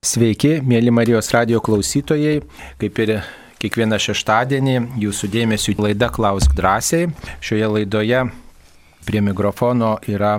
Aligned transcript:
Sveiki, 0.00 0.62
mėly 0.64 0.88
Marijos 0.96 1.26
radio 1.34 1.58
klausytojai, 1.60 2.38
kaip 2.80 2.98
ir 3.02 3.10
kiekvieną 3.60 3.98
šeštadienį 4.00 4.76
jūsų 4.96 5.28
dėmesio 5.28 5.74
laida 5.76 6.06
Klausk 6.08 6.54
drąsiai. 6.56 7.10
Šioje 7.44 7.66
laidoje 7.68 8.22
prie 9.04 9.20
mikrofono 9.20 9.98
yra 10.08 10.38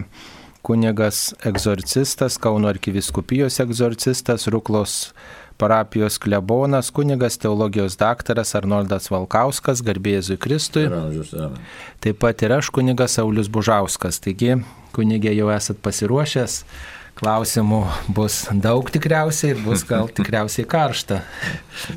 kunigas 0.65 1.35
egzorcistas, 1.45 2.39
Kauno 2.41 2.71
arkiviskupijos 2.71 3.59
egzorcistas, 3.61 4.47
Ruklos 4.49 4.95
parapijos 5.61 6.17
klebonas, 6.17 6.89
kunigas 6.89 7.37
teologijos 7.37 7.99
daktaras 8.01 8.55
Arnoldas 8.57 9.11
Valkauskas, 9.13 9.83
garbėjėzui 9.85 10.39
Kristui. 10.41 10.87
Taip 12.01 12.17
pat 12.25 12.41
ir 12.41 12.57
aš, 12.57 12.73
kunigas 12.73 13.19
Saulis 13.19 13.53
Bužauskas. 13.53 14.17
Taigi, 14.25 14.57
kunigė 14.97 15.35
jau 15.37 15.53
esat 15.53 15.77
pasiruošęs 15.85 16.57
Klausimų 17.19 17.81
bus 18.15 18.47
daug 18.63 18.87
tikriausiai 18.89 19.51
ir 19.53 19.59
bus 19.61 19.83
gal 19.85 20.09
tikriausiai 20.17 20.65
karšta. 20.69 21.19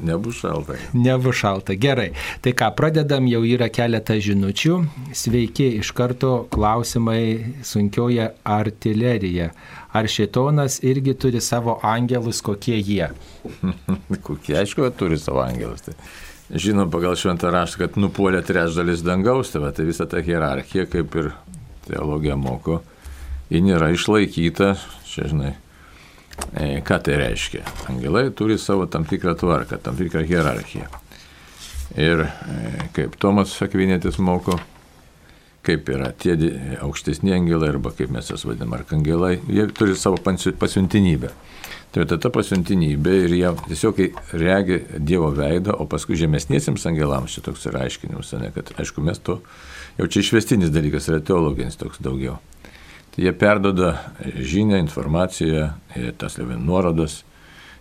Nebus 0.05 0.43
šalta. 0.43 0.77
Nebus 0.93 1.39
šalta. 1.41 1.77
Gerai. 1.81 2.11
Tai 2.45 2.53
ką, 2.59 2.71
pradedam, 2.77 3.29
jau 3.31 3.41
yra 3.47 3.71
keletą 3.73 4.19
žinučių. 4.21 4.81
Sveiki, 5.17 5.71
iš 5.81 5.95
karto 5.97 6.35
klausimai 6.53 7.55
sunkioja 7.65 8.33
artilerija. 8.45 9.53
Ar 9.95 10.11
šitonas 10.11 10.81
irgi 10.85 11.15
turi 11.15 11.41
savo 11.41 11.79
angelus, 11.87 12.43
kokie 12.45 12.77
jie? 12.81 13.09
kokie, 14.27 14.59
aišku, 14.61 14.91
turi 14.99 15.21
savo 15.23 15.45
angelus. 15.47 15.87
Tai 15.87 15.95
žinom 16.51 16.91
pagal 16.93 17.17
šventą 17.19 17.53
raštą, 17.55 17.85
kad 17.85 17.97
nupuolė 18.01 18.43
trečdalis 18.45 19.05
dangaus, 19.07 19.55
tai, 19.55 19.63
tai 19.73 19.87
visa 19.89 20.07
ta 20.11 20.21
hierarchija, 20.25 20.85
kaip 20.91 21.17
ir 21.21 21.31
teologija 21.89 22.37
moko, 22.37 22.83
ji 23.53 23.63
nėra 23.65 23.91
išlaikyta 23.95 24.75
Čia, 25.15 25.29
žinai, 25.31 25.53
e, 26.59 26.81
ką 26.83 26.99
tai 27.07 27.21
reiškia? 27.21 27.63
Angelai 27.93 28.33
turi 28.35 28.57
savo 28.59 28.89
tam 28.91 29.05
tikrą 29.07 29.37
tvarką, 29.39 29.79
tam 29.79 29.95
tikrą 29.95 30.25
hierarchiją. 30.27 30.89
Ir 31.95 32.25
e, 32.27 32.89
kaip 32.97 33.15
Tomas 33.23 33.53
Akvinėtis 33.63 34.19
moko, 34.19 34.57
kaip 35.63 35.87
yra 35.95 36.09
tie 36.19 36.35
aukštesni 36.83 37.31
angelai, 37.37 37.69
arba 37.77 37.93
kaip 37.95 38.11
mes 38.11 38.33
jas 38.33 38.43
vadiname, 38.43 38.81
arkangelai, 38.81 39.37
jie 39.47 39.69
turi 39.71 39.95
savo 39.95 40.19
pasiuntinybę. 40.19 41.31
Tai 41.95 42.09
ta 42.11 42.33
pasiuntinybė 42.35 43.15
ir 43.29 43.37
jie 43.39 43.53
tiesiog 43.69 44.01
regi 44.35 44.81
Dievo 44.99 45.29
veidą, 45.37 45.77
o 45.79 45.87
paskui 45.87 46.19
žemesniesiems 46.19 46.89
angelams 46.91 47.37
šitoks 47.39 47.69
yra 47.71 47.85
aiškinimas, 47.87 48.35
ne, 48.43 48.51
kad 48.57 48.75
aišku 48.83 49.05
mes 49.07 49.23
to, 49.23 49.39
jau 50.01 50.11
čia 50.11 50.25
išvestinis 50.27 50.75
dalykas 50.75 51.07
yra 51.13 51.23
teologinis 51.23 51.79
toks 51.79 52.03
daugiau. 52.03 52.41
Tai 53.15 53.23
jie 53.23 53.33
perdoda 53.39 53.93
žinią, 54.35 54.81
informaciją, 54.83 55.69
tas 56.19 56.35
nuorodas, 56.59 57.21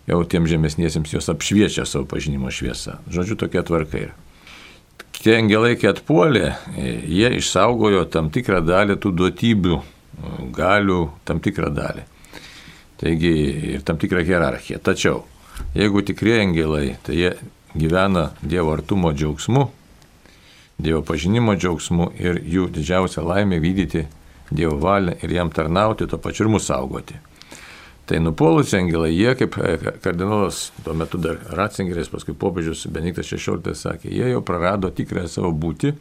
jau 0.06 0.20
tiem 0.30 0.46
žemesniesiems 0.46 1.16
jos 1.16 1.30
apšviečia 1.34 1.88
savo 1.90 2.06
pažinimo 2.06 2.52
šviesą. 2.54 3.00
Žodžiu, 3.10 3.40
tokia 3.42 3.64
tvarka 3.66 3.98
yra. 3.98 4.14
Tie 5.24 5.38
angelai, 5.40 5.74
kai 5.80 5.94
atpuolė, 5.94 6.54
jie 7.08 7.30
išsaugojo 7.40 8.04
tam 8.12 8.28
tikrą 8.34 8.60
dalį 8.62 8.98
tų 9.00 9.14
duotybių, 9.16 9.78
galių, 10.54 11.02
tam 11.26 11.40
tikrą 11.42 11.70
dalį. 11.74 12.04
Taigi 13.00 13.32
ir 13.74 13.86
tam 13.88 13.98
tikrą 14.02 14.22
hierarchiją. 14.28 14.82
Tačiau, 14.84 15.24
jeigu 15.74 16.04
tikrieji 16.06 16.44
angelai, 16.50 16.98
tai 17.08 17.16
jie 17.18 17.32
gyvena 17.74 18.34
Dievo 18.44 18.76
artumo 18.76 19.14
džiaugsmu, 19.16 19.70
Dievo 20.84 21.02
pažinimo 21.08 21.56
džiaugsmu 21.56 22.12
ir 22.20 22.44
jų 22.44 22.68
didžiausia 22.76 23.24
laimė 23.24 23.62
vykdyti 23.64 24.06
Dievo 24.54 24.78
valią 24.82 25.18
ir 25.26 25.38
jam 25.40 25.52
tarnauti, 25.54 26.08
to 26.10 26.20
pačiu 26.22 26.46
ir 26.46 26.54
mūsų 26.56 26.70
saugoti. 26.70 27.20
Tai 28.06 28.20
nupuolusi 28.20 28.76
angelai, 28.78 29.14
jie 29.16 29.32
kaip 29.40 29.56
e, 29.64 29.78
kardinolas, 30.04 30.66
tuo 30.84 30.96
metu 31.00 31.20
dar 31.24 31.38
Ratzingeris, 31.56 32.12
paskui 32.12 32.36
popiežius 32.36 32.84
Benediktas 32.92 33.32
XVI 33.32 33.76
sakė, 33.80 34.12
jie 34.12 34.34
jau 34.34 34.42
prarado 34.44 34.92
tikrąją 34.92 35.32
savo 35.32 35.54
būtį. 35.56 35.94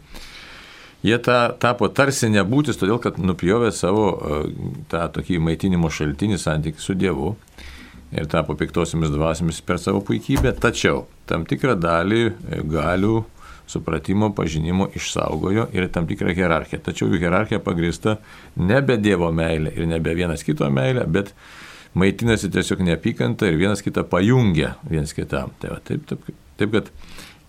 Jie 1.07 1.19
ta, 1.23 1.37
tapo 1.63 1.87
tarsi 1.91 2.31
nebūtis, 2.31 2.79
todėl 2.79 2.99
kad 3.03 3.19
nupjovė 3.23 3.71
savo 3.75 4.09
e, 4.13 4.41
tą 4.91 5.07
tokį 5.15 5.39
maitinimo 5.47 5.91
šaltinį 5.91 6.41
santykį 6.43 6.83
su 6.83 6.99
Dievu 6.99 7.37
ir 8.13 8.27
tapo 8.31 8.59
piktosiamis 8.59 9.11
dvasiamis 9.15 9.63
per 9.67 9.79
savo 9.83 10.03
puikybę, 10.07 10.53
tačiau 10.59 11.07
tam 11.31 11.47
tikrą 11.49 11.79
dalį 11.79 12.23
e, 12.27 12.61
galių 12.67 13.23
supratimo, 13.73 14.31
pažinimo 14.37 14.89
išsaugojo 14.97 15.69
ir 15.75 15.89
tam 15.93 16.07
tikrą 16.11 16.35
hierarchiją. 16.37 16.83
Tačiau 16.87 17.11
jų 17.11 17.21
hierarchija 17.23 17.63
pagrįsta 17.65 18.19
nebe 18.61 18.99
Dievo 19.01 19.33
meilė 19.35 19.75
ir 19.77 19.89
nebe 19.91 20.15
vienas 20.19 20.45
kito 20.47 20.69
meilė, 20.71 21.07
bet 21.09 21.33
maitinasi 21.99 22.51
tiesiog 22.53 22.85
neapykantą 22.87 23.51
ir 23.51 23.59
vienas 23.61 23.85
kitą 23.85 24.05
pajungia 24.09 24.77
vienas 24.89 25.15
kitam. 25.17 25.53
Tai 25.61 25.75
va, 25.75 25.81
taip, 25.85 26.05
taip, 26.09 26.29
taip, 26.61 26.77
kad 26.77 26.93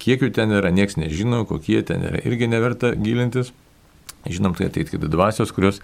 kiek 0.03 0.23
jų 0.23 0.31
ten 0.35 0.56
yra, 0.56 0.72
nieks 0.73 0.97
nežino, 1.00 1.44
kokie 1.50 1.81
ten 1.88 2.03
yra, 2.09 2.23
irgi 2.28 2.50
neverta 2.51 2.94
gilintis. 2.95 3.53
Žinom, 4.23 4.56
tai 4.56 4.69
ateit 4.69 4.88
kitų 4.88 5.09
dvasios, 5.12 5.51
kurios 5.51 5.81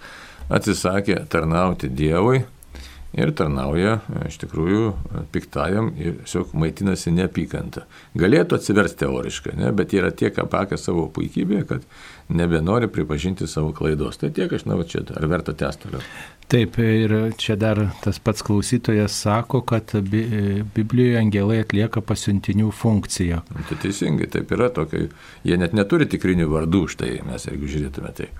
atsisakė 0.48 1.26
tarnauti 1.28 1.90
Dievui 1.92 2.46
ir 3.16 3.32
tarnauja 3.34 3.98
iš 4.28 4.38
tikrųjų 4.44 4.90
piktajam 5.34 5.90
ir 5.98 6.20
tiesiog 6.22 6.54
maitinasi 6.58 7.12
neapykantą. 7.16 7.84
Galėtų 8.18 8.58
atsiversti 8.58 9.04
teoriškai, 9.04 9.56
ne, 9.58 9.72
bet 9.76 9.94
yra 9.96 10.12
tiek 10.14 10.36
apakę 10.38 10.78
savo 10.78 11.08
puikybėje, 11.14 11.64
kad 11.66 11.86
nebenori 12.30 12.90
pripažinti 12.92 13.48
savo 13.50 13.72
klaidos. 13.76 14.20
Tai 14.20 14.30
tiek 14.34 14.52
aš 14.52 14.64
žinau 14.64 14.84
čia, 14.86 15.02
ar 15.16 15.26
verta 15.30 15.54
tęsti 15.56 15.88
toliau. 15.88 16.04
Taip, 16.50 16.78
ir 16.82 17.14
čia 17.38 17.54
dar 17.58 17.78
tas 18.02 18.18
pats 18.22 18.42
klausytojas 18.46 19.14
sako, 19.22 19.62
kad 19.66 19.92
Biblijoje 19.94 21.18
angelai 21.20 21.60
atlieka 21.62 22.02
pasiuntinių 22.02 22.70
funkciją. 22.74 23.42
Tai 23.70 23.78
teisingai, 23.82 24.30
taip 24.30 24.50
yra 24.54 24.70
tokia, 24.74 25.06
jie 25.46 25.58
net 25.58 25.74
neturi 25.78 26.10
tikrinių 26.10 26.50
vardų, 26.50 26.86
štai 26.94 27.20
mes 27.26 27.46
jeigu 27.46 27.70
žiūrėtume 27.70 28.14
tai. 28.18 28.30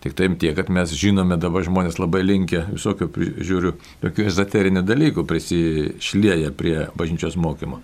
Tik 0.00 0.14
taip 0.16 0.38
tiek, 0.40 0.54
kad 0.56 0.70
mes 0.72 0.92
žinome 0.96 1.36
dabar 1.36 1.64
žmonės 1.66 1.98
labai 2.00 2.22
linkę 2.24 2.62
visokio, 2.70 3.10
žiūriu, 3.12 3.74
tokių 4.00 4.30
ezoterinių 4.30 4.82
dalykų 4.88 5.26
prisišlėja 5.28 6.54
prie 6.56 6.86
bažnyčios 6.96 7.36
mokymo. 7.36 7.82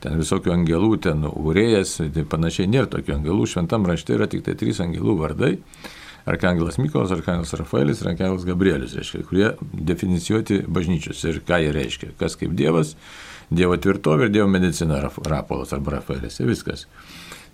Ten 0.00 0.16
visokių 0.16 0.54
angelų, 0.54 0.94
ten 1.04 1.26
urėjas, 1.28 1.98
tai 2.14 2.24
panašiai 2.24 2.70
nėra 2.72 2.88
tokių 2.88 3.18
angelų, 3.18 3.48
šventam 3.52 3.84
rašte 3.90 4.16
yra 4.16 4.30
tik 4.30 4.46
tai 4.46 4.56
trys 4.56 4.80
angelų 4.80 5.18
vardai. 5.20 5.58
Arkangelas 6.28 6.78
Mykolas, 6.80 7.12
Arkangelas 7.12 7.52
Rafaelis 7.60 8.00
ir 8.00 8.12
Arkangelas 8.14 8.48
Gabrielis, 8.48 8.96
reiškia, 8.96 9.24
kurie 9.28 9.52
definicijuoti 9.92 10.62
bažnyčios 10.72 11.20
ir 11.28 11.42
ką 11.44 11.60
jie 11.64 11.74
reiškia. 11.76 12.14
Kas 12.20 12.36
kaip 12.40 12.56
Dievas, 12.56 12.94
Dievo 13.52 13.76
tvirtovė 13.76 14.28
ir 14.28 14.34
Dievo 14.38 14.48
medicina, 14.52 15.02
Rapolas 15.04 15.76
arba 15.76 15.98
Rafaelis 15.98 16.40
viskas 16.48 16.86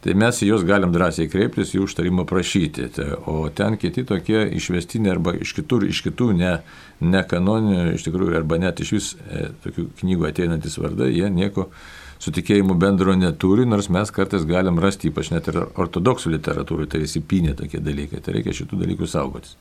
tai 0.04 0.14
mes 0.20 0.38
į 0.44 0.50
juos 0.50 0.64
galim 0.68 0.92
drąsiai 0.92 1.30
kreiptis, 1.32 1.72
jų 1.72 1.86
užtarimo 1.88 2.26
prašyti. 2.28 2.90
Tai, 2.92 3.06
o 3.30 3.48
ten 3.56 3.78
kiti 3.80 4.04
tokie 4.08 4.42
išvestiniai 4.58 5.14
arba 5.14 5.32
iš 5.40 5.54
kitur, 5.56 5.86
iš 5.88 6.02
kitų 6.04 6.30
ne, 6.36 6.54
ne 7.00 7.22
kanoninių, 7.28 7.94
iš 7.96 8.04
tikrųjų, 8.08 8.36
arba 8.42 8.60
net 8.60 8.84
iš 8.84 8.94
vis 8.96 9.10
e, 9.24 9.48
tokių 9.64 9.88
knygų 10.02 10.28
ateinantis 10.28 10.76
vardai, 10.80 11.08
jie 11.16 11.30
nieko 11.32 11.70
su 12.20 12.32
tikėjimu 12.36 12.76
bendro 12.80 13.16
neturi, 13.16 13.64
nors 13.68 13.90
mes 13.92 14.12
kartais 14.14 14.44
galim 14.48 14.78
rasti, 14.80 15.10
ypač 15.12 15.32
net 15.32 15.48
ir 15.52 15.62
ortodoksų 15.64 16.36
literatūroje, 16.36 16.92
tai 16.94 17.04
įsipinė 17.08 17.56
tokie 17.58 17.80
dalykai, 17.84 18.20
tai 18.24 18.38
reikia 18.38 18.56
šitų 18.60 18.84
dalykų 18.84 19.08
saugotis. 19.10 19.56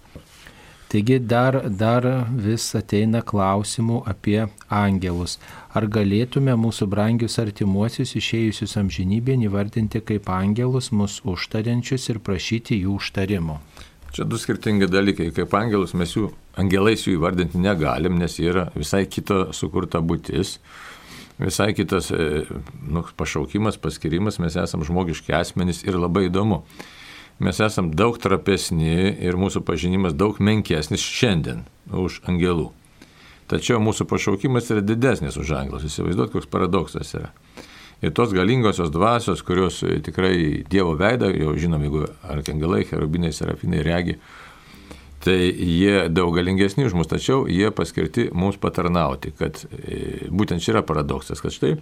Taigi 0.93 1.17
dar, 1.19 1.55
dar 1.73 2.05
vis 2.37 2.67
ateina 2.77 3.23
klausimų 3.25 4.03
apie 4.11 4.43
angelus. 4.69 5.39
Ar 5.73 5.87
galėtume 5.89 6.53
mūsų 6.53 6.85
brangius 6.91 7.39
artimuosius 7.41 8.11
išėjusius 8.19 8.77
amžinybėn 8.77 9.47
įvardinti 9.47 10.03
kaip 10.05 10.29
angelus 10.29 10.91
mus 10.93 11.17
užtariančius 11.25 12.05
ir 12.13 12.21
prašyti 12.21 12.77
jų 12.83 12.99
užtarimo? 12.99 13.57
Čia 14.13 14.29
du 14.29 14.37
skirtingi 14.37 14.85
dalykai. 14.85 15.31
Kaip 15.33 15.57
angelus 15.57 15.97
mes 15.97 16.13
jų, 16.13 16.29
angelais 16.61 17.07
jų 17.07 17.17
įvardinti 17.17 17.57
negalim, 17.57 18.21
nes 18.21 18.37
jie 18.37 18.51
yra 18.53 18.69
visai 18.77 19.07
kito 19.09 19.47
sukurta 19.49 19.97
būtis 19.97 20.59
visai 21.41 21.71
kitas 21.73 22.11
e, 22.13 22.43
nu, 22.85 23.01
pašaukimas, 23.17 23.81
paskirimas, 23.81 24.37
mes 24.37 24.61
esame 24.61 24.85
žmogiški 24.85 25.33
asmenys 25.33 25.81
ir 25.87 25.97
labai 25.97 26.27
įdomu 26.29 26.61
mes 27.43 27.59
esam 27.63 27.91
daug 27.91 28.17
trapesni 28.21 29.13
ir 29.23 29.37
mūsų 29.39 29.63
pažinimas 29.67 30.15
daug 30.15 30.39
menkesnis 30.39 31.03
šiandien 31.03 31.65
už 31.91 32.21
angelų. 32.29 32.71
Tačiau 33.51 33.81
mūsų 33.83 34.07
pašaukimas 34.09 34.71
yra 34.71 34.83
didesnis 34.85 35.35
už 35.37 35.51
angelus. 35.59 35.83
Įsivaizduot, 35.89 36.31
koks 36.33 36.47
paradoksas 36.49 37.11
yra. 37.17 37.33
Ir 38.03 38.11
tos 38.15 38.33
galingosios 38.35 38.91
dvasios, 38.91 39.43
kurios 39.47 39.81
tikrai 40.03 40.63
Dievo 40.67 40.95
veidą, 40.99 41.29
jau 41.31 41.53
žinom, 41.55 41.83
jeigu 41.85 42.01
arkangelai, 42.33 42.81
cherubinai, 42.87 43.31
serafinai 43.35 43.83
regi, 43.85 44.17
tai 45.23 45.37
jie 45.47 46.09
daug 46.11 46.33
galingesni 46.35 46.83
už 46.87 46.97
mus, 46.99 47.07
tačiau 47.07 47.45
jie 47.47 47.69
paskirti 47.71 48.27
mums 48.35 48.59
patarnauti, 48.59 49.31
kad 49.39 49.61
e, 49.71 50.27
būtent 50.27 50.63
čia 50.63 50.73
yra 50.75 50.83
paradoksas, 50.83 51.39
kad 51.39 51.55
štai 51.55 51.77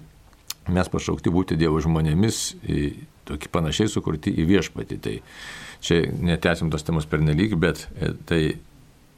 mes 0.69 0.92
pašaukti 0.94 1.34
būti 1.34 1.58
Dievo 1.58 1.81
žmonėmis, 1.81 2.44
tokį 3.31 3.51
panašiai 3.54 3.92
sukurti 3.92 4.33
į 4.38 4.48
viešpatį. 4.50 5.00
Tai 5.01 5.16
čia 5.83 6.04
netęsim 6.12 6.72
tos 6.74 6.86
temos 6.88 7.07
pernelyg, 7.10 7.57
bet 7.60 7.88
e, 7.95 8.13
tai 8.30 8.42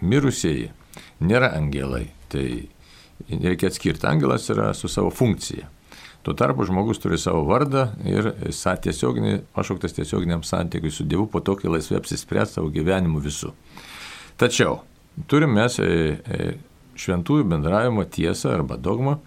mirusieji 0.04 0.71
nėra 1.24 1.54
angelai. 1.57 2.07
Tai 2.33 2.48
reikia 3.30 3.69
atskirti. 3.69 4.07
Angelas 4.10 4.50
yra 4.54 4.71
su 4.77 4.89
savo 4.92 5.12
funkcija. 5.13 5.69
Tuo 6.24 6.33
tarpu 6.39 6.63
žmogus 6.63 7.01
turi 7.04 7.18
savo 7.19 7.44
vardą 7.50 7.89
ir 8.07 8.30
tiesioginį, 8.48 9.42
pašauktas 9.56 9.95
tiesioginiam 9.98 10.44
santykiui 10.48 10.92
su 10.92 11.04
Dievu, 11.04 11.27
po 11.27 11.42
to, 11.44 11.57
kai 11.59 11.71
laisvai 11.71 12.00
apsispręs 12.00 12.56
savo 12.56 12.69
gyvenimu 12.71 13.19
visų. 13.24 13.51
Tačiau 14.39 14.80
turim 15.27 15.51
mes 15.57 15.75
e, 15.83 15.89
e, 16.24 16.54
šventųjų 16.95 17.50
bendravimo 17.51 18.06
tiesą 18.07 18.54
arba 18.56 18.80
dogmą. 18.80 19.18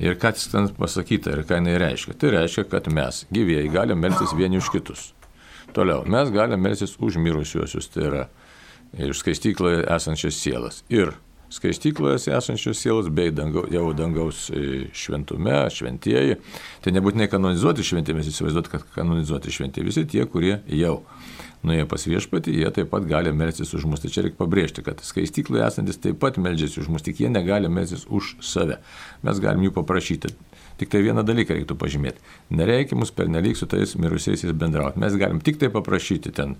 Ir 0.00 0.16
ką 0.18 0.32
ten 0.50 0.70
pasakyta 0.74 1.36
ir 1.36 1.44
ką 1.46 1.60
jinai 1.60 1.76
reiškia. 1.78 2.16
Tai 2.18 2.32
reiškia, 2.34 2.64
kad 2.70 2.88
mes 2.90 3.24
gyvėjai 3.34 3.70
galime 3.70 4.08
melsis 4.08 4.34
vieni 4.34 4.58
už 4.58 4.72
kitus. 4.74 5.12
Toliau, 5.74 6.02
mes 6.06 6.30
galime 6.34 6.68
melsis 6.68 6.96
už 6.98 7.18
mirusiuosius, 7.22 7.90
tai 7.94 8.08
yra 8.08 8.24
iš 8.98 9.22
skaistykloje 9.22 9.84
esančias 9.94 10.38
sielas. 10.38 10.82
Ir 10.90 11.14
skaistykloje 11.54 12.18
esančios 12.34 12.80
sielos 12.82 13.08
bei 13.14 13.30
dangau, 13.34 13.64
jau 13.70 13.92
dangaus 13.94 14.48
e, 14.50 14.88
šventume, 14.94 15.56
šventieji. 15.70 16.38
Tai 16.82 16.94
nebūtinai 16.94 17.28
kanonizuoti 17.30 17.86
šventieji, 17.86 18.18
mes 18.18 18.30
įsivaizduoti, 18.32 18.72
kad 18.74 18.86
kanonizuoti 18.96 19.54
šventieji 19.54 19.88
visi 19.90 20.06
tie, 20.10 20.26
kurie 20.30 20.58
jau 20.74 21.00
nuėję 21.66 21.86
pas 21.90 22.06
viešpatį, 22.06 22.54
jie 22.62 22.70
taip 22.76 22.90
pat 22.92 23.06
gali 23.08 23.32
melstis 23.34 23.74
už 23.76 23.86
mus. 23.90 24.02
Tai 24.02 24.12
čia 24.14 24.26
reikia 24.26 24.40
pabrėžti, 24.40 24.84
kad 24.86 25.02
skaistykloje 25.04 25.66
esantis 25.66 26.00
taip 26.00 26.20
pat 26.22 26.38
meldžiasi 26.40 26.82
už 26.84 26.90
mus, 26.92 27.04
tik 27.06 27.22
jie 27.24 27.30
negali 27.32 27.70
melstis 27.72 28.06
už 28.08 28.36
save. 28.44 28.80
Mes 29.26 29.42
galim 29.42 29.66
jų 29.66 29.74
paprašyti. 29.80 30.34
Tik 30.80 30.90
tai 30.90 31.04
vieną 31.06 31.22
dalyką 31.26 31.54
reiktų 31.54 31.76
pažymėti. 31.78 32.24
Nereikia 32.54 32.98
mus 32.98 33.14
pernelyg 33.14 33.54
su 33.58 33.68
tais 33.70 33.94
mirusiaisiais 33.94 34.56
bendrauti. 34.58 34.98
Mes 35.02 35.14
galim 35.20 35.38
tik 35.44 35.60
tai 35.60 35.70
paprašyti 35.70 36.34
ten 36.34 36.56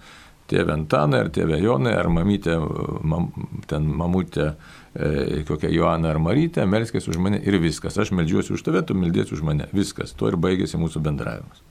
tėvę 0.51 0.75
Antaną 0.75 1.25
ar 1.25 1.31
tėvę 1.35 1.59
Joną 1.63 1.95
ar 1.97 2.09
mamytę, 2.13 2.57
mam, 3.03 3.31
ten 3.71 3.87
mamutę 3.89 4.53
e, 4.95 5.43
kokią 5.49 5.71
Joaną 5.73 6.11
ar 6.13 6.21
Marytę, 6.23 6.67
melskės 6.69 7.09
už 7.09 7.19
mane 7.23 7.41
ir 7.41 7.59
viskas. 7.63 7.97
Aš 7.99 8.13
melžiuosi 8.17 8.55
už 8.57 8.65
tave, 8.67 8.85
tu 8.87 8.97
meldiesi 8.99 9.35
už 9.37 9.45
mane. 9.47 9.69
Viskas. 9.73 10.13
Tuo 10.19 10.31
ir 10.33 10.39
baigėsi 10.41 10.81
mūsų 10.81 11.03
bendravimas. 11.05 11.65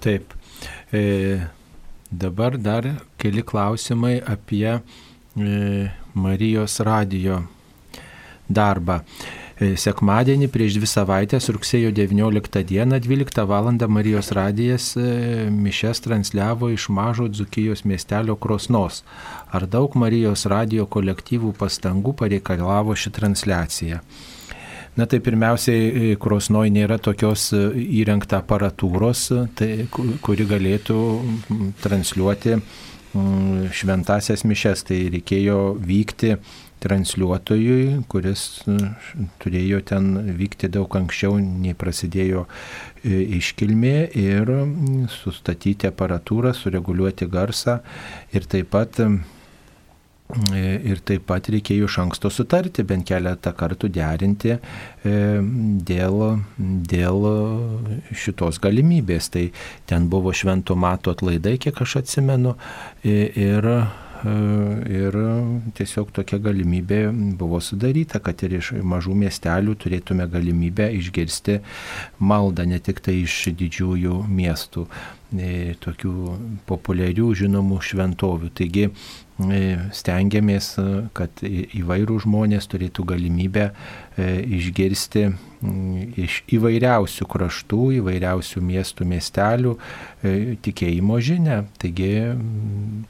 Taip. 0.00 0.32
E, 0.92 1.44
dabar 2.10 2.56
dar 2.58 2.88
keli 3.16 3.42
klausimai 3.42 4.20
apie 4.26 4.74
e, 4.74 4.80
Marijos 6.12 6.80
radijo 6.82 7.42
darbą. 8.50 9.00
E, 9.60 9.74
sekmadienį 9.76 10.48
prieš 10.48 10.78
dvi 10.78 10.88
savaitės, 10.88 11.50
rugsėjo 11.52 11.92
19 11.92 12.62
dieną, 12.64 12.98
12 13.04 13.44
val. 13.46 13.68
Marijos 13.92 14.32
radijas 14.32 14.94
e, 14.96 15.50
Mišes 15.52 16.00
transliavo 16.06 16.70
iš 16.72 16.88
mažo 16.88 17.28
Dzukijos 17.28 17.84
miestelio 17.84 18.36
Krosnos. 18.40 19.04
Ar 19.52 19.68
daug 19.68 19.94
Marijos 20.00 20.46
radijo 20.48 20.88
kolektyvų 20.88 21.52
pastangų 21.60 22.16
pareikalavo 22.22 22.96
ši 22.96 23.12
transliacija? 23.20 24.00
Na 24.98 25.06
tai 25.06 25.20
pirmiausiai, 25.22 25.82
e, 26.12 26.16
Krosnoj 26.20 26.70
nėra 26.74 26.98
tokios 26.98 27.50
įrengta 27.54 28.40
aparatūros, 28.42 29.28
tai, 29.58 29.86
kuri 29.90 30.48
galėtų 30.50 30.96
transliuoti 31.84 32.58
šventasias 33.74 34.44
mišes. 34.46 34.84
Tai 34.86 34.98
reikėjo 35.14 35.60
vykti 35.82 36.36
transliuotojui, 36.80 38.04
kuris 38.10 38.44
e, 38.64 38.76
turėjo 39.42 39.80
ten 39.90 40.12
vykti 40.38 40.70
daug 40.72 40.94
anksčiau, 41.00 41.36
nei 41.40 41.76
prasidėjo 41.78 42.46
e, 42.46 43.20
iškilmė 43.40 43.96
ir 44.20 44.52
sustatyti 45.12 45.90
aparatūrą, 45.90 46.54
sureguliuoti 46.56 47.28
garsą 47.30 47.80
ir 48.32 48.48
taip 48.50 48.72
pat 48.72 49.02
e, 49.04 49.10
Ir 50.56 51.00
taip 51.06 51.24
pat 51.30 51.48
reikėjo 51.50 51.88
iš 51.88 51.96
anksto 52.04 52.30
sutarti, 52.30 52.84
bent 52.86 53.06
keletą 53.08 53.52
kartų 53.56 53.90
derinti 53.94 54.58
dėl, 55.02 56.20
dėl 56.92 57.26
šitos 58.14 58.60
galimybės. 58.62 59.30
Tai 59.34 59.48
ten 59.90 60.06
buvo 60.12 60.34
švento 60.36 60.76
mato 60.78 61.14
atlaidai, 61.14 61.56
kiek 61.62 61.82
aš 61.82 62.00
atsimenu, 62.04 62.54
ir 63.02 63.68
E, 64.20 64.32
ir 64.92 65.16
tiesiog 65.76 66.10
tokia 66.12 66.36
galimybė 66.44 66.98
buvo 67.40 67.60
sudaryta, 67.64 68.20
kad 68.20 68.42
ir 68.44 68.58
iš 68.58 68.74
mažų 68.84 69.16
miestelių 69.22 69.76
turėtume 69.80 70.26
galimybę 70.28 70.90
išgirsti 70.98 71.60
maldą 72.20 72.66
ne 72.68 72.82
tik 72.84 73.00
tai 73.06 73.22
iš 73.22 73.38
didžiųjų 73.56 74.20
miestų, 74.28 74.84
e, 75.32 75.72
tokių 75.80 76.14
populiarių 76.68 77.32
žinomų 77.44 77.80
šventovių. 77.88 78.52
Taigi 78.60 78.90
E, 78.90 79.29
stengiamės, 79.96 80.74
e, 80.80 80.86
kad 81.16 81.42
įvairių 81.44 82.18
žmonės 82.24 82.68
turėtų 82.70 83.04
galimybę 83.12 83.70
e, 83.70 84.26
išgirsti 84.58 85.30
iš 86.16 86.38
įvairiausių 86.56 87.26
kraštų, 87.28 87.80
įvairiausių 87.98 88.62
miestų, 88.64 89.04
miestelių 89.10 89.74
tikėjimo 90.64 91.18
žinę. 91.20 91.58
Taigi. 91.82 92.08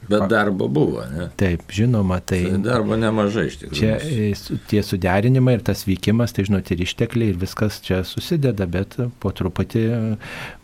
Bet 0.09 0.25
darbo 0.33 0.67
buvo, 0.67 1.05
ne? 1.13 1.29
Taip, 1.39 1.63
žinoma, 1.71 2.19
tai. 2.19 2.41
tai 2.49 2.59
darbo 2.65 2.99
nemažai 2.99 3.45
iš 3.47 3.57
tikrųjų. 3.61 3.79
Čia 3.79 4.59
tie 4.67 4.83
suderinimai 4.83 5.55
ir 5.61 5.65
tas 5.71 5.85
vykimas, 5.87 6.35
tai 6.35 6.49
žinot, 6.49 6.75
ir 6.75 6.83
ištekliai, 6.83 7.31
ir 7.31 7.39
viskas 7.39 7.79
čia 7.87 8.03
susideda, 8.07 8.67
bet 8.67 8.99
po 9.23 9.31
truputį 9.31 9.87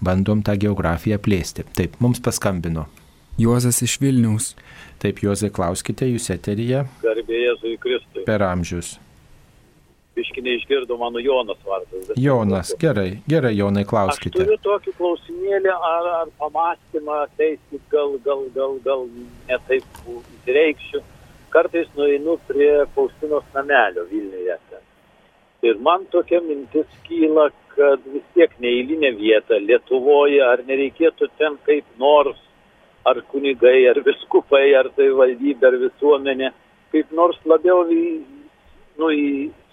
bandom 0.03 0.43
tą 0.43 0.59
geografiją 0.59 1.23
plėsti. 1.23 1.69
Taip, 1.71 1.95
mums 2.03 2.19
paskambino. 2.19 2.89
Juozas 3.37 3.83
iš 3.85 3.99
Vilniaus. 4.01 4.55
Taip, 5.01 5.19
Juozai, 5.21 5.51
klauskite, 5.53 6.07
jūs 6.09 6.31
eteryje. 6.33 6.85
Garbė 7.03 7.43
Jėzui 7.43 7.75
Kristui. 7.81 8.23
Per 8.25 8.41
amžius. 8.41 8.95
Biški 10.17 10.41
neišgirdo 10.41 10.97
mano 10.97 11.21
Jonas 11.21 11.59
vardas. 11.65 12.15
Jonas, 12.17 12.71
gerai, 12.81 13.19
gerai, 13.29 13.51
Jonai, 13.53 13.83
klauskite. 13.85 14.33
Aš 14.33 14.47
turiu 14.47 14.57
tokį 14.65 14.93
klausimėlį 14.97 15.75
ar, 15.75 16.09
ar 16.21 16.31
pamastymą, 16.41 17.19
teiskit, 17.37 17.83
gal, 17.93 18.15
gal, 18.25 18.41
gal, 18.55 18.73
gal 18.87 19.05
netaip 19.51 20.01
įsireikščiu. 20.07 21.03
Kartais 21.53 21.93
nueinu 21.95 22.39
prie 22.49 22.71
Faustinos 22.95 23.45
namelio 23.53 24.07
Vilniuje. 24.09 24.57
Ir 25.65 25.77
man 25.85 26.09
tokia 26.09 26.41
mintis 26.41 26.89
kyla, 27.05 27.51
kad 27.77 28.01
vis 28.09 28.25
tiek 28.33 28.51
neįlinė 28.61 29.13
vieta 29.21 29.61
Lietuvoje, 29.61 30.41
ar 30.41 30.65
nereikėtų 30.65 31.29
ten 31.37 31.61
kaip 31.69 31.85
nors 32.01 32.41
ar 33.07 33.21
kunigai, 33.31 33.87
ar 33.89 33.99
viskupai, 34.05 34.67
ar 34.75 34.89
tai 34.95 35.09
valdybė, 35.15 35.67
ar 35.69 35.77
visuomenė, 35.83 36.51
kaip 36.91 37.11
nors 37.15 37.37
labiau 37.45 37.83
nu, 37.87 39.11
į 39.11 39.27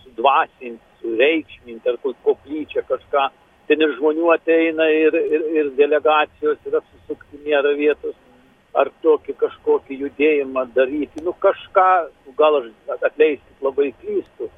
sudvasinti, 0.04 0.82
sureikšminti, 1.00 1.88
ar 1.90 1.98
koplyčią 2.26 2.84
kažką. 2.90 3.30
Ten 3.68 3.80
ir 3.80 3.94
žmonių 3.96 4.28
ateina, 4.34 4.86
ir, 4.92 5.16
ir, 5.16 5.46
ir 5.56 5.70
delegacijos 5.78 6.60
yra 6.68 6.82
susukti, 6.84 7.40
nėra 7.46 7.72
vietos, 7.78 8.14
ar 8.76 8.90
tokį 9.02 9.36
kažkokį 9.40 9.98
judėjimą 10.02 10.66
daryti. 10.76 11.22
Nu 11.24 11.32
kažką, 11.40 11.88
gal 12.38 12.60
aš 12.60 12.68
atleiskit 13.08 13.64
labai 13.64 13.92
klystu, 14.02 14.50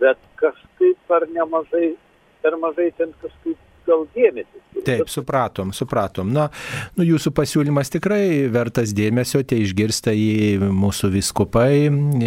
bet 0.00 0.20
kažkaip 0.40 1.16
ar 1.16 1.26
nemažai, 1.32 1.94
per 2.42 2.56
mažai 2.60 2.90
ten 2.98 3.14
kažkaip 3.22 3.58
gal 3.88 4.06
dėmesį. 4.16 4.62
Taip, 4.82 5.08
supratom, 5.08 5.70
supratom. 5.76 6.30
Na, 6.34 6.48
nu, 6.96 7.04
jūsų 7.06 7.32
pasiūlymas 7.36 7.92
tikrai 7.92 8.48
vertas 8.52 8.94
dėmesio, 8.96 9.42
tai 9.46 9.60
išgirsta 9.62 10.14
į 10.16 10.70
mūsų 10.74 11.10
viskupai. 11.12 11.74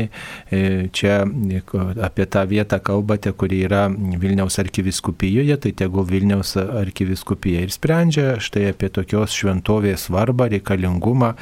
E, 0.05 0.61
čia 0.95 1.17
apie 2.05 2.27
tą 2.31 2.45
vietą 2.49 2.79
kalbate, 2.85 3.33
kuri 3.35 3.63
yra 3.67 3.87
Vilniaus 3.91 4.59
arkiviskupijoje, 4.61 5.57
tai 5.65 5.73
tegul 5.75 6.07
Vilniaus 6.07 6.55
arkiviskupija 6.61 7.65
ir 7.65 7.73
sprendžia 7.75 8.37
štai 8.43 8.69
apie 8.71 8.91
tokios 8.93 9.35
šventovės 9.35 10.07
svarbą, 10.07 10.47
reikalingumą, 10.55 11.33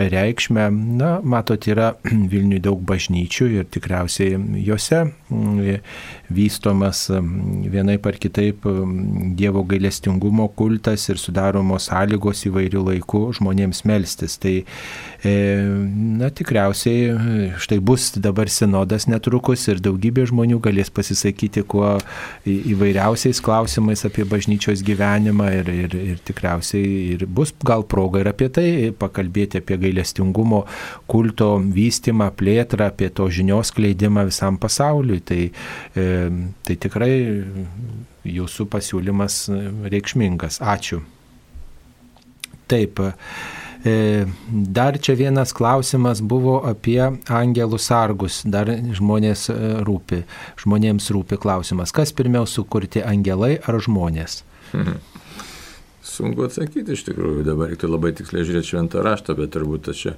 reikšmę. 0.00 0.70
Na, 1.02 1.18
matot, 1.20 1.68
yra 1.68 1.92
Vilniui 2.32 2.62
daug 2.64 2.80
bažnyčių 2.88 3.50
ir 3.58 3.68
tikriausiai 3.74 4.38
juose 4.64 5.04
vystomas 6.34 7.06
vienai 7.10 7.98
par 8.02 8.16
kitaip 8.22 8.64
Dievo 9.34 9.53
gailestingumo 9.62 10.48
kultas 10.58 11.06
ir 11.08 11.20
sudaromos 11.22 11.88
sąlygos 11.90 12.44
įvairių 12.48 12.82
laikų 12.88 13.22
žmonėms 13.38 13.84
melstis. 13.88 14.36
Tai, 14.42 14.54
e, 15.22 15.34
na, 16.20 16.30
tikriausiai 16.34 17.54
štai 17.62 17.78
bus 17.84 18.10
dabar 18.18 18.50
sinodas 18.50 19.06
netrukus 19.10 19.66
ir 19.70 19.82
daugybė 19.84 20.26
žmonių 20.30 20.60
galės 20.64 20.90
pasisakyti 20.94 21.64
kuo 21.68 21.94
įvairiausiais 22.48 23.40
klausimais 23.44 24.04
apie 24.08 24.26
bažnyčios 24.28 24.82
gyvenimą 24.86 25.50
ir, 25.60 25.70
ir, 25.84 25.98
ir 26.14 26.22
tikriausiai 26.26 27.14
ir 27.14 27.26
bus 27.26 27.54
gal 27.64 27.84
proga 27.86 28.24
ir 28.24 28.32
apie 28.32 28.50
tai 28.52 28.66
pakalbėti, 28.98 29.60
apie 29.62 29.78
gailestingumo 29.80 30.64
kulto 31.10 31.54
vystimą, 31.74 32.30
plėtrą, 32.38 32.90
apie 32.92 33.10
to 33.14 33.28
žinios 33.32 33.72
kleidimą 33.74 34.26
visam 34.30 34.58
pasauliui. 34.60 35.20
Tai, 35.24 35.40
e, 35.94 36.08
tai 36.64 36.76
tikrai 36.80 37.14
jūsų 38.24 38.66
pasiūlymas 38.72 39.42
reikšmingas. 39.92 40.60
Ačiū. 40.64 41.02
Taip. 42.70 43.00
E, 43.84 44.24
dar 44.48 44.96
čia 44.98 45.12
vienas 45.18 45.52
klausimas 45.52 46.22
buvo 46.24 46.56
apie 46.64 47.00
angelų 47.28 47.78
sargus. 47.80 48.40
Dar 48.48 48.70
žmonės 48.96 49.50
e, 49.52 49.58
rūpi. 49.84 50.22
Žmonėms 50.64 51.10
rūpi 51.12 51.38
klausimas, 51.40 51.92
kas 51.92 52.14
pirmiau 52.16 52.48
sukurti 52.48 53.04
angelai 53.04 53.58
ar 53.60 53.80
žmonės? 53.84 54.42
Mhm. 54.72 54.96
Sunku 56.14 56.44
atsakyti 56.46 56.94
iš 56.94 57.06
tikrųjų, 57.08 57.42
dabar 57.46 57.72
reiktų 57.72 57.88
labai 57.90 58.12
tiksliai 58.16 58.44
žiūrėti 58.46 58.74
šventą 58.74 59.02
raštą, 59.02 59.34
bet 59.38 59.54
turbūt 59.56 59.88
čia 59.96 60.12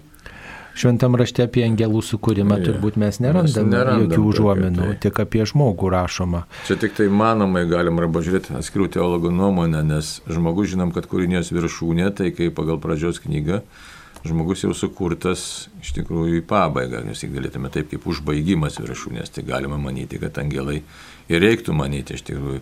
Šventam 0.76 1.16
rašte 1.16 1.46
apie 1.46 1.62
angelų 1.64 2.02
sukūrimą 2.04 2.58
Jo. 2.60 2.64
turbūt 2.68 2.98
mes 3.00 3.16
nerandame 3.24 3.70
nerandam 3.72 4.10
jokių 4.10 4.24
užuominų, 4.30 4.88
tai. 4.90 4.96
tik 5.06 5.20
apie 5.24 5.46
žmogų 5.48 5.88
rašoma. 5.94 6.42
Čia 6.68 6.76
tik 6.82 6.92
tai 6.98 7.06
manomai 7.08 7.64
galim 7.70 7.96
arba 8.02 8.20
žiūrėti 8.26 8.52
atskirų 8.58 8.90
teologų 8.98 9.32
nuomonę, 9.32 9.80
nes 9.88 10.18
žmogus 10.28 10.74
žinom, 10.74 10.92
kad 10.92 11.08
kūrinijos 11.08 11.48
viršūnė, 11.56 12.10
tai 12.18 12.28
kaip 12.36 12.52
pagal 12.58 12.76
pradžios 12.82 13.22
knygą, 13.24 13.62
žmogus 14.26 14.66
jau 14.66 14.74
sukurtas 14.76 15.70
iš 15.80 15.94
tikrųjų 15.96 16.42
į 16.42 16.44
pabaigą, 16.50 17.00
nes 17.06 17.24
jį 17.24 17.32
galėtume 17.38 17.72
taip 17.72 17.88
kaip 17.94 18.04
užbaigimas 18.12 18.76
viršūnės, 18.82 19.32
tai 19.32 19.46
galima 19.48 19.80
manyti, 19.80 20.20
kad 20.20 20.36
angelai 20.42 20.82
ir 21.32 21.42
reiktų 21.42 21.72
manyti 21.72 22.18
iš 22.18 22.26
tikrųjų 22.28 22.60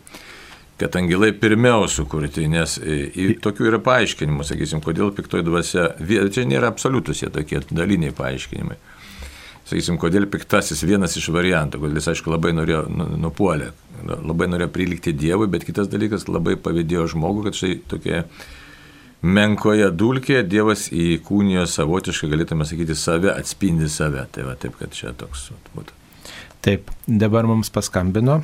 kad 0.81 0.97
angelai 0.99 1.31
pirmiau 1.39 1.87
sukurti, 1.91 2.49
nes 2.51 2.77
į, 2.83 3.29
tokių 3.45 3.69
yra 3.71 3.79
paaiškinimų, 3.85 4.47
sakysim, 4.47 4.83
kodėl 4.85 5.13
piktoji 5.15 5.47
dvasia, 5.47 5.87
čia 6.35 6.47
nėra 6.51 6.73
absoliutus 6.73 7.23
jie 7.23 7.31
tokie 7.35 7.63
daliniai 7.71 8.15
paaiškinimai. 8.17 8.81
Sakysim, 9.65 9.97
kodėl 9.97 10.27
piktasis 10.29 10.83
vienas 10.85 11.15
iš 11.17 11.31
variantų, 11.33 11.79
kodėl 11.81 11.97
jis, 12.01 12.11
aišku, 12.13 12.29
labai 12.35 12.53
norėjo 12.53 12.83
nu- 12.93 13.09
nupuolę, 13.23 13.71
labai 14.05 14.51
norėjo 14.51 14.69
prilikti 14.75 15.15
Dievui, 15.17 15.49
bet 15.49 15.65
kitas 15.65 15.89
dalykas 15.89 16.29
labai 16.29 16.59
pavydėjo 16.61 17.07
žmogų, 17.15 17.47
kad 17.47 17.57
štai 17.57 17.73
tokie 17.89 18.21
menkoje 19.25 19.89
dulkėje 19.95 20.45
Dievas 20.45 20.91
įkūnijo 20.93 21.65
savotiškai, 21.71 22.29
galėtume 22.35 22.69
sakyti, 22.69 22.99
save, 22.99 23.33
atspindi 23.33 23.89
save. 23.89 24.27
Tai 24.35 24.51
va 24.51 24.59
taip, 24.61 24.77
kad 24.83 24.93
čia 24.93 25.15
toks 25.17 25.49
būtų. 25.73 26.04
Taip, 26.65 26.89
dabar 27.05 27.45
mums 27.45 27.69
paskambino. 27.69 28.39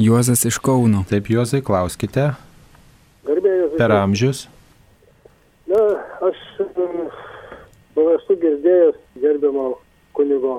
Juozas 0.00 0.46
iš 0.48 0.56
Kauno. 0.64 1.02
Taip, 1.10 1.26
Juozai, 1.28 1.58
klauskite 1.60 2.30
Garbėjus. 3.26 3.74
per 3.76 3.92
amžius. 3.92 4.46
Na, 5.68 5.82
aš 6.24 6.38
nu, 6.56 8.06
esu 8.14 8.36
girdėjęs 8.40 8.96
gerbiamo 9.20 9.66
kunigo 10.16 10.54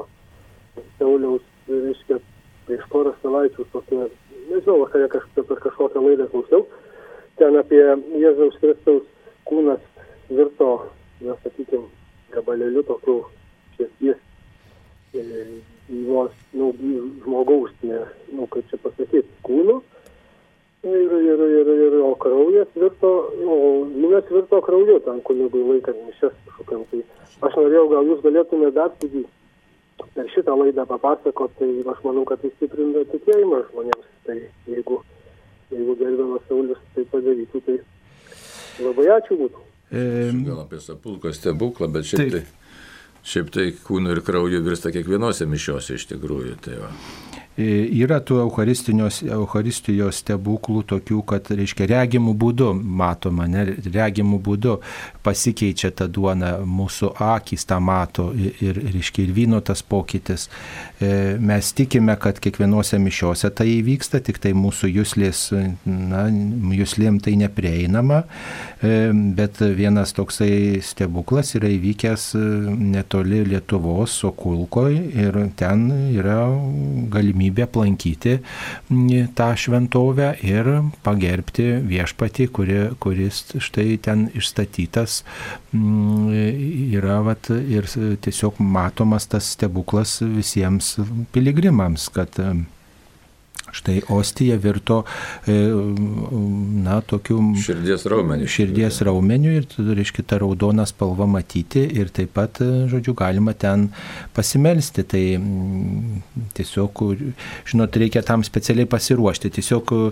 Sauliaus, 1.00 1.42
reiškia, 1.66 2.20
prieš 2.68 2.84
porą 2.92 3.16
savaičių, 3.24 3.66
tokia, 3.74 4.06
nežinau, 4.52 4.84
vakare 4.84 5.08
kažkaip 5.16 5.50
per 5.50 5.64
kažkokią 5.64 6.04
laidą 6.06 6.28
klausiau, 6.36 6.68
ten 7.42 7.58
apie 7.58 7.82
Jėzaus 8.22 8.60
Kristaus 8.62 9.10
kūnas 9.50 9.82
virto, 10.30 10.70
na, 11.26 11.34
sakykime, 11.42 11.90
gabalėliu 12.38 12.86
tokiu 12.86 13.24
širdies, 13.80 14.22
vos, 15.90 16.32
nu, 16.54 16.72
žmogaus, 17.24 17.72
ne, 17.84 18.02
nu, 18.36 18.48
kaip 18.52 18.68
čia 18.72 18.80
pasakyti, 18.84 19.28
kūnu. 19.48 19.80
Ir, 20.88 21.14
ir, 21.20 21.42
ir, 21.42 21.70
ir, 21.74 21.96
o 22.06 22.14
kraujas 22.22 22.70
virto, 22.76 23.10
o 23.44 23.56
vynas 23.90 24.28
virto 24.32 24.60
krauju 24.64 25.00
tam 25.08 25.20
kunigui 25.26 25.64
laikant 25.66 26.00
mišes 26.06 26.36
kažkokiam. 26.46 26.86
Tai 26.92 27.02
aš 27.48 27.58
norėjau, 27.58 27.88
gal 27.92 28.12
jūs 28.12 28.22
galėtumėte 28.24 28.76
dar 28.78 28.94
taigi 29.02 29.24
per 30.14 30.30
šitą 30.34 30.56
laidą 30.60 30.86
papasakot, 30.88 31.56
tai 31.60 31.70
aš 31.94 32.04
manau, 32.06 32.24
kad 32.30 32.42
tai 32.44 32.52
stiprina 32.56 33.04
tikėjimą 33.12 33.64
žmonėms. 33.72 34.12
Tai 34.28 34.38
jeigu, 34.70 35.00
jeigu 35.74 35.98
gerbiamas 36.00 36.46
Saulis 36.48 36.84
tai 36.96 37.08
padarytų, 37.12 37.64
tai 37.66 37.80
labai 38.86 39.10
ačiū 39.18 39.40
būtų. 39.42 39.66
E, 39.88 40.06
Gal 40.46 40.62
apie 40.66 40.80
sapulko 40.84 41.32
stebuklą, 41.34 41.90
bet 41.92 42.08
šiaip 42.10 42.38
Taip. 42.38 42.56
Šiaip 43.28 43.52
tai 43.54 43.68
kūnu 43.84 44.14
ir 44.16 44.24
krauju 44.26 44.64
virsta 44.66 44.94
kiekvienose 44.96 45.48
mišiose 45.50 45.98
iš 46.00 46.08
tikrųjų. 46.14 46.56
Tai 46.64 46.80
va. 46.84 46.94
E, 47.58 47.88
Yra 47.98 48.20
tų 48.22 48.38
eucharistijos 48.44 50.20
stebuklų 50.22 50.84
tokių, 50.92 51.22
kad, 51.26 51.50
reiškia, 51.58 51.88
regimų 51.90 52.36
būdu 52.38 52.70
matoma, 52.78 53.48
ne, 53.50 53.64
regimų 53.82 54.38
būdu 54.46 54.76
pasikeičia 55.26 55.90
ta 55.98 56.06
duona, 56.06 56.58
mūsų 56.62 57.16
akis 57.34 57.66
tą 57.66 57.80
mato 57.82 58.30
ir, 58.38 58.78
reiškia, 58.94 59.26
ir 59.26 59.34
vyno 59.34 59.62
tas 59.66 59.82
pokytis. 59.82 60.48
E, 61.02 61.38
Mes 61.48 61.72
tikime, 61.74 62.14
kad 62.22 62.38
kiekvienose 62.44 63.00
mišiose 63.02 63.50
tai 63.58 63.68
įvyksta, 63.80 64.22
tik 64.26 64.38
tai 64.44 64.54
mūsų 64.58 64.92
jūslės, 64.94 65.44
na, 65.86 66.28
jūslėm 66.78 67.22
tai 67.26 67.38
neprieinama, 67.42 68.24
E, 68.78 69.10
bet 69.12 69.58
vienas 69.74 70.12
toksai 70.14 70.78
stebuklas 70.86 71.56
yra 71.58 71.70
įvykęs 71.74 72.28
netoli 72.78 73.40
Lietuvos, 73.50 74.14
Sokulkoje 74.22 75.00
ir 75.18 75.40
ten 75.58 75.88
yra 76.14 76.44
galimybė 77.10 77.47
aplankyti 77.66 78.38
m, 78.92 79.08
tą 79.38 79.50
šventovę 79.60 80.34
ir 80.46 80.70
pagerbti 81.06 81.68
viešpatį, 81.88 82.48
kuri, 82.54 82.80
kuris 83.04 83.44
štai 83.64 83.98
ten 84.04 84.28
išstatytas 84.38 85.22
yra 85.74 87.20
vat, 87.26 87.52
ir 87.52 87.90
tiesiog 88.24 88.62
matomas 88.64 89.28
tas 89.32 89.54
stebuklas 89.56 90.20
visiems 90.22 90.96
piligrimams, 91.34 92.10
kad 92.14 92.40
Štai 93.72 94.02
ostija 94.10 94.56
virto, 94.58 95.04
e, 95.48 95.56
na, 96.86 97.02
tokiu 97.04 97.42
Širdies 97.60 98.06
raumenį. 98.08 98.48
širdies 98.48 99.02
raumeniu 99.04 99.52
ir, 99.60 99.68
reiškia, 99.78 100.24
ta 100.24 100.40
raudona 100.40 100.86
spalva 100.88 101.28
matyti 101.28 101.84
ir 102.00 102.08
taip 102.16 102.32
pat, 102.38 102.62
e, 102.64 102.88
žodžiu, 102.88 103.16
galima 103.18 103.54
ten 103.54 103.90
pasimelsti. 104.34 105.04
Tai 105.04 105.24
mm, 105.38 106.24
tiesiog, 106.58 107.04
žinot, 107.68 108.00
reikia 108.00 108.24
tam 108.24 108.46
specialiai 108.48 108.88
pasiruošti. 108.90 109.54
Tiesiog 109.60 109.96
e, 109.96 110.04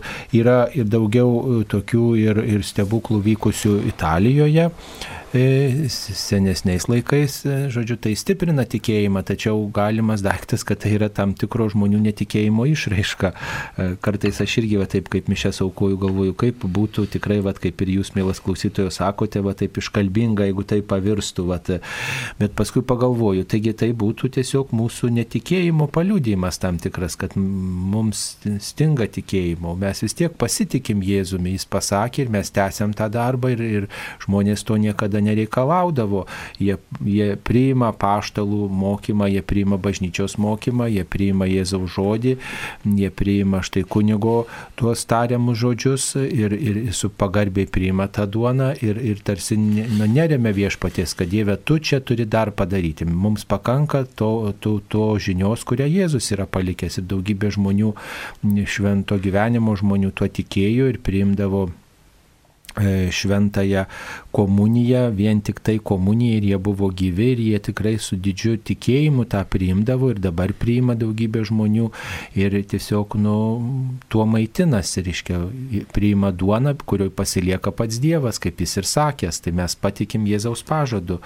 yra 0.41 0.65
ir 0.75 0.89
daugiau 0.91 1.63
tokių 1.71 2.07
ir, 2.19 2.43
ir 2.57 2.65
stebuklų 2.67 3.23
vykusių 3.31 3.79
Italijoje 3.87 4.69
senesniais 5.35 6.87
laikais, 6.87 7.45
e, 7.45 7.55
žodžiu, 7.73 7.97
tai 7.99 8.13
stiprina 8.15 8.63
tikėjimą, 8.69 9.23
tačiau 9.27 9.65
galimas 9.73 10.23
daiktas, 10.25 10.63
kad 10.63 10.79
tai 10.83 10.93
yra 10.95 11.09
tam 11.11 11.33
tikro 11.35 11.67
žmonių 11.71 11.99
netikėjimo 12.05 12.65
išraiška. 12.71 13.31
E, 13.31 13.87
Kartais 14.05 14.39
aš 14.41 14.57
irgi, 14.61 14.77
va, 14.79 14.87
taip 14.89 15.09
kaip 15.11 15.27
mišęs 15.31 15.59
aukoju, 15.65 15.99
galvoju, 16.05 16.35
kaip 16.39 16.63
būtų 16.63 17.07
tikrai, 17.17 17.41
va, 17.43 17.51
kaip 17.57 17.83
ir 17.83 17.91
jūs, 17.97 18.13
mielas 18.15 18.39
klausytojas, 18.43 19.01
sakote, 19.01 19.41
va, 19.43 19.55
taip 19.57 19.79
iškalbinga, 19.81 20.47
jeigu 20.47 20.65
tai 20.67 20.79
pavirstų. 20.85 21.47
Va, 21.51 21.59
bet 22.39 22.55
paskui 22.55 22.85
pagalvoju, 22.87 23.43
taigi 23.51 23.75
tai 23.75 23.91
būtų 23.97 24.31
tiesiog 24.37 24.71
mūsų 24.75 25.11
netikėjimo 25.19 25.89
paliudimas 25.91 26.61
tam 26.63 26.79
tikras, 26.81 27.19
kad 27.19 27.35
mums 27.35 28.37
stinga 28.63 29.09
tikėjimo. 29.19 29.75
Mes 29.79 30.03
vis 30.05 30.15
tiek 30.15 30.33
pasitikim 30.39 31.03
Jėzumi, 31.05 31.55
jis 31.57 31.67
pasakė 31.67 32.25
ir 32.25 32.33
mes 32.33 32.51
tęsiam 32.55 32.95
tą 32.95 33.09
darbą 33.11 33.51
ir, 33.53 33.65
ir 33.81 33.89
žmonės 34.23 34.63
to 34.67 34.79
niekada 34.79 35.24
nereikalaudavo. 35.25 36.25
Jie, 36.61 36.77
jie 37.03 37.29
priima 37.35 37.91
paštalų 37.95 38.69
mokymą, 38.69 39.29
jie 39.33 39.43
priima 39.45 39.79
bažnyčios 39.81 40.37
mokymą, 40.41 40.87
jie 40.91 41.05
priima 41.07 41.47
Jėzaus 41.49 41.95
žodį, 41.95 42.35
jie 42.99 43.11
priima 43.11 43.61
štai 43.65 43.85
kunigo 43.89 44.45
tuos 44.79 45.05
tariamus 45.09 45.59
žodžius 45.61 46.07
ir, 46.23 46.55
ir 46.55 46.81
su 46.95 47.09
pagarbiai 47.09 47.67
priima 47.69 48.07
tą 48.11 48.27
duoną 48.29 48.71
ir, 48.85 48.99
ir 49.01 49.21
tarsi 49.25 49.57
nu, 49.59 50.07
neremia 50.07 50.53
viešpaties, 50.55 51.15
kad 51.17 51.31
Dieve, 51.31 51.57
tu 51.57 51.79
čia 51.79 51.99
turi 51.99 52.25
dar 52.25 52.51
padaryti. 52.55 53.05
Mums 53.05 53.45
pakanka 53.49 54.05
to, 54.15 54.53
to, 54.59 54.77
to 54.89 55.07
žinios, 55.21 55.65
kurią 55.67 55.87
Jėzus 55.89 56.31
yra 56.35 56.47
palikęs 56.49 56.99
ir 57.01 57.09
daugybė 57.09 57.51
žmonių, 57.55 57.93
švento 58.69 59.17
gyvenimo 59.21 59.75
žmonių 59.79 60.13
tuo 60.15 60.29
tikėjo 60.29 60.91
ir 60.91 61.01
priimdavo 61.03 61.67
šventąją 63.11 63.85
komuniją, 64.35 65.15
vien 65.15 65.41
tik 65.41 65.59
tai 65.59 65.79
komuniją 65.79 66.37
ir 66.37 66.43
jie 66.43 66.57
buvo 66.59 66.89
gyvi 66.91 67.31
ir 67.31 67.39
jie 67.39 67.59
tikrai 67.69 67.95
su 67.99 68.17
didžiu 68.19 68.57
tikėjimu 68.67 69.23
tą 69.31 69.45
priimdavo 69.47 70.09
ir 70.11 70.19
dabar 70.19 70.51
priima 70.51 70.95
daugybė 70.99 71.45
žmonių 71.47 71.87
ir 72.35 72.57
tiesiog 72.67 73.15
nu, 73.21 73.35
tuo 74.11 74.25
maitinasi, 74.27 75.03
reiškia, 75.05 75.39
priima 75.95 76.33
duoną, 76.35 76.75
kurioje 76.85 77.13
pasilieka 77.15 77.71
pats 77.71 78.01
Dievas, 78.03 78.41
kaip 78.43 78.59
jis 78.59 78.75
ir 78.81 78.89
sakęs, 78.89 79.39
tai 79.45 79.55
mes 79.55 79.77
patikim 79.79 80.27
Jėzaus 80.27 80.65
pažadu. 80.67 81.21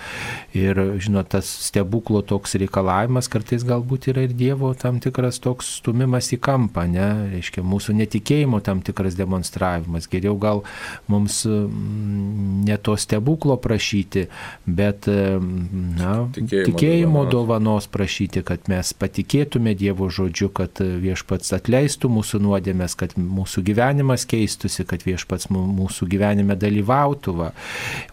Ir, 0.53 0.77
žinot, 1.01 1.31
tas 1.33 1.49
stebuklo 1.69 2.21
toks 2.25 2.55
reikalavimas 2.61 3.29
kartais 3.31 3.65
galbūt 3.65 4.11
yra 4.13 4.27
ir 4.27 4.35
Dievo 4.37 4.71
tam 4.77 5.01
tikras 5.01 5.41
toks 5.41 5.79
stumimas 5.79 6.29
į 6.35 6.39
kampą, 6.45 6.85
ne, 6.89 7.09
reiškia, 7.33 7.65
mūsų 7.65 7.97
netikėjimo 8.03 8.61
tam 8.65 8.83
tikras 8.85 9.17
demonstravimas. 9.17 10.07
Geriau 10.11 10.37
gal 10.39 10.63
mums 11.09 11.38
mm, 11.47 12.65
ne 12.67 12.77
to 12.77 12.95
stebuklo 12.99 13.57
prašyti, 13.61 14.25
bet 14.65 15.07
na, 15.09 16.13
tikėjimo, 16.35 16.65
tikėjimo 16.69 17.23
dovanos. 17.25 17.33
dovanos 17.33 17.89
prašyti, 17.91 18.43
kad 18.47 18.69
mes 18.71 18.93
patikėtume 18.93 19.75
Dievo 19.79 20.09
žodžiu, 20.13 20.49
kad 20.53 20.79
viešpats 20.79 21.53
atleistų 21.57 22.11
mūsų 22.13 22.41
nuodėmės, 22.43 22.95
kad 22.99 23.15
mūsų 23.19 23.63
gyvenimas 23.69 24.25
keistusi, 24.29 24.85
kad 24.89 25.05
viešpats 25.07 25.49
mūsų 25.53 26.09
gyvenime 26.11 26.57
dalyvautų. 26.59 27.35
Va. 27.39 27.51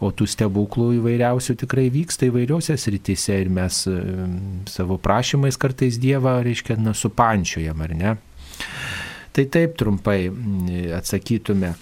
O 0.01 0.13
tų 0.15 0.29
stebuklų 0.31 0.93
įvairiausių 1.01 1.57
tikrai 1.63 1.89
vyksta 1.95 2.31
įvairiose 2.31 2.77
srityse 2.81 3.41
ir 3.43 3.53
mes 3.53 3.83
savo 4.71 5.01
prašymais 5.03 5.59
kartais 5.61 6.01
Dievą, 6.01 6.39
reiškia, 6.47 6.79
na, 6.81 6.95
supančiojam, 6.97 7.81
ar 7.83 7.95
ne? 7.97 8.17
Tai 9.37 9.45
taip 9.53 9.77
trumpai 9.77 10.31
atsakytume. 10.97 11.75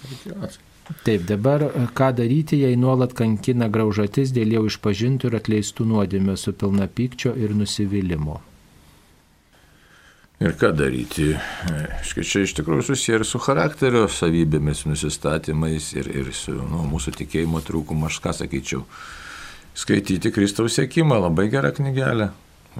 Taip, 1.05 1.23
dabar 1.25 1.63
ką 1.97 2.11
daryti, 2.13 2.59
jei 2.61 2.77
nuolat 2.77 3.15
kankina 3.17 3.69
graužatis 3.73 4.33
dėl 4.35 4.53
jau 4.53 4.65
išpažintų 4.69 5.31
ir 5.31 5.39
atleistų 5.39 5.87
nuodėmė 5.89 6.35
su 6.37 6.53
pilna 6.53 6.85
pykčio 6.85 7.33
ir 7.33 7.55
nusivylimų. 7.57 8.37
Ir 10.45 10.53
ką 10.59 10.69
daryti? 10.75 11.31
Škai 12.05 12.25
čia 12.27 12.43
iš 12.45 12.53
tikrųjų 12.59 12.85
susiję 12.91 13.21
ir 13.21 13.25
su 13.25 13.39
charakterio 13.41 14.05
savybėmis, 14.11 14.83
nusistatymais 14.85 15.93
ir, 15.95 16.09
ir 16.11 16.33
su 16.35 16.53
nu, 16.53 16.83
mūsų 16.91 17.15
tikėjimo 17.21 17.63
trūkumu, 17.65 18.09
aš 18.09 18.19
ką 18.21 18.35
sakyčiau. 18.43 18.83
Skaityti 19.75 20.31
Kristaus 20.35 20.75
sėkimą, 20.77 21.17
labai 21.23 21.47
gera 21.51 21.71
knygelė 21.75 22.29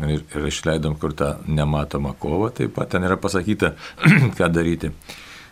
ir, 0.03 0.25
ir 0.35 0.49
išleidom 0.49 0.97
kur 0.99 1.15
tą 1.15 1.37
nematomą 1.47 2.13
kovą, 2.19 2.51
taip 2.59 2.75
pat 2.75 2.91
ten 2.93 3.07
yra 3.07 3.17
pasakyta, 3.17 3.73
ką 4.37 4.51
daryti. 4.51 4.91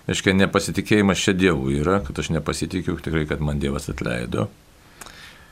Aiškiai, 0.03 0.35
nepasitikėjimas 0.35 1.21
čia 1.23 1.31
Dievu 1.37 1.69
yra, 1.71 2.01
kad 2.03 2.17
aš 2.19 2.33
nepasitikiu 2.35 2.97
tikrai, 2.99 3.23
kad 3.29 3.43
man 3.43 3.61
Dievas 3.61 3.87
atleido. 3.91 4.49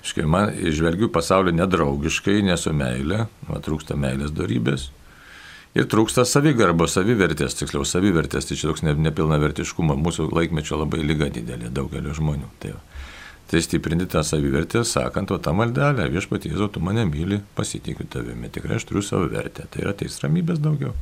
Aiškiai, 0.01 0.27
man 0.27 0.51
išvelgiu 0.51 1.08
pasaulį 1.13 1.53
nedraugiškai, 1.55 2.41
nesu 2.43 2.74
meilė, 2.75 3.27
man 3.48 3.63
trūksta 3.63 3.96
meilės 3.96 4.34
darybės. 4.36 4.89
Ir 5.72 5.86
trūksta 5.88 6.25
savigarbos, 6.27 6.98
savivertės, 6.98 7.55
tiksliau 7.55 7.86
savivertės, 7.88 8.50
tai 8.50 8.58
čia 8.60 8.67
toks 8.67 8.84
nepilnavertiškumas, 8.84 10.01
mūsų 10.03 10.27
laikmečio 10.36 10.81
labai 10.81 11.00
lyga 11.05 11.29
didelė 11.31 11.72
daugelio 11.72 12.12
žmonių. 12.17 12.50
Tai 12.60 12.74
tai 13.51 13.62
stiprinti 13.63 14.05
tą 14.08 14.24
savivertę, 14.24 14.84
sakant, 14.88 15.31
o 15.31 15.38
tą 15.43 15.51
maldelę, 15.55 16.05
viešpatie 16.12 16.53
Jėzau, 16.53 16.70
tu 16.72 16.79
mane 16.84 17.03
myli, 17.08 17.41
pasitikiu 17.55 18.05
tavimi, 18.08 18.48
tikrai 18.51 18.77
aš 18.79 18.86
turiu 18.88 19.03
savo 19.03 19.27
vertę. 19.31 19.65
Tai 19.72 19.81
yra 19.84 19.91
teis 20.00 20.15
ramybės 20.24 20.60
daugiau. 20.63 20.93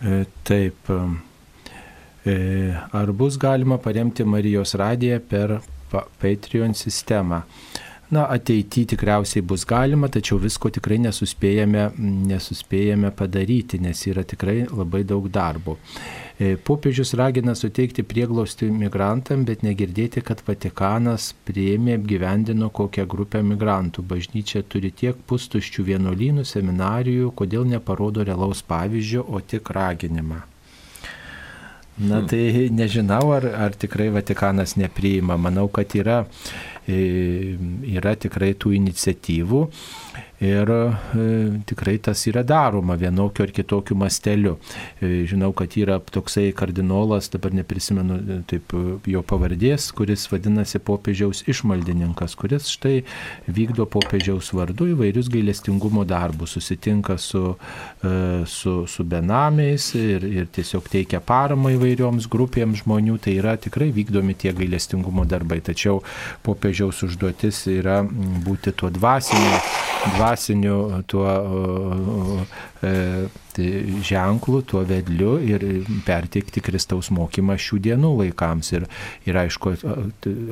E, 0.00 0.22
taip. 0.48 0.92
E, 2.26 2.74
ar 2.90 3.12
bus 3.12 3.36
galima 3.38 3.78
paremti 3.78 4.24
Marijos 4.24 4.74
radiją 4.74 5.20
per 5.30 5.60
Patreon 6.18 6.74
sistemą? 6.74 7.42
Na, 8.10 8.24
ateityje 8.30 8.92
tikriausiai 8.92 9.42
bus 9.42 9.64
galima, 9.66 10.06
tačiau 10.06 10.38
visko 10.38 10.70
tikrai 10.74 10.98
nesuspėjame, 11.02 11.88
nesuspėjame 12.30 13.12
padaryti, 13.18 13.80
nes 13.82 14.02
yra 14.10 14.22
tikrai 14.22 14.60
labai 14.70 15.04
daug 15.06 15.26
darbo. 15.30 15.74
E, 16.38 16.52
popiežius 16.68 17.14
ragina 17.18 17.54
suteikti 17.58 18.02
prieglausti 18.06 18.70
migrantam, 18.70 19.42
bet 19.46 19.62
negirdėti, 19.66 20.22
kad 20.26 20.42
Vatikanas 20.46 21.32
prieimė 21.46 21.94
apgyvendino 22.00 22.70
kokią 22.74 23.06
grupę 23.10 23.42
migrantų. 23.42 24.06
Bažnyčia 24.14 24.62
turi 24.66 24.90
tiek 24.90 25.22
pustuščių 25.30 25.86
vienuolynų, 25.92 26.46
seminarijų, 26.46 27.30
kodėl 27.38 27.66
neparodo 27.70 28.26
realaus 28.26 28.66
pavyzdžio, 28.66 29.26
o 29.26 29.42
tik 29.42 29.74
raginimą. 29.74 30.44
Na 31.96 32.20
hmm. 32.20 32.26
tai 32.28 32.68
nežinau, 32.76 33.30
ar, 33.32 33.46
ar 33.56 33.76
tikrai 33.76 34.10
Vatikanas 34.12 34.76
nepriima. 34.76 35.38
Manau, 35.40 35.68
kad 35.72 35.94
yra, 35.96 36.24
e, 36.84 37.56
yra 37.96 38.12
tikrai 38.20 38.52
tų 38.52 38.74
iniciatyvų 38.76 39.62
ir 40.40 40.68
e, 40.68 41.60
tikrai 41.66 41.96
tas 41.98 42.26
yra 42.28 42.42
daroma 42.44 42.96
vienokiu 42.96 43.44
ar 43.44 43.50
kitokiu 43.50 43.96
masteliu. 43.96 44.56
E, 45.00 45.24
žinau, 45.28 45.52
kad 45.56 45.72
yra 45.80 45.98
toksai 46.00 46.50
kardinolas, 46.56 47.30
dabar 47.32 47.54
neprisimenu 47.56 48.18
e, 48.18 48.38
taip 48.50 48.74
jo 49.08 49.22
pavardės, 49.24 49.88
kuris 49.96 50.26
vadinasi 50.28 50.80
popiežiaus 50.84 51.44
išmaldininkas, 51.48 52.36
kuris 52.36 52.68
štai 52.74 52.98
vykdo 53.48 53.88
popiežiaus 53.88 54.52
vardu 54.56 54.90
įvairius 54.92 55.30
gailestingumo 55.32 56.04
darbus, 56.04 56.56
susitinka 56.56 57.16
su, 57.20 57.56
su, 58.46 58.74
su 58.88 59.04
benamiais 59.04 59.88
ir, 59.98 60.24
ir 60.26 60.48
tiesiog 60.52 60.88
teikia 60.92 61.20
paramą 61.24 61.72
įvairioms 61.76 62.28
grupėms 62.32 62.84
žmonių, 62.84 63.16
tai 63.24 63.36
yra 63.40 63.56
tikrai 63.60 63.88
vykdomi 63.94 64.36
tie 64.38 64.52
gailestingumo 64.56 65.24
darbai. 65.28 65.62
Tačiau 65.64 66.02
popiežiaus 66.46 67.02
užduotis 67.06 67.64
yra 67.72 68.02
būti 68.06 68.74
tuo 68.76 68.90
dvasiniu, 68.92 69.60
dvasiniu 70.16 70.25
dvasiniu 70.26 71.02
tuo 71.06 71.26
e, 72.82 73.28
tai 73.56 74.00
ženklu, 74.04 74.60
tuo 74.62 74.82
vedliu 74.84 75.38
ir 75.40 75.62
perteikti 76.04 76.60
Kristaus 76.60 77.08
mokymą 77.14 77.56
šių 77.56 77.78
dienų 77.86 78.10
vaikams 78.18 78.72
ir, 78.74 78.84
ir 79.24 79.38
aišku, 79.40 79.72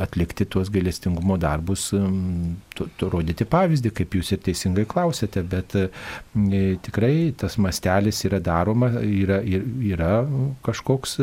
atlikti 0.04 0.46
tuos 0.48 0.70
gailestingumo 0.72 1.36
darbus, 1.40 1.90
tu, 1.92 2.88
tu, 2.96 3.10
rodyti 3.12 3.44
pavyzdį, 3.44 3.92
kaip 3.98 4.16
jūs 4.16 4.32
ir 4.32 4.40
teisingai 4.46 4.86
klausėte, 4.88 5.44
bet 5.44 5.76
e, 5.76 5.86
tikrai 6.86 7.34
tas 7.36 7.58
mastelis 7.60 8.24
yra 8.24 8.40
daroma, 8.40 8.94
yra, 9.04 9.42
yra 9.44 10.24
kažkoks 10.64 11.18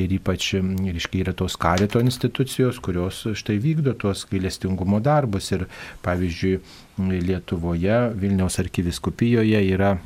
ir 0.00 0.16
ypač, 0.16 0.54
reiškia, 0.56 1.26
yra 1.26 1.36
tos 1.36 1.58
karito 1.60 2.00
institucijos, 2.00 2.80
kurios 2.80 3.26
štai 3.36 3.60
vykdo 3.60 3.92
tuos 4.00 4.24
gailestingumo 4.32 5.02
darbus 5.04 5.52
ir 5.52 5.68
pavyzdžiui, 6.06 6.62
Lietuvoje, 6.98 7.98
Vilniaus 8.18 8.58
arkiviskupijoje 8.62 9.64
yra 9.72 9.96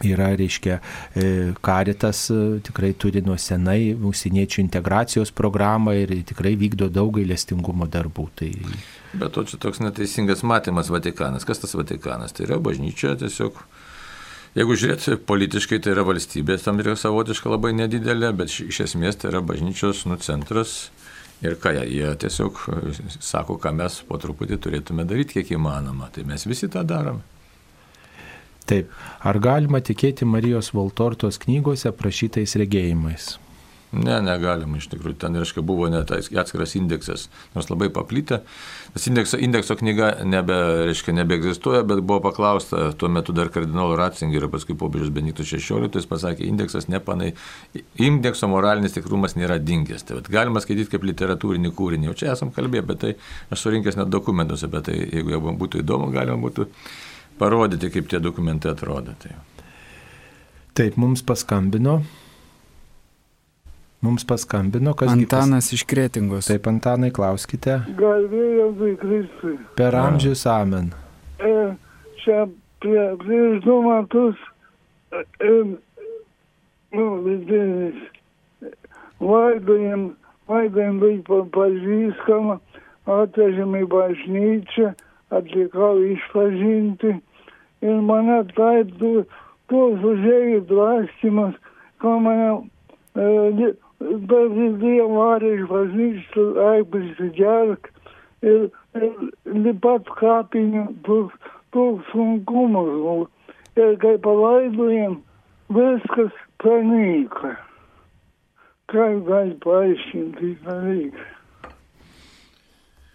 yra, 0.00 0.36
reiškia, 0.36 0.78
e, 1.14 1.52
karitas 1.60 2.30
e, 2.30 2.60
tikrai 2.64 2.92
turi 2.98 3.22
nuo 3.24 3.36
senai 3.38 3.92
užsieniečių 3.94 4.62
integracijos 4.64 5.32
programą 5.36 5.94
ir 5.98 6.14
tikrai 6.28 6.54
vykdo 6.58 6.88
daug 6.92 7.14
gailestingumo 7.18 7.88
darbų. 7.90 8.28
Tai... 8.38 8.50
Bet 9.12 9.34
to 9.36 9.44
čia 9.48 9.60
toks 9.62 9.82
neteisingas 9.84 10.44
matymas 10.46 10.90
Vatikanas. 10.92 11.46
Kas 11.48 11.62
tas 11.62 11.76
Vatikanas? 11.78 12.34
Tai 12.36 12.48
yra 12.48 12.60
bažnyčia 12.62 13.14
tiesiog. 13.20 13.60
Jeigu 14.56 14.74
žiūrėti 14.76 15.16
politiškai, 15.24 15.78
tai 15.80 15.94
yra 15.94 16.04
valstybė, 16.04 16.58
tam 16.60 16.80
yra 16.82 16.92
savotiška 16.98 17.48
labai 17.48 17.70
nedidelė, 17.76 18.34
bet 18.36 18.52
iš 18.52 18.82
esmės 18.84 19.16
tai 19.20 19.30
yra 19.30 19.40
bažnyčios 19.48 20.04
nu, 20.10 20.18
centras 20.20 20.90
Ir 21.42 21.58
ką 21.58 21.72
jie 21.74 22.14
tiesiog 22.22 22.58
e, 22.70 22.94
sako, 23.18 23.58
ką 23.58 23.72
mes 23.74 23.98
po 24.06 24.18
truputį 24.22 24.58
turėtume 24.62 25.06
daryti, 25.08 25.40
kiek 25.40 25.56
įmanoma. 25.58 26.10
Tai 26.14 26.26
mes 26.28 26.46
visi 26.46 26.70
tą 26.70 26.84
darome. 26.86 27.24
Taip. 28.68 28.92
Ar 29.26 29.40
galima 29.42 29.82
tikėti 29.82 30.26
Marijos 30.28 30.70
Valtortos 30.76 31.40
knygose 31.42 31.90
prašytais 31.98 32.54
regėjimais? 32.62 33.32
Ne, 33.92 34.14
negalima 34.24 34.78
iš 34.80 34.86
tikrųjų. 34.88 35.18
Ten, 35.20 35.34
reiškia, 35.36 35.60
buvo 35.68 35.84
net 35.92 36.08
atskiras 36.12 36.72
indeksas, 36.78 37.26
nors 37.52 37.66
labai 37.68 37.90
paplytę. 37.92 38.38
Tas 38.94 39.04
indekso, 39.10 39.36
indekso 39.36 39.76
knyga 39.76 40.14
nebe, 40.24 40.56
reiškia, 40.88 41.12
nebeegzistuoja, 41.18 41.82
bet 41.88 42.00
buvo 42.00 42.22
paklausta 42.24 42.86
tuo 42.96 43.10
metu 43.12 43.34
dar 43.36 43.50
kardinolo 43.52 43.98
Ratzingerio, 44.00 44.48
paskui 44.52 44.78
popiežius 44.80 45.12
Benito 45.12 45.44
XVI, 45.44 45.90
jis 45.92 46.08
pasakė, 46.08 46.48
indeksas 46.48 46.88
nepanai, 46.88 47.34
indekso 48.00 48.48
moralinis 48.48 48.96
tikrumas 48.96 49.36
nėra 49.36 49.60
dingęs. 49.60 50.08
Tai 50.08 50.22
galima 50.32 50.64
skaityti 50.64 50.94
kaip 50.94 51.04
literatūrinį 51.12 51.74
kūrinį. 51.76 52.08
Jau 52.08 52.16
čia 52.22 52.32
esam 52.32 52.54
kalbėję 52.56 52.86
apie 52.86 52.98
tai, 53.04 53.12
aš 53.52 53.66
surinkęs 53.66 54.00
net 54.00 54.08
dokumentus 54.08 54.64
apie 54.64 54.80
tai, 54.88 54.96
jeigu 55.04 55.36
jau 55.36 55.44
būtų 55.52 55.84
įdomu, 55.84 56.08
galima 56.16 56.40
būtų 56.40 56.70
parodyti, 57.36 57.92
kaip 57.92 58.08
tie 58.08 58.24
dokumentai 58.24 58.72
atrodo. 58.72 59.12
Tai. 59.20 59.36
Taip, 60.80 60.96
mums 60.96 61.20
paskambino 61.28 62.00
Mums 64.02 64.24
paskambino, 64.26 64.96
kas. 64.98 65.12
Antanas 65.12 65.68
pas... 65.68 65.72
iš 65.72 65.84
Kretingos. 65.86 66.48
Taip, 66.50 66.66
Antanai, 66.66 67.12
klauskite. 67.14 67.78
Galvėjau, 67.98 68.72
Kristui. 68.98 69.54
Per 69.78 69.94
amžius 69.94 70.42
amen. 70.50 70.90
E, 71.38 71.52
čia 72.24 72.48
prie, 72.82 73.04
prieš 73.22 73.60
du 73.62 73.76
metus, 73.86 74.40
e, 75.14 75.52
nu, 76.98 77.06
vidinis, 77.28 78.02
laidojim, 79.22 80.08
laidojim 80.50 80.98
vaiką 81.02 81.38
pažįstamą, 81.54 82.58
atvežėm 83.20 83.78
į 83.84 83.84
bažnyčią, 83.94 84.90
atlikau 85.30 85.94
išpažinti 86.10 87.14
ir 87.86 88.02
mane 88.10 88.42
taip, 88.56 88.90
tu, 88.98 89.12
tu 89.70 89.86
užėjai 90.10 90.60
dvastymas, 90.66 91.54
ko 92.02 92.18
mane 92.26 92.50
e, 93.14 93.72
bet 94.28 94.54
Dievo 94.82 95.08
varė 95.16 95.56
iš 95.58 95.66
bažnyčios, 95.70 96.54
ai 96.68 96.84
prisigerk 96.92 97.90
ir, 98.42 98.70
ir 98.98 99.74
pat 99.84 100.08
kapinių 100.20 100.86
toks, 101.06 101.52
toks 101.74 102.08
sunkumas. 102.12 103.28
Ir 103.78 103.94
kai 104.02 104.18
palaidojam, 104.20 105.20
viskas 105.72 106.32
pranyka. 106.60 107.54
Kaip 108.92 109.22
gali 109.24 109.54
paaiškinti 109.62 110.56
dalyką? 110.66 111.30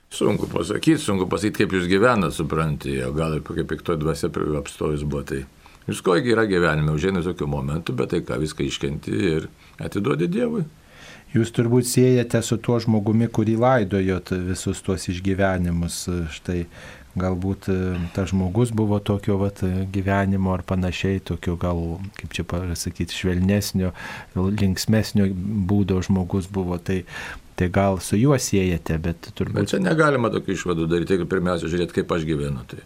Sunku 0.09 0.47
pasakyti, 0.49 0.97
sunku 1.03 1.27
pasakyti, 1.29 1.61
kaip 1.61 1.75
jūs 1.75 1.85
gyvenat, 1.91 2.33
suprantate, 2.33 2.95
o 3.05 3.11
gal 3.13 3.35
ir 3.37 3.43
kaip 3.45 3.67
piktoji 3.69 4.01
dvasia 4.01 4.31
apstojus 4.57 5.03
buvo. 5.05 5.21
Tai 5.27 5.43
visko 5.85 6.15
yra 6.17 6.47
gyvenime, 6.49 6.95
užėnė 6.95 7.21
tokių 7.27 7.49
momentų, 7.51 7.93
bet 7.99 8.15
tai 8.15 8.23
ką 8.25 8.39
viską 8.41 8.65
iškenti 8.65 9.13
ir 9.35 9.49
atiduodi 9.83 10.29
Dievui. 10.31 10.65
Jūs 11.35 11.51
turbūt 11.51 11.87
siejate 11.89 12.39
su 12.45 12.55
tuo 12.63 12.77
žmogumi, 12.79 13.27
kurį 13.27 13.57
laidojot 13.59 14.31
visus 14.47 14.79
tuos 14.85 15.09
išgyvenimus. 15.11 16.05
Štai 16.33 16.61
galbūt 17.19 17.67
e, 17.73 17.75
tas 18.15 18.31
žmogus 18.31 18.71
buvo 18.75 18.99
tokio 19.03 19.39
vat, 19.41 19.63
gyvenimo 19.93 20.53
ar 20.53 20.63
panašiai, 20.67 21.19
tokio 21.25 21.57
gal, 21.59 21.81
kaip 22.19 22.35
čia 22.37 22.45
pasakyti, 22.47 23.17
švelnesnio, 23.17 23.91
linksmesnio 24.37 25.27
būdo 25.33 25.99
žmogus 26.07 26.49
buvo. 26.51 26.79
Tai 26.79 27.03
Tai 27.57 27.71
gal 27.73 27.95
su 28.05 28.13
juo 28.21 28.35
siejate, 28.37 28.99
bet 29.01 29.31
turbūt. 29.33 29.55
Bet 29.57 29.71
čia 29.71 29.79
negalima 29.81 30.29
tokių 30.29 30.53
išvadų 30.53 30.83
daryti, 30.91 31.15
jeigu 31.15 31.25
pirmiausia 31.25 31.65
žiūrėti, 31.71 31.95
kaip 31.95 32.11
aš 32.13 32.27
gyvenu. 32.29 32.61
Tai. 32.69 32.83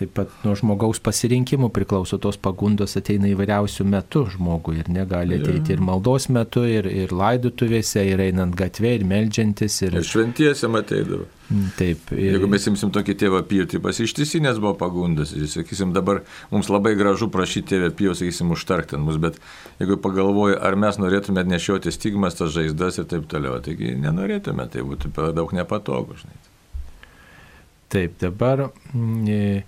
Taip 0.00 0.14
pat 0.16 0.30
nuo 0.46 0.54
žmogaus 0.56 0.96
pasirinkimų 1.04 1.68
priklauso 1.76 2.16
tos 2.24 2.38
pagundos 2.40 2.96
ateina 2.96 3.28
įvairiausių 3.28 3.84
metų 3.92 4.22
žmogui 4.32 4.78
ir 4.80 4.88
negali 4.88 5.36
ateiti 5.36 5.74
ir 5.74 5.82
maldos 5.84 6.30
metu, 6.32 6.62
ir, 6.64 6.88
ir 6.88 7.12
laidutuvėse, 7.12 8.06
ir 8.08 8.22
einant 8.30 8.56
gatvė, 8.56 8.94
ir 8.96 9.04
melžiantis. 9.10 9.76
Ir, 9.84 9.98
ir 10.00 10.08
šventiesiam 10.08 10.78
ateidavo. 10.80 11.26
Mm, 11.50 11.68
taip. 11.76 12.14
Ir... 12.14 12.30
Jeigu 12.30 12.48
mes 12.48 12.64
imsim 12.70 12.94
tokį 12.96 13.18
tėvą 13.20 13.42
pijų, 13.50 13.66
tai 13.74 13.82
pasištisinės 13.84 14.62
buvo 14.62 14.72
pagundas. 14.80 15.34
Ir 15.36 15.50
sakysim, 15.52 15.92
dabar 15.92 16.22
mums 16.54 16.72
labai 16.72 16.94
gražu 16.96 17.28
prašyti 17.34 17.74
tėvę 17.74 17.90
pijų, 17.98 18.16
sakysim, 18.22 18.54
užtarkti 18.56 19.00
mus, 19.04 19.20
bet 19.20 19.36
jeigu 19.82 20.00
pagalvoju, 20.00 20.56
ar 20.64 20.80
mes 20.80 20.96
norėtume 21.02 21.44
nešioti 21.44 21.92
stigmas, 21.92 22.40
tas 22.40 22.54
žaizdas 22.56 23.02
ir 23.02 23.10
taip 23.10 23.28
toliau, 23.28 23.60
taigi 23.60 23.98
nenorėtume, 24.00 24.64
tai 24.72 24.86
būtų 24.86 25.12
per 25.12 25.36
daug 25.36 25.52
nepatogu. 25.60 26.16
Žinai. 26.22 26.49
Taip, 27.90 28.20
dabar 28.20 28.68
mm, 28.94 29.24
e, 29.26 29.64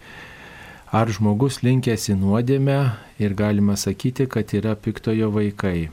ar 0.95 1.11
žmogus 1.11 1.59
linkęs 1.67 2.07
į 2.13 2.21
nuodėmę 2.21 2.79
ir 3.19 3.35
galima 3.35 3.75
sakyti, 3.81 4.29
kad 4.31 4.55
yra 4.55 4.77
piktojo 4.79 5.33
vaikai. 5.35 5.89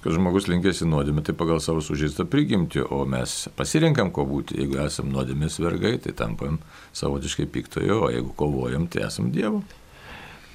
Kad 0.00 0.16
žmogus 0.16 0.48
linkęs 0.48 0.80
į 0.84 0.88
nuodėmę, 0.88 1.20
tai 1.26 1.36
pagal 1.36 1.60
savo 1.64 1.84
sužeistą 1.84 2.24
prigimtį, 2.28 2.86
o 2.88 3.02
mes 3.08 3.36
pasirinkam 3.56 4.14
ko 4.16 4.24
būti. 4.28 4.56
Jeigu 4.62 4.80
esam 4.84 5.12
nuodėmės 5.12 5.60
vergai, 5.60 5.98
tai 6.00 6.16
tampam 6.16 6.56
savotiškai 6.96 7.50
piktojo, 7.52 8.02
o 8.06 8.12
jeigu 8.12 8.32
kovojam, 8.40 8.88
tai 8.88 9.04
esam 9.10 9.28
Dievo. 9.34 9.60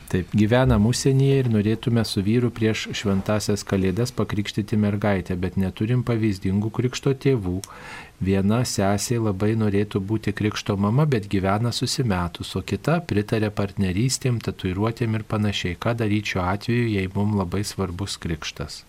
Taip, 0.10 0.32
gyvenam 0.34 0.88
užsienyje 0.90 1.34
ir 1.44 1.48
norėtume 1.54 2.02
su 2.02 2.24
vyru 2.26 2.50
prieš 2.50 2.88
šventasias 2.98 3.62
kalėdas 3.62 4.10
pakrikštyti 4.18 4.78
mergaitę, 4.82 5.38
bet 5.38 5.60
neturim 5.62 6.02
pavyzdingų 6.02 6.72
krikšto 6.74 7.14
tėvų 7.14 7.60
Viena 8.20 8.66
sesė 8.68 9.16
labai 9.24 9.54
norėtų 9.56 10.02
būti 10.04 10.34
krikšto 10.36 10.76
mama, 10.76 11.06
bet 11.08 11.30
gyvena 11.32 11.72
susimetus, 11.72 12.52
o 12.60 12.62
kita 12.62 12.98
pritarė 13.08 13.48
partnerystėm, 13.56 14.42
tatuiruotėm 14.44 15.16
ir 15.16 15.24
panašiai. 15.24 15.80
Ką 15.80 15.96
daryti 16.02 16.36
šiuo 16.36 16.44
atveju, 16.44 16.92
jei 16.98 17.12
mums 17.16 17.40
labai 17.40 17.64
svarbus 17.64 18.20
krikštas? 18.20 18.84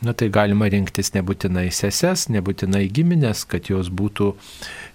Na 0.00 0.14
tai 0.14 0.28
galima 0.30 0.68
rinktis 0.70 1.10
nebūtinai 1.16 1.66
seses, 1.74 2.28
nebūtinai 2.30 2.84
giminės, 2.94 3.42
kad 3.50 3.66
jos 3.66 3.90
būtų 3.90 4.30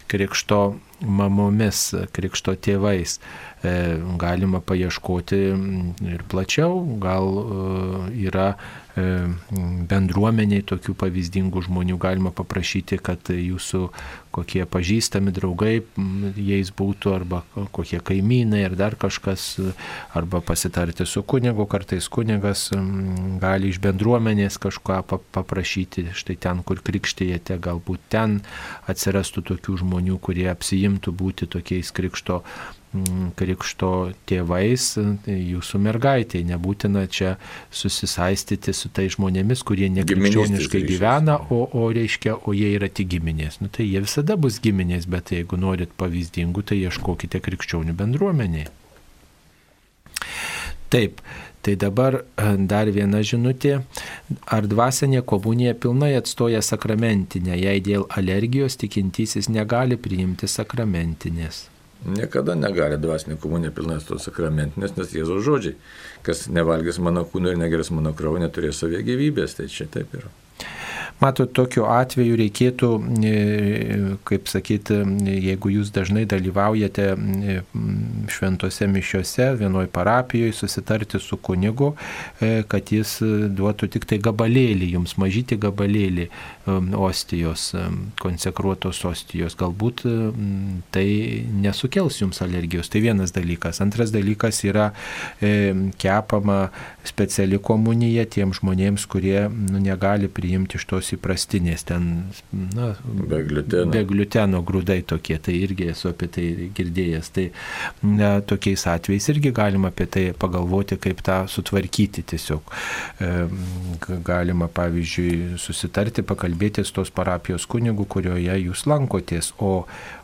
krikšto 0.07 0.59
mamomis, 1.03 1.89
krikšto 2.15 2.55
tėvais. 2.55 3.17
E, 3.63 3.73
galima 4.21 4.61
paieškoti 4.63 5.41
ir 6.07 6.23
plačiau, 6.31 6.79
gal 7.03 7.29
e, 7.29 7.45
yra 8.29 8.53
bendruomeniai 8.93 10.61
tokių 10.69 10.93
pavyzdingų 11.01 11.63
žmonių 11.65 11.97
galima 11.97 12.29
paprašyti, 12.35 12.99
kad 13.01 13.31
jūsų 13.33 13.87
kokie 14.33 14.65
pažįstami 14.69 15.33
draugai 15.33 15.81
jais 16.37 16.69
būtų, 16.73 17.13
arba 17.13 17.41
kokie 17.73 17.97
kaimynai, 18.05 18.63
ar 18.67 18.75
dar 18.77 18.97
kažkas, 18.99 19.55
arba 20.13 20.43
pasitarti 20.45 21.07
su 21.09 21.23
kunigu, 21.25 21.65
kartais 21.69 22.09
kunigas 22.09 22.67
gali 23.41 23.73
iš 23.73 23.81
bendruomenės 23.81 24.59
kažką 24.61 25.01
paprašyti, 25.33 26.11
štai 26.13 26.37
ten, 26.45 26.61
kur 26.61 26.81
krikštėjate, 26.85 27.57
galbūt 27.57 28.05
ten 28.13 28.41
atsirastų 28.89 29.45
tokių 29.53 29.81
žmonių, 29.81 30.21
kurie 30.21 30.49
apsijimtų 30.53 31.17
būti 31.17 31.49
tokiais 31.49 31.89
krikšto 31.93 32.43
krikšto 33.39 33.89
tėvais 34.29 34.87
tai 35.25 35.37
jūsų 35.37 35.81
mergaitė. 35.81 36.43
Nebūtina 36.47 37.05
čia 37.11 37.35
susisaistyti 37.73 38.73
su 38.77 38.91
tai 38.93 39.07
žmonėmis, 39.13 39.63
kurie 39.65 39.89
nekrikščioniškai 39.93 40.83
gyvena, 40.87 41.39
o, 41.53 41.63
o 41.67 41.87
reiškia, 41.93 42.37
o 42.45 42.55
jie 42.57 42.73
yra 42.77 42.89
tik 42.89 43.09
giminės. 43.15 43.59
Nu, 43.63 43.71
tai 43.73 43.87
jie 43.89 44.03
visada 44.03 44.37
bus 44.37 44.61
giminės, 44.63 45.09
bet 45.09 45.33
jeigu 45.33 45.59
norit 45.59 45.95
pavyzdingų, 45.99 46.65
tai 46.69 46.83
ieškokite 46.83 47.41
krikščionių 47.43 47.97
bendruomeniai. 47.97 48.69
Taip, 50.93 51.23
Tai 51.63 51.75
dabar 51.79 52.17
e, 52.19 52.47
dar 52.67 52.89
viena 52.91 53.21
žinutė. 53.23 53.77
Ar 54.51 54.65
dvasinė 54.67 55.21
komunija 55.23 55.71
pilnai 55.79 56.11
atstoja 56.17 56.59
sakramentinę, 56.59 57.55
jei 57.55 57.79
dėl 57.79 58.03
alergijos 58.11 58.75
tikintysis 58.81 59.47
negali 59.47 59.95
priimti 59.95 60.49
sakramentinės? 60.51 61.69
Niekada 62.03 62.55
negali 62.59 62.97
dvasinė 62.99 63.37
komunija 63.39 63.71
pilnai 63.71 64.01
to 64.03 64.17
sakramentinės, 64.19 64.97
nes 64.97 65.13
Jėzaus 65.15 65.45
žodžiai, 65.45 65.77
kas 66.25 66.47
nevalgys 66.51 66.99
mano 66.99 67.23
kūno 67.23 67.53
ir 67.53 67.59
negeris 67.61 67.93
mano 67.95 68.11
kraujo, 68.17 68.41
neturės 68.43 68.81
savie 68.83 68.99
gyvybės, 69.07 69.55
tai 69.59 69.69
čia 69.71 69.87
taip 69.91 70.11
yra. 70.19 70.31
Matot, 71.23 71.53
tokiu 71.55 71.85
atveju 71.87 72.35
reikėtų, 72.35 72.87
e, 73.23 73.33
kaip 74.27 74.49
sakyti, 74.51 74.97
jeigu 75.45 75.69
jūs 75.71 75.91
dažnai 75.95 76.25
dalyvaujate 76.27 77.05
e, 77.13 77.55
šventose 78.33 78.89
mišiuose 78.91 79.53
vienoje 79.61 79.87
parapijoje, 79.93 80.55
susitarti 80.57 81.21
su 81.23 81.37
kunigu, 81.39 81.93
e, 82.43 82.65
kad 82.67 82.91
jis 82.91 83.15
duotų 83.55 83.89
tik 83.95 84.07
tai 84.09 84.19
gabalėlį, 84.23 84.89
jums 84.97 85.15
mažyti 85.21 85.55
gabalėlį 85.63 86.27
ostijos, 86.99 87.69
konsekruotos 88.23 88.99
ostijos. 89.07 89.55
Galbūt 89.59 90.03
tai 90.95 91.07
nesukels 91.63 92.21
jums 92.21 92.39
alergijos. 92.43 92.87
Tai 92.91 93.01
vienas 93.03 93.35
dalykas. 93.35 93.81
Antras 93.83 94.13
dalykas 94.15 94.61
yra 94.63 94.89
kepama 95.99 96.59
speciali 97.07 97.59
komunija 97.59 98.23
tiem 98.31 98.55
žmonėms, 98.55 99.07
kurie 99.11 99.49
nu, 99.51 99.81
negali 99.83 100.31
priimti 100.31 100.79
iš 100.79 100.87
tos 100.87 101.12
įprastinės, 101.15 101.85
ten 101.89 102.07
na, 102.51 102.93
be, 103.03 103.41
gliuteno. 103.47 103.91
be 103.93 104.03
gliuteno 104.09 104.61
grūdai 104.65 105.01
tokie, 105.07 105.37
tai 105.43 105.55
irgi 105.65 105.89
esu 105.93 106.11
apie 106.11 106.29
tai 106.33 106.47
girdėjęs. 106.75 107.31
Tai 107.35 107.45
na, 108.07 108.31
tokiais 108.45 108.85
atvejais 108.91 109.29
irgi 109.33 109.53
galima 109.55 109.93
apie 109.93 110.07
tai 110.09 110.25
pagalvoti, 110.39 110.97
kaip 111.01 111.23
tą 111.25 111.43
sutvarkyti 111.51 112.25
tiesiog. 112.33 112.73
E, 113.23 113.31
galima, 114.25 114.69
pavyzdžiui, 114.73 115.59
susitarti, 115.61 116.25
pakalbėti 116.27 116.85
su 116.85 116.97
tos 116.99 117.13
parapijos 117.13 117.67
kunigu, 117.69 118.07
kurioje 118.09 118.59
jūs 118.65 118.85
lankotės, 118.89 119.53
o, 119.63 119.73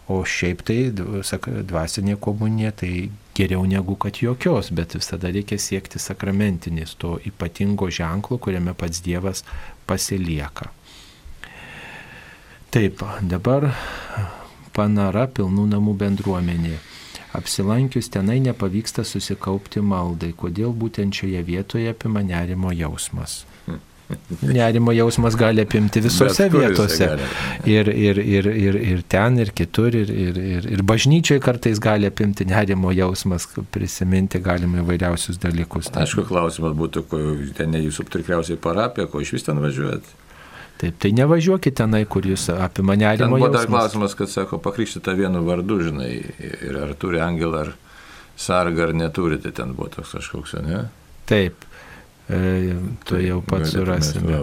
o 0.10 0.22
šiaip 0.26 0.66
tai 0.68 0.80
dvasinė 0.94 2.18
komunija, 2.22 2.74
tai 2.84 2.94
geriau 3.40 3.64
negu 3.70 3.96
kad 3.96 4.20
jokios, 4.20 4.72
bet 4.76 4.98
visada 4.98 5.32
reikia 5.32 5.60
siekti 5.62 6.02
sakramentinės, 6.02 6.98
to 7.00 7.16
ypatingo 7.30 7.88
ženklo, 7.94 8.40
kuriame 8.44 8.76
pats 8.76 9.04
Dievas 9.06 9.46
pasilieka. 9.88 10.74
Taip, 12.70 13.02
dabar 13.26 13.72
panara 14.76 15.26
pilnų 15.34 15.66
namų 15.72 15.96
bendruomenė. 16.04 16.76
Apsilankius 17.34 18.10
tenai 18.14 18.40
nepavyksta 18.42 19.06
susikaupti 19.06 19.82
maldai, 19.86 20.32
kodėl 20.38 20.74
būtent 20.74 21.18
šioje 21.18 21.42
vietoje 21.46 21.90
apima 21.94 22.22
nerimo 22.26 22.74
jausmas. 22.74 23.44
Nerimo 24.42 24.94
jausmas 24.94 25.36
gali 25.38 25.62
apimti 25.62 26.02
visose 26.02 26.48
vietose. 26.50 27.10
Ir, 27.70 27.90
ir, 27.90 28.22
ir, 28.22 28.50
ir, 28.50 28.80
ir 28.94 29.04
ten, 29.10 29.38
ir 29.42 29.54
kitur, 29.54 29.94
ir, 29.94 30.10
ir, 30.10 30.38
ir, 30.38 30.70
ir 30.78 30.86
bažnyčiai 30.86 31.42
kartais 31.42 31.82
gali 31.82 32.10
apimti 32.10 32.46
nerimo 32.50 32.94
jausmas, 32.94 33.46
prisiminti 33.74 34.42
galima 34.46 34.82
įvairiausius 34.82 35.42
dalykus. 35.42 35.90
Aišku, 35.94 36.26
klausimas 36.30 36.74
būtų, 36.78 37.06
ko 37.10 37.22
ten 37.58 37.74
ne 37.74 37.86
jūsų 37.86 38.10
tikriausiai 38.18 38.62
parapija, 38.62 39.10
ko 39.10 39.22
iš 39.26 39.38
vis 39.38 39.50
ten 39.50 39.62
važiuojat. 39.62 40.18
Taip, 40.80 40.96
tai 40.96 41.12
nevažiuokite 41.12 41.82
tenai, 41.82 42.06
kur 42.08 42.24
jūs 42.24 42.46
apima 42.56 42.96
nerimo. 42.96 43.36
Buvo 43.36 43.50
dar 43.52 43.68
klausimas, 43.68 44.14
kad 44.16 44.32
sako, 44.32 44.62
pakrikštyta 44.64 45.12
vienu 45.18 45.42
vardu, 45.44 45.82
žinai, 45.90 46.12
ir 46.40 46.78
ar 46.80 46.94
turi 47.00 47.20
angelą, 47.20 47.66
ar 47.66 47.74
sargą, 48.40 48.86
ar 48.88 48.94
neturi, 48.96 49.42
tai 49.44 49.52
ten 49.58 49.74
buvo 49.76 49.90
toks 49.98 50.16
kažkoks, 50.16 50.56
ne? 50.64 50.86
Taip. 51.28 51.68
E, 52.30 52.76
tu 53.10 53.18
jau 53.18 53.40
pats 53.42 53.72
surasime. 53.74 54.38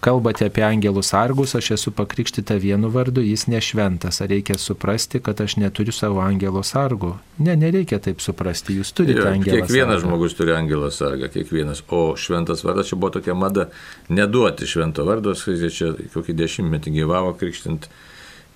Kalbate 0.00 0.46
apie 0.48 0.62
angelų 0.64 1.02
sargus, 1.04 1.52
aš 1.58 1.72
esu 1.76 1.92
pakrikštyta 1.92 2.56
vienu 2.62 2.88
vardu, 2.94 3.20
jis 3.20 3.44
nešventas. 3.50 4.22
Ar 4.24 4.30
reikia 4.32 4.56
suprasti, 4.56 5.20
kad 5.20 5.40
aš 5.44 5.58
neturiu 5.60 5.92
savo 5.92 6.22
angelo 6.24 6.62
sargų? 6.64 7.12
Ne, 7.44 7.58
nereikia 7.60 7.98
taip 8.00 8.22
suprasti, 8.24 8.78
jūs 8.78 8.94
turite 8.96 9.20
Jo, 9.20 9.32
angelą 9.34 9.58
Kiekvienas 9.60 9.98
sargą. 9.98 10.06
žmogus 10.06 10.36
turi 10.38 10.54
angelą 10.56 10.88
sargą, 10.94 11.28
kiekvienas. 11.34 11.82
O 11.92 12.14
šventas 12.16 12.64
vardas 12.64 12.88
čia 12.88 12.96
buvo 12.96 13.12
tokia 13.18 13.36
mada 13.36 13.68
neduoti 14.08 14.68
švento 14.70 15.04
vardo, 15.04 15.34
kai 15.36 15.58
čia 15.68 15.92
kokį 16.14 16.38
dešimtmetį 16.40 16.94
gyvavo 17.02 17.34
krikštint, 17.36 17.90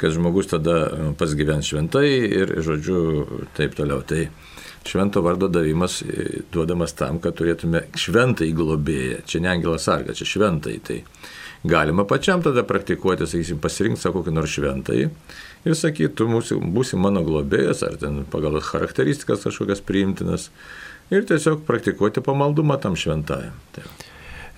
kad 0.01 0.17
žmogus 0.17 0.49
tada 0.51 0.79
e, 0.89 1.11
pats 1.21 1.37
gyvens 1.37 1.69
šventai 1.69 2.09
ir, 2.31 2.57
žodžiu, 2.65 3.27
taip 3.59 3.77
toliau. 3.77 4.01
Tai 4.07 4.25
švento 4.89 5.23
vardo 5.25 5.49
davimas 5.49 6.01
e, 6.03 6.43
duodamas 6.53 6.97
tam, 6.99 7.21
kad 7.23 7.37
turėtume 7.39 7.87
šventai 7.99 8.51
globėją. 8.57 9.23
Čia 9.29 9.43
ne 9.45 9.53
angelas 9.53 9.89
sarga, 9.89 10.17
čia 10.19 10.29
šventai. 10.29 10.77
Tai 10.85 10.99
galima 11.69 12.07
pačiam 12.09 12.43
tada 12.43 12.65
praktikuoti, 12.67 13.29
sakysim, 13.29 13.61
pasirinkti 13.63 14.03
savo 14.03 14.21
kokį 14.21 14.37
nors 14.37 14.55
šventai 14.57 15.03
ir 15.63 15.77
sakyti, 15.79 16.13
tu 16.19 16.29
mūsų, 16.31 16.59
būsi 16.75 16.99
mano 16.99 17.23
globėjas, 17.27 17.85
ar 17.87 17.99
ten 18.01 18.23
pagal 18.31 18.61
charakteristikas 18.67 19.47
kažkokias 19.47 19.85
priimtinas. 19.87 20.51
Ir 21.13 21.27
tiesiog 21.29 21.67
praktikuoti 21.69 22.23
pamaldumą 22.25 22.79
tam 22.81 22.97
šventajam. 22.97 23.55
Tai. 23.75 23.85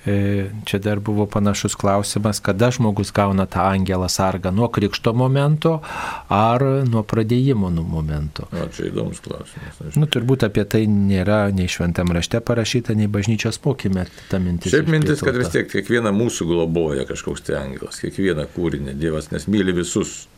E, 0.06 0.50
Čia 0.64 0.78
dar 0.78 1.00
buvo 1.00 1.26
panašus 1.26 1.74
klausimas, 1.74 2.40
kada 2.40 2.68
žmogus 2.70 3.12
gauna 3.12 3.46
tą 3.46 3.64
angelą 3.64 4.08
sargą- 4.08 4.50
nuo 4.58 4.68
krikšto 4.68 5.12
momento 5.12 5.80
ar 6.28 6.62
nuo 6.84 7.02
pradėjimo 7.02 7.70
nu 7.72 7.82
momento. 7.82 8.44
O, 8.52 8.68
čia 8.68 8.90
įdomus 8.90 9.20
klausimas. 9.24 9.80
Aš... 9.80 9.96
Nu, 9.96 10.06
turbūt 10.06 10.44
apie 10.44 10.64
tai 10.64 10.84
nėra 10.86 11.48
nei 11.52 11.68
šventam 11.68 12.12
rašte 12.12 12.40
parašyta, 12.40 12.94
nei 12.94 13.08
bažnyčios 13.08 13.60
mokime 13.64 14.06
ta 14.28 14.38
mintis. 14.38 14.72
Šiaip 14.72 14.88
mintis, 14.92 15.20
kad 15.24 15.36
vis 15.36 15.48
tiek 15.48 15.70
kiekvieną 15.72 16.12
mūsų 16.12 16.48
globoja 16.52 17.06
kažkoks 17.08 17.40
tai 17.48 17.56
angelas, 17.62 18.00
kiekvieną 18.04 18.44
kūrinį 18.56 18.94
Dievas, 19.00 19.30
nes 19.32 19.48
myli 19.48 19.72
visus. 19.72 20.28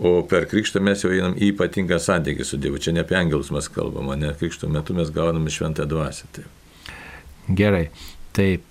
O 0.00 0.22
per 0.24 0.46
krikštą 0.48 0.80
mes 0.80 1.02
jau 1.04 1.10
einam 1.12 1.34
į 1.36 1.52
ypatingą 1.52 1.98
santykį 2.00 2.44
su 2.48 2.56
Dievu. 2.56 2.78
Čia 2.80 2.94
ne 2.96 3.04
apie 3.04 3.18
angelus 3.18 3.50
mes 3.52 3.68
kalbame, 3.68 4.16
ne 4.16 4.32
krikšto 4.32 4.68
metu 4.72 4.96
mes 4.96 5.10
gauname 5.12 5.52
šventą 5.52 5.84
dvasę. 5.84 6.24
Tai. 6.32 6.44
Gerai, 7.52 7.90
taip. 8.36 8.64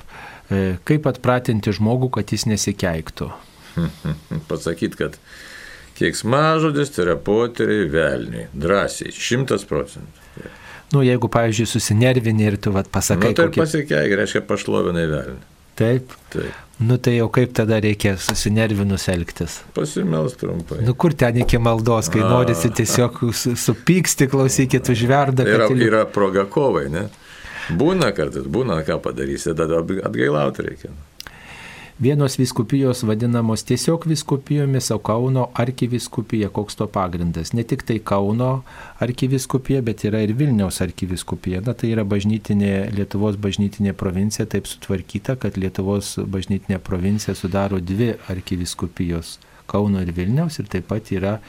E, 0.50 0.78
Kaip 0.88 1.08
atpratinti 1.10 1.74
žmogų, 1.76 2.12
kad 2.18 2.34
jis 2.34 2.48
nesikeiktų? 2.50 3.30
Pasakyti, 4.52 4.98
kad 5.00 5.20
kieksmažodis 6.00 6.94
tai 6.96 7.06
yra 7.08 7.18
poteriai 7.20 7.90
velniai. 7.92 8.48
Drąsiai, 8.56 9.14
šimtas 9.16 9.68
procentų. 9.70 10.48
Nu, 10.90 11.04
jeigu, 11.06 11.30
pavyzdžiui, 11.30 11.68
susinervini 11.70 12.48
ir 12.50 12.58
tu 12.58 12.72
vat, 12.74 12.88
pasakai, 12.90 13.36
tai 13.38 13.46
kokį... 13.52 13.62
pasikeik, 13.62 14.16
reiškia 14.18 14.42
pašlovinai 14.50 15.06
velniai. 15.12 15.46
Taip. 15.80 16.16
Taip. 16.34 16.66
Nu, 16.80 16.96
tai 16.98 17.18
jau 17.18 17.28
kaip 17.32 17.52
tada 17.56 17.78
reikia 17.84 18.14
susinervinus 18.20 19.06
elgtis? 19.12 19.60
Pasimels 19.76 20.36
trumpai. 20.40 20.80
Nu, 20.88 20.94
kur 20.96 21.14
ten 21.16 21.42
iki 21.44 21.60
maldos, 21.60 22.08
kai 22.12 22.24
A. 22.24 22.30
norisi 22.32 22.72
tiesiog 22.72 23.20
su- 23.36 23.56
supyksti, 23.60 24.28
klausykit, 24.32 24.88
užverda, 24.92 25.44
Yra, 25.48 25.68
kad... 25.68 25.84
yra 25.84 26.06
proga 26.08 26.46
kovai, 26.52 26.86
ne? 26.92 27.06
Būna 27.70 28.10
kartais, 28.18 28.48
būna, 28.50 28.82
ką 28.88 28.98
padarysi, 29.04 29.54
tada 29.54 29.84
atgailauti 29.84 30.66
reikia. 30.66 30.96
Vienos 32.00 32.38
viskupijos 32.40 33.04
vadinamos 33.04 33.66
tiesiog 33.68 34.06
viskupijomis, 34.08 34.88
o 34.92 35.00
Kauno 35.04 35.50
arkiviskupija, 35.54 36.48
koks 36.50 36.80
to 36.80 36.88
pagrindas. 36.88 37.52
Ne 37.54 37.66
tik 37.68 37.84
tai 37.84 37.98
Kauno 38.00 38.62
arkiviskupija, 39.04 39.82
bet 39.84 40.06
yra 40.08 40.22
ir 40.24 40.32
Vilniaus 40.40 40.80
arkiviskupija. 40.82 41.60
Na, 41.66 41.76
tai 41.76 41.92
yra 41.92 42.06
bažnytinė, 42.08 42.72
Lietuvos 42.96 43.36
bažnytinė 43.36 43.92
provincija 44.00 44.48
taip 44.48 44.72
sutvarkyta, 44.72 45.36
kad 45.44 45.60
Lietuvos 45.60 46.16
bažnytinė 46.24 46.80
provincija 46.80 47.36
sudaro 47.36 47.82
dvi 47.84 48.14
arkiviskupijos- 48.32 49.36
Kauno 49.70 50.00
ir 50.02 50.16
Vilniaus 50.16 50.58
ir 50.64 50.72
taip 50.72 50.88
pat 50.88 51.12
yra 51.12 51.42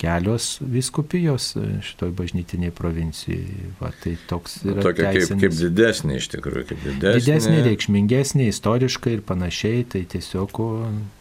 kelios 0.00 0.58
viskupijos 0.60 1.52
šitoj 1.86 2.10
bažnytiniai 2.18 2.72
provincijai. 2.74 3.70
Va, 3.80 3.90
tai 4.02 4.16
toks 4.30 4.60
yra 4.64 4.82
Tokia 4.84 5.10
kaip, 5.12 5.20
teisinis- 5.20 5.40
kaip 5.44 5.56
didesnė 5.60 6.16
iš 6.20 6.28
tikrųjų, 6.34 6.66
kaip 6.72 6.84
didesnė. 6.88 7.18
didesnė, 7.20 7.58
reikšmingesnė, 7.70 8.48
istoriškai 8.52 9.12
ir 9.18 9.22
panašiai, 9.30 9.84
tai 9.88 10.04
tiesiog 10.14 10.60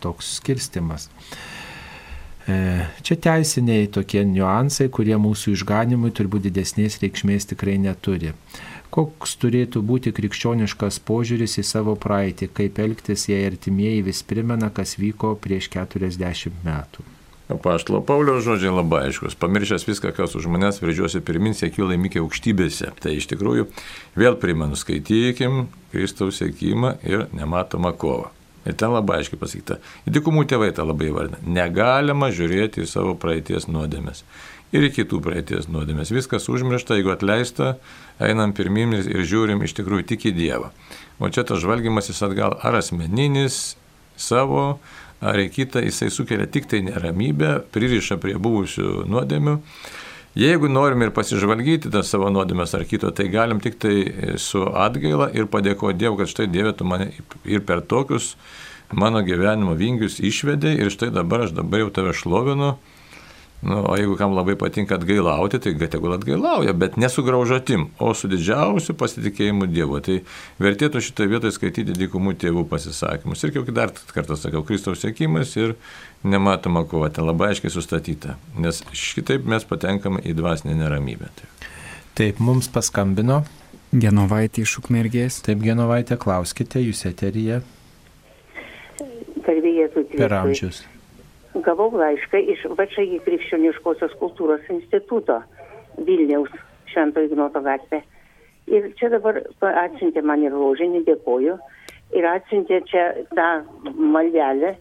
toks 0.02 0.34
skirstimas. 0.40 1.10
E, 2.48 2.86
Čia 3.02 3.16
teisiniai 3.24 3.88
tokie 3.88 4.26
niuansai, 4.28 4.90
kurie 4.92 5.16
mūsų 5.16 5.54
išganimui 5.56 6.12
turbūt 6.12 6.44
didesnės 6.50 7.00
reikšmės 7.00 7.48
tikrai 7.54 7.78
neturi. 7.80 8.34
Koks 8.94 9.38
turėtų 9.42 9.82
būti 9.82 10.12
krikščioniškas 10.14 11.00
požiūris 11.08 11.56
į 11.58 11.64
savo 11.66 11.96
praeitį, 11.98 12.50
kaip 12.54 12.78
elgtis, 12.84 13.24
jei 13.32 13.48
artimieji 13.48 14.04
vis 14.06 14.22
primena, 14.28 14.70
kas 14.70 14.98
vyko 15.02 15.34
prieš 15.42 15.72
40 15.74 16.52
metų. 16.68 17.02
Paštalo 17.48 18.00
Paulio 18.08 18.38
žodžiai 18.40 18.72
labai 18.72 19.02
aiškus. 19.10 19.36
Pamiršęs 19.36 19.84
viską, 19.84 20.14
kas 20.16 20.36
už 20.40 20.48
manęs 20.48 20.80
veržiosi 20.80 21.20
pirmin, 21.20 21.52
sėkiu 21.58 21.90
laimikė 21.90 22.22
aukštybėse. 22.24 22.94
Tai 23.04 23.12
iš 23.18 23.28
tikrųjų 23.34 23.68
vėl 24.16 24.38
primenu, 24.40 24.80
skaitykim 24.80 25.68
Kristaus 25.92 26.40
sėkimą 26.40 26.96
ir 27.04 27.28
nematomą 27.36 27.92
kovą. 28.00 28.32
Ir 28.64 28.78
ten 28.80 28.96
labai 28.96 29.20
aiškiai 29.20 29.42
pasakyta. 29.42 29.82
Įdikumų 30.08 30.46
tėvai 30.48 30.72
tą 30.76 30.88
labai 30.88 31.10
įvardina. 31.12 31.42
Negalima 31.44 32.32
žiūrėti 32.32 32.86
į 32.86 32.88
savo 32.88 33.18
praeities 33.20 33.68
nuodėmės. 33.68 34.24
Ir 34.74 34.88
į 34.88 34.94
kitų 34.96 35.20
praeities 35.26 35.68
nuodėmės. 35.68 36.16
Viskas 36.16 36.48
užmiršta, 36.50 36.96
jeigu 36.96 37.12
atleista, 37.12 37.76
einam 38.24 38.56
pirmin 38.56 38.96
ir 39.02 39.12
ir 39.12 39.28
žiūrim 39.28 39.62
iš 39.68 39.76
tikrųjų 39.78 40.08
tik 40.14 40.30
į 40.32 40.36
Dievą. 40.40 40.72
O 41.20 41.28
čia 41.28 41.44
tas 41.44 41.60
žvalgymasis 41.62 42.24
atgal 42.24 42.56
ar 42.64 42.80
asmeninis, 42.80 43.76
savo, 44.16 44.80
ar 45.22 45.40
į 45.40 45.50
kitą, 45.54 45.84
jisai 45.86 46.10
sukelia 46.14 46.48
tik 46.50 46.70
tai 46.72 46.82
neramybę, 46.86 47.60
pririša 47.76 48.18
prie 48.22 48.36
buvusių 48.42 49.06
nuodėmių. 49.12 49.60
Jeigu 50.34 50.66
norim 50.66 51.04
ir 51.06 51.12
pasižvalgyti 51.14 51.92
tą 51.94 52.02
savo 52.02 52.32
nuodėmės 52.34 52.74
ar 52.74 52.88
kito, 52.90 53.12
tai 53.14 53.28
galim 53.30 53.60
tik 53.62 53.78
tai 53.78 53.96
su 54.42 54.64
atgaila 54.66 55.28
ir 55.38 55.46
padėkoti 55.46 56.00
Dievui, 56.02 56.24
kad 56.24 56.32
štai 56.32 56.48
Dieve 56.50 56.74
tu 56.74 56.88
mane 56.90 57.12
ir 57.46 57.62
per 57.62 57.84
tokius 57.86 58.34
mano 58.94 59.22
gyvenimo 59.26 59.76
vingius 59.78 60.18
išvedė 60.18 60.74
ir 60.82 60.90
štai 60.94 61.12
dabar 61.14 61.46
aš 61.46 61.54
dabar 61.54 61.86
jau 61.86 61.94
tave 61.94 62.16
šlovinu. 62.18 62.74
Nu, 63.64 63.80
o 63.88 63.96
jeigu 63.96 64.18
kam 64.20 64.34
labai 64.36 64.58
patinka 64.60 64.98
atgailauti, 65.00 65.60
tai 65.64 65.72
tegul 65.88 66.12
atgailauja, 66.18 66.74
bet 66.76 66.98
ne 67.00 67.08
su 67.10 67.24
graužatim, 67.24 67.86
o 68.04 68.12
su 68.18 68.28
didžiausiu 68.28 68.96
pasitikėjimu 69.00 69.70
Dievu. 69.72 70.02
Tai 70.04 70.18
vertėtų 70.64 71.00
šitoje 71.06 71.32
vietoje 71.32 71.56
skaityti 71.56 71.96
dykumų 71.96 72.36
tėvų 72.44 72.66
pasisakymus. 72.72 73.46
Ir 73.46 73.54
kaip 73.56 73.72
dar 73.76 73.94
kartą 74.12 74.36
sakau, 74.40 74.66
Kristaus 74.68 75.00
sėkimas 75.06 75.56
ir 75.56 75.78
nematoma 76.28 76.84
kova, 76.90 77.08
ten 77.14 77.30
labai 77.30 77.54
aiškiai 77.54 77.72
sustatyta. 77.72 78.36
Nes 78.60 78.84
šitaip 78.92 79.48
mes 79.48 79.64
patenkame 79.70 80.20
į 80.28 80.36
dvasinę 80.42 80.76
neramybę. 80.84 81.32
Tai. 81.40 81.52
Taip, 82.20 82.44
mums 82.44 82.68
paskambino. 82.70 83.46
Genovaitė 83.94 84.66
iš 84.68 84.80
Ukmergės. 84.82 85.40
Taip, 85.46 85.64
Genovaitė, 85.64 86.20
klauskite, 86.20 86.84
jūs 86.84 87.06
Jėzui 89.80 90.04
per 90.18 90.36
amžius. 90.38 90.84
Gavau 91.62 91.92
laišką 91.94 92.40
iš 92.50 92.64
VČI 92.74 93.20
Krikščioniškosios 93.26 94.16
kultūros 94.18 94.66
instituto 94.74 95.38
Vilniaus 96.02 96.50
Švento 96.90 97.22
Ignoto 97.22 97.62
gatvė. 97.62 98.00
Ir 98.74 98.88
čia 98.98 99.12
dabar 99.14 99.38
atsiuntė 99.62 100.24
man 100.26 100.42
ir 100.42 100.56
rožinį, 100.56 101.04
dėkoju. 101.06 101.58
Ir 102.18 102.26
atsiuntė 102.30 102.80
čia 102.90 103.04
tą 103.38 103.50
maldelę, 103.86 104.74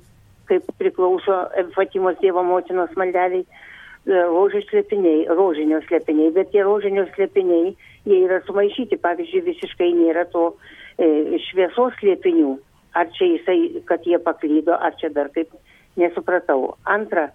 kaip 0.49 0.71
priklauso 0.81 1.43
Fatimos 1.77 2.17
Dievo 2.23 2.45
motinos 2.47 2.95
maldeliai, 2.97 3.45
e, 3.45 4.23
rožių 4.33 4.63
slėpiniai, 4.69 5.27
rožinio 5.29 5.81
slėpiniai, 5.85 6.33
bet 6.37 6.53
tie 6.55 6.65
rožinio 6.65 7.05
slėpiniai, 7.13 7.75
jie 8.09 8.23
yra 8.25 8.41
sumaišyti, 8.47 9.01
pavyzdžiui, 9.05 9.45
visiškai 9.51 9.91
nėra 9.99 10.25
to 10.33 10.55
e, 10.97 11.37
šviesos 11.51 12.01
slėpinių. 12.01 12.57
Ar 12.97 13.09
čia 13.17 13.29
jisai, 13.35 13.59
kad 13.89 14.05
jie 14.09 14.19
paklydo, 14.21 14.77
ar 14.77 14.97
čia 15.01 15.09
dar 15.13 15.31
kaip, 15.33 15.53
nesupratau. 16.01 16.75
Antra, 16.89 17.29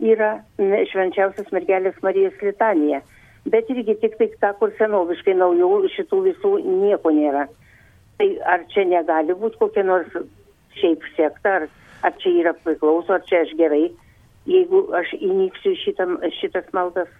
yra 0.00 0.38
ne, 0.58 0.82
švenčiausios 0.90 1.50
mergelės 1.54 1.98
Marijos 2.02 2.36
litanija, 2.42 3.00
bet 3.48 3.70
irgi 3.72 3.96
tik 4.02 4.18
tai 4.18 4.28
ta, 4.40 4.52
kur 4.58 4.72
senoviškai 4.78 5.34
naujų 5.38 5.88
šitų 5.96 6.20
visų 6.28 6.52
nieko 6.66 7.12
nėra. 7.14 7.46
Tai 8.18 8.28
ar 8.50 8.64
čia 8.72 8.84
negali 8.88 9.34
būti 9.38 9.60
kokia 9.60 9.84
nors 9.86 10.10
šiaip 10.78 11.04
sekta, 11.16 11.54
ar, 11.60 11.68
ar 12.02 12.16
čia 12.22 12.34
yra 12.42 12.54
priklauso, 12.64 13.14
ar 13.14 13.24
čia 13.28 13.44
aš 13.44 13.54
gerai, 13.58 13.88
jeigu 14.48 14.82
aš 14.96 15.14
įnyksiu 15.20 15.74
šitam, 15.84 16.18
šitas 16.40 16.68
maldas. 16.76 17.10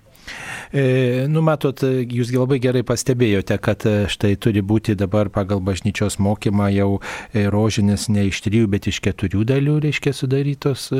E, 0.72 1.26
nu, 1.30 1.40
matot, 1.44 1.80
jūs 1.84 2.32
labai 2.34 2.58
gerai 2.60 2.82
pastebėjote, 2.86 3.56
kad 3.64 3.84
e, 3.88 3.94
štai 4.10 4.34
turi 4.40 4.60
būti 4.64 4.96
dabar 4.98 5.30
pagal 5.32 5.62
bažnyčios 5.64 6.18
mokymą 6.20 6.68
jau 6.74 6.88
e, 6.98 7.46
rožinės 7.52 8.08
ne 8.12 8.26
iš 8.28 8.42
trijų, 8.44 8.68
bet 8.72 8.88
iš 8.90 9.00
keturių 9.04 9.46
dalių, 9.48 9.78
reiškia, 9.86 10.12
sudarytos 10.16 10.90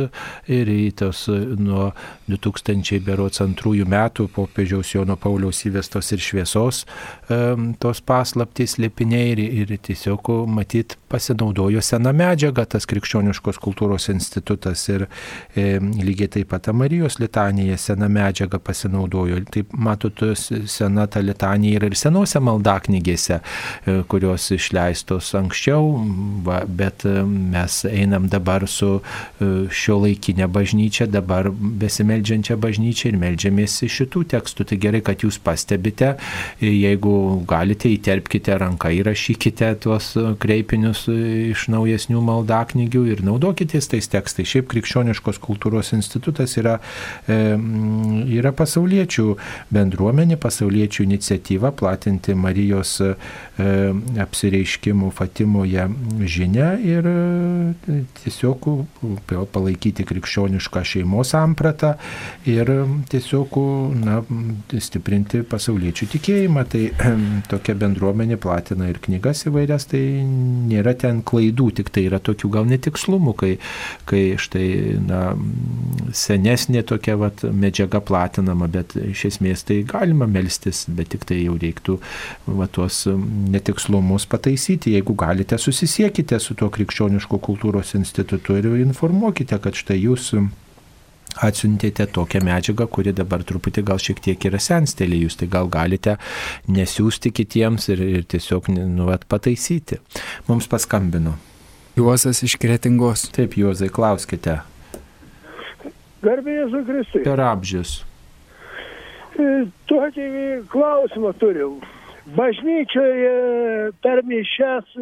ir 0.49 0.71
tos 0.97 1.27
nuo 1.29 1.91
2000 2.31 3.03
berots 3.05 3.43
antrųjų 3.45 3.89
metų 3.89 4.29
popiežiaus 4.33 4.95
Jono 4.95 5.19
Pauliaus 5.21 5.65
įvestos 5.69 6.13
ir 6.15 6.23
šviesos 6.23 6.85
tos 7.83 8.01
paslaptys 8.05 8.79
lėpiniai 8.81 9.35
ir, 9.35 9.43
ir 9.63 9.75
tiesiog 9.85 10.31
matyt 10.49 10.97
pasinaudojo 11.13 11.83
seną 11.85 12.13
medžiagą 12.17 12.65
tas 12.75 12.87
krikščioniškos 12.89 13.61
kultūros 13.63 14.09
institutas 14.13 14.85
ir 14.93 15.07
e, 15.09 15.79
lygiai 16.19 16.29
taip 16.29 16.49
pat 16.51 16.69
Marijos 16.75 17.19
litanija 17.19 17.77
seną 17.77 18.09
medžiagą 18.09 18.59
pasinaudojo. 18.59 19.39
Taip 19.51 19.73
matot, 19.73 20.23
sena 20.67 21.07
ta 21.07 21.21
litanija 21.21 21.79
yra 21.79 21.87
ir 21.87 21.97
senose 21.97 22.41
maldaknygėse, 22.41 23.41
e, 23.87 24.03
kurios 24.09 24.51
išleistos 24.51 25.35
anksčiau, 25.35 25.93
va, 26.45 26.63
bet 26.67 27.05
e, 27.07 27.23
mes 27.25 27.85
einam 27.89 28.29
dabar 28.29 28.67
su 28.69 28.99
e, 28.99 29.69
šio 29.71 30.01
laikinė 30.05 30.49
bažnyčia, 30.49 31.07
dabar 31.07 31.51
besimeldžiančia 31.53 32.57
bažnyčia 32.57 33.13
ir 33.13 33.19
meldžiamės 33.19 33.83
iš 33.87 34.01
šitų 34.03 34.25
tekstų. 34.35 34.69
Tai 34.69 34.79
gerai, 34.79 35.03
kad 35.03 35.23
jūs 35.23 35.39
pastebite, 35.43 36.17
jeigu 36.61 37.45
galite, 37.49 37.91
įterpkite 37.93 38.59
ranką, 38.59 38.91
įrašykite 38.99 39.71
tuos 39.85 40.13
kreipinius 40.43 41.07
iš 41.09 41.69
naujesnių 41.73 42.23
maldaknygių 42.25 43.05
ir 43.15 43.25
naudokitės 43.27 43.91
tais 43.93 44.11
tekstais. 44.11 44.49
Šiaip 44.49 44.69
krikščioniškos 44.73 45.41
kultūros 45.45 45.93
institutas 45.99 46.57
yra, 46.61 46.79
yra 47.29 48.53
pasauliečių 48.57 49.27
bendruomenė, 49.75 50.39
pasauliečių 50.41 51.05
iniciatyva 51.09 51.73
platinti 51.79 52.37
Marijos 52.39 52.97
apsireiškimų 53.59 55.11
Fatimoje 55.19 55.89
žinę 56.37 56.69
ir 56.87 57.09
tiesiog 58.23 58.69
palaikyti 59.53 60.07
krikščionišką 60.09 60.85
šeimos 60.87 61.35
sampratą 61.35 61.95
ir 62.49 62.71
tiesiog 63.11 63.59
na, 63.99 64.21
stiprinti 64.83 65.43
pasauliečių 65.49 66.09
tikėjimą. 66.15 66.65
Tai 66.69 66.85
tokia 67.51 67.75
bendruomenė 67.79 68.39
platina 68.41 68.89
ir 68.91 69.01
knygas 69.05 69.47
įvairias, 69.49 69.89
tai 69.91 70.03
nėra 70.25 70.95
ten 70.99 71.23
klaidų, 71.27 71.71
tik 71.81 71.93
tai 71.95 72.07
yra 72.09 72.21
tokių 72.23 72.53
gal 72.59 72.69
netikslumų, 72.71 73.35
kai, 73.39 73.53
kai 74.09 74.23
štai 74.41 74.69
na, 75.05 75.23
senesnė 76.17 76.83
tokia 76.87 77.17
vat, 77.21 77.43
medžiaga 77.53 78.01
platinama, 78.05 78.69
bet 78.73 78.95
iš 78.99 79.25
esmės 79.33 79.65
tai 79.69 79.81
galima 79.89 80.29
melstis, 80.31 80.85
bet 80.89 81.13
tik 81.15 81.27
tai 81.29 81.41
jau 81.43 81.57
reiktų 81.61 81.99
va, 82.59 82.69
tuos 82.71 83.05
netikslumus 83.55 84.29
pataisyti. 84.31 84.95
Jeigu 84.97 85.17
galite, 85.19 85.59
susisiekite 85.59 86.39
su 86.43 86.57
tuo 86.59 86.71
krikščioniško 86.75 87.41
kultūros 87.45 87.95
institutu 87.99 88.59
ir 88.59 88.71
informuokite, 88.79 89.59
kad 89.63 89.79
štai 89.79 90.01
jūs 90.03 90.33
atsiuntėte 91.45 92.07
tokią 92.11 92.41
medžiagą, 92.47 92.89
kuri 92.91 93.13
dabar 93.15 93.45
truputį 93.47 93.85
gal 93.91 94.01
šiek 94.03 94.23
tiek 94.25 94.49
yra 94.49 94.61
senstelėjus, 94.63 95.39
tai 95.39 95.51
gal 95.53 95.69
galite 95.71 96.17
nesiųsti 96.71 97.33
kitiems 97.35 97.91
ir, 97.95 98.03
ir 98.03 98.25
tiesiog 98.31 98.73
nuvat 98.73 99.29
pataisyti. 99.31 100.01
Mums 100.49 100.71
paskambino. 100.71 101.37
Juozas 101.99 102.43
iš 102.47 102.57
Kretingos. 102.63 103.27
Taip, 103.35 103.57
Juozai, 103.59 103.91
klauskite. 103.91 104.61
Garbėjai 106.25 106.85
Kristui. 106.89 107.25
Per 107.27 107.43
amžius. 107.43 107.99
Tokį 109.91 110.29
klausimą 110.73 111.35
turiu. 111.39 111.77
Bažnyčioje 112.37 113.93
per 114.05 114.21
mišes, 114.27 114.99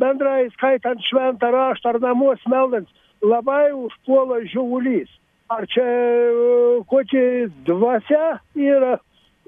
bendrai 0.00 0.48
skaitant 0.56 1.02
šventą 1.06 1.52
raštą 1.54 1.92
ar 1.92 2.00
namuos 2.02 2.42
meldant, 2.50 2.88
labai 3.22 3.68
užpuola 3.76 4.40
žiaulys 4.50 5.12
ar 5.56 5.66
čia 5.68 5.84
e, 5.84 6.82
kokia 6.88 7.50
dvasia 7.66 8.40
yra, 8.56 8.96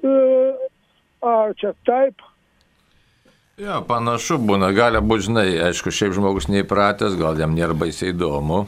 e, 0.04 0.14
ar 1.24 1.54
čia 1.58 1.72
taip. 1.86 2.22
Jo, 3.60 3.80
panašu 3.86 4.40
būna, 4.42 4.72
gali 4.74 4.98
būti, 4.98 5.28
žinai, 5.28 5.46
aišku, 5.70 5.92
šiaip 5.94 6.16
žmogus 6.16 6.48
neįpratęs, 6.50 7.14
gal 7.20 7.38
jam 7.38 7.54
nėra 7.54 7.76
baisiai 7.78 8.10
įdomu, 8.10 8.64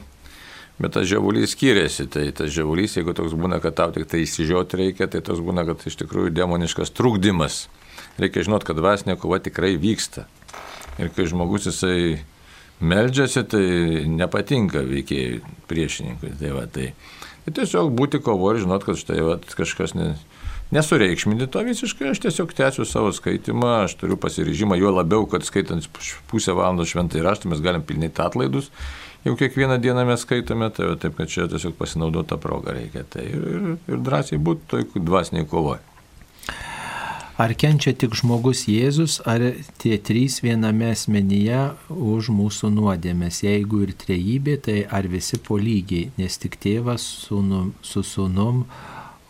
bet 0.82 0.94
tas 0.96 1.08
žiavulys 1.08 1.54
skiriasi, 1.56 2.08
tai 2.12 2.28
tas 2.36 2.52
žiavulys, 2.52 2.98
jeigu 2.98 3.14
toks 3.16 3.34
būna, 3.38 3.60
kad 3.64 3.78
tau 3.78 3.92
tik 3.94 4.08
tai 4.12 4.22
įsižiūrėti 4.24 4.80
reikia, 4.82 5.10
tai 5.12 5.22
toks 5.24 5.42
būna, 5.44 5.66
kad 5.68 5.84
iš 5.88 5.98
tikrųjų 6.02 6.34
demoniškas 6.36 6.94
trukdymas. 6.96 7.66
Reikia 8.20 8.46
žinot, 8.46 8.64
kad 8.64 8.78
dvasinė 8.78 9.18
kova 9.20 9.40
tikrai 9.44 9.74
vyksta. 9.80 10.24
Ir 10.96 11.12
kai 11.12 11.26
žmogus 11.28 11.68
jisai 11.68 12.22
meldžiasi, 12.80 13.44
tai 13.52 13.66
nepatinka 14.08 14.80
veikėjai 14.84 15.42
priešininkui. 15.68 16.32
Tai 16.40 16.54
va, 16.56 16.64
tai 16.72 16.90
Tai 17.46 17.52
tiesiog 17.54 17.92
būti 17.94 18.18
kovo 18.26 18.48
ir 18.50 18.64
žinot, 18.64 18.82
kad 18.82 18.98
štai 18.98 19.20
vat, 19.22 19.44
kažkas 19.54 19.92
ne, 19.94 20.08
nesureikšminti 20.74 21.46
to 21.54 21.60
visiškai, 21.62 22.08
aš 22.10 22.24
tiesiog 22.24 22.50
tęsiu 22.58 22.82
savo 22.90 23.12
skaitimą, 23.14 23.84
aš 23.84 23.94
turiu 24.00 24.16
pasiryžimą, 24.18 24.74
juo 24.80 24.90
labiau, 24.90 25.28
kad 25.30 25.46
skaitant 25.46 25.86
pusę 26.26 26.56
valandos 26.58 26.90
šventai 26.90 27.22
raštą 27.22 27.52
mes 27.52 27.62
galim 27.62 27.86
pilnyti 27.86 28.18
atlaidus, 28.24 28.72
jau 29.26 29.34
kiekvieną 29.38 29.80
dieną 29.82 30.06
mes 30.06 30.22
skaitome, 30.22 30.70
tai 30.70 30.94
taip, 31.02 31.18
kad 31.18 31.30
čia 31.30 31.48
tiesiog 31.50 31.74
pasinaudoti 31.78 32.30
tą 32.32 32.40
progą 32.40 32.74
reikia. 32.78 33.04
Tai 33.10 33.26
ir, 33.26 33.44
ir, 33.52 33.68
ir 33.90 34.00
drąsiai 34.08 34.40
būti 34.40 34.70
toj 34.72 34.88
dvasiniai 34.96 35.48
kovoje. 35.50 35.82
Ar 37.36 37.52
kenčia 37.52 37.92
tik 37.92 38.14
žmogus 38.16 38.62
Jėzus, 38.64 39.18
ar 39.28 39.42
tie 39.76 39.98
trys 40.00 40.38
viename 40.40 40.86
asmenyje 40.94 41.66
už 41.92 42.30
mūsų 42.32 42.70
nuodėmės? 42.72 43.42
Jeigu 43.44 43.82
ir 43.84 43.92
trejybė, 43.92 44.54
tai 44.64 44.76
ar 44.88 45.04
visi 45.12 45.36
po 45.36 45.58
lygiai, 45.60 46.14
nes 46.16 46.40
tik 46.40 46.56
tėvas 46.62 47.04
sūnum, 47.26 47.74
su 47.84 48.00
sūnum 48.00 48.62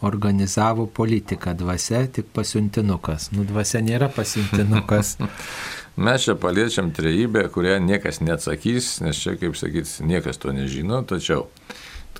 organizavo 0.07 0.87
politiką, 0.87 1.57
dvasia 1.59 2.05
tik 2.07 2.31
pasiuntinukas. 2.37 3.33
Nu, 3.35 3.43
dvasia 3.49 3.83
nėra 3.83 4.13
pasiuntinukas. 4.15 5.17
Mes 5.97 6.27
čia 6.27 6.37
paliečiam 6.37 6.91
trejybę, 6.93 7.47
kurią 7.55 7.79
niekas 7.81 8.21
neatsakys, 8.21 8.99
nes 9.01 9.17
čia, 9.17 9.39
kaip 9.41 9.57
sakyt, 9.57 9.89
niekas 10.05 10.37
to 10.43 10.53
nežino, 10.53 11.01
tačiau 11.09 11.47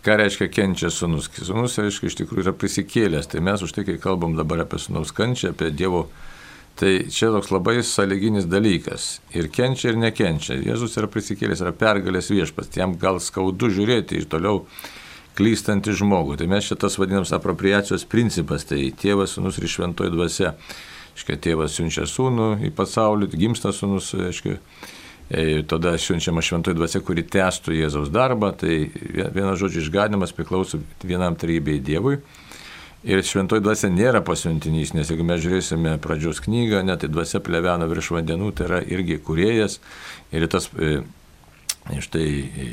Ką 0.07 0.15
reiškia 0.21 0.47
kenčia 0.55 0.87
sunus? 0.91 1.27
Sunus, 1.35 1.81
reiškia, 1.83 2.07
iš 2.07 2.17
tikrųjų 2.21 2.45
yra 2.45 2.53
prisikėlęs. 2.55 3.27
Tai 3.33 3.41
mes 3.43 3.63
už 3.67 3.73
tai, 3.75 3.83
kai 3.89 3.97
kalbam 3.99 4.37
dabar 4.39 4.63
apie 4.63 4.79
sunaus 4.79 5.11
kančią, 5.11 5.51
apie 5.51 5.73
Dievo, 5.75 6.05
tai 6.79 7.09
čia 7.11 7.33
toks 7.35 7.51
labai 7.51 7.81
sąlyginis 7.83 8.47
dalykas. 8.47 9.09
Ir 9.35 9.49
kenčia, 9.51 9.91
ir 9.91 9.99
nekenčia. 9.99 10.61
Jėzus 10.63 10.95
yra 11.01 11.11
prisikėlęs, 11.11 11.65
yra 11.65 11.75
pergalės 11.75 12.31
viešpas. 12.31 12.71
Jam 12.79 12.95
gal 13.03 13.19
skaudu 13.19 13.73
žiūrėti 13.73 14.21
ir 14.21 14.29
toliau 14.31 14.63
klystantį 15.35 15.97
žmogų. 15.99 16.39
Tai 16.39 16.51
mes 16.55 16.71
šitas 16.71 17.01
vadinams 17.03 17.35
apropriacijos 17.35 18.07
principas. 18.07 18.69
Tai 18.69 18.79
tėvas, 19.03 19.35
sunus 19.35 19.59
ir 19.59 19.67
šventoji 19.73 20.15
dvasia. 20.15 20.55
Iškia, 21.17 21.39
tėvas 21.41 21.79
siunčia 21.79 22.05
sūnų 22.09 22.51
į 22.69 22.75
pasaulį, 22.77 23.31
gimsta 23.35 23.73
sūnus, 23.73 24.13
aiškiai 24.29 24.61
E, 25.31 25.63
tada 25.67 25.99
siunčiama 25.99 26.43
šventoji 26.43 26.79
dvasia, 26.79 27.01
kuri 27.03 27.25
testų 27.27 27.75
Jėzaus 27.75 28.13
darbą, 28.15 28.53
tai 28.55 28.85
vienas 28.95 29.59
žodžio 29.59 29.83
išganimas 29.83 30.35
priklauso 30.37 30.79
vienam 31.03 31.35
trybei 31.35 31.81
Dievui. 31.83 32.21
Ir 33.07 33.23
šventoji 33.27 33.63
dvasia 33.63 33.91
nėra 33.91 34.21
pasiuntinys, 34.27 34.93
nes 34.95 35.11
jeigu 35.11 35.27
mes 35.27 35.43
žiūrėsime 35.43 35.97
pradžios 36.03 36.39
knygą, 36.47 36.85
net 36.87 37.03
tai 37.03 37.11
dvasia 37.11 37.41
plevena 37.43 37.91
virš 37.91 38.13
vandenų, 38.15 38.53
tai 38.55 38.69
yra 38.69 38.81
irgi 38.87 39.19
kuriejas. 39.27 39.81
Ir 40.31 40.47
tas 40.51 40.71
e, 40.79 41.01
štai 42.07 42.29
e, 42.47 42.71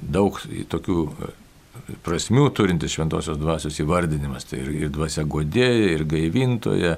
daug 0.00 0.40
tokių 0.72 1.04
prasmių 2.04 2.48
turintis 2.56 2.94
šventosios 2.96 3.38
dvasios 3.40 3.78
įvardinimas. 3.82 4.46
Tai 4.50 4.60
ir, 4.62 4.72
ir 4.86 4.92
dvasia 4.94 5.24
godėja, 5.28 5.94
ir 5.96 6.06
gaivintoja, 6.08 6.96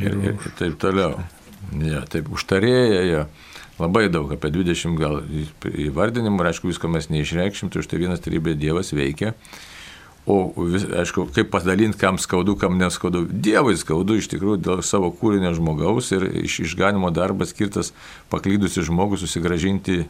ir, 0.00 0.10
ir, 0.12 0.34
ir 0.34 0.56
taip 0.58 0.78
toliau. 0.82 1.20
Ja, 1.82 2.02
taip, 2.10 2.28
užtarėja, 2.32 3.00
ja. 3.06 3.22
labai 3.80 4.06
daug, 4.12 4.30
apie 4.32 4.52
20 4.54 4.98
gal 5.00 5.22
įvardinimų, 5.66 6.42
ir 6.42 6.50
aišku, 6.52 6.70
visko 6.70 6.90
mes 6.92 7.08
neišreikšim, 7.10 7.72
tai 7.72 7.82
už 7.82 7.88
tai 7.90 8.02
vienas 8.02 8.22
tarybė 8.22 8.54
Dievas 8.58 8.92
veikia. 8.94 9.34
O, 10.26 10.50
vis, 10.66 10.82
aišku, 10.90 11.28
kaip 11.34 11.52
padalinti, 11.52 12.00
kam 12.00 12.16
skaudu, 12.18 12.56
kam 12.58 12.74
neskaudu. 12.80 13.22
Dievui 13.30 13.76
skaudu 13.78 14.16
iš 14.18 14.26
tikrųjų 14.32 14.58
dėl 14.58 14.80
savo 14.82 15.12
kūrinio 15.14 15.52
žmogaus 15.54 16.10
ir 16.16 16.26
iš 16.42 16.58
išganimo 16.64 17.12
darbas 17.14 17.52
skirtas 17.54 17.92
paklydusi 18.32 18.82
žmogų 18.88 19.20
susigražinti 19.22 20.00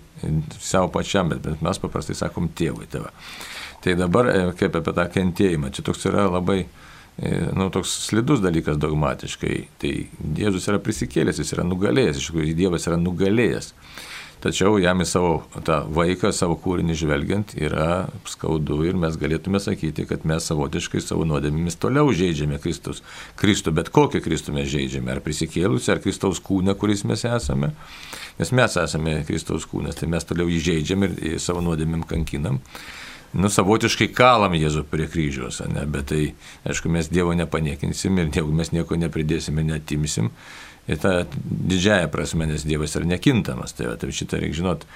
savo 0.57 0.89
pačiam, 0.95 1.29
bet, 1.29 1.45
bet 1.45 1.61
mes 1.65 1.83
paprastai 1.83 2.17
sakom 2.17 2.49
tėvui 2.49 2.89
tave. 2.89 3.13
Tai 3.13 3.56
dabar 3.99 4.31
e, 4.33 4.41
kaip 4.59 4.81
apie 4.81 4.97
tą 4.97 5.07
kentėjimą, 5.13 5.73
čia 5.75 5.85
toks 5.87 6.09
yra 6.09 6.29
labai 6.31 6.65
E, 7.19 7.49
nu, 7.55 7.71
toks 7.71 7.89
slidus 8.07 8.43
dalykas 8.45 8.77
dogmatiškai. 8.77 9.55
Tai 9.81 9.93
Jėzus 10.37 10.69
yra 10.69 10.81
prisikėlęs, 10.85 11.41
jis 11.41 11.55
yra 11.57 11.65
nugalėjęs, 11.65 12.21
iš 12.21 12.29
tikrųjų 12.29 12.57
Dievas 12.59 12.85
yra 12.91 12.99
nugalėjęs. 13.01 13.73
Tačiau 14.45 14.77
jam 14.77 15.01
į 15.01 15.07
savo 15.09 15.31
tą 15.65 15.79
vaiką, 15.97 16.29
savo 16.37 16.59
kūrinį 16.61 16.95
žvelgiant 17.01 17.55
yra 17.57 18.05
skaudu 18.29 18.83
ir 18.85 18.99
mes 19.01 19.17
galėtume 19.17 19.57
sakyti, 19.65 20.05
kad 20.07 20.27
mes 20.29 20.45
savotiškai 20.45 21.01
savo 21.01 21.25
nuodėmėmis 21.25 21.81
toliau 21.81 22.13
žaidžiame 22.13 22.61
Kristus. 22.61 23.01
Kristų, 23.41 23.73
bet 23.81 23.89
kokį 23.97 24.21
Kristų 24.27 24.53
mes 24.59 24.69
žaidžiame, 24.69 25.09
ar 25.17 25.23
prisikėlusi, 25.25 25.89
ar 25.95 26.05
Kristaus 26.05 26.43
kūną, 26.45 26.77
kuris 26.77 27.07
mes 27.09 27.25
esame. 27.25 27.73
Nes 28.37 28.53
mes 28.53 28.77
esame 28.85 29.23
Kristaus 29.25 29.65
kūnas, 29.73 29.97
tai 29.97 30.13
mes 30.13 30.29
toliau 30.29 30.53
jį 30.53 30.61
žaidžiam 30.69 31.09
ir 31.09 31.41
savo 31.41 31.65
nuodėmėm 31.65 32.05
kankinam 32.05 32.61
nu, 33.37 33.51
savotiškai 33.53 34.09
kalam 34.17 34.55
Jėzų 34.57 34.87
prie 34.91 35.07
kryžiaus, 35.11 35.61
ne? 35.71 35.85
bet 35.91 36.11
tai, 36.13 36.23
aišku, 36.69 36.91
mes 36.93 37.11
Dievo 37.13 37.35
nepaniekinsim 37.37 38.23
ir 38.23 38.31
jeigu 38.35 38.55
mes 38.57 38.73
nieko 38.75 38.99
nepridėsim 38.99 39.61
ir 39.61 39.69
netimsim, 39.71 40.31
ir 40.89 41.01
ta 41.03 41.19
didžiaja 41.45 42.09
prasme, 42.13 42.49
nes 42.49 42.65
Dievas 42.67 42.97
yra 42.99 43.09
nekintamas, 43.17 43.77
tai, 43.77 43.93
tai 44.01 44.13
šitą 44.15 44.41
reikia 44.43 44.63
žinot, 44.63 44.87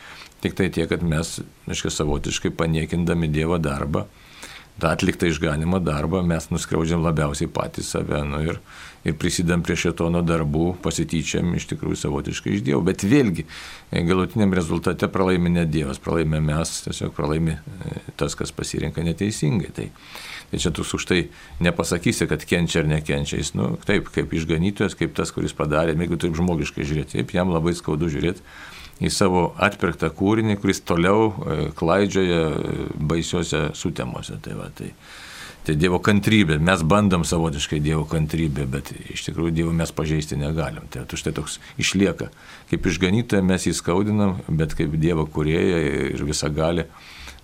tik 0.45 0.57
tai 0.59 0.70
tiek, 0.72 0.88
kad 0.91 1.05
mes, 1.05 1.38
aišku, 1.68 1.93
savotiškai 1.93 2.55
paniekindami 2.57 3.30
Dievo 3.32 3.61
darbą, 3.61 4.07
tą 4.80 4.95
atliktą 4.95 5.28
išganimo 5.28 5.80
darbą 5.84 6.22
mes 6.24 6.49
nuskriaudžiam 6.53 7.05
labiausiai 7.05 7.51
patys 7.53 7.91
save 7.93 8.22
nu, 8.24 8.41
ir, 8.47 8.61
ir 9.05 9.16
prisidam 9.20 9.62
prie 9.64 9.76
šitono 9.80 10.20
darbų, 10.26 10.74
pasityčiam 10.84 11.55
iš 11.57 11.70
tikrųjų 11.72 11.98
savotiškai 12.03 12.57
iš 12.57 12.64
Dievo. 12.66 12.82
Bet 12.84 13.05
vėlgi, 13.07 13.46
galutiniam 14.07 14.53
rezultate 14.57 15.09
pralaimi 15.12 15.53
ne 15.55 15.64
Dievas, 15.68 16.01
pralaimi 16.03 16.42
mes, 16.44 16.74
tiesiog 16.84 17.14
pralaimi 17.16 17.57
e, 17.57 18.03
tas, 18.20 18.36
kas 18.38 18.53
pasirinka 18.53 19.05
neteisingai. 19.07 19.72
Tai, 19.76 19.86
tai 20.51 20.61
čia 20.61 20.74
tu 20.76 20.84
už 20.84 21.07
tai 21.09 21.22
nepasakysi, 21.64 22.28
kad 22.30 22.44
kenčia 22.48 22.84
ar 22.84 22.90
nekenčia. 22.92 23.40
Jis, 23.40 23.55
nu, 23.57 23.72
taip, 23.88 24.12
kaip 24.12 24.34
išganytojas, 24.36 24.98
kaip 24.98 25.16
tas, 25.16 25.32
kuris 25.32 25.57
padarė, 25.57 25.96
jeigu 25.96 26.20
taip 26.20 26.36
žmogiškai 26.36 26.84
žiūrėti, 26.84 27.20
taip, 27.20 27.34
jam 27.36 27.55
labai 27.55 27.74
skaudu 27.78 28.12
žiūrėti 28.12 28.44
į 29.01 29.09
savo 29.09 29.46
atpirktą 29.57 30.11
kūrinį, 30.12 30.59
kuris 30.61 30.82
toliau 30.84 31.30
e, 31.30 31.59
klaidžioja 31.76 32.40
e, 32.53 32.86
baisiuose 33.01 33.70
sutemuose. 33.78 34.36
Tai, 34.44 34.59
va, 34.61 34.68
tai, 34.76 34.92
tai 35.70 35.78
Dievo 35.78 36.00
kantrybė, 36.02 36.58
mes 36.62 36.82
bandom 36.86 37.22
savotiškai 37.26 37.78
Dievo 37.84 38.02
kantrybę, 38.10 38.66
bet 38.70 38.90
iš 39.12 39.22
tikrųjų 39.28 39.54
Dievo 39.54 39.74
mes 39.76 39.92
pažeisti 39.94 40.38
negalim. 40.40 40.88
Tai 40.90 41.04
štai 41.06 41.32
toks 41.36 41.60
išlieka. 41.80 42.30
Kaip 42.72 42.88
išganytoje 42.90 43.44
mes 43.46 43.68
jį 43.68 43.74
skaudinam, 43.78 44.40
bet 44.48 44.74
kaip 44.78 44.96
Dievo 44.98 45.28
kurieja 45.30 45.78
ir 46.10 46.24
visą 46.26 46.50
gali 46.54 46.88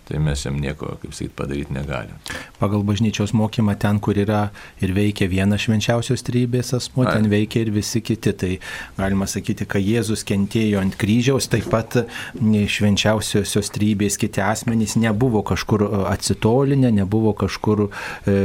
tai 0.09 0.20
mes 0.22 0.42
jam 0.44 0.57
nieko, 0.61 0.92
kaip 1.02 1.14
sakyt, 1.16 1.32
padaryti 1.38 1.74
negalim. 1.74 2.14
Pagal 2.61 2.84
bažnyčios 2.86 3.32
mokymą 3.36 3.74
ten, 3.82 3.98
kur 4.02 4.18
yra 4.18 4.50
ir 4.82 4.92
veikia 4.94 5.26
vienas 5.30 5.64
švenčiausios 5.66 6.22
trybės 6.26 6.70
asmo, 6.78 7.07
ten 7.09 7.26
veikia 7.32 7.64
ir 7.64 7.72
visi 7.74 8.02
kiti. 8.04 8.34
Tai 8.36 8.52
galima 8.98 9.26
sakyti, 9.30 9.66
kad 9.66 9.82
Jėzus 9.82 10.22
kentėjo 10.28 10.82
ant 10.82 10.94
kryžiaus, 11.00 11.48
taip 11.50 11.66
pat 11.72 11.98
švenčiausiosios 12.36 13.72
trybės 13.74 14.18
kiti 14.20 14.44
asmenys 14.44 14.96
nebuvo 15.00 15.42
kažkur 15.46 15.86
e, 15.86 15.90
atsitolinę, 16.12 16.92
nebuvo 16.94 17.34
kažkur 17.38 17.86
e, 17.88 18.36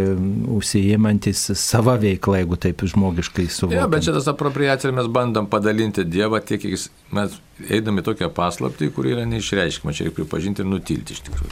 užsijimantis 0.57 1.51
savo 1.59 1.93
veiklą, 2.01 2.41
jeigu 2.41 2.57
taip 2.61 2.85
žmogiškai 2.93 3.47
suvokiame. 3.47 3.83
Ja, 3.83 3.89
bet 3.91 4.07
čia 4.07 4.15
tas 4.17 4.29
apropriacija 4.31 4.93
mes 4.95 5.09
bandom 5.11 5.49
padalinti 5.51 6.07
Dievą 6.09 6.41
tiek, 6.45 6.61
kiek 6.61 6.89
mes 7.15 7.37
eidami 7.69 8.03
tokią 8.05 8.31
paslaptį, 8.33 8.91
kuri 8.95 9.15
yra 9.15 9.25
neišreiškima, 9.29 9.93
čia 9.93 10.07
reikia 10.07 10.21
pripažinti 10.21 10.63
ir 10.63 10.71
nutilti 10.71 11.17
iš 11.17 11.25
tikrųjų. 11.27 11.50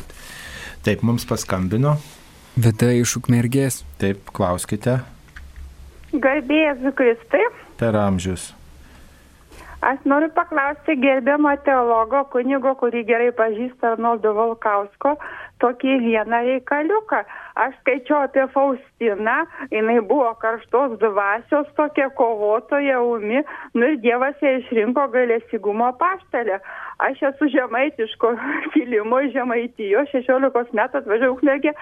Taip, 0.85 1.03
mums 1.03 1.25
paskambino. 1.27 1.97
Veda 2.59 2.91
iš 2.95 3.17
ukmergės. 3.19 3.83
Taip, 4.01 4.31
klauskite. 4.35 4.99
Garbėjai 6.13 6.93
Kristai. 6.97 7.43
Per 7.79 7.95
amžius. 7.95 8.53
Aš 9.79 10.01
noriu 10.11 10.27
paklausti 10.35 10.97
gerbiamo 10.99 11.53
teologo, 11.63 12.25
kunigo, 12.33 12.73
kurį 12.81 13.05
gerai 13.07 13.29
pažįsta 13.35 13.93
Arnoldo 13.93 14.33
Valkausko, 14.35 15.13
tokį 15.61 15.95
vieną 16.05 16.41
reikaliuką. 16.47 17.21
Aš 17.59 17.75
skaičiau 17.81 18.21
apie 18.23 18.45
Faustiną, 18.53 19.37
jinai 19.73 19.99
buvo 20.07 20.31
karštos 20.41 20.95
dvasios, 21.01 21.67
tokia 21.77 22.07
kovotoja, 22.15 23.01
umi, 23.03 23.41
nu 23.75 23.89
ir 23.91 23.97
Dievas 24.03 24.39
ją 24.43 24.55
išrinko 24.61 25.09
galėsigumo 25.15 25.91
paštelę. 25.99 26.59
Aš 27.09 27.21
esu 27.31 27.49
žemaitiško 27.53 28.33
kilimo 28.73 29.21
iš 29.23 29.35
Žemaitijo, 29.35 30.03
16 30.11 30.73
metų 30.79 31.01
atvažiavau 31.03 31.37
ukmergė, 31.37 31.75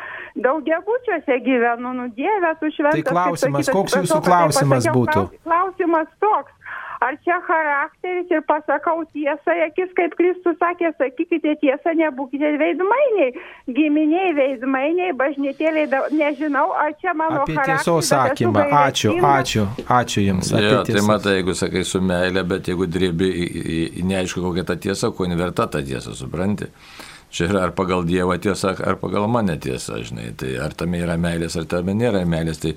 daugiabučiuose 0.45 1.39
gyvenu, 1.45 1.93
nu 2.01 2.09
Dieve, 2.17 2.53
tu 2.61 2.69
šventas. 2.73 3.01
Tai 3.01 3.15
klausimas, 3.15 3.71
koks 3.73 3.97
jūsų 4.01 4.21
klausimas 4.25 4.89
būtų? 4.93 5.25
Klausimas 5.45 6.13
toks 6.21 6.53
ar 7.01 7.17
čia 7.23 7.37
charakteris 7.47 8.31
ir 8.33 8.43
pasakau 8.49 9.03
tiesą 9.13 9.55
į 9.59 9.63
akis, 9.67 9.91
kaip 9.97 10.15
Kristus 10.19 10.57
sakė, 10.61 10.91
sakykite 10.97 11.55
tiesą, 11.61 11.93
nebūkite 11.99 12.53
veidmainiai, 12.61 13.29
giminiai 13.77 14.33
veidmainiai, 14.37 15.13
bažnytėliai, 15.17 15.87
nežinau, 16.17 16.71
ar 16.73 16.95
čia 17.01 17.13
mano 17.17 17.43
apie 17.43 17.57
tiesos 17.59 18.11
sakymą. 18.13 18.67
Ačiū, 18.81 19.17
ačiū, 19.21 19.67
ačiū 19.99 20.25
Jums. 20.27 20.53
Jo, 20.53 20.81
tai 20.87 21.03
matai, 21.07 21.37
jeigu 21.39 21.57
sakai 21.57 21.83
su 21.87 22.01
meilė, 22.03 22.45
bet 22.47 22.71
jeigu 22.71 22.89
dirbi, 22.89 23.31
neaišku 24.07 24.43
kokia 24.43 24.65
ta 24.67 24.79
tiesa, 24.87 25.11
ko 25.13 25.29
neverta 25.29 25.69
ta 25.71 25.83
tiesa, 25.85 26.15
supranti. 26.17 26.71
Čia 27.32 27.49
yra 27.51 27.65
ar 27.67 27.73
pagal 27.75 28.05
Dievą 28.07 28.38
tiesa, 28.39 28.71
ar 28.71 28.95
pagal 29.01 29.28
mane 29.32 29.57
tiesa, 29.59 29.99
žinai. 30.03 30.32
Tai 30.39 30.53
ar 30.63 30.75
tame 30.78 31.01
yra 31.03 31.17
meilės, 31.19 31.57
ar 31.59 31.67
tame 31.69 31.95
nėra 31.97 32.23
meilės. 32.30 32.61
Tai 32.63 32.75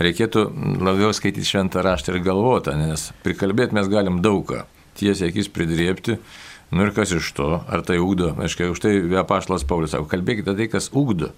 reikėtų 0.00 0.46
labiau 0.80 1.12
skaityti 1.16 1.48
šventą 1.48 1.84
raštą 1.84 2.14
ir 2.14 2.22
galvotą, 2.24 2.76
nes 2.80 3.10
prikalbėti 3.24 3.76
mes 3.76 3.90
galim 3.92 4.22
daugą, 4.24 4.64
tiesiai 5.00 5.28
akis 5.30 5.52
pridrėpti. 5.52 6.16
Nu 6.70 6.86
ir 6.86 6.92
kas 6.94 7.10
iš 7.10 7.32
to, 7.34 7.48
ar 7.66 7.82
tai 7.82 7.98
ugdo, 7.98 8.30
aiškiai, 8.38 8.70
už 8.70 8.80
tai 8.84 8.92
apaštalas 9.18 9.66
Paulius 9.66 9.90
sako, 9.90 10.06
kalbėkite 10.12 10.54
tai, 10.54 10.68
kas 10.70 10.86
ugdo. 10.94 11.32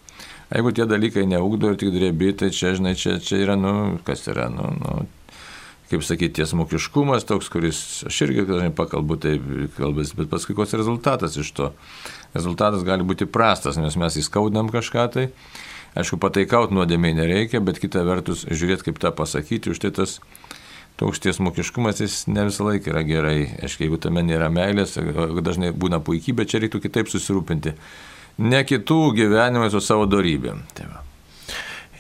Jeigu 0.52 0.74
tie 0.76 0.84
dalykai 0.84 1.24
neugdo 1.24 1.70
ir 1.72 1.78
tik 1.80 1.88
drėbi, 1.94 2.34
tai 2.36 2.50
čia, 2.52 2.74
žinai, 2.76 2.92
čia, 3.00 3.16
čia 3.24 3.40
yra, 3.40 3.56
nu, 3.56 3.96
kas 4.04 4.26
yra, 4.28 4.50
nu, 4.52 4.68
nu, 4.76 4.98
kaip 5.88 6.04
sakyti, 6.04 6.42
tiesmukiškumas 6.42 7.24
toks, 7.28 7.48
kuris, 7.52 7.80
aš 8.08 8.18
irgi 8.26 8.44
dažnai 8.48 8.68
pakalbu 8.76 9.16
taip 9.20 9.48
kalbės, 9.78 10.12
bet 10.16 10.28
paskui 10.32 10.56
koks 10.56 10.76
rezultatas 10.76 11.36
iš 11.40 11.54
to. 11.56 11.72
Rezultatas 12.32 12.86
gali 12.86 13.04
būti 13.04 13.28
prastas, 13.28 13.76
nes 13.80 13.98
mes 14.00 14.16
įskaudam 14.22 14.70
kažką 14.72 15.04
tai, 15.12 15.26
Aišku, 15.92 16.16
pataikaut 16.16 16.70
nuodėmiai 16.72 17.12
nereikia, 17.12 17.60
bet 17.60 17.76
kita 17.80 18.00
vertus 18.06 18.46
žiūrėti, 18.48 18.86
kaip 18.86 19.00
tą 19.02 19.10
pasakyti, 19.12 19.74
už 19.74 19.82
tai 19.82 19.90
tas 19.92 20.20
toks 21.00 21.20
tiesmukiškumas 21.20 22.00
jis 22.00 22.16
ne 22.32 22.46
visą 22.48 22.64
laiką 22.70 22.94
yra 22.94 23.02
gerai. 23.04 23.36
Aišku, 23.60 23.84
jeigu 23.84 24.00
tame 24.00 24.24
nėra 24.24 24.48
meilės, 24.52 24.96
dažnai 25.44 25.74
būna 25.76 26.00
puikybė, 26.04 26.48
čia 26.48 26.62
reiktų 26.64 26.80
kitaip 26.86 27.12
susirūpinti. 27.12 27.76
Ne 28.40 28.62
kitų 28.64 29.02
gyvenimais, 29.18 29.76
o 29.76 29.84
savo 29.84 30.08
darybėm. 30.08 30.64
Tai 30.72 30.88
va. 30.88 31.04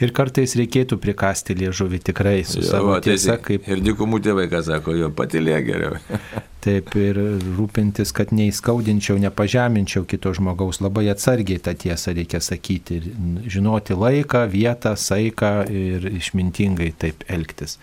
Ir 0.02 0.10
kartais 0.16 0.56
reikėtų 0.58 0.96
prikasti 0.98 1.54
liežuvį 1.60 2.00
tikrai 2.08 2.40
su 2.48 2.58
jo, 2.58 2.68
savo 2.72 2.94
va, 2.96 3.02
tiesa. 3.04 3.36
Kaip... 3.42 3.68
Ir 3.70 3.82
dikumų 3.84 4.18
tėvai, 4.24 4.48
ką 4.50 4.62
sako, 4.66 4.96
jo 4.98 5.10
patilė 5.14 5.60
geriau. 5.66 6.00
Taip, 6.64 6.92
ir 6.98 7.18
rūpintis, 7.56 8.12
kad 8.14 8.30
neįskaudinčiau, 8.34 9.16
nepažeminčiau 9.22 10.06
kito 10.06 10.30
žmogaus, 10.34 10.78
labai 10.82 11.08
atsargiai 11.10 11.62
tą 11.62 11.74
tiesą 11.78 12.14
reikia 12.18 12.42
sakyti. 12.42 12.98
Ir 13.00 13.50
žinoti 13.50 13.98
laiką, 13.98 14.44
vietą, 14.50 14.94
saiką 14.98 15.52
ir 15.70 16.06
išmintingai 16.12 16.92
taip 17.02 17.26
elgtis. 17.30 17.78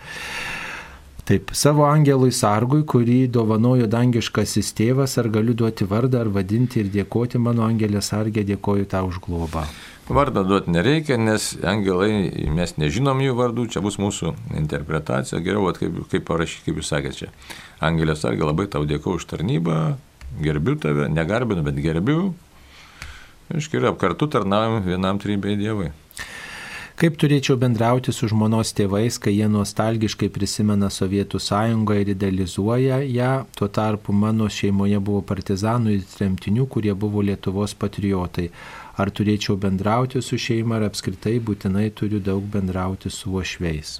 Taip, 1.28 1.52
savo 1.54 1.84
angelui 1.86 2.32
sargui, 2.34 2.80
kurį 2.88 3.20
dovanojo 3.30 3.86
dangiškasis 3.86 4.72
tėvas, 4.74 5.14
ar 5.20 5.28
galiu 5.30 5.54
duoti 5.54 5.86
vardą, 5.86 6.24
ar 6.24 6.32
vadinti 6.34 6.80
ir 6.82 6.88
dėkoti 6.90 7.38
mano 7.38 7.62
angelė 7.68 8.00
sargė, 8.02 8.42
dėkoju 8.48 8.88
tau 8.90 9.12
už 9.12 9.20
globą. 9.28 9.68
Vardą 10.10 10.42
duoti 10.42 10.72
nereikia, 10.74 11.14
nes 11.22 11.52
angelai, 11.62 12.10
mes 12.50 12.72
nežinom 12.82 13.20
jų 13.22 13.34
vardų, 13.38 13.68
čia 13.70 13.82
bus 13.84 13.94
mūsų 14.02 14.32
interpretacija. 14.58 15.38
Geriau, 15.44 15.68
vat, 15.68 15.78
kaip, 15.78 16.00
kaip 16.10 16.24
parašyti, 16.26 16.64
kaip 16.66 16.80
jūs 16.80 16.90
sakėte 16.90 17.18
čia. 17.20 17.28
Angelė 17.78 18.16
sargė, 18.18 18.42
labai 18.48 18.66
tau 18.72 18.82
dėkoju 18.90 19.20
už 19.20 19.28
tarnybą, 19.30 19.76
gerbiu 20.42 20.74
tave, 20.82 21.06
negarbinu, 21.14 21.62
bet 21.62 21.78
gerbiu. 21.78 22.32
Iškiriu, 23.54 23.94
kartu 24.02 24.26
tarnaujam 24.30 24.82
vienam 24.82 25.22
trybei 25.22 25.54
Dievui. 25.58 25.92
Kaip 27.00 27.14
turėčiau 27.16 27.54
bendrauti 27.56 28.12
su 28.12 28.26
žmonos 28.28 28.74
tėvais, 28.76 29.16
kai 29.22 29.32
jie 29.32 29.46
nostalgiškai 29.48 30.28
prisimena 30.34 30.90
Sovietų 30.92 31.38
sąjungą 31.40 31.96
ir 32.02 32.10
idealizuoja 32.12 32.98
ją, 33.06 33.30
tuo 33.56 33.70
tarpu 33.72 34.12
mano 34.12 34.50
šeimoje 34.52 34.98
buvo 35.00 35.22
partizanų 35.24 35.94
ir 35.94 36.04
tremtinių, 36.18 36.66
kurie 36.68 36.92
buvo 36.92 37.22
Lietuvos 37.24 37.72
patriotai 37.78 38.50
ar 39.00 39.10
turėčiau 39.14 39.56
bendrauti 39.60 40.22
su 40.22 40.38
šeima, 40.38 40.78
ar 40.78 40.90
apskritai 40.90 41.38
būtinai 41.40 41.90
turiu 41.96 42.20
daug 42.22 42.46
bendrauti 42.52 43.12
su 43.12 43.32
uošveis. 43.34 43.98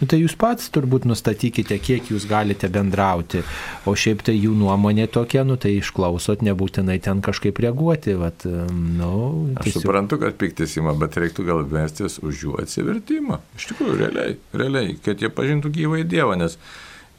Nu, 0.00 0.06
tai 0.08 0.22
jūs 0.22 0.32
pats 0.40 0.70
turbūt 0.72 1.04
nustatykite, 1.04 1.76
kiek 1.84 2.06
jūs 2.08 2.24
galite 2.28 2.70
bendrauti, 2.72 3.42
o 3.84 3.92
šiaip 3.92 4.22
tai 4.24 4.32
jų 4.32 4.54
nuomonė 4.56 5.04
tokia, 5.12 5.42
nu 5.44 5.58
tai 5.60 5.74
išklausot, 5.76 6.40
nebūtinai 6.46 6.96
ten 7.04 7.20
kažkaip 7.24 7.60
reaguoti. 7.60 8.14
Vat, 8.16 8.46
nu, 8.48 9.12
tiesiog... 9.60 9.76
Aš 9.76 9.84
suprantu, 9.84 10.16
kad 10.22 10.38
piktis 10.40 10.78
įma, 10.80 10.96
bet 10.96 11.20
reiktų 11.20 11.44
gal 11.50 11.66
mestis 11.68 12.16
už 12.24 12.46
jų 12.46 12.56
atsivertimą. 12.62 13.42
Iš 13.60 13.68
tikrųjų, 13.74 13.98
realiai, 14.00 14.38
realiai, 14.56 14.94
kad 15.04 15.20
jie 15.20 15.28
pažintų 15.36 15.74
gyvą 15.76 16.00
į 16.00 16.08
Dievą, 16.14 16.40
nes 16.40 16.56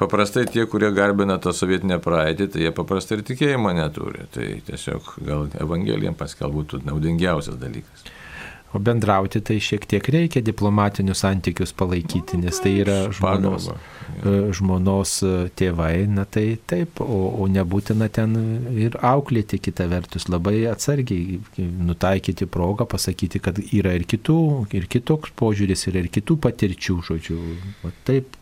paprastai 0.02 0.48
tie, 0.50 0.66
kurie 0.70 0.90
garbina 0.98 1.38
tą 1.42 1.54
sovietinę 1.56 2.00
praeitį, 2.02 2.48
tai 2.54 2.66
jie 2.66 2.72
paprastai 2.76 3.20
ir 3.20 3.28
tikėjimo 3.28 3.74
neturi. 3.78 4.26
Tai 4.34 4.48
tiesiog 4.70 5.14
gal 5.28 5.48
Evangelijam 5.62 6.18
paskel 6.18 6.54
būtų 6.56 6.82
naudingiausias 6.88 7.60
dalykas. 7.62 8.10
O 8.72 8.80
bendrauti 8.80 9.42
tai 9.44 9.58
šiek 9.60 9.84
tiek 9.90 10.06
reikia 10.14 10.40
diplomatinius 10.48 11.26
santykius 11.26 11.74
palaikyti, 11.76 12.38
nes 12.40 12.60
tai 12.64 12.72
yra 12.80 12.98
žmonos, 13.12 13.68
e, 13.68 14.36
žmonos 14.56 15.16
e, 15.28 15.32
tėvai, 15.60 16.06
na 16.08 16.24
tai 16.24 16.46
taip, 16.72 17.02
o, 17.04 17.20
o 17.44 17.48
nebūtina 17.52 18.08
ten 18.16 18.38
ir 18.80 18.96
auklėti 18.96 19.60
kitą 19.60 19.90
vertus, 19.92 20.30
labai 20.32 20.62
atsargiai 20.72 21.42
nutaikyti 21.60 22.48
progą, 22.48 22.88
pasakyti, 22.94 23.44
kad 23.44 23.60
yra 23.66 23.98
ir 24.00 24.08
kitų, 24.08 24.40
ir 24.80 24.88
kitoks 24.92 25.36
požiūris, 25.42 25.90
yra 25.92 26.06
ir 26.06 26.08
kitų 26.16 26.40
patirčių, 26.48 26.98
žodžiu. 27.12 27.42
O 27.84 27.92
taip, 28.08 28.40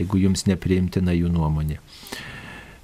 jeigu 0.00 0.24
jums 0.24 0.48
nepriimtina 0.50 1.14
jų 1.14 1.30
nuomonė. 1.30 1.78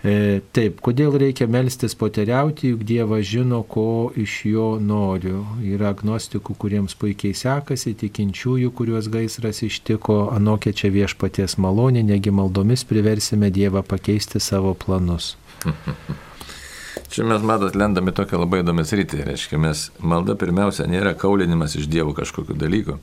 E, 0.06 0.40
taip, 0.54 0.78
kodėl 0.84 1.16
reikia 1.18 1.48
melstis 1.50 1.96
poteriauti, 1.98 2.70
juk 2.70 2.84
Dievas 2.86 3.24
žino, 3.26 3.62
ko 3.66 4.12
iš 4.14 4.34
jo 4.46 4.66
noriu. 4.78 5.40
Yra 5.66 5.90
agnostikų, 5.94 6.54
kuriems 6.62 6.94
puikiai 7.00 7.34
sekasi, 7.34 7.96
tikinčiųjų, 7.98 8.70
kuriuos 8.76 9.08
gaisras 9.10 9.64
ištiko, 9.66 10.28
anokia 10.36 10.76
čia 10.76 10.92
viešpaties 10.94 11.56
malonė, 11.58 12.04
negi 12.06 12.30
maldomis 12.30 12.86
priversime 12.86 13.50
Dievą 13.50 13.82
pakeisti 13.82 14.42
savo 14.42 14.76
planus. 14.78 15.34
Čia 17.12 17.24
mes, 17.24 17.42
matot, 17.46 17.76
lendame 17.78 18.12
tokią 18.12 18.40
labai 18.42 18.62
įdomią 18.62 18.84
sritį. 18.88 19.20
Reiškia, 19.28 19.58
mes 19.62 19.86
malda 20.02 20.34
pirmiausia 20.38 20.88
nėra 20.90 21.14
kaulinimas 21.18 21.76
iš 21.78 21.86
Dievo 21.90 22.14
kažkokiu 22.16 22.56
dalyku. 22.58 22.98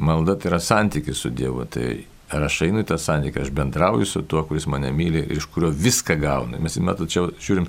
Malda 0.00 0.36
tai 0.38 0.52
yra 0.52 0.60
santykis 0.62 1.20
su 1.22 1.30
Dievu. 1.34 1.66
Tai 1.70 1.90
ar 2.30 2.44
aš 2.44 2.62
einu 2.66 2.82
į 2.82 2.88
tą 2.90 2.98
santykį, 3.00 3.44
aš 3.44 3.54
bendrauju 3.56 4.08
su 4.08 4.22
tuo, 4.28 4.42
kuris 4.48 4.68
mane 4.68 4.90
myli 4.94 5.24
ir 5.24 5.38
iš 5.38 5.48
kurio 5.52 5.70
viską 5.72 6.18
gaunu. 6.20 6.60
Mes, 6.60 6.76
matot, 6.84 7.08
čia 7.10 7.24
žiūrim, 7.40 7.68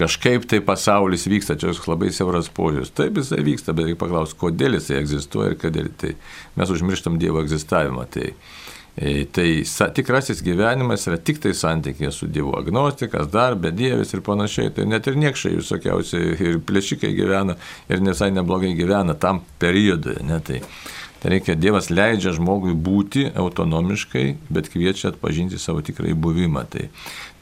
kažkaip 0.00 0.48
tai 0.50 0.60
pasaulis 0.64 1.28
vyksta, 1.30 1.58
čia 1.58 1.70
toks 1.70 1.86
labai 1.90 2.10
siauras 2.14 2.50
požiūris. 2.50 2.92
Taip 2.96 3.20
jisai 3.20 3.44
vyksta, 3.46 3.74
bet 3.76 3.90
reikia 3.90 4.00
paklausti, 4.02 4.38
kodėl 4.40 4.78
jisai 4.80 4.98
egzistuoja 5.02 5.52
ir 5.52 5.58
kodėl. 5.60 5.90
Tai 6.00 6.14
mes 6.58 6.72
užmirštam 6.74 7.20
Dievo 7.22 7.42
egzistavimą. 7.44 8.08
Tai, 8.16 8.32
e, 8.98 9.12
tai 9.30 9.46
sa, 9.70 9.88
tikrasis 9.94 10.42
gyvenimas 10.42 11.06
yra 11.06 11.20
tik 11.22 11.38
tai 11.44 11.54
santykė 11.54 12.10
su 12.14 12.26
Dievu. 12.26 12.56
Agnostikas, 12.58 13.30
dar 13.30 13.54
bedievis 13.54 14.16
ir 14.16 14.24
panašiai. 14.26 14.74
Tai 14.74 14.88
net 14.90 15.06
ir 15.06 15.20
niekšai 15.22 15.54
visokiausiai 15.60 16.34
ir 16.34 16.60
plėšikai 16.66 17.14
gyvena 17.14 17.54
ir 17.86 18.02
visai 18.02 18.32
neblogai 18.34 18.74
gyvena 18.74 19.14
tam 19.14 19.44
periodui. 19.62 20.18
Ne, 20.26 20.42
Tai 20.44 20.58
reikia, 21.24 21.56
Dievas 21.58 21.90
leidžia 21.90 22.34
žmogui 22.36 22.74
būti 22.76 23.26
autonomiškai, 23.32 24.24
bet 24.52 24.68
kviečia 24.72 25.10
atpažinti 25.12 25.58
savo 25.60 25.82
tikrąjį 25.84 26.16
buvimą. 26.20 26.64
Tai 26.70 26.88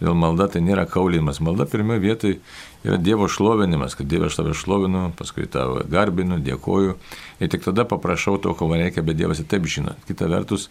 dėl 0.01 0.19
malda 0.19 0.49
tai 0.53 0.63
nėra 0.65 0.87
kaulimas. 0.91 1.41
Malda 1.45 1.67
pirmioje 1.71 2.05
vietoje 2.05 2.39
yra 2.87 2.99
Dievo 2.99 3.29
šlovinimas, 3.31 3.97
kad 3.99 4.11
Dievas 4.11 4.33
aš 4.33 4.41
tave 4.41 4.55
šlovinu, 4.59 5.09
paskui 5.19 5.49
tave 5.51 5.87
garbinu, 5.91 6.39
dėkoju. 6.43 6.97
Ir 7.43 7.53
tik 7.53 7.67
tada 7.67 7.87
paprašau 7.89 8.39
to, 8.43 8.55
ko 8.59 8.71
man 8.71 8.83
reikia, 8.85 9.05
bet 9.07 9.19
Dievas 9.19 9.43
ir 9.43 9.51
taip 9.51 9.67
žino. 9.71 9.97
Kita 10.09 10.31
vertus, 10.31 10.69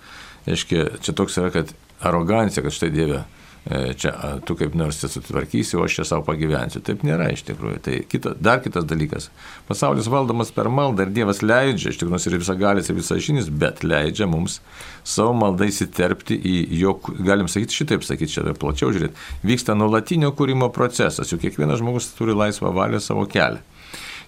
aiškiai, 0.48 1.02
čia 1.04 1.16
toks 1.18 1.40
yra, 1.42 1.52
kad 1.54 1.76
arogancija, 2.00 2.64
kad 2.66 2.76
štai 2.76 2.92
Dieve 2.96 3.24
čia 3.70 4.10
a, 4.10 4.30
tu 4.42 4.56
kaip 4.58 4.74
nors 4.78 4.98
čia 5.02 5.10
sutvarkysi, 5.12 5.76
o 5.78 5.84
aš 5.86 6.00
čia 6.00 6.06
savo 6.10 6.26
pagyvensiu. 6.26 6.82
Taip 6.86 7.04
nėra 7.06 7.28
iš 7.34 7.44
tikrųjų. 7.46 7.82
Tai 7.86 7.98
kita, 8.10 8.34
dar 8.42 8.62
kitas 8.64 8.88
dalykas. 8.90 9.30
Pasaulis 9.68 10.10
valdomas 10.10 10.50
per 10.56 10.70
maldą 10.74 11.06
ir 11.06 11.14
Dievas 11.14 11.44
leidžia, 11.46 11.92
iš 11.92 12.02
tikrųjų, 12.02 12.18
jis 12.18 12.30
yra 12.32 12.42
visagalis 12.42 12.90
ir 12.90 12.98
visažinis, 12.98 13.52
bet 13.64 13.84
leidžia 13.86 14.26
mums 14.30 14.60
savo 15.08 15.36
maldą 15.38 15.70
įsiterpti 15.70 16.38
į 16.38 16.56
jo, 16.82 16.96
galim 17.22 17.50
sakyti 17.52 17.82
šitaip, 17.82 18.06
sakyti 18.06 18.34
čia 18.34 18.56
plačiau 18.58 18.90
žiūrėti, 18.94 19.30
vyksta 19.46 19.78
nuolatinio 19.78 20.34
kūrimo 20.38 20.72
procesas, 20.74 21.30
juk 21.30 21.46
kiekvienas 21.46 21.82
žmogus 21.82 22.12
turi 22.18 22.38
laisvą 22.38 22.74
valią 22.76 23.02
savo 23.02 23.28
kelią. 23.30 23.62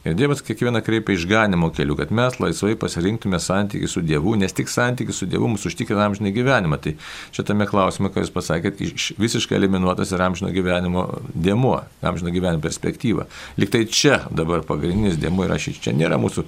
Ir 0.03 0.17
Dievas 0.19 0.41
kiekvieną 0.43 0.81
kreipia 0.83 1.13
išganimo 1.15 1.69
keliu, 1.71 1.95
kad 1.95 2.09
mes 2.11 2.35
laisvai 2.43 2.73
pasirinktume 2.75 3.39
santykių 3.39 3.87
su 3.87 4.01
Dievu, 4.03 4.33
nes 4.35 4.51
tik 4.51 4.67
santykių 4.67 5.13
su 5.15 5.27
Dievu 5.31 5.47
mūsų 5.53 5.69
užtikrina 5.71 6.09
amžinį 6.09 6.33
gyvenimą. 6.35 6.79
Tai 6.83 6.91
šitame 7.31 7.67
klausime, 7.69 8.11
ką 8.11 8.25
Jūs 8.25 8.33
pasakėt, 8.35 8.81
iš- 8.83 9.13
visiškai 9.15 9.55
eliminuotas 9.55 10.11
yra 10.11 10.27
amžino 10.27 10.51
gyvenimo 10.51 11.05
dėmuo, 11.31 11.77
amžino 12.03 12.33
gyvenimo 12.35 12.59
perspektyva. 12.65 13.29
Liktai 13.55 13.85
čia 13.87 14.25
dabar 14.29 14.65
pagrindinis 14.67 15.15
dėmuo 15.23 15.47
yra 15.47 15.55
šis. 15.55 15.79
Čia 15.79 15.95
nėra 15.95 16.19
mūsų 16.19 16.43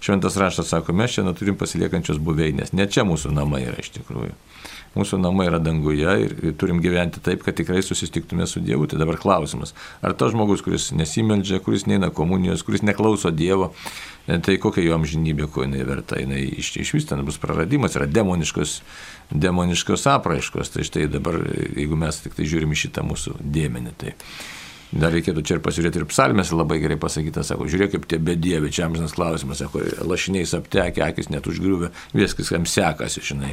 šventas 0.00 0.38
raštas, 0.38 0.70
sako, 0.70 0.94
mes 0.94 1.10
čia 1.18 1.26
neturim 1.26 1.58
pasiliekančios 1.60 2.22
buveinės. 2.22 2.70
Ne 2.72 2.86
čia 2.86 3.02
mūsų 3.04 3.34
namai 3.34 3.64
yra 3.66 3.82
iš 3.82 3.90
tikrųjų. 3.98 4.32
Mūsų 4.90 5.20
namai 5.22 5.46
yra 5.46 5.60
danguje 5.62 6.14
ir 6.24 6.54
turim 6.58 6.80
gyventi 6.82 7.22
taip, 7.22 7.44
kad 7.46 7.54
tikrai 7.54 7.78
susitiktume 7.86 8.46
su 8.50 8.58
Dievu. 8.64 8.88
Tai 8.90 8.98
dabar 8.98 9.20
klausimas, 9.22 9.70
ar 10.02 10.16
tas 10.18 10.32
žmogus, 10.34 10.64
kuris 10.66 10.88
nesimeldžia, 10.98 11.60
kuris 11.62 11.86
neina 11.86 12.10
komunijos, 12.10 12.64
kuris 12.66 12.82
neklauso 12.82 13.30
Dievo, 13.30 13.70
e, 14.26 14.40
tai 14.42 14.58
kokia 14.58 14.88
jo 14.88 14.96
amžinybė, 14.98 15.46
ko 15.54 15.62
jinai 15.62 15.86
verta, 15.86 16.18
jinai 16.18 16.42
iš, 16.58 16.72
iš 16.82 16.94
vis 16.96 17.06
ten 17.06 17.22
bus 17.26 17.38
praradimas, 17.38 17.94
yra 17.94 18.10
demoniškos, 18.10 18.80
demoniškos 19.30 20.08
apraiškos. 20.10 20.74
Tai 20.74 20.86
štai 20.90 21.06
dabar, 21.12 21.38
jeigu 21.76 21.98
mes 21.98 22.24
tik 22.24 22.34
tai 22.34 22.50
žiūrim 22.50 22.74
į 22.74 22.80
šitą 22.86 23.06
mūsų 23.06 23.38
dėmenį, 23.46 23.94
tai 24.02 24.16
Dar 24.90 25.12
reikėtų 25.14 25.44
čia 25.46 25.56
ir 25.56 25.62
pasižiūrėti 25.62 26.00
ir 26.00 26.06
psalmės 26.10 26.50
labai 26.50 26.80
gerai 26.82 26.96
pasakyta, 26.98 27.44
sako, 27.46 27.68
žiūrėk 27.70 27.92
kaip 27.92 28.08
tie 28.10 28.18
bedievi, 28.26 28.72
čia 28.74 28.88
amžinas 28.88 29.14
klausimas, 29.14 29.60
sako, 29.62 29.84
lašiniais 30.02 30.54
aptekę, 30.58 31.04
akis 31.06 31.30
net 31.30 31.46
užgriuvę, 31.46 31.92
viskas 32.16 32.50
jam 32.50 32.66
sekasi, 32.66 33.22
žinai. 33.30 33.52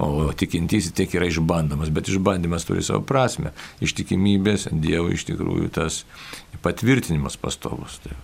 O 0.00 0.30
tikintysis 0.32 0.96
tiek 0.96 1.12
yra 1.18 1.28
išbandomas, 1.28 1.92
bet 1.92 2.08
išbandymas 2.08 2.64
turi 2.68 2.84
savo 2.86 3.02
prasme. 3.04 3.52
Ištikimybės 3.84 4.70
Dievo 4.72 5.12
iš 5.12 5.28
tikrųjų 5.28 5.68
tas 5.76 6.02
patvirtinimas 6.64 7.36
pastovus. 7.40 8.00
Tai. 8.04 8.16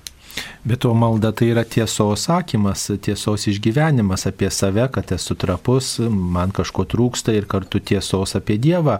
Bet 0.64 0.80
to 0.80 0.94
malda 0.96 1.28
tai 1.36 1.50
yra 1.52 1.60
tiesos 1.68 2.24
sakymas, 2.24 2.86
tiesos 3.04 3.44
išgyvenimas 3.50 4.24
apie 4.30 4.48
save, 4.50 4.86
kad 4.92 5.10
esu 5.12 5.36
trapus, 5.36 5.98
man 6.08 6.54
kažko 6.56 6.86
trūksta 6.88 7.34
ir 7.36 7.44
kartu 7.44 7.82
tiesos 7.84 8.32
apie 8.38 8.56
Dievą 8.56 8.94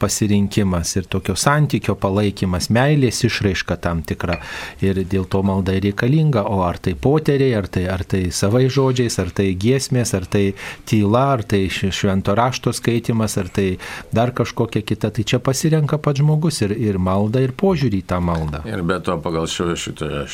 pasirinkimas 0.00 0.94
ir 0.96 1.08
tokio 1.12 1.36
santykio 1.36 1.92
palaikymas, 2.00 2.70
meilės 2.72 3.20
išraiška 3.28 3.76
tam 3.84 4.00
tikra. 4.00 4.38
Ir 4.80 5.02
dėl 5.04 5.26
to 5.28 5.42
malda 5.44 5.74
reikalinga. 5.76 6.46
O 6.48 6.62
ar 6.64 6.80
tai 6.80 6.94
poteriai, 6.96 7.52
ar 7.58 7.68
tai, 7.68 7.84
ar 7.92 8.06
tai 8.08 8.22
savai 8.32 8.64
žodžiais, 8.72 9.18
ar 9.20 9.28
tai 9.36 9.50
giesmės, 9.60 10.14
ar 10.16 10.24
tai 10.24 10.54
tyla, 10.88 11.26
ar 11.36 11.44
tai 11.44 11.66
švento 11.68 12.32
rašto 12.38 12.72
skaitimas, 12.72 13.36
ar 13.36 13.52
tai 13.52 13.68
dar 14.08 14.32
kažkokia 14.32 14.80
kita, 14.88 15.12
tai 15.12 15.28
čia 15.28 15.42
pasirenka 15.44 16.00
pats 16.00 16.24
žmogus 16.24 16.62
ir, 16.64 16.72
ir 16.72 16.96
malda, 16.96 17.44
ir 17.44 17.52
požiūrį 17.52 18.00
į 18.00 18.08
tą 18.08 18.24
maldą. 18.24 18.64
Ir 18.64 18.80
be 18.88 18.96
to 19.04 19.20
pagal 19.20 19.44
šitą 19.50 20.24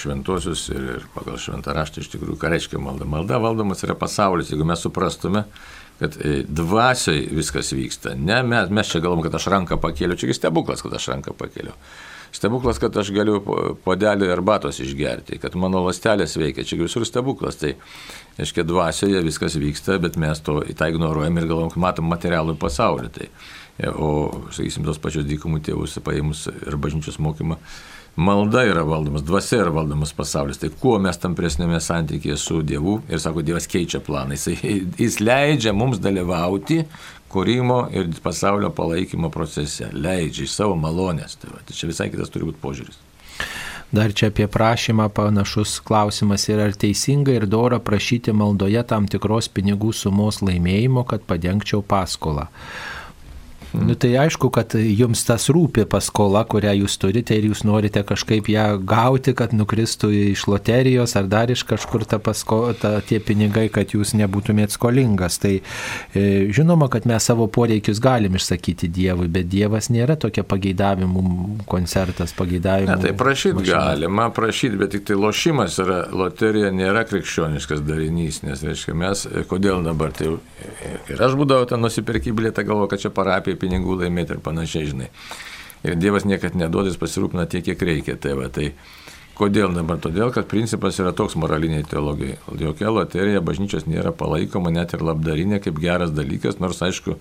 šventuosius 0.47 0.69
ir, 0.71 0.85
ir 0.97 1.07
pagal 1.15 1.39
šventą 1.41 1.75
raštą 1.75 2.03
iš 2.03 2.11
tikrųjų, 2.13 2.39
ką 2.39 2.51
reiškia 2.53 2.79
malda. 2.79 3.05
Malda 3.05 3.39
valdomas 3.43 3.83
yra 3.85 3.95
pasaulis, 3.99 4.51
jeigu 4.51 4.65
mes 4.65 4.81
suprastume, 4.81 5.45
kad 5.99 6.17
e, 6.21 6.45
dvasioj 6.49 7.29
viskas 7.33 7.73
vyksta. 7.73 8.15
Ne, 8.15 8.43
mes, 8.43 8.71
mes 8.71 8.87
čia 8.91 9.01
galvom, 9.01 9.23
kad 9.25 9.35
aš 9.35 9.49
ranką 9.53 9.79
pakėliau, 9.81 10.17
čia 10.17 10.35
stebuklas, 10.35 10.83
kad 10.85 10.95
aš 10.95 11.09
ranką 11.15 11.35
pakėliau. 11.37 11.75
Stebuklas, 12.33 12.79
kad 12.79 12.97
aš 12.97 13.11
galiu 13.15 13.41
po- 13.41 13.77
podelį 13.85 14.29
arbatos 14.35 14.81
išgerti, 14.83 15.39
kad 15.41 15.55
mano 15.57 15.81
lastelės 15.87 16.37
veikia, 16.37 16.67
čia 16.67 16.77
visur 16.83 17.07
stebuklas. 17.09 17.57
Tai, 17.57 17.77
aiškiai, 18.37 18.67
dvasioje 18.67 19.23
viskas 19.25 19.57
vyksta, 19.57 19.97
bet 20.03 20.19
mes 20.21 20.43
to 20.45 20.61
į 20.67 20.77
tą 20.77 20.91
ignoruojam 20.93 21.39
ir 21.39 21.49
galvom, 21.49 21.71
kad 21.73 21.81
matom 21.81 22.11
materialų 22.13 22.59
pasaulį. 22.61 23.13
Tai, 23.15 23.31
e, 23.79 23.89
o, 23.89 24.11
sakysim, 24.53 24.85
tos 24.85 25.01
pačios 25.01 25.25
dykumų 25.29 25.63
tėvus 25.65 25.97
paėmus 26.05 26.49
ir 26.53 26.77
bažnyčios 26.77 27.17
mokymą, 27.23 27.57
malda 28.17 28.65
yra 28.65 28.83
valdomas, 28.83 29.23
dvasia 29.23 29.61
yra 29.65 29.73
valdomas 29.77 30.13
pasaulis. 30.17 30.61
Tai 30.61 30.71
kuo 30.81 30.97
mes 31.03 31.19
tampresnėme 31.21 31.81
santykėje 31.83 32.37
su 32.41 32.63
Dievu 32.67 33.01
ir 33.11 33.21
sako, 33.23 33.45
Dievas 33.47 33.69
keičia 33.71 34.01
planą. 34.05 34.37
Jis, 34.37 34.65
jis 35.01 35.21
leidžia 35.21 35.75
mums 35.77 36.01
dalyvauti 36.03 36.83
kūrimo 37.33 37.87
ir 37.93 38.09
pasaulio 38.25 38.71
palaikymo 38.75 39.31
procese. 39.35 39.91
Leidžia 39.93 40.47
iš 40.47 40.57
savo 40.57 40.79
malonės. 40.81 41.37
Tai, 41.41 41.53
va, 41.53 41.65
tai 41.67 41.77
čia 41.77 41.91
visai 41.91 42.09
kitas 42.13 42.33
turi 42.33 42.49
būti 42.49 42.63
požiūris. 42.63 43.03
Dar 43.95 44.11
čia 44.13 44.33
apie 44.33 44.49
prašymą 44.51 45.07
panašus 45.15 45.77
klausimas 45.87 46.49
yra, 46.51 46.67
ar 46.67 46.75
teisinga 46.75 47.37
ir 47.37 47.47
dora 47.47 47.79
prašyti 47.79 48.33
maldoje 48.35 48.83
tam 48.91 49.07
tikros 49.07 49.47
pinigų 49.55 49.93
sumos 49.95 50.41
laimėjimo, 50.43 51.05
kad 51.07 51.23
padengčiau 51.29 51.85
paskolą. 51.87 52.49
Nu, 53.75 53.95
tai 53.95 54.15
aišku, 54.17 54.49
kad 54.55 54.75
jums 54.79 55.25
tas 55.27 55.49
rūpi 55.53 55.85
paskola, 55.91 56.45
kurią 56.49 56.73
jūs 56.83 56.97
turite 57.03 57.37
ir 57.37 57.49
jūs 57.51 57.65
norite 57.67 58.03
kažkaip 58.07 58.49
ją 58.51 58.67
gauti, 58.87 59.35
kad 59.37 59.53
nukristų 59.57 60.11
iš 60.33 60.47
loterijos 60.49 61.17
ar 61.19 61.29
dar 61.31 61.51
iš 61.53 61.65
kažkur 61.69 62.07
ta 62.09 62.19
pasko, 62.23 62.61
ta, 62.81 62.97
tie 63.05 63.19
pinigai, 63.21 63.67
kad 63.73 63.93
jūs 63.95 64.15
nebūtumėt 64.17 64.75
skolingas. 64.75 65.39
Tai 65.43 65.53
e, 65.59 66.25
žinoma, 66.55 66.89
kad 66.93 67.09
mes 67.11 67.27
savo 67.27 67.49
poreikius 67.53 68.01
galim 68.03 68.39
išsakyti 68.39 68.89
Dievui, 68.93 69.29
bet 69.33 69.51
Dievas 69.53 69.91
nėra 69.93 70.17
tokia 70.21 70.47
pageidavimų 70.47 71.67
koncertas, 71.69 72.35
pageidavimų. 72.39 72.95
Ne, 72.95 72.99
tai 73.03 73.15
prašyti 73.19 73.67
galima, 73.67 74.31
prašyti, 74.35 74.81
bet 74.81 74.95
tik 74.97 75.07
tai 75.11 75.19
lošimas 75.21 75.81
yra, 75.83 76.01
loterija 76.15 76.73
nėra 76.75 77.05
krikščioniškas 77.09 77.85
darinys, 77.87 78.43
nes, 78.47 78.65
reiškia, 78.67 78.97
mes, 78.97 79.27
e, 79.29 79.45
kodėl 79.49 79.85
dabar, 79.87 80.15
tai 80.17 80.33
e, 80.33 80.95
ir 81.13 81.23
aš 81.29 81.37
būdavau 81.39 81.69
ten 81.69 81.83
nusipirkti 81.83 82.35
bilietą, 82.37 82.65
galvoju, 82.67 82.93
kad 82.95 83.05
čia 83.07 83.15
parapija 83.15 83.59
pinigų 83.67 83.99
laimėti 84.05 84.39
ir 84.39 84.45
panašiai, 84.47 84.93
žinai. 84.95 85.11
Ir 85.87 85.99
Dievas 86.01 86.25
niekad 86.27 86.57
neduodės 86.59 86.97
pasirūpina 86.99 87.45
tiek, 87.51 87.67
kiek 87.67 87.83
reikia. 87.85 88.17
Tai, 88.19 88.39
va, 88.39 88.49
tai 88.51 88.73
Kodėl 89.37 89.75
dabar? 89.77 89.99
Todėl, 90.01 90.31
kad 90.33 90.47
principas 90.49 90.97
yra 90.97 91.11
toks 91.13 91.35
moraliniai 91.37 91.85
teologijai. 91.85 92.39
Jokia 92.57 92.89
loterija 92.89 93.43
bažnyčios 93.45 93.85
nėra 93.85 94.15
palaikoma 94.17 94.73
net 94.73 94.95
ir 94.97 95.05
labdarinė 95.05 95.59
kaip 95.61 95.77
geras 95.83 96.15
dalykas, 96.17 96.57
nors 96.57 96.81
aišku, 96.81 97.19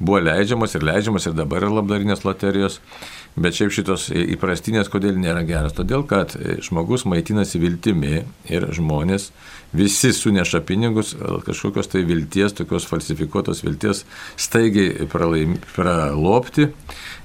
buvo 0.00 0.22
leidžiamas 0.24 0.78
ir 0.78 0.86
leidžiamas 0.88 1.28
ir 1.28 1.36
dabar 1.36 1.60
yra 1.60 1.74
labdarinės 1.76 2.24
loterijos, 2.24 2.78
bet 3.36 3.58
šiaip 3.58 3.76
šitos 3.76 4.08
įprastinės 4.08 4.88
kodėl 4.88 5.20
nėra 5.20 5.44
geras? 5.44 5.76
Todėl, 5.76 6.06
kad 6.08 6.32
žmogus 6.64 7.04
maitinasi 7.04 7.60
viltimi 7.60 8.22
ir 8.48 8.68
žmonės 8.72 9.28
visi 9.72 10.12
suneša 10.12 10.60
pinigus, 10.66 11.14
kažkokios 11.46 11.90
tai 11.90 12.02
vilties, 12.06 12.54
tokios 12.58 12.86
falsifikuotos 12.90 13.62
vilties 13.64 14.04
staigiai 14.40 15.06
pralaim, 15.10 15.56
pralopti 15.74 16.68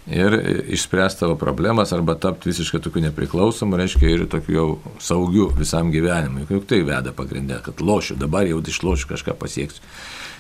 ir 0.06 0.36
išspręsti 0.76 1.24
tavo 1.24 1.36
problemas 1.42 1.94
arba 1.94 2.16
tapti 2.16 2.52
visiškai 2.52 2.82
tokiu 2.86 3.02
nepriklausomu, 3.08 3.78
reiškia 3.80 4.12
ir 4.12 4.28
tokiu 4.30 4.56
jau 4.56 4.68
saugiu 5.02 5.50
visam 5.58 5.90
gyvenimui. 5.94 6.46
Juk 6.50 6.68
tai 6.70 6.84
veda 6.86 7.14
pagrindę, 7.16 7.62
kad 7.66 7.82
lošiu, 7.82 8.20
dabar 8.22 8.46
jau 8.46 8.62
išlošiu 8.62 9.10
kažką 9.16 9.34
pasieksiu. 9.42 9.82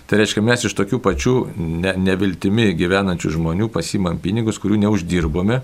Tai 0.05 0.19
reiškia, 0.21 0.43
mes 0.45 0.67
iš 0.67 0.75
tokių 0.77 0.99
pačių 1.01 1.33
ne, 1.57 1.95
neviltimi 1.97 2.75
gyvenančių 2.77 3.31
žmonių 3.39 3.71
pasimam 3.73 4.19
pinigus, 4.21 4.59
kurių 4.61 4.83
neuždirbome 4.83 5.63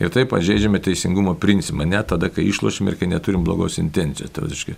ir 0.00 0.12
taip 0.14 0.30
pažeidžiame 0.32 0.80
teisingumo 0.82 1.36
principą, 1.40 1.86
net 1.88 2.10
tada, 2.12 2.30
kai 2.32 2.46
išlošim 2.50 2.90
ir 2.90 2.98
kai 3.00 3.10
neturim 3.10 3.44
blogos 3.46 3.78
intencijos. 3.82 4.32
Tai, 4.34 4.48
reiškia, 4.50 4.76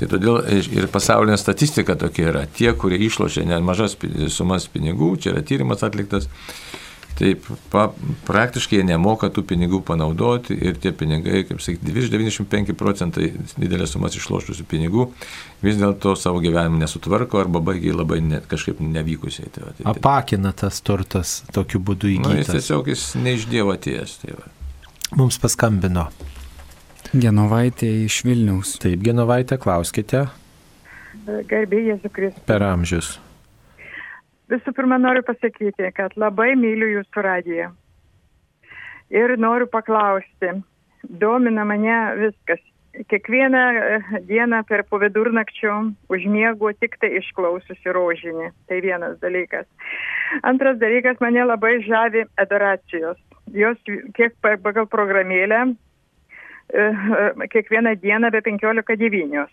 tai 0.00 0.10
todėl 0.10 0.42
ir 0.52 0.90
pasaulinė 0.92 1.38
statistika 1.40 1.96
tokia 1.98 2.28
yra. 2.32 2.44
Tie, 2.58 2.70
kurie 2.76 3.00
išlošia 3.08 3.46
nemažas 3.48 3.96
sumas 4.34 4.68
pinigų, 4.72 5.14
čia 5.22 5.34
yra 5.34 5.44
tyrimas 5.46 5.86
atliktas, 5.86 6.28
Taip, 7.18 7.48
pa, 7.72 7.88
praktiškai 8.28 8.78
jie 8.78 8.84
nemoka 8.86 9.26
tų 9.34 9.42
pinigų 9.50 9.80
panaudoti 9.86 10.54
ir 10.54 10.76
tie 10.78 10.92
pinigai, 10.94 11.40
kaip 11.48 11.58
sakyti, 11.64 11.90
virš 11.96 12.12
95 12.12 12.76
procentai 12.78 13.32
didelės 13.58 13.96
sumas 13.96 14.14
išlošusių 14.14 14.66
pinigų 14.70 15.08
vis 15.64 15.80
dėlto 15.80 16.14
savo 16.14 16.38
gyvenimą 16.44 16.78
nesutvarko 16.84 17.40
arba 17.42 17.62
baigiai 17.72 17.96
labai 17.96 18.20
ne, 18.22 18.38
kažkaip 18.46 18.78
nevykusiai. 18.78 19.50
Tai 19.50 19.64
va, 19.64 19.72
tai, 19.72 19.82
tai. 19.82 19.96
Apakina 19.96 20.54
tas 20.54 20.78
turtas 20.86 21.40
tokiu 21.50 21.82
būdu 21.82 22.12
įgytas. 22.12 22.30
Nu, 22.30 22.38
jis 22.38 22.54
tiesiog 22.54 22.92
jis 22.94 23.08
neiš 23.18 23.50
Dievo 23.50 23.74
atėjęs. 23.74 24.14
Tai 24.22 24.38
va. 24.38 24.46
Mums 25.16 25.38
paskambino. 25.40 26.08
Genovaitė 27.16 27.88
iš 28.04 28.20
Vilniaus. 28.26 28.74
Taip, 28.82 29.00
Genovaitė, 29.00 29.56
klauskite. 29.60 30.26
Garbė 31.48 31.80
Jėzų 31.86 32.10
Kristų. 32.12 32.42
Per 32.48 32.64
amžius. 32.66 33.14
Visų 34.52 34.74
pirma, 34.76 34.98
noriu 35.00 35.22
pasakyti, 35.24 35.88
kad 35.96 36.12
labai 36.20 36.50
myliu 36.60 36.90
jūsų 36.98 37.24
radiją. 37.24 37.70
Ir 39.12 39.34
noriu 39.40 39.68
paklausti, 39.72 40.58
domina 41.08 41.64
mane 41.68 42.00
viskas. 42.20 42.60
Kiekvieną 43.08 43.60
dieną 44.26 44.62
per 44.66 44.82
po 44.88 44.98
vidurnakčio 44.98 45.74
užmiegu 46.10 46.72
tik 46.80 46.96
tai 47.00 47.12
išklausiusi 47.20 47.92
rožinį. 47.94 48.48
Tai 48.68 48.80
vienas 48.84 49.16
dalykas. 49.22 49.68
Antras 50.42 50.80
dalykas, 50.80 51.20
mane 51.22 51.44
labai 51.46 51.76
žavi 51.86 52.24
adoracijos. 52.42 53.20
Jos 53.56 53.78
kiek 54.16 54.34
pagal 54.42 54.86
programėlę 54.90 55.74
kiekvieną 57.48 57.94
dieną 57.96 58.30
be 58.30 58.42
15.9 58.42 59.46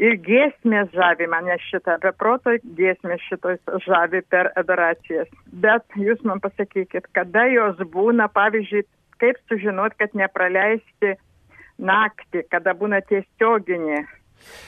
ir 0.00 0.16
giesmės 0.24 0.92
žavi 0.96 1.26
mane 1.28 1.56
šitą, 1.66 1.98
be 2.00 2.12
proto 2.16 2.54
giesmės 2.78 3.20
šitos 3.28 3.60
žavi 3.84 4.22
per 4.32 4.48
adoracijas. 4.56 5.28
Bet 5.64 5.84
jūs 5.96 6.22
man 6.24 6.40
pasakykit, 6.40 7.10
kada 7.16 7.44
jos 7.52 7.82
būna, 7.92 8.30
pavyzdžiui, 8.32 8.86
kaip 9.20 9.36
sužinot, 9.50 9.98
kad 10.00 10.16
nepraleisti 10.16 11.16
naktį, 11.76 12.46
kada 12.48 12.72
būna 12.72 13.02
tiesioginė. 13.10 14.06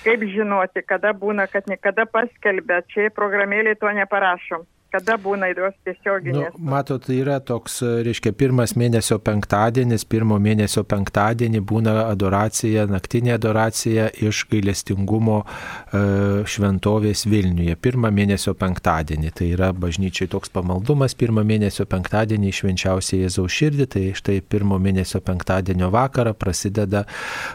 Kaip 0.05 0.21
žinoti, 0.35 0.83
kada 0.85 1.15
būna, 1.17 1.47
kad 1.49 1.65
niekada 1.71 2.05
paskelbė, 2.05 2.83
čia 2.93 3.09
programėlė 3.17 3.73
to 3.81 3.89
neparašom 3.89 4.67
kada 4.93 5.17
būna 5.21 5.49
jos 5.53 5.75
tiesioginės. 5.87 6.57
Nu, 6.57 6.71
matot, 6.73 7.09
yra 7.13 7.39
toks, 7.41 7.79
reiškia, 8.05 8.35
pirmas 8.37 8.75
mėnesio 8.79 9.19
penktadienis, 9.25 10.05
pirmo 10.09 10.37
mėnesio 10.43 10.85
penktadienį 10.89 11.63
būna 11.69 11.95
adoracija, 12.11 12.85
naktinė 12.91 13.37
adoracija 13.39 14.11
iš 14.23 14.45
gailestingumo 14.53 15.43
e, 15.43 16.03
šventovės 16.49 17.25
Vilniuje. 17.31 17.77
Pirmą 17.81 18.13
mėnesio 18.15 18.55
penktadienį. 18.59 19.33
Tai 19.39 19.49
yra 19.55 19.71
bažnyčiai 19.73 20.29
toks 20.33 20.53
pamaldumas, 20.53 21.17
pirmą 21.19 21.45
mėnesio 21.49 21.87
penktadienį 21.89 22.53
švenčiausiai 22.61 23.25
Jėzaus 23.25 23.57
širdį. 23.57 23.89
Tai 23.97 24.05
štai 24.19 24.39
pirmo 24.45 24.79
mėnesio 24.83 25.23
penktadienio 25.25 25.89
vakarą 25.95 26.35
prasideda 26.37 27.07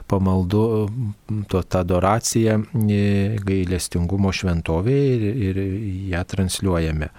pamaldu, 0.09 0.65
to, 1.51 1.61
ta 1.61 1.85
adoracija 1.85 2.57
e, 2.57 3.37
gailestingumo 3.45 4.33
šventovėje 4.33 5.13
ir, 5.17 5.39
ir 5.51 5.63
ją 6.15 6.25
transliuojame. 6.33 7.11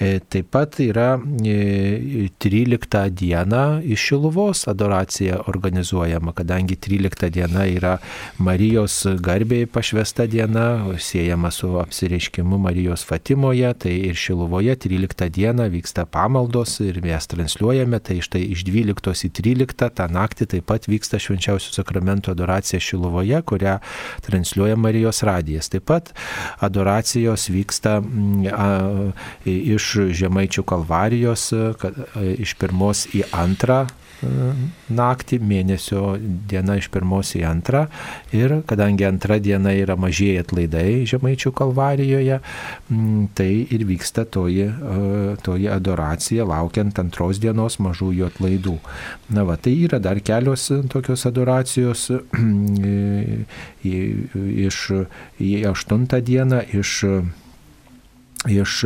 E, 0.00 0.14
taip 0.32 0.46
pat 0.48 0.78
yra 0.80 1.18
13 1.20 2.96
e, 2.96 3.10
diena 3.12 3.64
iš 3.84 4.00
Šiluvos 4.08 4.62
adoracija 4.68 5.42
organizuojama, 5.46 6.32
kadangi 6.32 6.76
13 6.76 7.28
diena 7.28 7.66
yra 7.68 7.98
Marijos 8.40 9.02
garbėjai 9.20 9.68
pašvesta 9.68 10.24
diena, 10.24 10.64
siejama 10.96 11.50
su 11.52 11.74
apsireiškimu 11.82 12.58
Marijos 12.64 13.04
Fatimoje, 13.04 13.74
tai 13.84 13.92
ir 14.08 14.16
Šiluvoje 14.16 14.78
13 14.86 15.28
diena 15.28 15.68
vyksta 15.68 16.06
pamaldos 16.08 16.78
ir 16.80 17.02
mes 17.04 17.28
transliuojame, 17.28 18.00
tai 18.00 18.22
štai 18.24 18.46
iš 18.54 18.64
12 18.70 19.28
į 19.28 19.32
13 19.42 19.92
tą 20.00 20.08
naktį 20.08 20.48
taip 20.54 20.68
pat 20.72 20.88
vyksta 20.88 21.20
švenčiausių 21.20 21.76
sakramento 21.76 22.32
adoracija 22.32 22.80
Šiluvoje, 22.80 23.42
kurią 23.44 23.76
transliuoja 24.24 24.80
Marijos 24.80 25.20
radijas. 25.28 25.68
Taip 25.68 25.90
pat 25.92 26.14
adoracijos 26.64 27.50
vyksta 27.52 27.98
iš 29.44 29.92
Žemaičių 30.20 30.64
kalvarijos, 30.68 31.50
iš 32.38 32.56
pirmos 32.60 33.06
į 33.14 33.24
antrą 33.32 33.86
naktį, 34.90 35.38
mėnesio 35.40 36.02
diena 36.20 36.76
iš 36.80 36.90
pirmos 36.92 37.32
į 37.38 37.44
antrą. 37.48 37.86
Ir 38.36 38.60
kadangi 38.68 39.06
antra 39.08 39.38
diena 39.40 39.72
yra 39.76 39.96
mažieji 40.00 40.42
atlaidai 40.42 41.06
Žemaičių 41.08 41.52
kalvarijoje, 41.56 42.40
tai 43.38 43.50
ir 43.72 43.86
vyksta 43.88 44.26
toji, 44.28 44.68
toji 45.46 45.70
adoracija, 45.72 46.46
laukiant 46.48 47.00
antros 47.02 47.40
dienos 47.42 47.78
mažųjų 47.80 48.28
atlaidų. 48.30 48.76
Na 49.36 49.46
va, 49.48 49.56
tai 49.56 49.76
yra 49.86 50.00
dar 50.02 50.20
kelios 50.20 50.68
tokios 50.92 51.26
adoracijos 51.30 52.08
iš 53.84 54.82
į 55.40 55.54
aštuntą 55.70 56.20
dieną, 56.24 56.64
iš 56.76 56.98
iš 58.48 58.76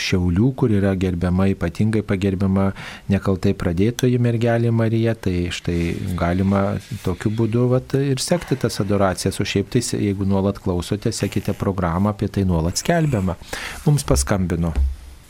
Šiaulių, 0.00 0.48
kur 0.58 0.72
yra 0.74 0.94
gerbiama, 0.98 1.46
ypatingai 1.52 2.02
pagerbiama 2.06 2.72
nekaltai 3.12 3.52
pradėtoji 3.54 4.18
mergelė 4.18 4.72
Marija, 4.74 5.14
tai 5.14 5.52
štai 5.54 5.94
galima 6.18 6.80
tokiu 7.04 7.30
būdu 7.30 7.68
vat, 7.70 7.94
ir 7.94 8.22
sekti 8.22 8.58
tas 8.58 8.80
adoracijas, 8.82 9.38
o 9.38 9.46
šiaip 9.46 9.70
tai, 9.70 9.84
jeigu 9.84 10.26
nuolat 10.26 10.58
klausote, 10.62 11.12
sekite 11.14 11.54
programą, 11.54 12.14
apie 12.14 12.28
tai 12.32 12.46
nuolat 12.48 12.82
skelbiama. 12.82 13.38
Mums 13.86 14.06
paskambino. 14.08 14.74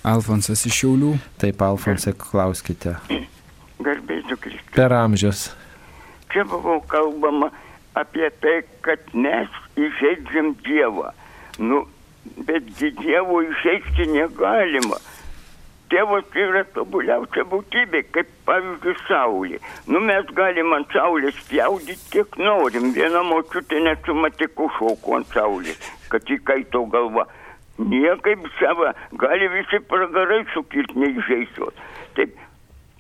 Alfonsas 0.05 0.65
iš 0.69 0.81
Šiaulių. 0.83 1.15
Taip, 1.41 1.63
Alfonsai, 1.65 2.13
klauskite. 2.21 2.99
Garbėsiu 3.85 4.37
Kristus. 4.41 4.73
Per 4.77 4.93
amžius. 4.93 5.47
Čia 6.33 6.45
buvo 6.49 6.81
kalbama 6.91 7.51
apie 7.97 8.29
tai, 8.43 8.63
kad 8.85 9.01
mes 9.17 9.49
įžeidžiam 9.81 10.55
Dievą. 10.67 11.13
Nu, 11.63 11.85
betgi 12.47 12.91
Dievo 13.01 13.43
išeiti 13.43 14.07
negalima. 14.13 14.99
Tėvas 15.93 16.31
yra 16.41 16.65
tobuliausia 16.75 17.45
būtybė, 17.51 18.01
kaip 18.15 18.31
pavyzdžiui 18.49 18.95
Saulė. 19.05 19.61
Nu 19.87 20.01
mes 20.03 20.27
galim 20.39 20.73
ant 20.75 20.91
Saulės 20.97 21.37
spjaudyti 21.43 22.11
kiek 22.15 22.39
norim. 22.41 22.91
Viena 22.97 23.23
močiutė 23.29 23.83
net 23.85 24.03
su 24.09 24.17
matiku 24.17 24.71
šauko 24.79 25.19
ant 25.21 25.31
Saulės, 25.37 25.79
kad 26.11 26.25
įkaito 26.37 26.87
galva. 26.91 27.29
Niekaip 27.79 28.49
savo, 28.59 28.91
gali 29.21 29.51
visi 29.53 29.81
pragarai 29.91 30.45
sukilti 30.55 30.99
neįžeistos. 31.05 31.79
Taip, 32.17 32.35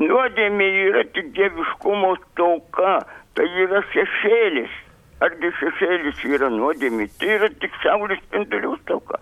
nuodėmė 0.02 0.70
yra 0.90 1.04
tik 1.16 1.32
dieviškumo 1.36 2.16
tauka, 2.38 2.96
tai 3.34 3.48
yra 3.64 3.82
šešėlis 3.94 4.83
argi 5.24 5.50
šešėlis 5.60 6.20
yra 6.28 6.50
nuodėmė, 6.52 7.08
tai 7.20 7.32
yra 7.38 7.48
tik 7.62 7.74
saulės 7.82 8.20
spindulių 8.26 8.76
tauka. 8.88 9.20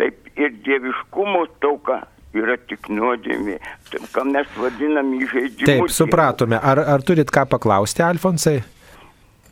Taip 0.00 0.28
ir 0.40 0.52
dieviškumo 0.66 1.46
tauka 1.62 2.02
yra 2.34 2.56
tik 2.68 2.88
nuodėmė. 2.90 3.60
Taip, 3.90 4.06
ką 4.14 4.26
mes 4.32 4.50
vadinam 4.58 5.12
įžeidimu. 5.18 5.68
Taip, 5.70 5.92
supratome. 5.94 6.58
Ar, 6.58 6.82
ar 6.96 7.04
turit 7.06 7.30
ką 7.34 7.46
paklausti, 7.52 8.02
Alfonsai? 8.06 8.58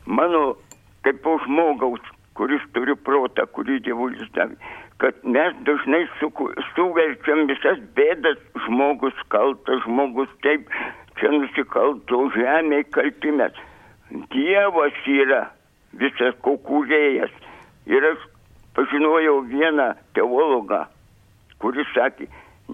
Mano, 0.07 0.57
kaip 1.07 1.27
žmogaus, 1.47 2.03
kuris 2.39 2.63
turi 2.75 2.97
protą, 2.97 3.47
kurį 3.55 3.79
dievulis 3.87 4.31
davė, 4.35 4.57
kad 5.03 5.19
mes 5.23 5.55
dažnai 5.67 6.05
suku- 6.19 6.53
suverčiam 6.75 7.47
visas 7.51 7.79
bėdas, 7.97 8.39
žmogus 8.67 9.15
kaltas, 9.29 9.83
žmogus 9.87 10.31
taip, 10.43 10.67
čia 11.21 11.31
nusikalto 11.31 12.29
žemė 12.35 12.83
kaltimės. 12.95 13.55
Dievas 14.35 14.97
yra 15.09 15.47
visas 16.01 16.37
kokūrėjas. 16.47 17.33
Ir 17.91 18.05
aš 18.13 18.29
pažinojau 18.77 19.43
vieną 19.51 19.93
teologą, 20.17 20.85
kuris 21.63 21.89
sakė, 21.97 22.29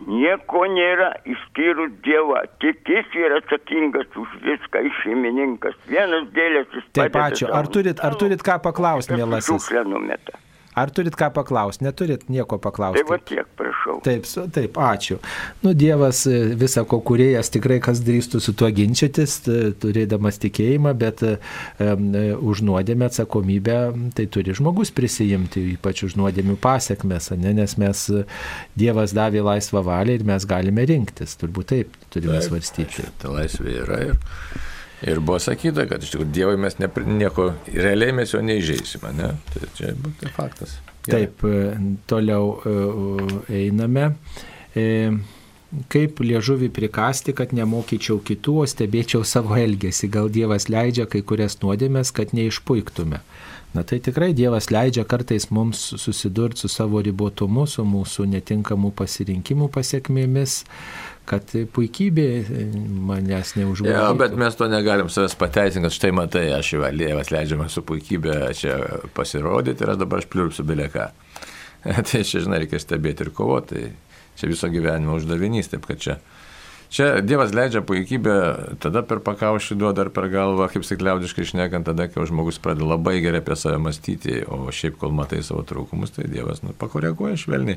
nieko 0.07 0.65
nėra 0.71 1.13
išskyrus 1.27 1.95
Dievą, 2.05 2.43
tik 2.63 2.89
jis 2.89 3.17
yra 3.19 3.41
atsakingas 3.43 4.11
už 4.17 4.35
viską, 4.45 4.85
iš 4.91 5.01
šeimininkas. 5.05 5.79
Vienas 5.91 6.29
dėlės 6.37 6.69
jis 6.77 6.91
Taip, 6.99 7.17
ačiū. 7.19 7.49
Ar 7.55 7.71
turit, 7.73 8.03
ar 8.05 8.19
turit 8.21 8.45
ką 8.45 8.61
paklausti, 8.63 9.17
mielasis? 9.19 9.51
šiukšlę 9.51 9.85
numeta. 9.89 10.39
Ar 10.79 10.93
turit 10.95 11.17
ką 11.19 11.29
paklausti? 11.35 11.85
Neturit 11.87 12.29
nieko 12.33 12.57
Tai 12.59 12.65
paklausti. 12.69 13.05
va 13.09 13.19
tiek, 13.31 13.47
prašau. 13.59 13.97
Taip, 14.07 14.27
su- 14.31 14.47
taip, 14.55 14.77
ačiū. 14.79 15.19
Nu, 15.65 15.73
Dievas 15.75 16.23
e, 16.31 16.37
visą 16.61 16.85
ko 16.89 17.01
kuriejas 17.09 17.51
tikrai 17.55 17.81
kas 17.85 18.03
drįstų 18.07 18.41
su 18.45 18.55
tuo 18.59 18.69
ginčytis, 18.75 19.39
turėdamas 19.83 20.39
tikėjimą, 20.45 20.93
bet 21.01 21.25
e, 21.27 21.35
už 22.39 22.63
nuodėmę 22.69 23.09
atsakomybę 23.11 23.79
tai 24.17 24.27
turi 24.31 24.55
žmogus 24.57 24.93
prisijimti, 24.95 25.65
ypač 25.77 26.05
už 26.09 26.17
nuodėmių 26.21 26.57
pasiekmes, 26.63 27.31
ne? 27.41 27.55
nes 27.59 27.77
mes 27.81 28.05
Dievas 28.79 29.15
davė 29.17 29.43
laisvą 29.47 29.83
valią 29.87 30.19
ir 30.21 30.25
mes 30.29 30.45
galime 30.49 30.85
rinktis, 30.89 31.35
turbūt 31.41 31.73
taip 31.75 31.97
turime 32.13 32.39
Taip, 32.39 32.49
svarstyti. 32.51 33.07
Ta 33.23 33.33
laisvė 33.35 33.75
yra 33.83 33.99
ir, 34.11 34.19
ir 35.07 35.21
buvo 35.21 35.39
sakyta, 35.43 35.87
kad 35.91 36.03
iš 36.03 36.15
tikrųjų 36.15 36.33
Dievui 36.35 36.61
mes 36.61 36.79
nepri, 36.83 37.07
nieko, 37.07 37.53
realiai 37.73 38.15
mes 38.17 38.35
jo 38.35 38.43
neįžeisime, 38.45 39.15
ne? 39.19 39.33
Tai 39.55 39.73
čia 39.79 39.95
tai 40.21 40.31
faktas. 40.35 40.79
Gerai. 41.07 41.27
Taip, 41.27 41.45
e, 41.47 41.97
toliau 42.11 42.55
e, 42.59 42.79
einame. 43.63 44.13
E, 44.77 44.87
Kaip 45.93 46.23
liežuvį 46.25 46.71
prikasti, 46.73 47.35
kad 47.37 47.51
nemokyčiau 47.53 48.23
kitų, 48.25 48.55
o 48.63 48.69
stebėčiau 48.69 49.21
savo 49.29 49.53
elgesį. 49.61 50.09
Gal 50.15 50.31
Dievas 50.33 50.71
leidžia 50.73 51.05
kai 51.13 51.21
kurias 51.21 51.59
nuodėmės, 51.61 52.09
kad 52.17 52.33
neišpuiktume. 52.33 53.21
Na 53.75 53.83
tai 53.85 53.99
tikrai 54.01 54.31
Dievas 54.33 54.71
leidžia 54.73 55.05
kartais 55.05 55.51
mums 55.53 55.81
susidurti 56.01 56.63
su 56.63 56.71
savo 56.73 57.03
ribotumu, 57.05 57.67
su 57.69 57.85
mūsų 57.85 58.25
netinkamų 58.33 58.95
pasirinkimų 58.97 59.69
pasiekmėmis, 59.75 60.63
kad 61.29 61.53
puikybė 61.77 62.27
e, 62.41 62.65
manęs 63.11 63.53
neužvaldytų. 63.59 63.93
Ja, 63.93 64.09
bet 64.17 64.39
mes 64.41 64.57
to 64.57 64.71
negalim 64.73 65.13
savęs 65.13 65.37
pateisinti, 65.37 65.85
kad 65.85 65.97
štai 65.99 66.15
matai, 66.17 66.47
aš 66.57 66.73
jau 66.75 66.89
Dievas 66.97 67.33
leidžia 67.35 67.61
man 67.61 67.69
su 67.73 67.85
puikybė 67.85 68.41
čia 68.57 68.81
pasirodyti 69.17 69.85
ir 69.85 69.93
aš 69.93 70.01
dabar 70.01 70.25
aš 70.25 70.31
pliurpsiu 70.33 70.65
bilieką. 70.69 71.11
tai 72.09 72.25
čia, 72.25 72.41
žinai, 72.41 72.65
reikia 72.65 72.81
stebėti 72.81 73.27
ir 73.27 73.35
kovoti. 73.37 73.85
Tai 73.85 74.41
čia 74.41 74.49
viso 74.51 74.73
gyvenimo 74.73 75.19
uždavinys, 75.19 75.69
taip 75.73 75.85
kad 75.89 76.01
čia. 76.01 76.19
Čia 76.89 77.21
Dievas 77.21 77.53
leidžia 77.53 77.83
puikybę, 77.85 78.35
tada 78.81 79.03
per 79.05 79.21
pakaušį 79.21 79.77
duoda 79.77 80.07
ar 80.07 80.09
per 80.13 80.31
galvą, 80.33 80.71
kaip 80.73 80.87
sakyt, 80.89 81.03
liaudiškai 81.05 81.45
išnekant, 81.45 81.85
tada, 81.85 82.07
kai 82.09 82.25
žmogus 82.25 82.57
pradeda 82.65 82.89
labai 82.89 83.19
gerai 83.21 83.43
apie 83.43 83.57
save 83.61 83.77
mąstyti, 83.85 84.39
o 84.49 84.73
šiaip 84.73 84.97
kol 85.03 85.13
matai 85.13 85.43
savo 85.45 85.61
trūkumus, 85.69 86.15
tai 86.17 86.25
Dievas 86.33 86.63
nu, 86.65 86.73
pakoreguoja 86.81 87.37
švelniai. 87.37 87.77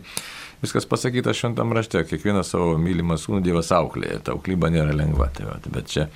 Viskas 0.64 0.88
pasakyta 0.88 1.34
šventam 1.36 1.74
rašte, 1.76 2.05
kiekvieną 2.07 2.45
savo 2.47 2.78
mylimą 2.80 3.18
sūnų 3.20 3.41
Dievas 3.43 3.74
auklėja, 3.76 4.22
ta 4.24 4.38
auklyba 4.38 4.72
nėra 4.72 4.95
lengva. 4.95 5.28
Tai 5.36 5.49
va, 5.49 5.57
bet, 5.68 5.91
čia, 5.91 6.07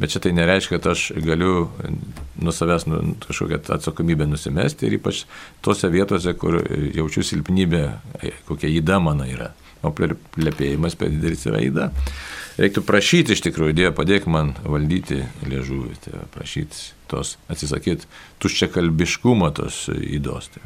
bet 0.00 0.10
čia 0.10 0.24
tai 0.24 0.34
nereiškia, 0.34 0.80
kad 0.80 0.90
aš 0.96 1.06
galiu 1.22 1.68
nuo 2.40 2.56
savęs 2.56 2.88
nu, 2.90 3.00
kažkokią 3.28 3.62
atsakomybę 3.78 4.26
nusimesti 4.26 4.90
ir 4.90 4.98
ypač 4.98 5.22
tose 5.62 5.92
vietose, 5.92 6.34
kur 6.34 6.58
jaučiu 6.66 7.22
silpnybę, 7.30 7.86
kokia 8.50 8.74
įda 8.80 8.98
mano 9.04 9.28
yra. 9.30 9.52
O 9.86 9.94
plepėjimas 9.94 10.98
per 10.98 11.12
didelis 11.12 11.46
yra 11.48 11.62
įda. 11.64 11.90
Reiktų 12.58 12.82
prašyti 12.86 13.36
iš 13.36 13.44
tikrųjų, 13.46 13.76
Dieve, 13.76 13.92
padėk 13.94 14.26
man 14.30 14.54
valdyti 14.64 15.22
liežuvį, 15.46 15.94
tai 16.04 16.24
prašyti 16.34 16.90
tos, 17.10 17.36
atsisakyti 17.52 18.08
tuščia 18.42 18.70
kalbiškumo 18.74 19.50
tos 19.54 19.86
įdos. 19.92 20.50
Tai. 20.54 20.64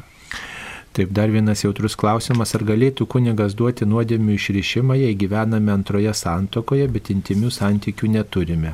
Taip, 0.95 1.11
dar 1.11 1.27
vienas 1.27 1.59
jautrus 1.65 1.97
klausimas, 1.99 2.53
ar 2.55 2.63
galėtų 2.63 3.03
kunigas 3.11 3.55
duoti 3.59 3.83
nuodėmių 3.83 4.37
išrišimą, 4.37 4.95
jei 4.95 5.17
gyvename 5.19 5.73
antroje 5.73 6.13
santokoje, 6.15 6.87
bet 6.87 7.11
intimių 7.11 7.51
santykių 7.51 8.13
neturime. 8.13 8.71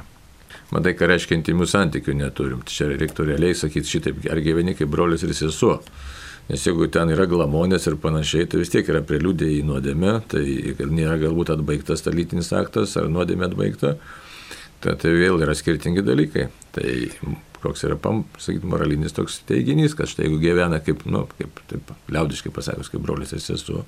Matai, 0.72 0.94
ką 0.96 1.10
reiškia 1.10 1.36
intimių 1.40 1.66
santykių 1.68 2.14
neturim. 2.20 2.62
Čia 2.70 2.92
reiktų 2.94 3.26
realiai 3.28 3.58
sakyti 3.58 3.90
šitaip, 3.90 4.22
ar 4.32 4.40
gyveni 4.46 4.78
kaip 4.78 4.92
brolis 4.94 5.26
ir 5.26 5.34
sesuo. 5.36 5.80
Nes 6.50 6.66
jeigu 6.66 6.88
ten 6.92 7.12
yra 7.14 7.28
glamonės 7.30 7.86
ir 7.88 7.96
panašiai, 8.02 8.48
tai 8.50 8.64
vis 8.64 8.72
tiek 8.74 8.88
yra 8.92 9.04
preliudė 9.06 9.48
į 9.60 9.62
nuodėmę, 9.68 10.18
tai 10.32 10.44
nėra 10.90 11.20
galbūt 11.22 11.54
atbaigtas 11.54 12.04
ta 12.04 12.12
lytinis 12.12 12.52
aktas 12.58 12.98
ar 13.00 13.08
nuodėmė 13.14 13.48
atbaigta, 13.48 13.94
tai, 14.84 14.98
tai 15.00 15.14
vėl 15.16 15.40
yra 15.46 15.56
skirtingi 15.56 16.04
dalykai. 16.04 16.50
Tai 16.76 16.90
koks 17.62 17.86
yra, 17.86 17.98
sakyti, 18.42 18.68
moralinis 18.68 19.14
toks 19.16 19.40
teiginys, 19.50 19.96
kad 19.98 20.10
štai 20.10 20.26
jeigu 20.26 20.40
gyvena 20.42 20.82
kaip, 20.84 21.06
nu, 21.10 21.28
kaip 21.38 21.62
taip, 21.70 21.94
liaudiškai 22.12 22.52
pasakius, 22.54 22.90
kaip 22.92 23.04
brolis 23.06 23.34
ir 23.36 23.44
sesuo, 23.44 23.84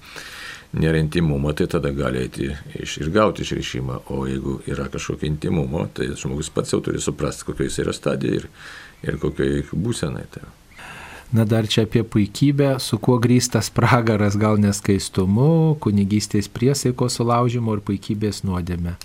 nėra 0.78 1.02
intimumo, 1.02 1.54
tai 1.58 1.68
tada 1.72 1.90
gali 1.96 2.24
eiti 2.24 2.50
iš, 2.80 3.00
ir 3.04 3.12
gauti 3.14 3.46
išrišimą, 3.46 4.04
o 4.14 4.24
jeigu 4.30 4.60
yra 4.70 4.90
kažkokio 4.94 5.30
intimumo, 5.30 5.88
tai 5.94 6.12
žmogus 6.14 6.54
pats 6.54 6.74
jau 6.74 6.82
turi 6.86 7.02
suprasti, 7.02 7.48
kokioje 7.50 7.72
jis 7.72 7.80
yra 7.86 7.96
stadijoje 7.98 8.44
ir, 8.44 8.52
ir 9.10 9.22
kokioje 9.22 9.66
būsenai. 9.74 10.28
Tai. 10.34 10.46
Na 11.32 11.46
dar 11.46 11.68
čia 11.68 11.86
apie 11.88 12.04
puikybę, 12.04 12.76
su 12.84 13.00
kuo 13.00 13.18
grįstas 13.22 13.72
pragaras, 13.74 14.36
gal 14.38 14.60
neskaistumu, 14.62 15.78
kunigystės 15.82 16.52
priesaiko 16.52 17.10
sulaužimo 17.10 17.78
ir 17.78 17.82
puikybės 17.88 18.44
nuodėme. 18.44 18.98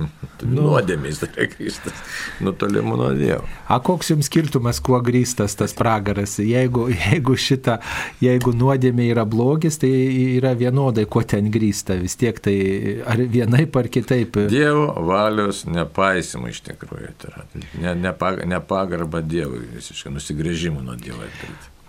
Nu, 0.40 0.62
nuodėmės 0.64 1.18
tai 1.20 1.44
grįstas, 1.52 1.98
nutolimu 2.40 2.94
nuo 2.96 3.10
Dievo. 3.12 3.44
A 3.68 3.76
koks 3.84 4.08
jums 4.14 4.30
skirtumas, 4.30 4.78
kuo 4.80 4.96
grįstas 5.04 5.52
tas 5.58 5.74
pragaras? 5.76 6.38
Jeigu, 6.40 6.86
jeigu 6.94 7.36
šita, 7.36 7.76
jeigu 8.24 8.54
nuodėmė 8.56 9.10
yra 9.12 9.26
blogis, 9.28 9.76
tai 9.82 9.90
yra 10.38 10.54
vienodai, 10.56 11.04
kuo 11.12 11.20
ten 11.28 11.50
grįsta. 11.52 11.98
Vis 12.00 12.16
tiek 12.20 12.40
tai 12.40 12.56
ar 13.04 13.20
vienaip 13.20 13.76
ar 13.76 13.90
kitaip. 13.92 14.40
Dievo 14.48 14.86
valios 15.10 15.66
nepaisimą 15.68 16.54
iš 16.54 16.62
tikrųjų. 16.70 17.12
Tai 17.20 17.34
yra 17.34 17.44
ne, 17.84 17.94
nepag, 18.08 18.40
nepagarba 18.48 19.20
Dievui, 19.20 19.66
visiškai 19.76 20.14
nusigrėžimų 20.16 20.86
nuo 20.88 20.96
Dievo. 20.96 21.28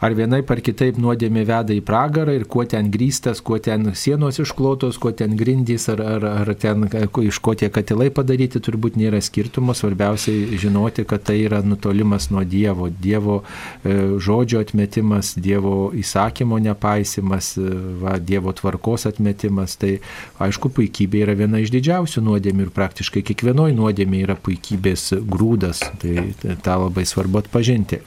Ar 0.02 0.16
vienaip 0.18 0.50
ar 0.50 0.58
kitaip 0.66 0.98
nuodėmė 0.98 1.44
veda 1.46 1.76
į 1.78 1.82
pragarą 1.86 2.34
ir 2.34 2.48
kuo 2.50 2.64
ten 2.66 2.88
grįstas, 2.90 3.38
kuo 3.46 3.60
ten 3.62 3.92
sienos 3.94 4.40
išklotos, 4.42 4.98
kuo 4.98 5.12
ten 5.14 5.36
grindys, 5.38 5.86
ar, 5.94 6.02
ar, 6.02 6.24
ar 6.42 6.50
ten 6.58 6.88
iš 7.22 7.38
ko 7.46 7.54
tie 7.54 7.70
katilai 7.70 8.08
padaryti, 8.10 8.58
turbūt 8.66 8.98
nėra 8.98 9.20
skirtumo. 9.22 9.76
Svarbiausiai 9.78 10.58
žinoti, 10.58 11.06
kad 11.06 11.22
tai 11.30 11.36
yra 11.44 11.60
nutolimas 11.62 12.32
nuo 12.34 12.42
Dievo, 12.42 12.90
Dievo 12.90 13.44
e, 13.44 14.18
žodžio 14.18 14.64
atmetimas, 14.66 15.36
Dievo 15.38 15.92
įsakymo 15.94 16.58
nepaisimas, 16.66 17.54
e, 17.62 17.70
va, 18.02 18.18
Dievo 18.18 18.56
tvarkos 18.58 19.06
atmetimas. 19.12 19.78
Tai 19.78 20.00
aišku, 20.42 20.74
puikybė 20.80 21.28
yra 21.28 21.38
viena 21.44 21.62
iš 21.62 21.70
didžiausių 21.78 22.26
nuodėmių 22.26 22.66
ir 22.66 22.74
praktiškai 22.74 23.22
kiekvienoje 23.30 23.78
nuodėmė 23.78 24.26
yra 24.26 24.40
puikybės 24.50 25.12
grūdas. 25.30 25.86
Tai, 26.02 26.32
tai 26.42 26.58
tą 26.58 26.82
labai 26.88 27.06
svarbu 27.06 27.46
atpažinti. 27.46 28.02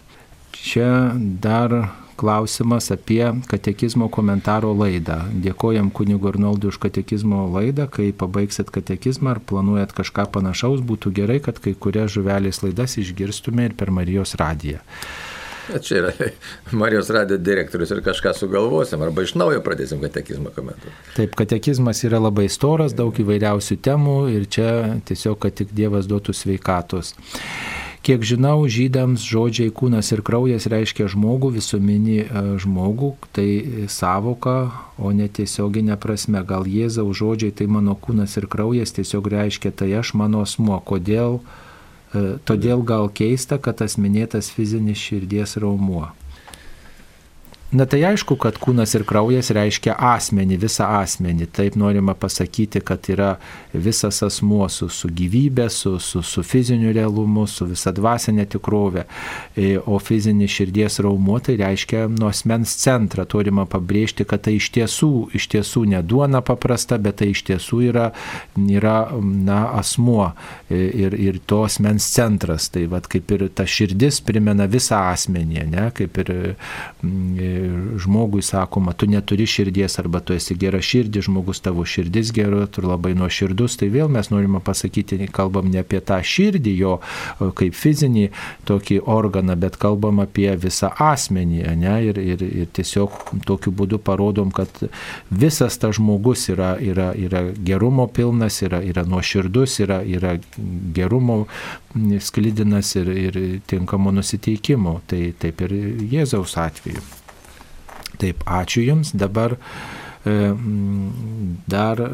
Čia 0.65 1.13
dar 1.45 1.75
klausimas 2.17 2.91
apie 2.91 3.27
katekizmo 3.51 4.09
komentaro 4.09 4.71
laidą. 4.73 5.19
Dėkojam 5.45 5.91
kunigu 5.93 6.31
Arnoldui 6.31 6.71
už 6.73 6.79
katekizmo 6.81 7.43
laidą. 7.53 7.85
Kai 7.93 8.13
pabaigsit 8.17 8.73
katekizmą 8.73 9.35
ar 9.35 9.43
planuojat 9.45 9.93
kažką 9.93 10.25
panašaus, 10.33 10.81
būtų 10.81 11.13
gerai, 11.21 11.37
kad 11.45 11.61
kai 11.61 11.75
kurias 11.77 12.15
žuvelės 12.17 12.63
laidas 12.65 12.97
išgirstume 13.03 13.69
ir 13.69 13.77
per 13.77 13.93
Marijos 13.93 14.37
radiją. 14.41 14.81
Čia 15.85 16.01
yra 16.01 16.13
Marijos 16.81 17.13
radio 17.13 17.37
direktorius 17.37 17.93
ir 17.93 18.03
kažką 18.05 18.35
sugalvosim, 18.37 19.05
arba 19.05 19.25
iš 19.25 19.37
naujo 19.37 19.61
pradėsim 19.65 20.01
katekizmą 20.01 20.53
komentuoti. 20.57 20.97
Taip, 21.17 21.37
katekizmas 21.37 22.05
yra 22.09 22.21
labai 22.25 22.49
storas, 22.53 22.97
daug 22.97 23.17
įvairiausių 23.21 23.81
temų 23.85 24.19
ir 24.33 24.49
čia 24.49 24.69
tiesiog, 25.09 25.41
kad 25.45 25.61
tik 25.61 25.73
Dievas 25.77 26.09
duotų 26.09 26.37
sveikatos. 26.37 27.15
Kiek 28.05 28.21
žinau, 28.21 28.67
žydams 28.69 29.23
žodžiai 29.25 29.73
kūnas 29.73 30.11
ir 30.13 30.21
kraujas 30.21 30.67
reiškia 30.69 31.07
žmogų, 31.09 31.55
visuminį 31.55 32.17
žmogų, 32.61 33.15
tai 33.33 33.47
savoka, 33.89 34.75
o 35.01 35.09
ne 35.17 35.25
tiesioginė 35.25 35.97
prasme. 35.97 36.43
Gal 36.45 36.69
Jėzaus 36.69 37.17
žodžiai 37.17 37.55
tai 37.57 37.65
mano 37.65 37.97
kūnas 37.97 38.37
ir 38.37 38.45
kraujas 38.53 38.93
tiesiog 38.93 39.31
reiškia 39.33 39.73
tai 39.73 39.89
aš 39.97 40.13
mano 40.21 40.43
asmuo. 40.45 40.77
Kodėl? 40.85 41.41
Todėl 42.45 42.85
gal 42.85 43.09
keista, 43.09 43.57
kad 43.57 43.81
tas 43.81 43.97
minėtas 43.97 44.53
fizinis 44.53 45.01
širdies 45.01 45.57
raumuo. 45.65 46.11
Na 47.75 47.89
tai 47.91 48.05
aišku, 48.07 48.37
kad 48.39 48.55
kūnas 48.63 48.93
ir 48.95 49.03
kraujas 49.03 49.49
reiškia 49.51 49.97
asmenį, 49.99 50.61
visą 50.63 50.87
asmenį. 51.01 51.49
Taip 51.57 51.75
norima 51.75 52.13
pasakyti, 52.15 52.79
kad 52.87 53.09
yra 53.11 53.33
visas 53.73 54.21
asmuo 54.23 54.69
su, 54.71 54.87
su 54.95 55.09
gyvybė, 55.11 55.67
su, 55.75 55.97
su, 55.99 56.23
su 56.23 56.45
fiziniu 56.47 56.93
realumu, 56.95 57.49
su 57.51 57.67
visa 57.67 57.91
dvasinė 57.91 58.45
tikrovė. 58.53 59.03
E, 59.59 59.73
o 59.91 59.99
fizinis 59.99 60.55
širdies 60.55 61.01
raumuo 61.03 61.41
tai 61.43 61.57
reiškia 61.59 62.05
nuo 62.13 62.31
asmens 62.31 62.77
centrą. 62.79 63.25
Turima 63.27 63.67
pabrėžti, 63.67 64.23
kad 64.23 64.45
tai 64.47 64.55
iš 64.61 64.71
tiesų, 64.79 65.11
iš 65.35 65.49
tiesų 65.57 65.83
ne 65.97 66.05
duona 66.07 66.45
paprasta, 66.47 67.01
bet 67.03 67.19
tai 67.25 67.33
iš 67.33 67.43
tiesų 67.51 67.81
yra, 67.89 68.07
yra 68.55 68.97
na, 69.19 69.65
asmuo 69.81 70.29
e, 70.71 70.79
ir, 71.09 71.19
ir 71.19 71.43
to 71.43 71.65
asmens 71.67 72.07
centras. 72.15 72.71
Tai 72.71 72.87
vad 72.95 73.11
kaip 73.11 73.35
ir 73.35 73.49
ta 73.51 73.67
širdis 73.67 74.23
primena 74.23 74.71
visą 74.71 75.09
asmenį, 75.11 75.67
ne? 75.75 75.91
kaip 75.99 76.23
ir 76.23 76.35
mm, 76.39 77.64
žmogui 78.01 78.43
sakoma, 78.43 78.93
tu 78.93 79.07
neturi 79.11 79.47
širdies 79.47 79.99
arba 79.99 80.21
tu 80.21 80.35
esi 80.35 80.57
gera 80.59 80.81
širdis, 80.83 81.27
žmogus 81.29 81.61
tavo 81.65 81.85
širdis 81.85 82.33
gera, 82.35 82.67
tu 82.67 82.85
labai 82.85 83.15
nuoširdus, 83.19 83.79
tai 83.81 83.91
vėl 83.95 84.11
mes 84.13 84.31
norime 84.33 84.61
pasakyti, 84.65 85.19
kalbam 85.35 85.71
ne 85.73 85.83
apie 85.85 86.01
tą 86.05 86.21
širdį 86.25 86.75
jo 86.79 86.95
kaip 87.59 87.77
fizinį 87.79 88.29
tokį 88.69 89.01
organą, 89.11 89.57
bet 89.61 89.79
kalbam 89.81 90.23
apie 90.25 90.51
visą 90.61 90.93
asmenį, 91.01 91.63
ne? 91.81 91.97
ir, 92.11 92.19
ir, 92.19 92.45
ir 92.65 92.71
tiesiog 92.75 93.35
tokiu 93.47 93.73
būdu 93.75 94.01
parodom, 94.03 94.53
kad 94.55 94.71
visas 95.31 95.79
tas 95.81 95.97
žmogus 95.99 96.49
yra, 96.53 96.75
yra, 96.81 97.13
yra 97.17 97.45
gerumo 97.67 98.07
pilnas, 98.11 98.61
yra, 98.67 98.83
yra 98.85 99.05
nuoširdus, 99.09 99.81
yra, 99.85 100.01
yra 100.05 100.37
gerumo 100.95 101.45
sklidinas 102.21 102.95
ir, 102.97 103.09
ir 103.09 103.61
tinkamo 103.67 104.15
nusiteikimo. 104.15 105.01
Tai 105.07 105.21
taip 105.41 105.67
ir 105.67 105.77
Jėzaus 106.15 106.59
atveju. 106.61 107.24
Taip, 108.21 108.45
ačiū 108.47 108.85
Jums. 108.85 109.13
Dabar 109.19 109.57
e, 109.57 110.35
dar 111.67 112.01
e, 112.01 112.11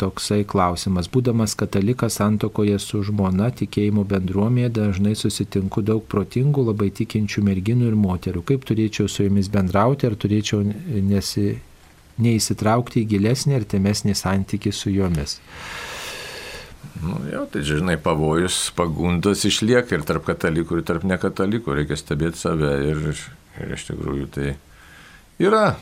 toksai 0.00 0.44
klausimas. 0.48 1.10
Būdamas 1.12 1.56
katalikas 1.58 2.18
santokoje 2.20 2.78
su 2.82 3.02
žmona 3.06 3.50
tikėjimo 3.56 4.06
bendruomėje 4.08 4.72
dažnai 4.78 5.16
susitinku 5.18 5.82
daug 5.86 6.04
protingų, 6.12 6.68
labai 6.70 6.92
tikinčių 7.00 7.46
merginų 7.48 7.90
ir 7.90 7.98
moterų. 7.98 8.44
Kaip 8.46 8.68
turėčiau 8.68 9.10
su 9.10 9.26
jomis 9.26 9.50
bendrauti, 9.52 10.08
ar 10.08 10.14
turėčiau 10.14 10.62
nesi, 11.10 11.56
neįsitraukti 12.22 13.02
į 13.02 13.10
gilesnį 13.16 13.60
ir 13.60 13.68
temesnį 13.76 14.16
santykį 14.16 14.72
su 14.72 14.94
jomis. 14.94 15.40
Nu, 17.02 17.18
jau, 17.28 17.42
tai 17.52 17.60
žinai, 17.66 17.98
pavojus, 18.00 18.70
pagundas 18.76 19.42
išlieka 19.44 19.98
ir 19.98 20.04
tarp 20.08 20.24
katalikų, 20.30 20.78
ir 20.78 20.86
tarp 20.88 21.04
nekatalikų. 21.04 21.74
Reikia 21.76 21.98
stebėti 22.00 22.40
save 22.40 22.70
ir, 22.88 23.02
ir 23.60 23.74
iš 23.76 23.84
tikrųjų 23.90 24.28
tai 24.32 24.54
yra 25.42 25.76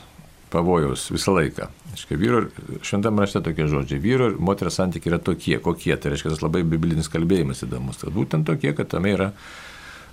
pavojaus 0.53 1.09
visą 1.11 1.35
laiką. 1.35 1.69
Aiškiai, 1.95 2.19
vyro, 2.19 2.41
šventame 2.85 3.23
rašte 3.23 3.41
tokie 3.43 3.67
žodžiai, 3.71 4.01
vyro 4.03 4.29
ir 4.31 4.37
moters 4.39 4.77
santykiai 4.79 5.13
yra 5.13 5.21
tokie, 5.23 5.57
kokie. 5.63 5.95
Tai 5.95 6.11
reiškia, 6.13 6.33
tas 6.33 6.43
labai 6.43 6.63
biblinis 6.67 7.11
kalbėjimas 7.11 7.63
įdomus. 7.65 8.01
Tai 8.01 8.13
būtent 8.15 8.47
tokie, 8.47 8.73
kad 8.75 8.91
tame 8.91 9.15
yra 9.15 9.31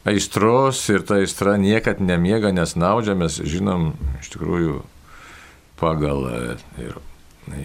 aistros 0.08 0.82
ir 0.90 1.04
ta 1.06 1.20
aistra 1.22 1.56
niekad 1.60 2.02
nemiega, 2.02 2.50
nes 2.54 2.74
naudžia, 2.78 3.14
mes 3.18 3.38
žinom 3.38 3.92
iš 4.22 4.32
tikrųjų 4.34 4.80
pagal 5.82 6.26
e, 6.30 6.40
ir 6.82 6.98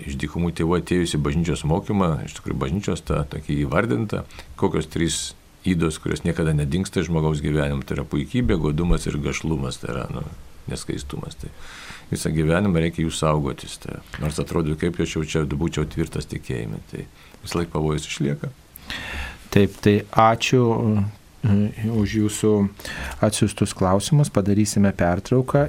iš 0.09 0.17
dykumų 0.21 0.53
tėvų 0.57 0.79
atėjusi 0.79 1.21
bažnyčios 1.21 1.63
mokymą, 1.69 2.23
iš 2.25 2.37
tikrųjų 2.39 2.61
bažnyčios 2.61 3.03
ta 3.05 3.21
tokį 3.29 3.61
įvardinta, 3.65 4.23
kokios 4.57 4.89
trys 4.89 5.19
įdos, 5.67 5.99
kurios 6.01 6.23
niekada 6.25 6.53
nedingsta 6.57 7.03
žmogaus 7.05 7.41
gyvenimo. 7.43 7.85
Tai 7.85 7.99
yra 7.99 8.05
puikybė, 8.07 8.57
godumas 8.61 9.05
ir 9.09 9.19
gašlumas. 9.21 9.81
Tai 9.81 9.93
yra, 9.93 10.05
nu, 10.13 10.23
neskaistumas. 10.71 11.37
Tai 11.41 11.51
visą 12.11 12.31
gyvenimą 12.33 12.83
reikia 12.83 13.05
jų 13.05 13.13
saugotis. 13.15 13.77
Tai, 13.83 13.99
nors 14.23 14.39
atrodo, 14.43 14.77
kaip 14.79 14.99
aš 15.03 15.17
jau 15.17 15.25
čia 15.27 15.43
būčiau 15.47 15.87
tvirtas 15.89 16.29
tikėjime, 16.31 16.79
tai 16.91 17.07
vis 17.43 17.55
laik 17.57 17.73
pavojus 17.73 18.07
išlieka. 18.09 18.51
Taip, 19.53 19.75
tai 19.83 19.97
ačiū 20.11 20.63
e, 21.47 21.89
už 21.91 22.15
jūsų 22.21 22.53
atsiustus 23.23 23.75
klausimus, 23.77 24.31
padarysime 24.33 24.93
pertrauką. 24.95 25.67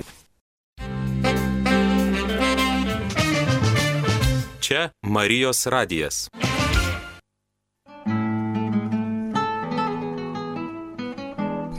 Čia 4.69 4.91
Marijos 5.07 5.65
radijas. 5.73 6.27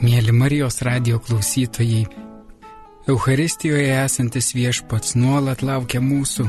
Mėly 0.00 0.32
Marijos 0.32 0.80
radio 0.82 1.20
klausytojai, 1.20 2.06
Euharistijoje 3.08 4.04
esantis 4.04 4.50
viešpats 4.54 5.14
nuolat 5.16 5.62
laukia 5.62 6.02
mūsų, 6.04 6.44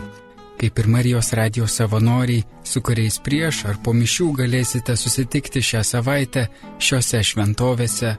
kaip 0.60 0.80
ir 0.80 0.90
Marijos 0.92 1.32
radijos 1.38 1.78
savanoriai, 1.80 2.44
su 2.64 2.82
kuriais 2.84 3.20
prieš 3.24 3.64
ar 3.72 3.80
po 3.84 3.94
mišių 3.96 4.28
galėsite 4.42 4.98
susitikti 5.00 5.64
šią 5.64 5.86
savaitę 5.94 6.50
šiuose 6.80 7.24
šventovėse 7.32 8.18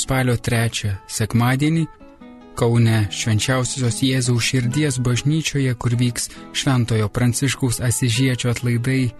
spalio 0.00 0.38
3 0.48 0.96
sekmadienį 1.18 1.84
Kaune 2.54 3.08
švenčiausios 3.10 3.96
Jėzaus 4.06 4.46
širdies 4.46 5.00
bažnyčioje, 5.02 5.72
kur 5.74 5.96
vyks 5.98 6.28
Šventojo 6.54 7.08
Pranciškaus 7.10 7.80
Asižiečio 7.82 8.52
atlaidai, 8.52 9.10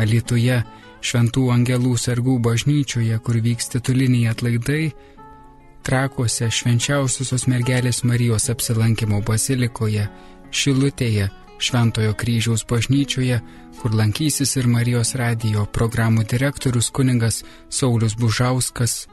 Alituje 0.00 0.58
Šventų 1.00 1.46
Angelų 1.54 1.96
sargų 1.96 2.36
bažnyčioje, 2.44 3.16
kur 3.24 3.40
vyks 3.40 3.72
tituliniai 3.72 4.28
atlaidai, 4.30 4.92
Trakuose 5.82 6.46
švenčiausiosios 6.46 7.48
mergelės 7.50 8.04
Marijos 8.06 8.46
apsilankimo 8.52 9.18
bazilikoje, 9.26 10.06
Šilutėje, 10.52 11.26
Šventojo 11.62 12.12
kryžiaus 12.18 12.62
bažnyčioje, 12.70 13.40
kur 13.80 13.94
lankysis 13.98 14.54
ir 14.60 14.68
Marijos 14.70 15.14
radijo 15.18 15.64
programų 15.74 16.22
direktorius 16.30 16.90
kuningas 16.94 17.42
Saulis 17.68 18.14
Bužauskas. 18.14 19.06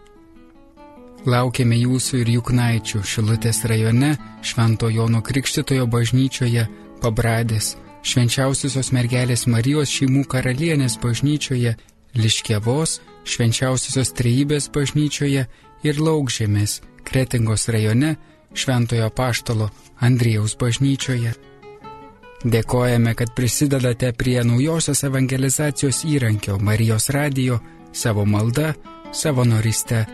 Laukiame 1.26 1.78
jūsų 1.80 2.22
ir 2.22 2.30
Juknaičių 2.38 3.02
Šilutės 3.04 3.64
rajone, 3.70 4.16
Švento 4.46 4.90
Jono 4.94 5.24
Krikštitojo 5.26 5.88
bažnyčioje, 5.90 6.68
Pabradės, 7.02 7.76
Švenčiausiosios 8.06 8.94
mergelės 8.96 9.48
Marijos 9.48 9.90
šeimų 9.90 10.28
karalienės 10.30 11.00
bažnyčioje, 11.02 11.74
Liškėvos, 12.18 13.00
Švenčiausiosios 13.26 14.14
trejybės 14.18 14.70
bažnyčioje 14.74 15.48
ir 15.84 16.00
Laukžėmės 16.02 16.82
Kretingos 17.04 17.68
rajone 17.70 18.16
Šventojo 18.54 19.10
Paštalo 19.16 19.70
Andrijaus 20.00 20.56
bažnyčioje. 20.60 21.34
Dėkojame, 22.40 23.16
kad 23.20 23.34
prisidedate 23.36 24.14
prie 24.16 24.40
naujosios 24.48 25.04
evangelizacijos 25.04 26.06
įrankio 26.08 26.56
Marijos 26.64 27.10
radijo 27.12 27.60
savo 27.92 28.24
malda, 28.26 28.74
savo 29.12 29.44
noriste 29.44 30.06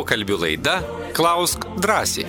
Pokalbių 0.00 0.36
laida 0.40 0.78
Klausk 1.12 1.66
drąsiai. 1.76 2.24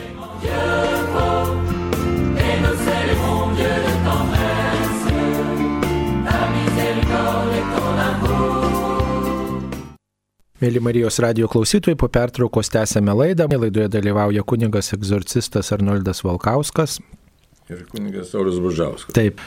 Mėly 10.59 10.81
Marijos 10.83 11.21
radio 11.23 11.47
klausytojai, 11.47 11.95
po 11.95 12.11
pertraukos 12.11 12.73
tęsėme 12.75 13.15
laidą. 13.15 13.47
Laidoje 13.55 13.87
dalyvauja 13.95 14.43
kunigas 14.43 14.91
egzorcistas 14.97 15.71
Arnoldas 15.71 16.25
Valkauskas. 16.27 16.99
Ir 17.71 17.85
kunigas 17.93 18.35
Saulis 18.35 18.59
Bužauskas. 18.59 19.15
Taip, 19.15 19.39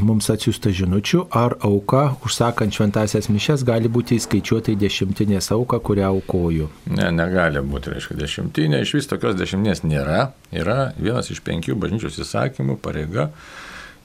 mums 0.00 0.28
atsiųsta 0.32 0.70
žinučių, 0.74 1.24
ar 1.34 1.56
auka, 1.64 2.02
užsakant 2.26 2.74
šventasias 2.74 3.30
mišes, 3.32 3.64
gali 3.66 3.90
būti 3.92 4.18
įskaičiuota 4.18 4.72
į 4.74 4.78
dešimtinės 4.82 5.50
auką, 5.56 5.80
kurią 5.84 6.10
aukoju. 6.12 6.68
Ne, 6.92 7.08
negali 7.14 7.62
būti, 7.64 7.94
reiškia, 7.94 8.18
dešimtinė. 8.20 8.82
Iš 8.84 8.94
vis 8.98 9.10
tokios 9.10 9.38
dešimtinės 9.38 9.84
nėra. 9.86 10.28
Yra 10.54 10.92
vienas 10.98 11.32
iš 11.32 11.42
penkių 11.46 11.78
bažnyčios 11.80 12.20
įsakymų 12.24 12.78
pareiga 12.84 13.30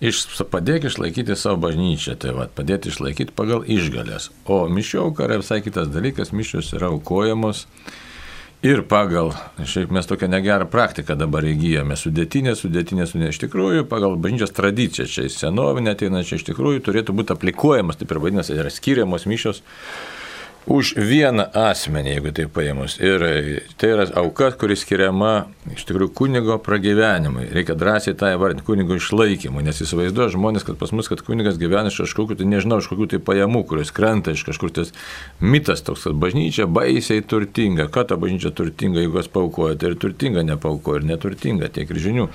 iš, 0.03 0.23
padėk 0.51 0.87
išlaikyti 0.89 1.35
savo 1.39 1.61
bažnyčią, 1.67 2.17
tai 2.19 2.33
va, 2.35 2.47
padėti 2.51 2.91
išlaikyti 2.91 3.35
pagal 3.35 3.63
išgalės. 3.67 4.31
O 4.45 4.63
mišių 4.71 5.05
auka 5.07 5.27
yra 5.27 5.39
visai 5.41 5.61
kitas 5.65 5.91
dalykas, 5.93 6.33
mišios 6.35 6.73
yra 6.77 6.91
aukojamos 6.93 7.67
Ir 8.63 8.79
pagal, 8.87 9.33
šiaip 9.67 9.89
mes 9.91 10.07
tokią 10.07 10.29
negerą 10.31 10.69
praktiką 10.71 11.17
dabar 11.19 11.43
įgyjame, 11.43 11.97
sudėtinė, 11.99 12.53
sudėtinė, 12.55 13.03
sudėtinė, 13.09 13.31
iš 13.33 13.41
tikrųjų, 13.41 13.83
pagal 13.91 14.15
bažnyčios 14.23 14.53
tradiciją, 14.55 15.07
čia 15.11 15.25
senovinė 15.33 15.97
ateina, 15.97 16.21
čia 16.23 16.37
iš 16.39 16.45
tikrųjų 16.47 16.85
turėtų 16.85 17.15
būti 17.17 17.35
aplikuojamas, 17.35 17.99
taip 17.99 18.13
ir 18.15 18.21
vadinasi, 18.23 18.55
yra 18.55 18.71
skiriamos 18.71 19.27
mišios 19.27 19.59
už 20.69 20.93
vieną 20.95 21.49
asmenį, 21.51 22.13
jeigu 22.15 22.31
tai 22.35 22.45
paėmus. 22.51 22.95
Ir 23.03 23.23
tai 23.79 23.89
yra 23.91 24.05
auka, 24.21 24.49
kuris 24.55 24.83
skiriama 24.85 25.49
iš 25.73 25.83
tikrųjų 25.89 26.13
kunigo 26.15 26.57
pragyvenimui. 26.63 27.49
Reikia 27.55 27.75
drąsiai 27.79 28.15
tą 28.19 28.31
įvardinti 28.35 28.65
kunigo 28.67 28.95
išlaikymui, 28.99 29.63
nes 29.65 29.81
įsivaizduoja 29.83 30.31
žmonės, 30.35 30.65
kad 30.67 30.79
pas 30.79 30.93
mus, 30.95 31.09
kad 31.11 31.23
kunigas 31.25 31.59
gyvena 31.59 31.91
iš 31.91 31.99
kažkokių, 32.05 32.39
tai 32.39 32.47
nežinau, 32.47 32.79
iš 32.79 32.89
kokių 32.91 33.09
tai 33.13 33.21
pajamų, 33.27 33.65
kurios 33.67 33.91
krenta 33.95 34.35
iš 34.35 34.45
kažkur 34.47 34.71
tas 34.79 34.93
mitas 35.43 35.83
toks, 35.83 36.07
kad 36.07 36.19
bažnyčia 36.23 36.69
baisiai 36.71 37.25
turtinga. 37.27 37.89
Ką 37.91 38.07
ta 38.07 38.19
bažnyčia 38.19 38.53
turtinga, 38.55 39.03
jeigu 39.03 39.19
jos 39.19 39.31
paukoja, 39.31 39.75
tai 39.79 39.91
ir 39.91 39.99
turtinga 39.99 40.45
nepaukoja, 40.47 41.03
ir 41.03 41.09
neturtinga, 41.11 41.71
tiek 41.75 41.91
ir 41.91 42.03
žinių. 42.07 42.29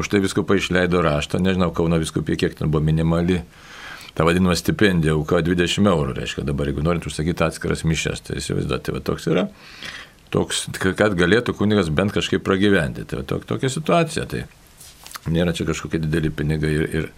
Už 0.00 0.08
tai 0.08 0.22
visko 0.24 0.42
paaišleido 0.48 1.02
raštą, 1.04 1.38
nežinau, 1.42 1.70
Kauno 1.76 1.98
viskupė 2.00 2.38
kiek 2.40 2.56
ten 2.56 2.72
buvo 2.72 2.82
minimali 2.84 3.42
ta 4.16 4.26
vadinama 4.28 4.56
stipendija, 4.58 5.16
auka 5.16 5.42
20 5.44 5.88
eurų, 5.92 6.16
reiškia 6.18 6.46
dabar, 6.48 6.70
jeigu 6.70 6.84
norint 6.84 7.06
užsakyti 7.08 7.46
atskiras 7.46 7.84
mišes, 7.88 8.24
tai 8.28 8.40
įsivaizduoti, 8.40 8.88
tai 8.88 8.96
va 8.96 9.04
toks 9.04 9.28
yra, 9.30 9.46
toks, 10.32 10.66
kad 10.80 11.16
galėtų 11.18 11.54
kunigas 11.56 11.92
bent 11.92 12.14
kažkaip 12.16 12.44
pragyventi, 12.44 13.06
tai 13.08 13.22
va 13.22 13.28
tok, 13.28 13.46
tokia 13.48 13.72
situacija, 13.72 14.26
tai 14.28 14.44
nėra 15.32 15.54
čia 15.56 15.68
kažkokie 15.68 16.02
dideli 16.02 16.32
pinigai 16.34 16.74
ir, 16.80 16.90
ir 16.92 17.08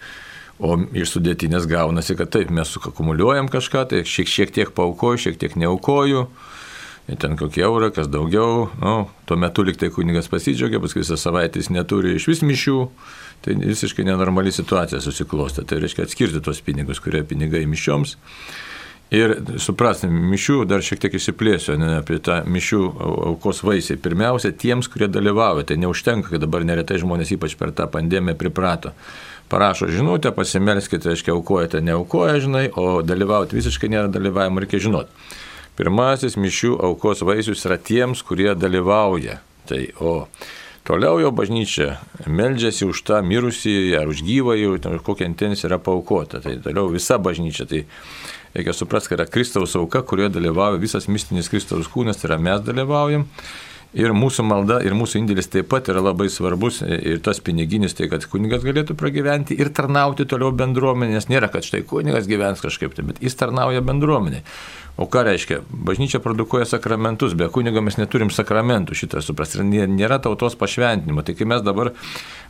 O 0.55 0.77
iš 0.95 1.11
sudėtinės 1.11 1.65
gaunasi, 1.67 2.15
kad 2.15 2.29
taip, 2.31 2.51
mes 2.53 2.69
sukakumuliuojam 2.71 3.49
kažką, 3.51 3.81
tai 3.91 4.05
šiek, 4.07 4.29
šiek 4.31 4.53
tiek 4.55 4.69
paukoju, 4.75 5.19
šiek 5.25 5.39
tiek 5.41 5.57
neaukoju, 5.59 6.21
ir 7.11 7.19
ten 7.19 7.35
kokį 7.39 7.65
eurą, 7.67 7.89
kas 7.95 8.07
daugiau, 8.11 8.69
nu, 8.79 8.93
tuo 9.27 9.37
metu 9.39 9.65
liktai 9.67 9.91
kunigas 9.91 10.31
pasidžiaugia, 10.31 10.79
paskui 10.79 11.03
visą 11.03 11.19
savaitę 11.19 11.59
jis 11.59 11.73
neturi 11.75 12.15
iš 12.15 12.29
vis 12.31 12.43
mišių, 12.47 12.77
tai 13.43 13.57
visiškai 13.59 14.05
nenormali 14.07 14.53
situacija 14.53 15.01
susiklostė. 15.03 15.65
Tai 15.67 15.81
reiškia 15.83 16.05
atskirti 16.07 16.43
tos 16.45 16.61
pinigus, 16.65 17.01
kurie 17.03 17.23
pinigai 17.27 17.65
mišioms. 17.69 18.15
Ir 19.13 19.35
suprasti, 19.61 20.07
mišių 20.09 20.63
dar 20.65 20.81
šiek 20.81 21.03
tiek 21.03 21.13
išsiplėsiu 21.13 21.75
ne, 21.77 21.91
apie 21.99 22.17
tą 22.25 22.39
mišių 22.49 22.79
aukos 23.29 23.61
vaisiai. 23.63 23.99
Pirmiausia, 24.01 24.49
tiems, 24.57 24.89
kurie 24.89 25.07
dalyvauja, 25.11 25.67
tai 25.69 25.77
neužtenka, 25.77 26.31
kad 26.33 26.41
dabar 26.41 26.65
neretai 26.65 26.97
žmonės 27.03 27.35
ypač 27.37 27.53
per 27.59 27.71
tą 27.77 27.85
pandemiją 27.93 28.33
priprato. 28.39 28.95
Parašo 29.51 29.91
žinutę, 29.93 30.31
pasimelskite, 30.33 31.11
reiškia, 31.11 31.35
aukojate, 31.35 31.83
neaukoja, 31.85 32.39
žinai, 32.41 32.65
o 32.73 33.03
dalyvauti 33.05 33.59
visiškai 33.59 33.91
nėra 33.93 34.09
dalyvavimo, 34.09 34.63
reikia 34.63 34.81
žinoti. 34.87 35.13
Pirmasis 35.77 36.37
mišių 36.39 36.77
aukos 36.89 37.21
vaisius 37.27 37.65
yra 37.67 37.77
tiems, 37.77 38.23
kurie 38.25 38.55
dalyvauja. 38.57 39.37
Tai, 39.69 39.81
o 40.01 40.15
Toliau 40.85 41.17
jo 41.17 41.31
bažnyčia 41.33 41.95
meldžiasi 42.29 42.85
už 42.85 42.99
tą 43.07 43.23
mirusį 43.25 43.97
ar 43.97 44.09
už 44.11 44.21
gyvąjį, 44.21 44.67
kokia 45.01 45.25
intencija 45.25 45.71
yra 45.71 45.79
paukota. 45.81 46.37
Tai 46.43 46.59
toliau 46.61 46.91
visa 46.93 47.17
bažnyčia. 47.17 47.65
Tai 47.65 47.79
reikia 48.53 48.75
suprasti, 48.77 49.09
kad 49.09 49.23
yra 49.23 49.25
Kristaus 49.25 49.73
auka, 49.79 50.03
kurioje 50.05 50.35
dalyvauja 50.37 50.77
visas 50.77 51.09
mistinis 51.09 51.49
Kristaus 51.49 51.89
kūnas, 51.89 52.21
tai 52.21 52.29
yra 52.29 52.37
mes 52.37 52.61
dalyvaujam. 52.67 53.25
Ir 53.95 54.11
mūsų 54.11 54.43
malda, 54.43 54.81
ir 54.83 54.91
mūsų 54.91 55.21
indėlis 55.21 55.47
taip 55.47 55.69
pat 55.71 55.87
yra 55.87 56.01
labai 56.03 56.27
svarbus, 56.27 56.81
ir 56.83 57.21
tas 57.23 57.39
piniginis, 57.39 57.93
tai 57.95 58.09
kad 58.11 58.25
kunigas 58.27 58.65
galėtų 58.65 58.97
pragyventi 58.99 59.55
ir 59.55 59.69
tarnauti 59.71 60.25
toliau 60.27 60.51
bendruomenės. 60.51 61.29
Nėra, 61.31 61.47
kad 61.53 61.63
štai 61.63 61.85
kunigas 61.87 62.27
gyvens 62.27 62.63
kažkaip, 62.63 62.91
tai, 62.97 63.05
bet 63.07 63.21
jis 63.23 63.39
tarnauja 63.39 63.79
bendruomeniai. 63.85 64.43
O 64.99 65.07
ką 65.11 65.25
reiškia? 65.27 65.61
Bažnyčia 65.87 66.19
produkuoja 66.23 66.67
sakramentus, 66.67 67.33
be 67.39 67.47
kunigo 67.51 67.81
mes 67.83 67.95
neturim 67.99 68.31
sakramentų, 68.31 68.95
šitą 68.95 69.23
suprasti. 69.23 69.63
Nėra 69.63 70.21
tautos 70.23 70.55
pašventinimo. 70.59 71.23
Tai 71.23 71.35
kai 71.35 71.47
mes 71.51 71.63
dabar 71.63 71.91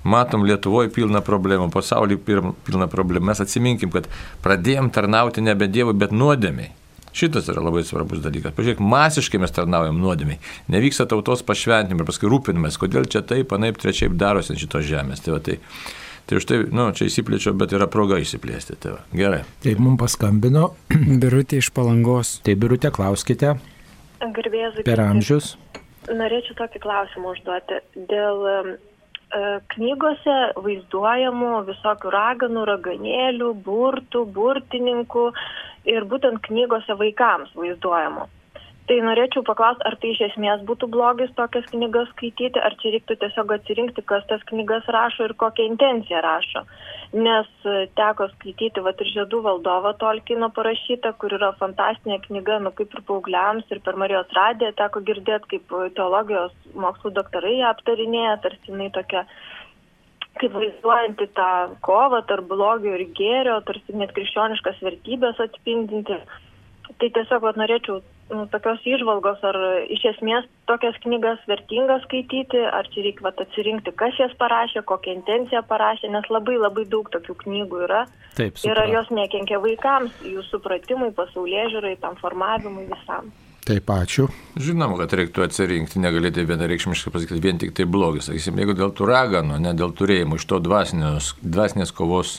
matom 0.05 0.45
Lietuvoje 0.45 0.89
pilną 0.93 1.21
problemą, 1.25 1.71
pasaulyje 1.73 2.21
pilną 2.65 2.89
problemą, 2.89 3.31
mes 3.31 3.41
atsiminkim, 3.41 3.93
kad 3.93 4.09
pradėjom 4.45 4.89
tarnauti 4.93 5.45
nebe 5.45 5.69
Dievui, 5.69 5.97
bet 5.97 6.13
nuodėmiai. 6.13 6.73
Šitas 7.15 7.47
yra 7.47 7.61
labai 7.63 7.85
svarbus 7.87 8.19
dalykas. 8.19 8.51
Pažiūrėk, 8.57 8.81
masiškai 8.83 9.39
mes 9.39 9.53
tarnaujam 9.55 10.01
nuodėmiai. 10.03 10.41
Nevyksta 10.73 11.05
tautos 11.07 11.45
pašventinimai 11.47 12.03
ir 12.03 12.09
paskui 12.09 12.27
rūpinamės, 12.31 12.75
kodėl 12.81 13.07
čia 13.07 13.21
taip, 13.23 13.53
anaip, 13.55 13.79
trečiaip 13.79 14.17
darosi 14.19 14.51
ant 14.51 14.59
šitos 14.59 14.83
žemės. 14.89 15.23
Tai, 15.23 15.37
va, 15.37 15.39
tai, 15.45 15.55
tai 16.27 16.41
už 16.41 16.47
tai, 16.49 16.57
nu, 16.75 16.89
čia 16.97 17.07
įsiplėčiau, 17.07 17.55
bet 17.55 17.75
yra 17.77 17.87
proga 17.91 18.19
įsiplėsti. 18.19 18.75
Tai 18.83 18.97
va, 18.97 19.05
gerai. 19.15 19.45
Taip, 19.63 19.79
mums 19.79 20.01
paskambino. 20.01 20.73
Birutė 21.23 21.61
iš 21.63 21.71
palangos. 21.77 22.41
Tai 22.43 22.57
Birutė, 22.59 22.91
klauskite. 22.95 23.55
Garbėzu. 24.19 24.83
Per 24.83 25.03
amžius. 25.05 25.53
Norėčiau 26.11 26.57
tokį 26.59 26.83
klausimą 26.83 27.31
užduoti. 27.31 27.79
Dėl 28.11 28.43
knygose 29.73 30.35
vaizduojamų 30.63 31.53
visokių 31.67 32.11
raganų, 32.13 32.65
raganėlių, 32.69 33.53
burtų, 33.65 34.25
burtininkų 34.35 35.25
ir 35.89 36.07
būtent 36.11 36.41
knygose 36.47 36.97
vaikams 37.01 37.53
vaizduojamų. 37.57 38.29
Tai 38.85 38.95
norėčiau 39.01 39.41
paklausti, 39.41 39.81
ar 39.89 39.95
tai 39.97 40.11
iš 40.13 40.19
esmės 40.27 40.59
būtų 40.69 40.87
blogis 40.93 41.31
tokias 41.37 41.65
knygas 41.71 42.11
skaityti, 42.11 42.61
ar 42.61 42.75
čia 42.81 42.91
reiktų 42.93 43.15
tiesiog 43.23 43.53
atsirinkti, 43.55 44.03
kas 44.11 44.27
tas 44.29 44.43
knygas 44.51 44.85
rašo 44.93 45.25
ir 45.25 45.33
kokią 45.41 45.65
intenciją 45.71 46.21
rašo. 46.21 46.61
Nes 47.17 47.49
teko 47.97 48.27
skaityti, 48.35 48.83
va 48.85 48.93
ir 48.93 49.09
Žiedų 49.15 49.41
valdovo 49.47 49.95
Tolkino 49.97 50.51
parašyta, 50.53 51.15
kur 51.17 51.33
yra 51.33 51.49
fantastinė 51.57 52.19
knyga, 52.27 52.59
nu 52.61 52.69
kaip 52.77 52.93
ir 52.93 53.01
paaugliams, 53.09 53.65
ir 53.73 53.81
per 53.81 53.97
Marijos 53.97 54.29
radiją 54.37 54.69
teko 54.77 55.01
girdėti, 55.09 55.55
kaip 55.55 55.75
teologijos 55.97 56.53
mokslų 56.77 57.15
daktarai 57.17 57.57
ją 57.63 57.73
aptarinėja, 57.73 58.37
tarsi 58.45 58.69
jinai 58.69 58.91
tokia 58.93 59.25
kaip 60.41 60.55
vaizduojanti 60.55 61.29
tą 61.37 61.51
kovą 61.85 62.21
tarp 62.29 62.49
blogio 62.49 62.95
ir 62.97 63.05
gėrio, 63.17 63.59
tarsi 63.67 63.95
net 63.95 64.11
krikščioniškas 64.15 64.81
vertybės 64.83 65.39
atspindinti. 65.43 66.19
Tai 66.95 67.07
tiesiog 67.11 67.41
vat, 67.43 67.57
norėčiau 67.59 68.01
nu, 68.31 68.43
tokios 68.51 68.83
išvalgos, 68.87 69.41
ar 69.45 69.57
iš 69.91 70.03
esmės 70.13 70.45
tokias 70.69 70.97
knygas 71.03 71.41
vertinga 71.49 71.97
skaityti, 72.05 72.61
ar 72.77 72.87
čia 72.93 73.05
reikia 73.07 73.25
vat, 73.27 73.41
atsirinkti, 73.41 73.93
kas 73.99 74.19
jas 74.21 74.35
parašė, 74.39 74.85
kokią 74.87 75.17
intenciją 75.19 75.63
parašė, 75.69 76.11
nes 76.13 76.29
labai 76.33 76.57
labai 76.59 76.85
daug 76.91 77.09
tokių 77.13 77.37
knygų 77.43 77.81
yra. 77.87 78.03
Taip, 78.37 78.61
ir 78.67 78.83
ar 78.83 78.91
jos 78.91 79.11
nekenkia 79.13 79.59
vaikams, 79.63 80.21
jų 80.25 80.45
supratimui, 80.49 81.11
pasaulyje 81.17 81.71
žiūrai, 81.75 81.97
tam 82.03 82.19
formavimui 82.21 82.87
visam. 82.91 83.33
Taip, 83.65 83.89
ačiū. 83.89 84.27
Žinoma, 84.61 84.99
kad 84.99 85.13
reiktų 85.17 85.41
atsirinkti, 85.47 85.97
negalėti 85.97 86.43
vienareikšmiškai 86.45 87.09
pasakyti 87.15 87.41
vien 87.41 87.57
tik 87.57 87.71
tai 87.73 87.87
blogis. 87.89 88.27
Sakysim, 88.29 88.59
jeigu 88.61 88.75
dėl 88.77 88.91
tų 88.93 89.07
raganų, 89.09 89.57
ne 89.63 89.71
dėl 89.73 89.95
turėjimų, 89.97 90.37
iš 90.37 90.45
to 90.51 90.59
dvasinės, 90.61 91.31
dvasinės 91.41 91.93
kovos 91.97 92.35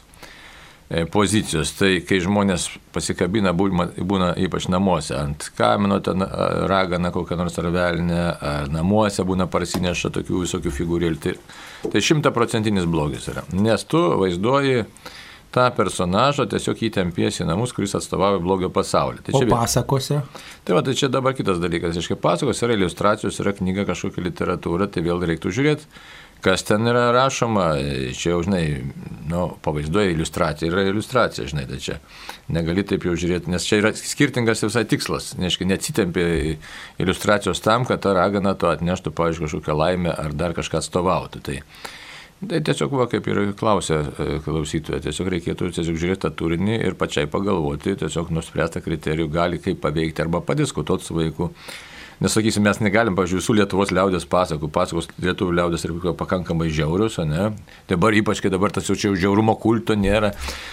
e, 0.87 1.03
pozicijos, 1.11 1.73
tai 1.81 1.97
kai 2.07 2.21
žmonės 2.23 2.69
pasikabina, 2.95 3.51
būna, 3.59 3.89
būna 3.99 4.31
ypač 4.47 4.69
namuose, 4.71 5.17
ant 5.19 5.49
kamino 5.59 5.99
ten 5.99 6.23
ragana 6.71 7.11
kokią 7.11 7.41
nors 7.43 7.59
arvelinę, 7.59 8.23
ar 8.39 8.71
namuose 8.71 9.27
būna 9.27 9.51
parsineša 9.51 10.15
tokių 10.21 10.47
visokių 10.47 10.77
figūrėlių, 10.79 11.23
tai, 11.27 11.35
tai 11.91 12.07
šimtaprocentinis 12.07 12.87
blogis 12.87 13.27
yra. 13.35 13.43
Nes 13.51 13.83
tu 13.91 14.05
vaizduoji 14.23 14.87
tą 15.57 15.71
personažą 15.77 16.45
tiesiog 16.53 16.83
įtempiesi 16.91 17.43
į 17.45 17.49
namus, 17.49 17.73
kuris 17.77 17.97
atstovauja 17.97 18.43
blogio 18.45 18.69
pasaulį. 18.73 19.25
Tai 19.25 19.39
čia, 19.39 19.47
o 19.47 19.55
pasakose? 19.55 20.21
Tai 20.67 20.77
va, 20.77 20.85
tai 20.85 20.97
čia 20.99 21.09
dabar 21.13 21.37
kitas 21.39 21.63
dalykas. 21.63 21.97
Iškai 21.97 22.19
pasakos 22.21 22.61
yra 22.67 22.77
iliustracijos, 22.77 23.41
yra 23.41 23.57
knyga 23.57 23.87
kažkokia 23.89 24.27
literatūra, 24.29 24.91
tai 24.93 25.05
vėl 25.07 25.25
reiktų 25.31 25.53
žiūrėti, 25.57 25.89
kas 26.45 26.67
ten 26.69 26.85
yra 26.91 27.09
rašoma. 27.17 27.71
Čia 28.17 28.35
jau, 28.35 28.43
žinai, 28.45 28.63
nu, 29.33 29.49
pavaizduoja 29.65 30.13
iliustracija, 30.13 30.69
yra 30.69 30.85
iliustracija, 30.91 31.49
žinai, 31.49 31.67
tai 31.71 31.81
čia 31.83 31.99
negali 32.53 32.85
taip 32.87 33.09
jau 33.09 33.17
žiūrėti, 33.17 33.53
nes 33.53 33.65
čia 33.67 33.81
yra 33.81 33.95
skirtingas 33.97 34.65
visai 34.67 34.85
tikslas. 34.89 35.33
Neškai, 35.41 35.69
neatsitempi 35.73 36.27
iliustracijos 37.03 37.65
tam, 37.65 37.89
kad 37.89 38.05
ta 38.05 38.13
ragana 38.19 38.53
to 38.59 38.69
atneštų, 38.75 39.17
pavyzdžiui, 39.17 39.49
kažkokią 39.49 39.79
laimę 39.81 40.13
ar 40.13 40.37
dar 40.37 40.57
kažką 40.59 40.85
atstovautų. 40.85 41.47
Tai, 41.49 41.63
Tai 42.37 42.59
tiesiog, 42.61 42.93
va, 43.01 43.07
kaip 43.09 43.27
ir 43.33 43.39
klausė 43.57 43.97
e, 43.97 44.25
klausytoja, 44.45 45.01
tiesiog 45.07 45.31
reikėtų 45.33 45.71
tiesiog 45.73 45.97
žiūrėti 46.03 46.21
tą 46.27 46.31
turinį 46.37 46.75
ir 46.85 46.97
pačiai 47.01 47.31
pagalvoti, 47.33 47.95
tiesiog 47.97 48.29
nuspręstą 48.37 48.83
kriterijų 48.85 49.31
gali 49.33 49.61
kaip 49.63 49.81
paveikti 49.81 50.21
arba 50.27 50.43
padiskutuoti 50.45 51.09
su 51.09 51.17
vaiku 51.17 51.49
Nes, 52.17 52.33
sakysim, 52.33 52.65
mes 52.65 52.79
negalim, 52.81 53.13
pažiūrėjau, 53.13 53.43
visų 53.43 53.55
Lietuvos 53.59 53.91
liaudės 53.93 54.25
pasakų, 54.33 54.71
pasakos 54.73 55.11
Lietuvų 55.21 55.53
liaudės 55.59 55.83
yra 55.85 56.15
pakankamai 56.17 56.71
žiaurius, 56.73 57.19
ne? 57.29 57.51
Dabar 57.91 58.17
ypač, 58.17 58.41
kai 58.41 58.49
dabar 58.53 58.73
tas 58.73 58.89
jau 58.89 58.97
čia 58.97 59.11
žiaurumo 59.13 59.53
kulto 59.61 59.93
nėra, 59.99 60.31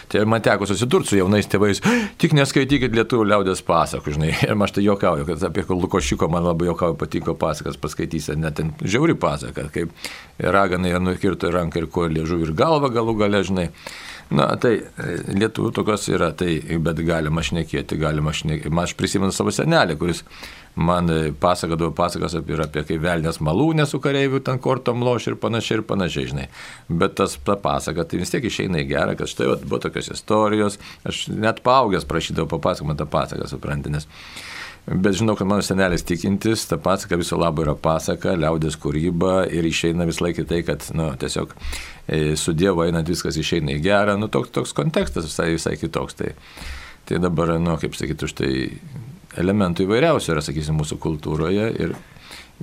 tai 0.08 0.24
man 0.30 0.44
teko 0.46 0.70
susidurti 0.70 1.12
su 1.12 1.20
jaunais 1.20 1.50
tėvais, 1.52 1.84
tik 2.22 2.38
neskaitykit 2.40 2.96
Lietuvų 2.96 3.28
liaudės 3.28 3.64
pasakų, 3.68 4.16
žinai, 4.16 4.32
ir 4.48 4.56
aš 4.56 4.78
tai 4.78 4.86
juokauju, 4.88 5.28
kad 5.28 5.44
apie 5.50 5.68
Lukošiko 5.68 6.32
man 6.32 6.48
labai 6.48 6.70
juokauju 6.72 6.96
patiko 7.02 7.36
pasakas 7.36 7.76
paskaitysi, 7.82 8.38
net 8.40 8.56
ten 8.62 8.72
žiauri 8.80 9.18
pasaka, 9.20 9.68
kaip 9.74 9.92
raganai 10.40 10.96
nukirto 11.04 11.52
ranką 11.52 11.84
ir 11.84 11.92
koją 11.92 12.16
liežuvį 12.22 12.50
ir 12.50 12.58
galvą 12.64 12.94
galų 12.94 13.20
gale, 13.20 13.44
žinai. 13.44 13.70
Na, 14.34 14.48
tai 14.58 14.78
e, 14.80 15.16
lietuvių 15.36 15.70
tokios 15.76 16.08
yra, 16.10 16.32
tai, 16.38 16.56
bet 16.82 17.02
galima 17.06 17.44
šnekėti, 17.46 18.00
galima 18.02 18.32
šnekėti. 18.34 18.72
Aš 18.84 18.96
prisimenu 18.98 19.36
savo 19.36 19.52
senelį, 19.54 19.98
kuris 20.00 20.24
man 20.76 21.10
e, 21.10 21.32
pasakodavo 21.40 21.92
pasakas 21.96 22.38
apie, 22.40 22.58
apie 22.62 22.84
kai 22.88 22.98
velnės 23.02 23.40
malūnė 23.44 23.86
su 23.90 24.00
kareiviu 24.04 24.42
ten 24.46 24.60
kortom 24.64 25.04
loš 25.06 25.30
ir 25.30 25.38
panašiai 25.42 25.80
ir 25.80 25.86
panašiai, 25.90 26.30
žinai. 26.32 26.48
Bet 26.90 27.18
tas 27.20 27.38
ta 27.46 27.58
pasaka, 27.60 28.08
tai 28.08 28.22
vis 28.24 28.34
tiek 28.34 28.46
išeina 28.50 28.82
į 28.82 28.90
gerą, 28.90 29.18
kad 29.20 29.30
štai 29.30 29.52
vat, 29.52 29.68
buvo 29.68 29.84
tokios 29.84 30.10
istorijos, 30.16 30.80
aš 31.08 31.28
net 31.34 31.62
paaugęs 31.66 32.10
prašydavau 32.10 32.50
papasakoti 32.56 33.04
tą 33.04 33.10
pasaką, 33.14 33.50
suprantinės. 33.52 34.10
Bet 34.84 35.16
žinau, 35.16 35.38
kad 35.40 35.48
mano 35.48 35.64
senelis 35.64 36.04
tikintis, 36.04 36.66
ta 36.68 36.76
pasaka 36.76 37.16
viso 37.16 37.38
labo 37.40 37.64
yra 37.64 37.72
pasaka, 37.80 38.34
liaudės 38.36 38.76
kūryba 38.84 39.46
ir 39.48 39.64
išeina 39.70 40.04
vis 40.10 40.20
laikai 40.20 40.44
tai, 40.50 40.60
kad, 40.68 40.84
nu, 40.98 41.06
tiesiog 41.22 41.54
e, 41.56 42.34
su 42.36 42.52
Dievu 42.52 42.84
einant 42.84 43.08
viskas 43.08 43.38
išeina 43.40 43.78
į 43.78 43.80
gerą, 43.86 44.18
nu, 44.20 44.28
toks, 44.28 44.52
toks 44.52 44.76
kontekstas 44.76 45.30
visai, 45.30 45.54
visai 45.56 45.78
kitoks. 45.80 46.20
Tai, 46.20 46.34
tai 47.08 47.22
dabar, 47.24 47.56
nu, 47.64 47.78
kaip 47.80 47.96
sakyti, 47.96 48.28
už 48.28 48.36
tai 48.42 48.52
elementų 49.42 49.88
įvairiausių 49.88 50.36
yra, 50.36 50.44
sakysim, 50.46 50.78
mūsų 50.82 51.00
kultūroje 51.04 51.70
ir 51.84 51.96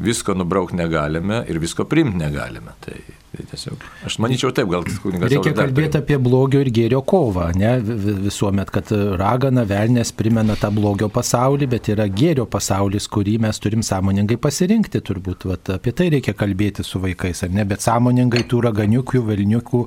visko 0.01 0.35
nubraukti 0.39 0.79
negalime 0.79 1.43
ir 1.51 1.61
visko 1.63 1.87
primti 1.91 2.21
negalime. 2.21 2.77
Tai 2.85 2.99
Tai 3.31 3.45
tiesiog, 3.47 3.85
aš 4.09 4.17
manyčiau 4.19 4.51
taip, 4.51 4.67
gal 4.73 4.83
kunigas. 4.83 5.31
Reikia 5.31 5.53
kalbėti 5.55 6.01
apie 6.01 6.17
blogio 6.19 6.65
ir 6.65 6.71
gėrio 6.75 6.99
kovą, 7.07 7.53
ne 7.55 7.77
visuomet, 8.25 8.73
kad 8.75 8.91
ragana, 9.21 9.63
velnės 9.71 10.11
primena 10.19 10.57
tą 10.59 10.73
blogio 10.75 11.07
pasaulį, 11.15 11.69
bet 11.71 11.93
yra 11.95 12.09
gėrio 12.11 12.49
pasaulis, 12.51 13.07
kurį 13.07 13.37
mes 13.45 13.63
turim 13.63 13.85
sąmoningai 13.87 14.35
pasirinkti, 14.43 14.99
turbūt 15.07 15.47
vat, 15.47 15.71
apie 15.77 15.95
tai 15.95 16.09
reikia 16.17 16.35
kalbėti 16.35 16.83
su 16.87 16.99
vaikais, 17.05 17.45
ar 17.47 17.55
ne, 17.55 17.63
bet 17.71 17.87
sąmoningai 17.87 18.43
tų 18.51 18.65
raganiukų, 18.67 19.23
velniukų 19.31 19.85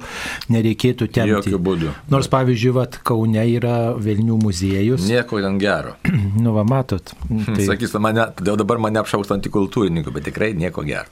nereikėtų 0.56 1.10
temti. 1.12 1.36
Jokių 1.36 1.60
būdų. 1.68 1.94
Nors, 2.16 2.32
pavyzdžiui, 2.32 2.74
vat, 2.80 3.02
Kaune 3.04 3.44
yra 3.58 3.76
Velnių 4.00 4.40
muziejus. 4.40 5.04
Nieko 5.10 5.44
ten 5.44 5.60
gero. 5.60 5.98
nu, 6.44 6.56
va, 6.56 6.64
matot. 6.64 7.12
Tai... 7.52 7.60
Sakys, 7.68 8.00
mane, 8.00 8.30
dabar 8.40 8.80
mane 8.88 9.04
apšauktų 9.04 9.36
antikultūrininkų, 9.42 10.16
bet 10.16 10.32
tikrai 10.32 10.54
nieko 10.56 10.88
gero. 10.88 11.12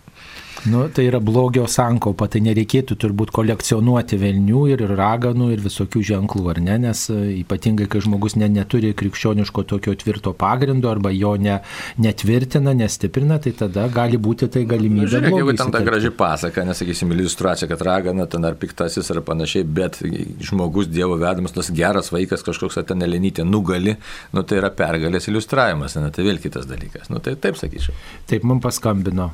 Nu, 0.65 0.87
tai 0.87 1.07
yra 1.09 1.17
blogio 1.23 1.63
sankaupa, 1.65 2.27
tai 2.29 2.43
nereikėtų 2.45 2.93
turbūt 3.01 3.31
kolekcionuoti 3.33 4.17
velnių 4.21 4.59
ir 4.69 4.83
raganų 4.93 5.47
ir 5.55 5.63
visokių 5.63 6.01
ženklų, 6.11 6.43
ar 6.53 6.59
ne, 6.61 6.75
nes 6.83 7.07
e, 7.09 7.15
ypatingai, 7.39 7.87
kai 7.89 8.01
žmogus 8.05 8.35
ne, 8.37 8.45
neturi 8.51 8.91
krikščioniško 8.97 9.63
tokio 9.71 9.95
tvirto 9.97 10.35
pagrindo 10.37 10.91
arba 10.91 11.09
jo 11.15 11.33
ne, 11.41 11.55
netvirtina, 12.01 12.75
nestiprina, 12.77 13.39
tai 13.41 13.55
tada 13.57 13.87
gali 13.89 14.19
būti 14.21 14.51
tai 14.53 14.63
galimybė. 14.69 15.07
Žiūrėk, 15.15 15.37
jeigu 15.39 15.55
tam 15.57 15.73
ta 15.73 15.81
graži 15.87 16.13
pasaka, 16.13 16.67
nesakysim, 16.69 17.09
iliustracija, 17.17 17.69
kad 17.71 17.81
ragana 17.87 18.29
ten 18.29 18.45
ar 18.45 18.59
piktasis 18.61 19.09
ar 19.15 19.23
panašiai, 19.25 19.65
bet 19.65 19.97
žmogus 20.45 20.91
Dievo 20.91 21.17
vedamas, 21.17 21.55
tas 21.57 21.73
geras 21.73 22.13
vaikas 22.13 22.45
kažkoks 22.45 22.77
ten 22.85 23.01
elenytė 23.01 23.47
nugali, 23.49 23.97
nu, 24.35 24.45
tai 24.45 24.61
yra 24.61 24.69
pergalės 24.77 25.25
iliustravimas, 25.31 25.97
ne, 25.97 26.13
tai 26.13 26.29
vėl 26.29 26.37
kitas 26.43 26.69
dalykas. 26.69 27.09
Nu, 27.09 27.17
tai 27.23 27.33
taip 27.41 27.57
sakyčiau. 27.57 27.97
Taip, 28.29 28.45
mums 28.45 28.61
paskambino. 28.61 29.31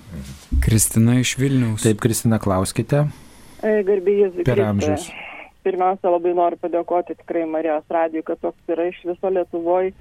Kristina 0.64 1.17
iš 1.22 1.38
Vilniaus. 1.40 1.86
Taip, 1.86 2.02
Kristina, 2.04 2.40
klauskite. 2.42 3.06
Garbėjus. 3.62 4.38
Per 4.46 4.62
amžius. 4.62 5.10
Pirmiausia, 5.68 6.12
labai 6.14 6.32
noriu 6.38 6.60
padėkoti 6.62 7.18
tikrai 7.18 7.44
Marijos 7.50 7.90
radijui, 7.92 8.24
kad 8.28 8.40
toks 8.40 8.72
yra 8.72 8.86
iš 8.88 9.02
viso 9.10 9.32
Lietuvoje 9.34 9.92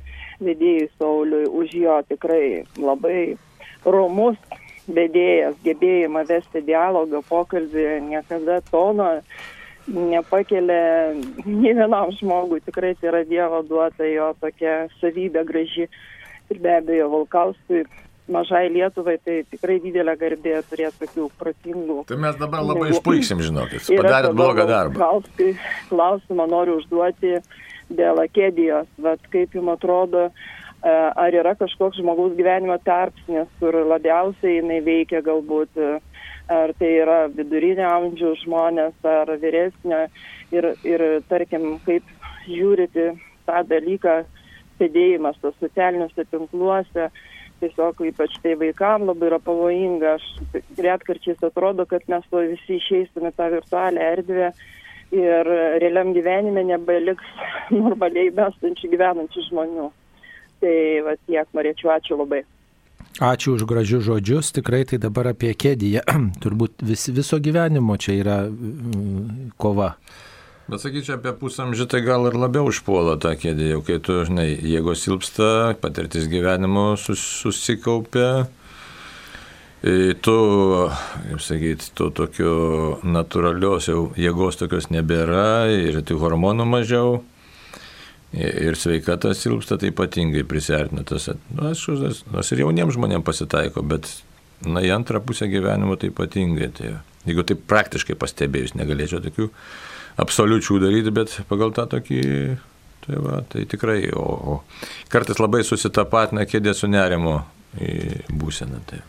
vedėjai 0.45 0.87
Sauliui 0.99 1.49
už 1.49 1.75
jo 1.75 1.97
tikrai 2.07 2.63
labai 2.79 3.35
romus 3.83 4.39
vedėjas, 4.87 5.57
gebėjimą 5.65 6.23
vesti 6.29 6.63
dialogą, 6.63 7.23
pokalbį, 7.27 7.87
niekada 8.07 8.61
tono 8.71 9.09
nepakelia 9.87 11.15
nei 11.47 11.75
vienam 11.75 12.13
žmogui, 12.15 12.61
tikrai 12.67 12.95
tai 13.01 13.11
yra 13.11 13.25
Dievo 13.27 13.63
duota 13.67 14.07
jo 14.07 14.33
tokia 14.43 14.87
savybė 15.01 15.45
graži 15.47 15.87
ir 16.51 16.63
be 16.63 16.77
abejo 16.79 17.11
Valkauskui 17.13 17.85
mažai 18.33 18.67
Lietuvai 18.73 19.17
tai 19.23 19.39
tikrai 19.51 19.79
didelė 19.85 20.17
garbė 20.19 20.59
turėti 20.71 21.05
tokių 21.05 21.29
protingų. 21.39 22.01
Tai 22.09 22.19
mes 22.23 22.39
dabar 22.41 22.65
labai 22.67 22.91
išpuiksim, 22.95 23.43
žinokit, 23.45 23.87
padarėt 23.93 24.37
blogą 24.37 24.67
darbą. 24.69 25.11
Klausimą, 25.91 26.49
noriu 26.51 26.81
užduoti 26.81 27.39
dėl 27.95 28.23
akedijos, 28.25 28.89
bet 28.99 29.23
kaip 29.31 29.55
jums 29.55 29.77
atrodo, 29.77 30.27
e, 30.27 30.33
ar 30.91 31.35
yra 31.35 31.55
kažkoks 31.59 32.01
žmogaus 32.01 32.35
gyvenimo 32.39 32.79
tarpsnis, 32.85 33.51
kur 33.61 33.79
labiausiai 33.87 34.59
jinai 34.59 34.81
veikia 34.87 35.23
galbūt, 35.27 35.71
e, 35.79 36.01
ar 36.51 36.73
tai 36.79 36.91
yra 37.03 37.21
vidurinio 37.31 37.87
amžiaus 37.91 38.43
žmonės, 38.43 38.95
ar 39.07 39.31
vyresnio 39.43 40.07
ir, 40.55 40.73
ir 40.87 41.07
tarkim, 41.31 41.77
kaip 41.87 42.03
žiūrite 42.47 43.13
tą 43.47 43.63
dalyką, 43.71 44.19
sėdėjimas 44.77 45.39
tos 45.41 45.55
socialiniuose 45.63 46.27
tinkluose, 46.31 47.09
tiesiog 47.61 48.03
ypač 48.11 48.39
tai 48.43 48.55
vaikam 48.61 49.07
labai 49.09 49.31
yra 49.31 49.39
pavojinga. 49.43 50.17
Aš 50.19 50.65
retkarčiais 50.87 51.45
atrodo, 51.47 51.87
kad 51.89 52.05
mes 52.13 52.27
to 52.31 52.43
visi 52.45 52.81
išeisime 52.81 53.33
tą 53.37 53.51
virtualią 53.57 54.11
erdvę 54.17 54.51
ir 55.17 55.53
realiam 55.83 56.13
gyvenime 56.17 56.67
nebeliks 56.73 57.31
normaliai 57.83 58.33
bestančių 58.35 58.93
gyvenančių 58.97 59.47
žmonių. 59.51 59.89
Tai 60.61 60.77
va 61.05 61.17
tiek 61.29 61.57
norėčiau, 61.57 61.93
ačiū 61.99 62.17
labai. 62.17 62.43
Ačiū 63.17 63.55
už 63.57 63.65
gražius 63.65 64.05
žodžius, 64.05 64.53
tikrai 64.53 64.85
tai 64.85 64.99
dabar 65.01 65.31
apie 65.33 65.55
kėdiją. 65.57 66.03
Turbūt 66.45 66.85
vis, 66.85 67.07
viso 67.17 67.39
gyvenimo 67.41 67.97
čia 67.97 68.17
yra 68.21 68.39
kova. 69.57 69.95
Bet 70.67 70.83
sakyčiau, 70.83 71.21
apie 71.21 71.31
pusamžį 71.39 71.85
tai 71.87 72.01
gal 72.03 72.27
ir 72.27 72.35
labiau 72.35 72.67
užpuola 72.67 73.15
tą 73.23 73.37
kėdę, 73.39 73.69
jau 73.71 73.83
kai 73.87 74.01
tu, 74.03 74.17
žinai, 74.27 74.49
jėgos 74.67 75.05
silpsta, 75.05 75.77
patirtis 75.79 76.27
gyvenimo 76.27 76.97
sus, 76.99 77.23
susikaupia, 77.45 78.49
tu, 80.27 80.37
kaip 81.29 81.45
sakyti, 81.47 81.93
tu 81.95 82.11
tokio 82.11 82.57
natūralios 83.07 83.87
jau 83.93 84.11
jėgos 84.19 84.59
tokios 84.59 84.91
nebėra 84.91 85.71
ir 85.71 86.03
tų 86.03 86.19
hormonų 86.25 86.67
mažiau. 86.67 87.17
Ir 88.37 88.75
sveikata 88.75 89.31
silpsta, 89.39 89.79
tai 89.79 89.93
ypatingai 89.93 90.43
prisartina 90.45 91.07
tas. 91.07 91.31
Nu, 91.55 91.71
aš, 91.71 91.87
aš 92.43 92.51
ir 92.53 92.67
jauniems 92.67 92.99
žmonėms 92.99 93.25
pasitaiko, 93.25 93.87
bet 93.87 94.11
na, 94.67 94.83
į 94.83 94.91
antrą 94.99 95.23
pusę 95.25 95.47
gyvenimo 95.49 95.95
tai 95.97 96.11
ypatingai. 96.11 96.73
Tai, 96.75 96.97
jeigu 97.25 97.47
taip 97.47 97.63
praktiškai 97.71 98.19
pastebėjus, 98.19 98.75
negalėčiau 98.77 99.23
tokių 99.25 99.47
absoliučių 100.21 100.81
daryti, 100.83 101.13
bet 101.15 101.35
pagal 101.51 101.75
tą 101.77 101.87
tokį, 101.97 102.23
tai, 103.07 103.21
va, 103.23 103.43
tai 103.53 103.67
tikrai, 103.69 104.01
o, 104.17 104.25
o 104.25 104.57
kartais 105.13 105.41
labai 105.43 105.63
susitapatina 105.67 106.47
kėdė 106.49 106.75
su 106.77 106.91
nerimo 106.91 107.43
būsena. 108.33 108.81
Tai. 108.89 109.03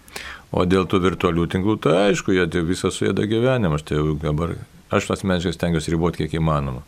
O 0.51 0.63
dėl 0.67 0.87
tų 0.87 1.01
virtualių 1.03 1.47
tinklų, 1.51 1.77
tai 1.83 1.97
aišku, 2.09 2.35
jie 2.35 2.47
tai 2.51 2.63
visą 2.67 2.91
suėda 2.93 3.27
gyvenimą, 3.27 3.79
aš 3.79 3.87
tai 3.89 4.01
dabar, 4.23 4.55
aš 4.91 5.11
asmeniškai 5.17 5.55
stengiuosi 5.55 5.93
riboti 5.93 6.23
kiek 6.23 6.37
įmanoma. 6.39 6.83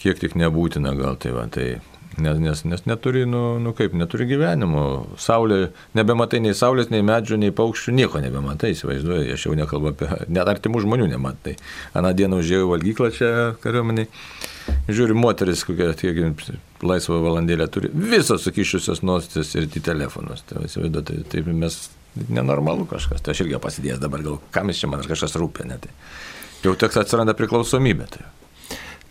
Kiek 0.00 0.20
tik 0.20 0.34
nebūtina 0.36 0.92
gal 0.98 1.16
tai 1.16 1.32
va, 1.32 1.46
tai 1.48 1.78
Nes, 2.18 2.38
nes, 2.38 2.62
nes 2.68 2.84
neturi, 2.86 3.24
nu, 3.26 3.58
nu 3.62 3.72
kaip, 3.76 3.94
neturi 3.98 4.26
gyvenimo. 4.30 4.84
Saulė, 5.20 5.70
nebematai 5.98 6.40
nei 6.44 6.54
saulės, 6.56 6.90
nei 6.92 7.02
medžių, 7.06 7.38
nei 7.42 7.54
paukščių, 7.54 7.94
nieko 7.98 8.22
nebematai, 8.22 8.74
įsivaizduoju, 8.74 9.32
aš 9.34 9.46
jau 9.48 9.56
nekalbu 9.58 9.90
apie, 9.92 10.10
net 10.28 10.50
artimų 10.52 10.84
žmonių 10.84 11.08
nematai. 11.14 11.56
Aną 11.98 12.12
dieną 12.18 12.38
užėjau 12.42 12.70
valgyklą 12.70 13.10
čia 13.16 13.32
kariuomeniai, 13.64 14.06
žiūri 14.90 15.16
moteris, 15.18 15.64
kokia 15.66 15.90
tiek 15.98 16.22
laisvą 16.84 17.18
valandėlę 17.24 17.66
turi, 17.72 17.90
visos 18.14 18.46
sukišusios 18.46 19.02
nostis 19.06 19.54
ir 19.58 19.66
į 19.66 19.82
telefonus. 19.84 20.44
Tai, 20.48 20.64
įsivaizduoju, 20.68 21.08
tai, 21.10 21.20
tai 21.32 21.44
mes 21.50 21.80
nenormalu 22.28 22.86
kažkas. 22.90 23.24
Tai 23.24 23.34
aš 23.34 23.44
irgi 23.44 23.60
pasidėjęs 23.62 24.02
dabar, 24.02 24.22
gal 24.22 24.38
kam 24.54 24.70
jis 24.70 24.84
čia 24.84 24.92
man 24.92 25.04
kažkas 25.08 25.36
rūpė, 25.40 25.66
net. 25.68 25.88
Tai. 25.88 25.98
Jau 26.64 26.78
toks 26.78 27.02
atsiranda 27.02 27.34
priklausomybė. 27.36 28.08
Tai. 28.14 28.24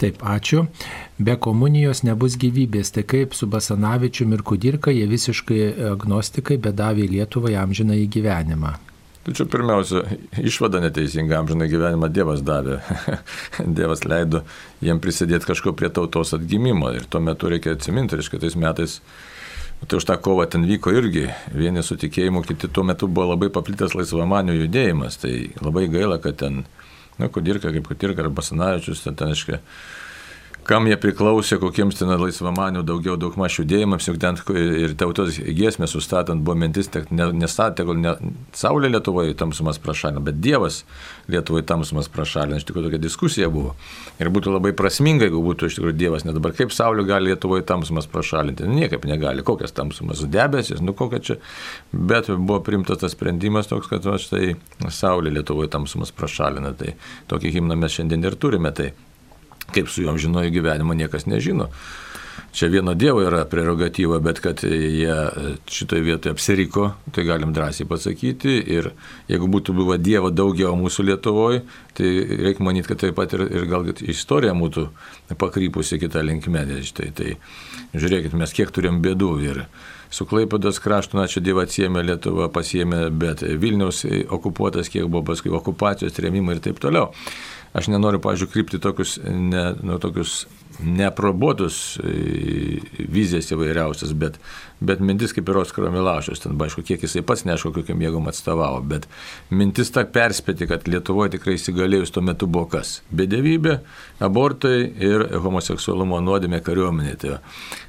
Taip, 0.03 0.19
ačiū. 0.27 0.65
Be 1.15 1.37
komunijos 1.39 2.01
nebus 2.03 2.35
gyvybės. 2.35 2.91
Tai 2.91 3.05
kaip 3.07 3.35
su 3.37 3.47
Basanavičiu 3.47 4.27
ir 4.35 4.41
Kudirka, 4.43 4.91
jie 4.91 5.05
visiškai 5.07 5.59
agnostikai, 5.93 6.57
bet 6.59 6.75
davė 6.75 7.07
Lietuvai 7.07 7.55
amžiną 7.61 7.95
į 8.01 8.09
gyvenimą. 8.17 8.73
Čia 9.23 9.45
pirmiausia, 9.47 10.01
išvada 10.43 10.81
neteisinga 10.83 11.37
amžiną 11.39 11.69
gyvenimą 11.71 12.09
Dievas 12.11 12.43
davė. 12.43 12.81
Dievas 13.77 14.03
leido 14.03 14.43
jiem 14.83 14.99
prisidėti 14.99 15.47
kažko 15.47 15.71
prie 15.71 15.87
tautos 15.87 16.35
atgimimo. 16.35 16.91
Ir 16.91 17.07
tuo 17.07 17.23
metu 17.23 17.47
reikia 17.53 17.77
atsiminti, 17.77 18.19
reiškia, 18.19 18.43
tais 18.43 18.59
metais 18.59 18.99
Tai 19.83 19.99
už 19.99 20.05
tą 20.07 20.15
kovą 20.15 20.45
ten 20.47 20.63
vyko 20.63 20.93
irgi 20.95 21.25
vieni 21.51 21.81
su 21.83 21.97
tikėjimu, 21.99 22.45
kiti 22.47 22.69
tuo 22.71 22.85
metu 22.87 23.09
buvo 23.11 23.33
labai 23.33 23.49
paplitęs 23.51 23.97
laisvamanių 23.97 24.55
judėjimas. 24.55 25.17
Tai 25.19 25.33
labai 25.59 25.89
gaila, 25.91 26.21
kad 26.23 26.37
ten 26.39 26.61
na, 27.19 27.29
Kudirka 27.29 27.71
kaip 27.73 27.87
Kudirka 27.87 28.23
ar 28.23 28.31
Basanavičius, 28.33 29.03
ten, 29.05 29.17
ten 29.19 29.33
aiškiai, 29.33 29.59
kam 30.67 30.87
jie 30.87 30.95
priklausė, 30.99 31.57
kokiems 31.61 31.97
ten 31.99 32.11
laisvamanių 32.11 32.83
daugiau 32.87 33.15
daug 33.19 33.35
maž 33.39 33.59
judėjimams, 33.59 34.07
juk 34.09 34.19
ten 34.21 34.37
ir 34.57 34.95
tautos 34.99 35.37
giesmę 35.37 35.87
sustatant 35.89 36.43
buvo 36.45 36.55
mintis, 36.59 36.89
ne, 37.11 37.29
nestatė, 37.37 37.85
kol 37.87 37.99
ne 37.99 38.15
Saulė 38.55 38.91
Lietuvoje 38.93 39.35
tamsumas 39.39 39.79
prašalino, 39.83 40.23
bet 40.23 40.39
Dievas 40.43 40.81
Lietuvoje 41.31 41.65
tamsumas 41.69 42.09
prašalino. 42.11 42.59
Iš 42.59 42.67
tikrųjų 42.69 42.89
tokia 42.89 43.01
diskusija 43.03 43.49
buvo. 43.53 43.75
Ir 44.21 44.31
būtų 44.33 44.53
labai 44.53 44.73
prasminga, 44.77 45.27
jeigu 45.27 45.43
būtų 45.45 45.69
iš 45.69 45.79
tikrųjų 45.79 45.97
Dievas, 45.99 46.27
ne 46.27 46.35
dabar 46.35 46.55
kaip 46.57 46.73
Saulė 46.75 47.05
gali 47.07 47.31
Lietuvoje 47.31 47.65
tamsumas 47.69 48.09
prašalinti. 48.11 48.67
Niekaip 48.69 49.07
negali. 49.09 49.45
Kokias 49.45 49.75
tamsumas 49.75 50.25
debesis, 50.31 50.83
nu 50.83 50.95
kokia 50.97 51.21
čia. 51.23 51.39
Bet 51.93 52.29
buvo 52.33 52.59
primtas 52.65 53.01
tas 53.03 53.15
sprendimas 53.15 53.71
toks, 53.71 53.89
kad 53.91 54.05
va, 54.07 54.19
štai 54.21 54.53
Saulė 54.93 55.33
Lietuvoje 55.39 55.71
tamsumas 55.73 56.13
prašalina. 56.15 56.75
Tai 56.77 56.93
tokį 57.31 57.57
himną 57.57 57.79
mes 57.79 57.97
šiandien 57.97 58.27
ir 58.27 58.37
turime. 58.39 58.73
Tai 58.75 58.91
Kaip 59.71 59.87
su 59.89 60.03
juom 60.03 60.19
žinojo 60.19 60.51
gyvenimo 60.51 60.97
niekas 60.97 61.29
nežino. 61.29 61.69
Čia 62.53 62.67
vieno 62.69 62.93
Dievo 62.93 63.21
yra 63.25 63.45
prerogatyva, 63.49 64.19
bet 64.21 64.37
kad 64.39 64.59
jie 64.63 65.13
šitoje 65.65 66.01
vietoje 66.05 66.35
apsiriko, 66.35 66.91
tai 67.11 67.23
galim 67.25 67.53
drąsiai 67.53 67.87
pasakyti. 67.89 68.59
Ir 68.75 68.91
jeigu 69.29 69.49
būtų 69.49 69.73
buvę 69.73 69.97
Dievo 69.97 70.29
daugiau 70.29 70.75
mūsų 70.77 71.07
Lietuvoje, 71.07 71.63
tai 71.97 72.11
reikia 72.43 72.65
manyti, 72.65 72.91
kad 72.91 73.01
taip 73.01 73.17
pat 73.17 73.33
ir, 73.33 73.47
ir 73.49 73.65
gal 73.69 73.89
istorija 73.89 74.53
būtų 74.57 74.85
pakrypusi 75.41 75.97
kitą 76.01 76.21
linkmę. 76.29 76.61
Tai, 76.93 77.09
tai 77.17 77.33
žiūrėkit, 77.97 78.37
mes 78.37 78.53
kiek 78.53 78.69
turim 78.73 79.01
bėdų 79.01 79.31
ir 79.47 79.63
su 80.13 80.29
Klaipados 80.29 80.77
kraštu, 80.77 81.17
na 81.17 81.25
čia 81.25 81.41
Dievą 81.41 81.65
atsiemė 81.65 82.05
Lietuva, 82.05 82.51
pasiemė, 82.53 83.07
bet 83.09 83.41
Vilniaus 83.41 84.03
okupuotas, 84.29 84.93
kiek 84.93 85.09
buvo 85.09 85.25
paskui 85.31 85.49
okupacijos, 85.57 86.13
trėmimai 86.13 86.59
ir 86.59 86.63
taip 86.69 86.77
toliau. 86.83 87.09
Aš 87.73 87.89
nenoriu, 87.89 88.19
pažiūrėjau, 88.21 88.53
krypti 88.53 88.79
tokius, 88.81 89.15
ne, 89.25 89.71
nu, 89.81 89.97
tokius 90.01 90.43
neprobotus 90.81 91.97
e, 92.01 92.13
vizijas 93.09 93.49
įvairiausias, 93.53 94.13
bet, 94.17 94.37
bet 94.81 95.01
mintis 95.01 95.33
kaip 95.33 95.49
ir 95.49 95.59
Oskaro 95.61 95.91
Milašius, 95.93 96.43
ten, 96.43 96.57
aišku, 96.65 96.83
kiek 96.85 97.03
jisai 97.05 97.23
pats 97.25 97.45
neaišku, 97.47 97.73
kokiam 97.75 98.01
jėgom 98.01 98.29
atstovavo, 98.29 98.81
bet 98.93 99.07
mintis 99.53 99.93
ta 99.93 100.05
perspėti, 100.05 100.67
kad 100.69 100.87
Lietuvoje 100.89 101.35
tikrai 101.37 101.57
įsigalėjus 101.57 102.13
tuo 102.13 102.25
metu 102.25 102.49
buvo 102.49 102.67
kas? 102.75 102.99
Bedėvybė, 103.13 103.79
abortai 104.23 104.77
ir 105.09 105.27
homoseksualumo 105.43 106.21
nuodėmė 106.25 106.61
kariuomenė. 106.65 107.15
Tai 107.21 107.37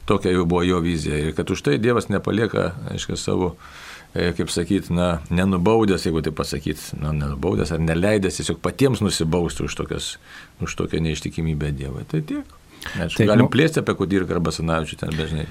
tokia 0.08 0.34
jau 0.34 0.44
buvo 0.48 0.64
jo 0.66 0.80
vizija 0.84 1.20
ir 1.20 1.36
kad 1.36 1.50
už 1.50 1.64
tai 1.64 1.80
Dievas 1.80 2.10
nepalieka, 2.12 2.72
aišku, 2.92 3.20
savo 3.20 3.54
kaip 4.14 4.50
sakyti, 4.50 4.94
na, 4.94 5.18
nenubaudęs, 5.34 6.06
jeigu 6.06 6.22
tai 6.22 6.32
pasakyti, 6.32 6.94
na, 7.02 7.12
nenubaudęs 7.12 7.72
ar 7.74 7.80
neleidęs 7.82 8.38
tiesiog 8.38 8.60
patiems 8.62 9.02
nusibausti 9.02 9.66
už, 9.66 9.74
tokias, 9.74 10.10
už 10.62 10.76
tokią 10.78 11.02
neištikimybę 11.02 11.72
Dievui. 11.74 12.04
Tai 12.10 12.22
tiek. 12.22 12.60
Aišku, 12.94 13.18
tai, 13.18 13.26
galim 13.26 13.48
nu, 13.48 13.50
plėsti 13.50 13.80
apie 13.80 13.96
Kudirką 13.98 14.36
arba 14.36 14.52
Sanavičių 14.54 14.98
ten 15.00 15.16
dažnai. 15.18 15.46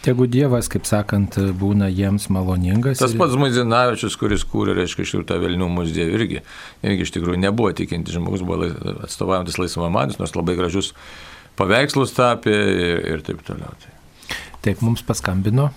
Tegu 0.00 0.24
Dievas, 0.32 0.70
kaip 0.72 0.86
sakant, 0.88 1.36
būna 1.60 1.90
jiems 1.92 2.30
maloningas. 2.32 3.02
Tas 3.02 3.12
pats 3.20 3.36
Muzinavičius, 3.38 4.16
kuris 4.18 4.46
kūrė, 4.48 4.72
reiškia, 4.78 5.04
iš 5.04 5.12
tikrųjų 5.12 5.28
tą 5.28 5.36
Vilnių 5.42 5.68
muziejų 5.74 6.14
irgi, 6.16 6.40
irgi 6.88 7.04
iš 7.04 7.12
tikrųjų 7.18 7.42
nebuvo 7.42 7.74
tikinti 7.76 8.16
žmogus, 8.16 8.42
buvo 8.48 8.70
atstovaujantis 9.04 9.60
laisvamanis, 9.60 10.16
nors 10.18 10.32
labai 10.38 10.56
gražius 10.56 10.94
paveikslus 11.60 12.16
tapė 12.16 12.56
ir, 12.56 13.04
ir 13.12 13.24
taip 13.28 13.44
toliau. 13.44 13.76
Tai. 13.84 13.92
Taip, 14.64 14.80
mums 14.80 15.04
paskambino 15.04 15.68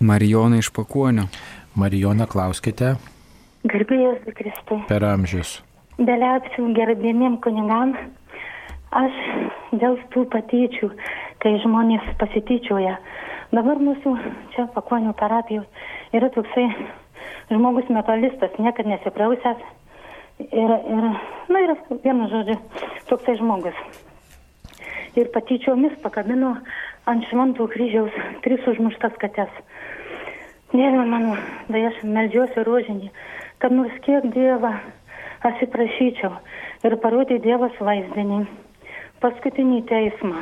Marijona 0.00 0.58
iš 0.58 0.70
Pakuonio. 0.74 1.28
Marijona, 1.74 2.26
klauskite. 2.26 2.94
Garbėjus 3.64 4.24
Kristai. 4.36 4.80
Per 4.88 5.04
amžius. 5.06 5.60
Dėliausių 5.98 6.66
gerbėmiem 6.74 7.38
kunigam, 7.44 7.94
aš 8.90 9.20
dėl 9.78 9.96
tų 10.14 10.24
patyčių, 10.32 10.90
kai 11.42 11.54
žmonės 11.62 12.10
pasityčioja. 12.20 12.96
Dabar 13.54 13.78
mūsų 13.78 14.16
čia 14.54 14.66
Pakuonio 14.74 15.14
parapijos 15.18 15.66
yra 16.12 16.30
toksai 16.34 16.66
žmogus 17.52 17.88
metalistas, 17.94 18.58
niekada 18.58 18.96
nesiprausęs. 18.96 19.62
Ir, 20.42 20.70
ir, 20.90 21.04
na, 21.48 21.60
yra 21.62 21.76
vienu 22.02 22.26
žodžiu, 22.32 22.58
toksai 23.06 23.36
žmogus. 23.38 23.78
Ir 25.14 25.30
patyčiomis 25.30 25.94
pakabino 26.02 26.56
ant 27.06 27.26
šventų 27.30 27.68
kryžiaus 27.70 28.16
tris 28.42 28.66
užmuštas 28.66 29.14
kates. 29.22 29.52
Dieve 30.74 31.04
mano, 31.06 31.36
tai 31.70 31.84
aš 31.86 32.00
melžiuosi 32.02 32.62
rožinį, 32.66 33.08
kad 33.62 33.70
nors 33.70 33.94
kiek 34.02 34.24
Dievą 34.34 34.72
atsiprašyčiau 35.46 36.32
ir 36.88 36.96
parodė 36.98 37.36
Dievas 37.44 37.76
vaizdinį, 37.78 38.40
paskutinį 39.22 39.76
teismą. 39.86 40.40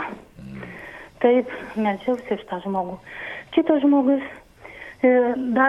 Taip, 1.20 1.52
melžiausi 1.76 2.32
iš 2.38 2.46
tą 2.48 2.62
žmogų. 2.64 2.94
Kitas 3.52 3.82
žmogus, 3.84 4.24
e, 5.04 5.10
da, 5.58 5.66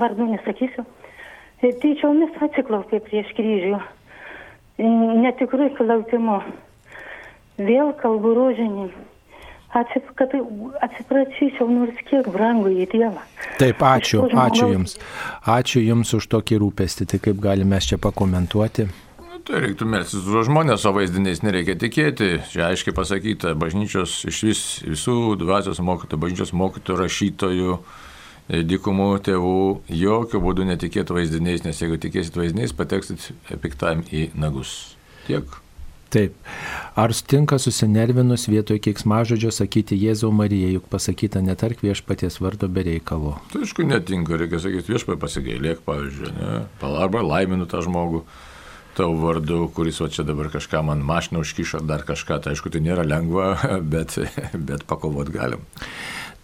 vardu 0.00 0.30
nesakysiu, 0.30 0.86
e, 1.60 1.74
tyčiomis 1.82 2.40
atsiklaupė 2.48 3.02
prieš 3.10 3.34
kryžių, 3.36 3.76
e, 3.76 4.88
netikrui 5.20 5.68
klaupimu. 5.76 6.38
Vėl 7.60 7.92
kalbu 8.00 8.32
rožinį 8.40 8.88
Atsip, 9.74 10.06
kad 10.14 10.30
atsiprašyčiau 10.86 11.66
nors 11.68 11.96
kiek 12.06 12.28
brangų 12.30 12.70
į 12.84 12.86
Dievą. 12.92 13.24
Taip, 13.58 13.82
ačiū, 13.82 14.22
ačiū 14.30 14.68
Jums. 14.70 14.94
Ačiū 15.42 15.82
Jums 15.82 16.14
už 16.16 16.28
tokį 16.32 16.60
rūpestį. 16.62 17.08
Tai 17.10 17.20
kaip 17.24 17.42
galime 17.42 17.80
čia 17.82 17.98
pakomentuoti? 18.00 18.86
Nu, 19.26 19.40
tai 19.44 19.64
reiktų 19.66 19.88
melstis 19.90 20.22
už 20.22 20.46
žmonės, 20.48 20.86
o 20.86 20.94
vaizdiniais 20.96 21.42
nereikia 21.44 21.76
tikėti. 21.82 22.30
Čia 22.52 22.70
aiškiai 22.70 22.94
pasakyta, 22.96 23.56
bažnyčios 23.58 24.20
iš 24.30 24.40
vis, 24.46 24.64
visų 24.86 25.34
dvasios 25.42 25.82
mokytojų, 25.82 26.22
bažnyčios 26.24 26.54
mokytojų, 26.56 27.02
rašytojų, 27.02 27.76
e, 28.48 28.62
dykumų 28.70 29.10
tėvų, 29.28 29.60
jokių 30.06 30.44
būdų 30.46 30.70
netikėti 30.72 31.18
vaizdiniais, 31.18 31.66
nes 31.66 31.84
jeigu 31.84 32.00
tikėsit 32.06 32.38
vaizdiniais, 32.38 32.76
pateksit 32.76 33.32
piktam 33.60 34.06
į 34.14 34.30
nagus. 34.38 34.96
Tiek. 35.26 35.58
Taip. 36.14 36.34
Ar 36.96 37.12
sutinka 37.12 37.58
susinervinus 37.58 38.46
vietoj 38.48 38.78
keiksmažodžio 38.84 39.50
sakyti 39.54 39.98
Jėzau 39.98 40.30
Marija, 40.32 40.68
juk 40.76 40.86
pasakyta 40.92 41.42
netark 41.42 41.82
viešpaties 41.82 42.38
vardo 42.40 42.68
be 42.70 42.84
reikalo? 42.86 43.36
Tai 43.52 43.64
aišku, 43.66 43.84
netinka, 43.88 44.38
reikia 44.38 44.62
sakyti 44.62 44.94
viešpatie 44.94 45.20
pasigailėk, 45.24 45.82
pavyzdžiui, 45.88 46.34
ne? 46.38 46.60
arba 47.02 47.24
laiminu 47.26 47.66
tą 47.70 47.82
žmogų 47.84 48.22
tavo 48.96 49.18
vardu, 49.20 49.66
kuris 49.76 49.98
va 50.00 50.08
čia 50.12 50.24
dabar 50.24 50.48
kažką 50.52 50.80
man 50.86 51.02
mašiną 51.04 51.42
užkišo, 51.44 51.82
dar 51.84 52.06
kažką, 52.08 52.38
tai 52.44 52.54
aišku, 52.54 52.72
tai 52.72 52.80
nėra 52.86 53.04
lengva, 53.04 53.50
bet, 53.92 54.16
bet 54.54 54.86
pakovot 54.88 55.32
galim. 55.34 55.66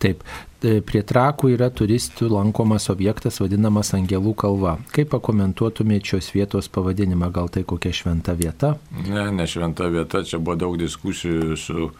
Taip, 0.03 0.24
prie 0.62 1.03
trakų 1.07 1.53
yra 1.55 1.69
turistų 1.70 2.27
lankomas 2.33 2.89
objektas 2.91 3.39
vadinamas 3.43 3.93
Angelų 3.95 4.33
kalva. 4.39 4.77
Kaip 4.95 5.12
pakomentuotumėte 5.12 6.12
šios 6.12 6.33
vietos 6.35 6.69
pavadinimą, 6.74 7.29
gal 7.35 7.51
tai 7.55 7.62
kokia 7.69 7.93
šventa 7.95 8.35
vieta? 8.39 8.74
Ne, 9.07 9.29
ne 9.35 9.47
šventa 9.47 9.87
vieta, 9.93 10.24
čia 10.27 10.43
buvo 10.43 10.59
daug 10.59 10.74
diskusijų 10.81 11.59
su 11.61 11.91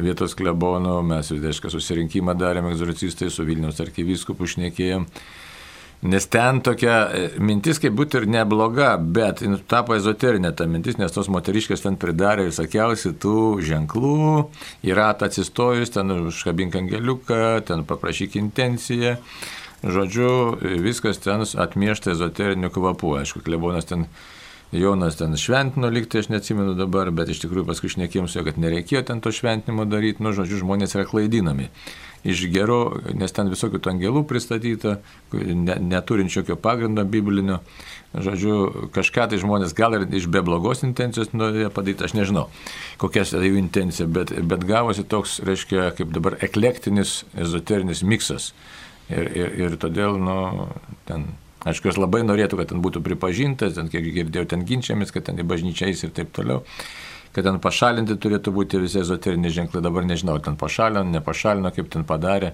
vietos 0.00 0.36
klebonu, 0.38 0.96
mes 1.04 1.28
vidaišką 1.34 1.72
susirinkimą 1.72 2.36
darėme 2.40 2.72
egzorcistai 2.72 3.28
su 3.30 3.44
Vilniaus 3.44 3.80
arkivyskupu 3.84 4.48
šnekėjom. 4.48 5.04
Nes 6.02 6.26
ten 6.26 6.58
tokia 6.66 6.96
e, 7.14 7.26
mintis 7.38 7.78
kaip 7.78 7.94
būtų 7.94 8.24
ir 8.24 8.24
nebloga, 8.34 8.96
bet 8.98 9.38
tapo 9.70 9.94
ezoterinė 9.94 10.50
ta 10.58 10.66
mintis, 10.66 10.96
nes 10.98 11.14
tos 11.14 11.30
moteriškės 11.30 11.84
ten 11.84 11.94
pridarė 11.94 12.48
visokiausių 12.48 13.12
tų 13.22 13.42
ženklų, 13.62 14.26
yra 14.82 15.12
atsistojus, 15.14 15.94
ten 15.94 16.10
užkabink 16.16 16.74
angeliuką, 16.80 17.62
ten 17.70 17.86
paprašyk 17.86 18.34
intenciją. 18.42 19.14
Žodžiu, 19.82 20.32
viskas 20.82 21.22
ten 21.22 21.42
atmiešta 21.42 22.16
ezoteriniu 22.16 22.70
kvapu. 22.74 23.16
Aišku, 23.22 23.42
klebonas 23.46 23.86
ten 23.86 24.08
Jonas 24.74 25.18
ten 25.18 25.36
šventino 25.38 25.90
likti, 25.92 26.18
aš 26.18 26.32
neatsimenu 26.32 26.74
dabar, 26.74 27.10
bet 27.14 27.30
iš 27.30 27.44
tikrųjų 27.44 27.68
paskui 27.68 27.90
šnekėjom 27.94 28.26
su 28.26 28.40
juo, 28.40 28.46
kad 28.46 28.58
nereikėjo 28.58 29.02
ten 29.06 29.22
to 29.22 29.30
šventinimo 29.34 29.86
daryti, 29.86 30.24
nu, 30.24 30.34
žodžiu, 30.34 30.62
žmonės 30.64 30.96
yra 30.96 31.06
klaidinami 31.06 31.68
iš 32.24 32.44
gero, 32.54 33.00
nes 33.18 33.34
ten 33.34 33.50
visokių 33.50 33.80
angelų 33.92 34.22
pristatyta, 34.30 34.98
ne, 35.32 35.76
neturint 35.82 36.30
jokio 36.32 36.56
pagrindo 36.56 37.04
biblinio. 37.04 37.60
Žodžiu, 38.12 38.90
kažką 38.92 39.30
tai 39.32 39.40
žmonės 39.40 39.72
gal 39.72 39.96
ir 39.96 40.04
iš 40.12 40.28
be 40.28 40.42
blogos 40.44 40.84
intencijos 40.84 41.32
norėjo 41.32 41.70
padaryti, 41.72 42.04
aš 42.04 42.14
nežinau, 42.18 42.48
kokia 43.00 43.24
tai 43.24 43.46
jų 43.48 43.56
intencija, 43.62 44.06
bet, 44.06 44.34
bet 44.44 44.66
gavosi 44.68 45.06
toks, 45.08 45.38
reiškia, 45.46 45.90
kaip 45.96 46.12
dabar 46.12 46.36
eklektinis, 46.44 47.22
ezoterinis 47.32 48.04
miksas. 48.04 48.52
Ir, 49.12 49.30
ir, 49.32 49.54
ir 49.64 49.80
todėl, 49.80 50.20
nu, 50.20 50.68
ten 51.08 51.32
Aišku, 51.62 51.86
jos 51.86 51.98
labai 52.00 52.24
norėtų, 52.26 52.56
kad 52.58 52.72
ten 52.72 52.80
būtų 52.82 53.04
pripažintas, 53.06 53.76
ten, 53.76 53.86
kiek 53.86 54.08
girdėjau, 54.16 54.48
ten 54.50 54.64
ginčiamis, 54.66 55.12
kad 55.14 55.28
ten 55.28 55.38
į 55.38 55.44
bažnyčiais 55.46 56.00
ir 56.02 56.10
taip 56.10 56.32
toliau 56.34 56.64
kad 57.32 57.46
ten 57.48 57.58
pašalinti 57.62 58.18
turėtų 58.20 58.52
būti 58.54 58.80
visi 58.82 59.00
ezoteriniai 59.02 59.54
ženklai. 59.54 59.82
Dabar 59.84 60.06
nežinau, 60.08 60.36
ten 60.44 60.58
pašalino, 60.60 61.04
nepašalino, 61.08 61.72
kaip 61.74 61.88
ten 61.92 62.04
padarė. 62.08 62.52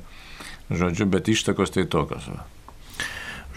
Žodžiu, 0.71 1.09
bet 1.11 1.29
ištakos 1.33 1.73
tai 1.75 1.87
tokios. 1.91 2.29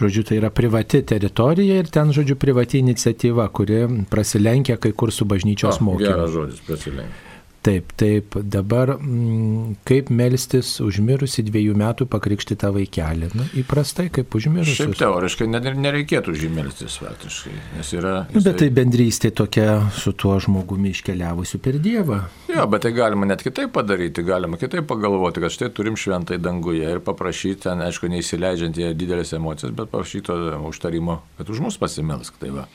Žodžiu, 0.00 0.24
tai 0.26 0.38
yra 0.40 0.50
privati 0.50 1.02
teritorija 1.06 1.82
ir 1.82 1.90
ten, 1.92 2.10
žodžiu, 2.14 2.38
privati 2.40 2.80
iniciatyva, 2.82 3.46
kuri 3.54 3.84
prasilenkia 4.10 4.78
kai 4.80 4.94
kur 4.96 5.12
su 5.12 5.28
bažnyčios 5.28 5.82
mokymu. 5.84 6.08
Geras 6.08 6.32
žodis, 6.34 6.64
prasilenkia. 6.66 7.31
Taip, 7.62 7.92
taip, 7.94 8.34
dabar 8.42 8.96
mm, 8.96 9.76
kaip 9.86 10.08
melstis 10.10 10.80
užmirusi 10.82 11.44
dviejų 11.46 11.76
metų 11.78 12.08
pakrikštytą 12.10 12.72
vaikelį. 12.74 13.28
Nu, 13.38 13.44
įprastai 13.60 14.08
kaip 14.10 14.34
užmirusi. 14.34 14.74
Šiaip 14.80 14.96
teoriškai 14.98 15.46
net 15.46 15.68
ir 15.70 15.78
nereikėtų 15.78 16.34
žymelstis 16.40 16.96
faktiškai, 16.98 17.54
nes 17.76 17.92
yra... 17.94 18.16
Nu, 18.34 18.42
bet 18.42 18.58
tai 18.64 18.66
bendrystė 18.74 19.30
tokia 19.38 19.76
su 19.94 20.10
tuo 20.18 20.40
žmogumi 20.42 20.90
iškeliavusiu 20.90 21.62
per 21.62 21.78
Dievą. 21.86 22.18
Jo, 22.50 22.66
bet 22.72 22.82
tai 22.88 22.92
galima 22.98 23.30
net 23.30 23.46
kitaip 23.46 23.70
padaryti, 23.78 24.26
galima 24.26 24.58
kitaip 24.58 24.90
pagalvoti, 24.90 25.46
kad 25.46 25.54
štai 25.54 25.70
turim 25.78 25.94
šventai 25.94 26.42
danguje 26.42 26.90
ir 26.96 27.04
paprašyti 27.06 27.68
ten, 27.68 27.86
aišku, 27.86 28.10
neįsileidžiant 28.10 28.82
į 28.82 28.90
didelės 28.98 29.36
emocijas, 29.38 29.70
bet 29.78 29.94
prašyti 29.94 30.34
užtarimo, 30.66 31.20
kad 31.38 31.54
už 31.54 31.62
mus 31.62 31.78
pasimelsk. 31.78 32.42
Tai 32.42 32.56
va. 32.58 32.68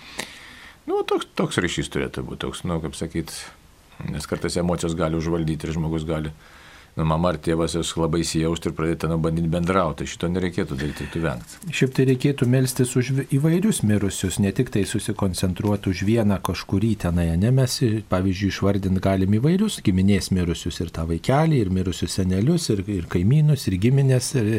nu, 0.87 1.03
toks, 1.03 1.27
toks 1.35 1.59
ryšys 1.59 1.91
turėtų 1.91 2.23
būti, 2.23 2.45
toks, 2.47 2.63
nu, 2.63 2.79
kaip 2.87 2.95
sakyt, 2.95 3.35
Nes 4.05 4.27
kartais 4.29 4.57
emocijos 4.61 4.95
gali 4.95 5.17
užvaldyti 5.17 5.67
ir 5.67 5.73
žmogus 5.73 6.05
gali 6.05 6.31
nu, 6.97 7.05
mama 7.05 7.31
ar 7.33 7.37
tėvas 7.41 7.75
jos 7.77 7.93
labai 7.99 8.23
įsijausti 8.23 8.71
ir 8.71 8.75
pradėti 8.77 9.05
ten 9.05 9.15
bandyti 9.21 9.51
bendrauti. 9.51 10.07
Šito 10.09 10.29
nereikėtų 10.31 10.77
daryti, 10.79 11.07
tu 11.13 11.21
vengti. 11.21 11.59
Šiaip 11.77 11.93
tai 11.97 12.07
reikėtų 12.09 12.47
melstis 12.49 12.93
už 12.97 13.11
įvairius 13.37 13.83
mirusius, 13.85 14.39
ne 14.41 14.51
tik 14.55 14.71
tai 14.73 14.83
susikoncentruoti 14.89 15.91
už 15.93 16.03
vieną 16.07 16.39
kažkurį 16.45 16.93
tenai, 17.05 17.27
ne 17.37 17.51
mes, 17.53 17.77
pavyzdžiui, 18.09 18.49
išvardinti 18.53 19.03
galim 19.03 19.37
įvairius 19.37 19.79
giminės 19.85 20.31
mirusius 20.33 20.81
ir 20.81 20.91
tą 20.95 21.05
vaikelį, 21.11 21.61
ir 21.61 21.71
mirusius 21.73 22.17
senelius, 22.17 22.69
ir, 22.73 22.81
ir 22.97 23.05
kaimynus, 23.11 23.67
ir 23.69 23.77
giminės, 23.83 24.31
ir 24.39 24.51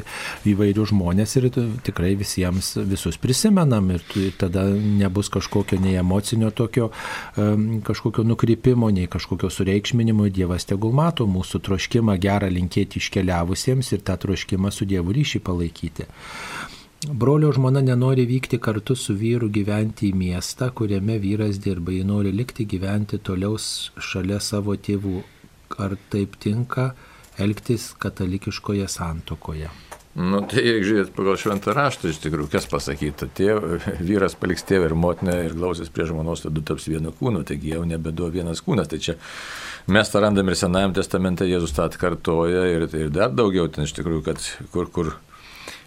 įvairius 0.49 0.93
žmonės, 0.93 1.37
ir 1.41 1.51
tikrai 1.87 2.15
visiems 2.19 2.75
visus 2.89 3.19
prisimenam, 3.21 3.91
ir, 3.97 4.05
ir 4.21 4.39
tada 4.39 4.65
nebus 4.73 5.33
kažkokio 5.35 5.81
nei 5.83 5.99
emocinio 5.99 6.53
tokio, 6.55 6.93
um, 7.37 7.81
kažkokio 7.85 8.25
nukrypimo, 8.29 8.93
nei 8.95 9.11
kažkokio 9.11 9.51
sureikšminimo, 9.53 10.29
Dievas 10.39 10.67
tegul 10.69 10.93
mato 10.95 11.25
mūsų 11.27 11.63
troškimą 11.65 12.19
gera 12.29 12.53
linkėti 12.53 13.03
iškeliavusiems 13.03 13.93
ir 13.97 14.05
tą 14.07 14.21
troškimą 14.25 14.73
su 14.75 14.89
Dievu 14.89 15.17
ryšį 15.17 15.45
palaikyti. 15.49 16.09
Brolio 17.07 17.53
žmona 17.55 17.81
nenori 17.81 18.25
vykti 18.27 18.59
kartu 18.59 18.97
su 18.99 19.15
vyru 19.15 19.47
gyventi 19.55 20.09
į 20.11 20.17
miestą, 20.19 20.73
kuriame 20.75 21.21
vyras 21.23 21.61
dirba. 21.63 21.93
Ji 21.95 22.03
nori 22.05 22.33
likti 22.35 22.67
gyventi 22.67 23.21
toliau 23.23 23.55
šalia 24.03 24.41
savo 24.43 24.75
tėvų. 24.75 25.23
Ar 25.79 25.95
taip 26.11 26.35
tinka 26.43 26.89
elgtis 27.39 27.93
katalikiškoje 28.03 28.89
santokoje? 28.91 29.71
Nu, 30.19 30.41
tai 30.51 30.65
žiūrėt 30.83 31.13
pagal 31.15 31.37
šventą 31.39 31.71
raštą, 31.77 32.11
iš 32.11 32.19
tikrųjų, 32.25 32.49
kas 32.51 32.67
pasakyta, 32.67 33.29
tėv, 33.39 33.69
vyras 34.03 34.35
paliks 34.35 34.67
tėvą 34.67 34.89
ir 34.89 34.95
motiną 34.99 35.37
ir 35.47 35.55
glausis 35.55 35.93
prie 35.95 36.09
žmonos, 36.09 36.43
tada 36.43 36.65
taps 36.67 36.89
vienu 36.91 37.13
kūnu, 37.15 37.45
taigi 37.47 37.77
jau 37.77 37.85
nebedu 37.87 38.27
vienas 38.35 38.65
kūnas. 38.67 38.91
Tai 38.91 38.99
čia 39.05 39.15
mes 39.89 40.11
tą 40.13 40.21
randam 40.21 40.49
ir 40.49 40.57
Senajame 40.59 40.95
testamente 40.97 41.47
Jėzus 41.49 41.73
tą 41.77 41.87
atkartoja 41.89 42.67
ir, 42.75 42.85
ir 42.93 43.11
dar 43.15 43.33
daugiau 43.33 43.71
ten 43.73 43.89
iš 43.89 43.95
tikrųjų, 43.97 44.23
kad 44.27 44.45
kur, 44.75 44.91
kur, 44.93 45.13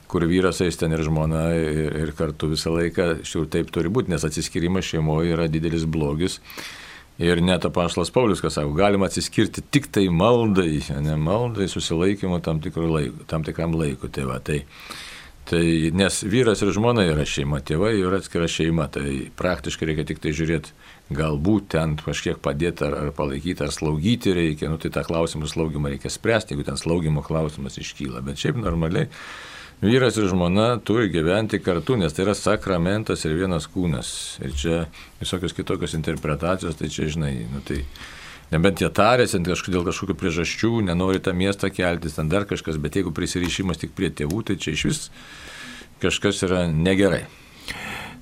kur 0.10 0.26
vyras 0.30 0.61
eis 0.65 0.80
ten 0.82 0.94
ir 0.95 1.03
žmona 1.06 1.48
ir, 1.56 1.98
ir 2.02 2.14
kartu 2.18 2.49
visą 2.52 2.73
laiką, 2.73 3.22
iš 3.22 3.34
tikrųjų 3.36 3.52
taip 3.53 3.73
turi 3.73 3.94
būti, 3.94 4.14
nes 4.14 4.26
atsiskirimas 4.26 4.90
šeimoje 4.90 5.36
yra 5.36 5.49
didelis 5.52 5.86
blogis. 5.86 6.40
Ir 7.22 7.38
net 7.45 7.65
apaštalas 7.68 8.10
Paulius, 8.10 8.41
kas 8.41 8.56
sako, 8.57 8.72
galima 8.73 9.06
atsiskirti 9.06 9.61
tik 9.69 9.91
tai 9.94 10.07
maldai, 10.10 10.80
ne 11.06 11.18
maldai 11.22 11.68
susilaikymu 11.69 12.40
tam, 12.41 12.61
laiku, 12.64 13.28
tam 13.30 13.45
tikram 13.45 13.76
laiku. 13.78 14.10
Tai 14.10 14.26
va, 14.26 14.40
tai, 14.41 14.64
tai, 15.52 15.91
nes 15.94 16.22
vyras 16.26 16.64
ir 16.64 16.72
žmona 16.73 17.06
yra 17.11 17.28
šeima, 17.28 17.60
tėvai 17.61 17.94
yra 17.99 18.18
atskira 18.23 18.49
šeima, 18.49 18.88
tai 18.95 19.28
praktiškai 19.38 19.91
reikia 19.91 20.07
tik 20.10 20.23
tai 20.23 20.34
žiūrėti, 20.34 20.73
galbūt 21.15 21.71
ten 21.75 21.95
kažkiek 22.01 22.39
padėti 22.43 22.85
ar, 22.88 22.97
ar 23.05 23.13
palaikyti, 23.15 23.65
ar 23.65 23.73
slaugyti 23.73 24.35
reikia, 24.35 24.69
nu 24.71 24.79
tai 24.81 24.91
tą 24.93 25.03
klausimą 25.07 25.49
slaugimą 25.49 25.93
reikia 25.93 26.11
spręsti, 26.13 26.55
jeigu 26.55 26.67
ten 26.67 26.79
slaugimo 26.79 27.23
klausimas 27.25 27.79
iškyla, 27.81 28.23
bet 28.25 28.41
šiaip 28.41 28.59
normaliai 28.61 29.09
vyras 29.81 30.17
ir 30.21 30.29
žmona 30.29 30.75
turi 30.85 31.09
gyventi 31.09 31.59
kartu, 31.63 31.97
nes 31.97 32.13
tai 32.13 32.27
yra 32.27 32.35
sakramentas 32.38 33.25
ir 33.25 33.35
vienas 33.39 33.65
kūnas. 33.71 34.13
Ir 34.45 34.53
čia 34.57 34.81
visokios 35.21 35.55
kitokios 35.57 35.95
interpretacijos, 35.97 36.77
tai 36.77 36.91
čia 36.93 37.09
žinai, 37.09 37.33
nu, 37.49 37.63
tai 37.65 37.81
nebent 38.53 38.83
jie 38.83 38.91
tarėsi 38.93 39.41
dėl 39.41 39.85
kažkokių 39.88 40.17
priežasčių, 40.21 40.73
nenori 40.91 41.23
tą 41.23 41.33
miestą 41.33 41.71
keltis, 41.73 42.19
ten 42.19 42.29
dar 42.29 42.45
kažkas, 42.49 42.77
bet 42.81 42.99
jeigu 42.99 43.13
prisirišimas 43.15 43.81
tik 43.81 43.97
prie 43.97 44.13
tėvų, 44.13 44.45
tai 44.51 44.59
čia 44.61 44.77
iš 44.77 44.88
vis 44.91 45.05
kažkas 46.01 46.45
yra 46.45 46.67
negerai. 46.69 47.25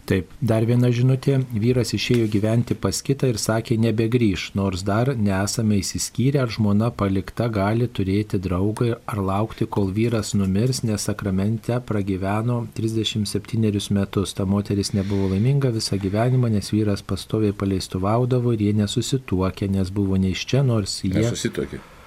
Taip, 0.09 0.31
dar 0.41 0.65
viena 0.65 0.89
žinutė. 0.89 1.35
Vyras 1.53 1.91
išėjo 1.93 2.25
gyventi 2.33 2.73
pas 2.73 2.97
kitą 3.05 3.27
ir 3.29 3.37
sakė 3.37 3.75
nebegrįž, 3.77 4.45
nors 4.57 4.81
dar 4.87 5.11
nesame 5.13 5.77
įsiskyrę, 5.83 6.39
ar 6.41 6.53
žmona 6.55 6.89
palikta 7.01 7.45
gali 7.53 7.85
turėti 7.85 8.39
draugą 8.41 8.95
ar 9.05 9.21
laukti, 9.27 9.67
kol 9.69 9.91
vyras 9.93 10.33
numirs, 10.39 10.81
nes 10.89 11.05
sakramente 11.05 11.77
pragyveno 11.91 12.63
37 12.79 13.93
metus. 13.93 14.33
Ta 14.33 14.49
moteris 14.49 14.95
nebuvo 14.97 15.29
laiminga 15.35 15.69
visą 15.77 16.01
gyvenimą, 16.01 16.49
nes 16.57 16.73
vyras 16.73 17.05
pastoviai 17.05 17.53
paleistuvaudavo 17.53 18.57
ir 18.57 18.65
jie 18.65 18.73
nesusituokė, 18.81 19.69
nes 19.77 19.93
buvo 19.93 20.17
ne 20.17 20.33
iš 20.33 20.49
čia, 20.49 20.65
nors 20.65 21.03
jie... 21.05 21.19
Nesusituokė. 21.21 21.98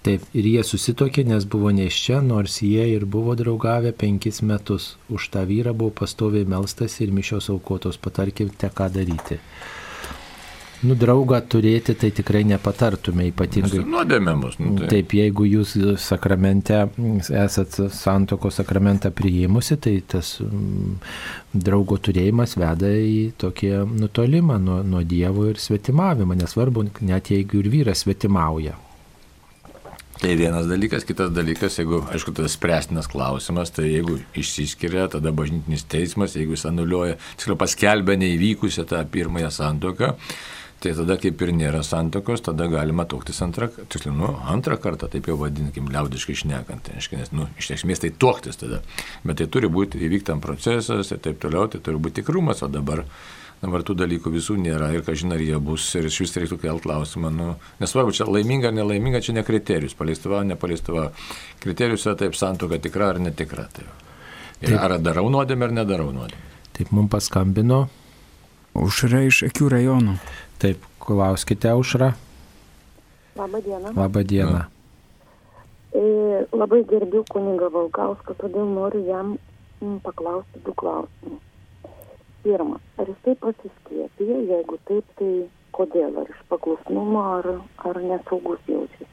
Taip, 0.00 0.22
ir 0.32 0.46
jie 0.48 0.62
susitokė, 0.64 1.26
nes 1.28 1.44
buvo 1.44 1.68
ne 1.76 1.84
iš 1.90 1.98
čia, 2.06 2.22
nors 2.24 2.62
jie 2.64 2.86
ir 2.94 3.04
buvo 3.04 3.34
draugavę 3.36 3.92
penkis 3.92 4.40
metus. 4.40 4.94
Už 5.12 5.28
tą 5.34 5.44
vyrą 5.48 5.74
buvo 5.76 5.92
pastoviai 6.00 6.48
melstas 6.48 6.96
ir 7.04 7.12
mišios 7.12 7.50
aukotos, 7.52 8.00
patarkite, 8.00 8.72
ką 8.72 8.88
daryti. 8.94 9.36
Nu, 10.80 10.94
draugą 10.96 11.42
turėti 11.44 11.92
tai 12.00 12.08
tikrai 12.16 12.40
nepatartume 12.48 13.26
ypatingai. 13.28 13.82
Nuodėmėmus. 13.84 14.56
Nu, 14.62 14.78
tai. 14.80 14.88
Taip, 14.94 15.12
jeigu 15.18 15.44
jūs 15.44 15.74
sakramente, 16.00 16.86
esat 17.36 17.76
santoko 17.92 18.48
sakramentą 18.48 19.12
priėmusi, 19.12 19.76
tai 19.76 19.98
tas 20.08 20.38
mm, 20.40 20.94
draugo 21.52 22.00
turėjimas 22.00 22.56
veda 22.56 22.88
į 22.96 23.34
tokį 23.44 23.74
nutolimą 23.92 24.56
nuo, 24.64 24.80
nuo 24.80 25.04
Dievo 25.04 25.50
ir 25.52 25.60
svetimavimą, 25.60 26.40
nesvarbu, 26.40 26.88
net 27.04 27.34
jeigu 27.36 27.60
ir 27.60 27.74
vyras 27.76 28.06
svetimauja. 28.06 28.80
Tai 30.20 30.34
vienas 30.36 30.66
dalykas, 30.68 31.06
kitas 31.08 31.30
dalykas, 31.32 31.78
jeigu, 31.80 32.02
aišku, 32.12 32.34
tas 32.36 32.52
spręstinas 32.52 33.06
klausimas, 33.08 33.70
tai 33.72 33.86
jeigu 33.86 34.18
išsiskiria, 34.36 35.06
tada 35.08 35.32
bažnytinis 35.32 35.86
teismas, 35.88 36.34
jeigu 36.36 36.52
jis 36.52 36.66
anuliuoja, 36.68 37.14
tiksliau 37.40 37.56
paskelbia 37.56 38.18
neįvykusią 38.20 38.84
tą 38.90 39.00
pirmąją 39.14 39.48
santoką, 39.56 40.10
tai 40.84 40.92
tada 40.98 41.16
kaip 41.22 41.40
ir 41.40 41.54
nėra 41.56 41.80
santokos, 41.88 42.44
tada 42.44 42.68
galima 42.68 43.08
tuoktis 43.08 43.40
antrą, 43.46 43.70
tiksliau, 43.80 44.12
nu, 44.18 44.34
antrą 44.52 44.76
kartą, 44.84 45.08
taip 45.08 45.32
jau 45.32 45.38
vadinkim, 45.40 45.88
liaudiškai 45.88 46.36
išnekant, 46.36 46.84
tai 46.84 46.98
reiškia, 46.98 47.22
nes, 47.22 47.32
nu, 47.40 47.48
iš 47.56 47.72
esmės 47.78 48.04
tai 48.04 48.12
tuoktis 48.12 48.60
tada, 48.60 48.84
bet 49.24 49.40
tai 49.40 49.48
turi 49.48 49.72
būti 49.72 50.04
įvyktam 50.04 50.44
procesas 50.44 51.16
ir 51.16 51.24
taip 51.24 51.40
toliau, 51.40 51.64
tai 51.72 51.80
turi 51.80 51.96
būti 51.96 52.20
tikrumas, 52.20 52.60
o 52.60 52.68
dabar 52.68 53.06
Dabar 53.60 53.82
tų 53.84 53.92
dalykų 54.00 54.30
visų 54.32 54.54
nėra 54.56 54.86
ir 54.96 55.02
ką 55.04 55.12
žinai, 55.20 55.36
ar 55.36 55.42
jie 55.44 55.56
bus 55.60 55.84
ir 55.98 56.06
iš 56.08 56.22
vis 56.22 56.32
reiktų 56.40 56.56
kelti 56.62 56.86
klausimą. 56.86 57.28
Nu, 57.34 57.48
nesvarbu, 57.82 58.14
čia 58.16 58.24
laiminga 58.24 58.70
ar 58.70 58.76
nelaiminga, 58.78 59.20
čia 59.20 59.34
ne 59.36 59.42
kriterijus, 59.44 59.92
paleistava, 59.98 60.40
nepaleistava. 60.48 61.10
Kriterijus 61.60 62.06
yra 62.08 62.14
taip 62.22 62.38
santoka 62.40 62.78
tikra 62.80 63.10
ar 63.12 63.20
netikra. 63.20 63.66
Tai. 63.76 63.84
Ir 64.64 64.78
ar 64.80 64.96
darau 65.04 65.26
nuodėmę 65.32 65.68
ar 65.68 65.74
nedarau 65.76 66.08
nuodėmę. 66.08 66.48
Taip 66.78 66.94
mums 66.96 67.12
paskambino. 67.12 67.82
Užra 68.80 69.26
iš 69.28 69.42
akių 69.50 69.68
rajonų. 69.74 70.16
Taip, 70.62 70.88
klauskite, 71.04 71.74
Užra. 71.76 72.14
Labą 73.36 73.60
dieną. 73.66 73.92
Labą 73.92 74.24
dieną. 74.24 74.64
E, 75.92 76.02
labai 76.56 76.80
gerbiu 76.88 77.26
kunigą 77.28 77.68
Valkauską, 77.76 78.40
todėl 78.40 78.72
noriu 78.72 79.04
jam 79.04 79.36
paklausti 80.06 80.64
du 80.64 80.72
klausimus 80.72 81.44
pirma, 82.44 82.80
ar 82.98 83.08
jisai 83.10 83.36
pasiskiepija, 83.44 84.38
jeigu 84.50 84.78
taip, 84.88 85.06
tai 85.18 85.30
kodėl, 85.76 86.18
ar 86.22 86.30
iš 86.32 86.42
paklusnumo, 86.52 87.22
ar, 87.38 87.48
ar 87.88 88.00
nesaugus 88.04 88.60
jaučiasi. 88.68 89.08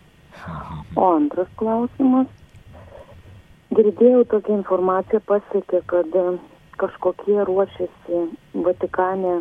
O 0.95 1.07
antras 1.15 1.49
klausimas, 1.59 2.29
girdėjau 3.77 4.23
tokią 4.33 4.59
informaciją 4.61 5.21
pasiekė, 5.29 5.81
kad 5.91 6.17
kažkokie 6.81 7.39
ruošiasi 7.49 8.21
Vatikane 8.65 9.39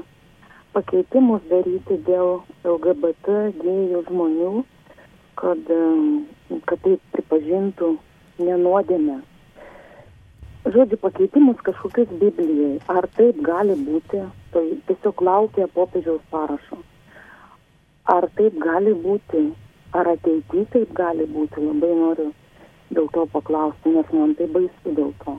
pakeitimus 0.77 1.45
daryti 1.51 2.01
dėl 2.09 2.41
LGBT 2.65 3.39
gėjų 3.61 4.03
žmonių, 4.09 4.53
kad, 5.41 5.73
kad 6.69 6.85
tai 6.85 6.99
pripažintų 7.15 7.95
nenuodėmę 8.41 9.21
žodžiu 10.75 10.99
pakeitimus 11.01 11.61
kažkokius 11.63 12.11
Biblijai. 12.21 12.79
Ar 12.91 13.07
taip 13.17 13.39
gali 13.45 13.77
būti, 13.79 14.23
tai 14.55 14.65
tiesiog 14.89 15.23
laukia 15.23 15.69
popiežiaus 15.75 16.23
parašo. 16.31 16.81
Ar 18.11 18.29
taip 18.39 18.59
gali 18.63 18.95
būti, 18.95 19.49
ar 19.97 20.13
ateityje 20.15 20.67
taip 20.75 20.95
gali 20.97 21.27
būti, 21.31 21.63
labai 21.63 21.93
noriu 21.99 22.31
dėl 22.91 23.09
to 23.15 23.27
paklausti, 23.33 23.95
nes 23.95 24.13
man 24.15 24.35
tai 24.39 24.47
baisu 24.51 24.95
dėl 24.95 25.13
to. 25.25 25.37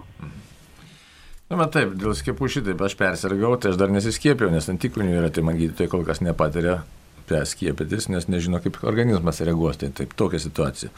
Na, 1.47 1.55
nu, 1.55 1.65
taip, 1.71 1.93
dėl 1.95 2.11
skiepų 2.15 2.49
šitaip 2.51 2.81
aš 2.83 2.97
persirgau, 2.99 3.53
tai 3.55 3.71
aš 3.71 3.79
dar 3.79 3.91
nesiskiepiau, 3.93 4.51
nes 4.51 4.67
antikūnių 4.67 5.21
yra, 5.21 5.29
tai 5.31 5.45
man 5.47 5.55
gydytojai 5.59 5.91
kol 5.93 6.03
kas 6.07 6.19
nepatiria 6.19 6.81
skiepytis, 7.27 8.07
nes 8.11 8.27
nežino, 8.31 8.59
kaip 8.63 8.79
organizmas 8.87 9.39
reaguos. 9.43 9.79
Tai 9.79 9.89
taip, 9.95 10.11
tokia 10.19 10.39
situacija. 10.43 10.91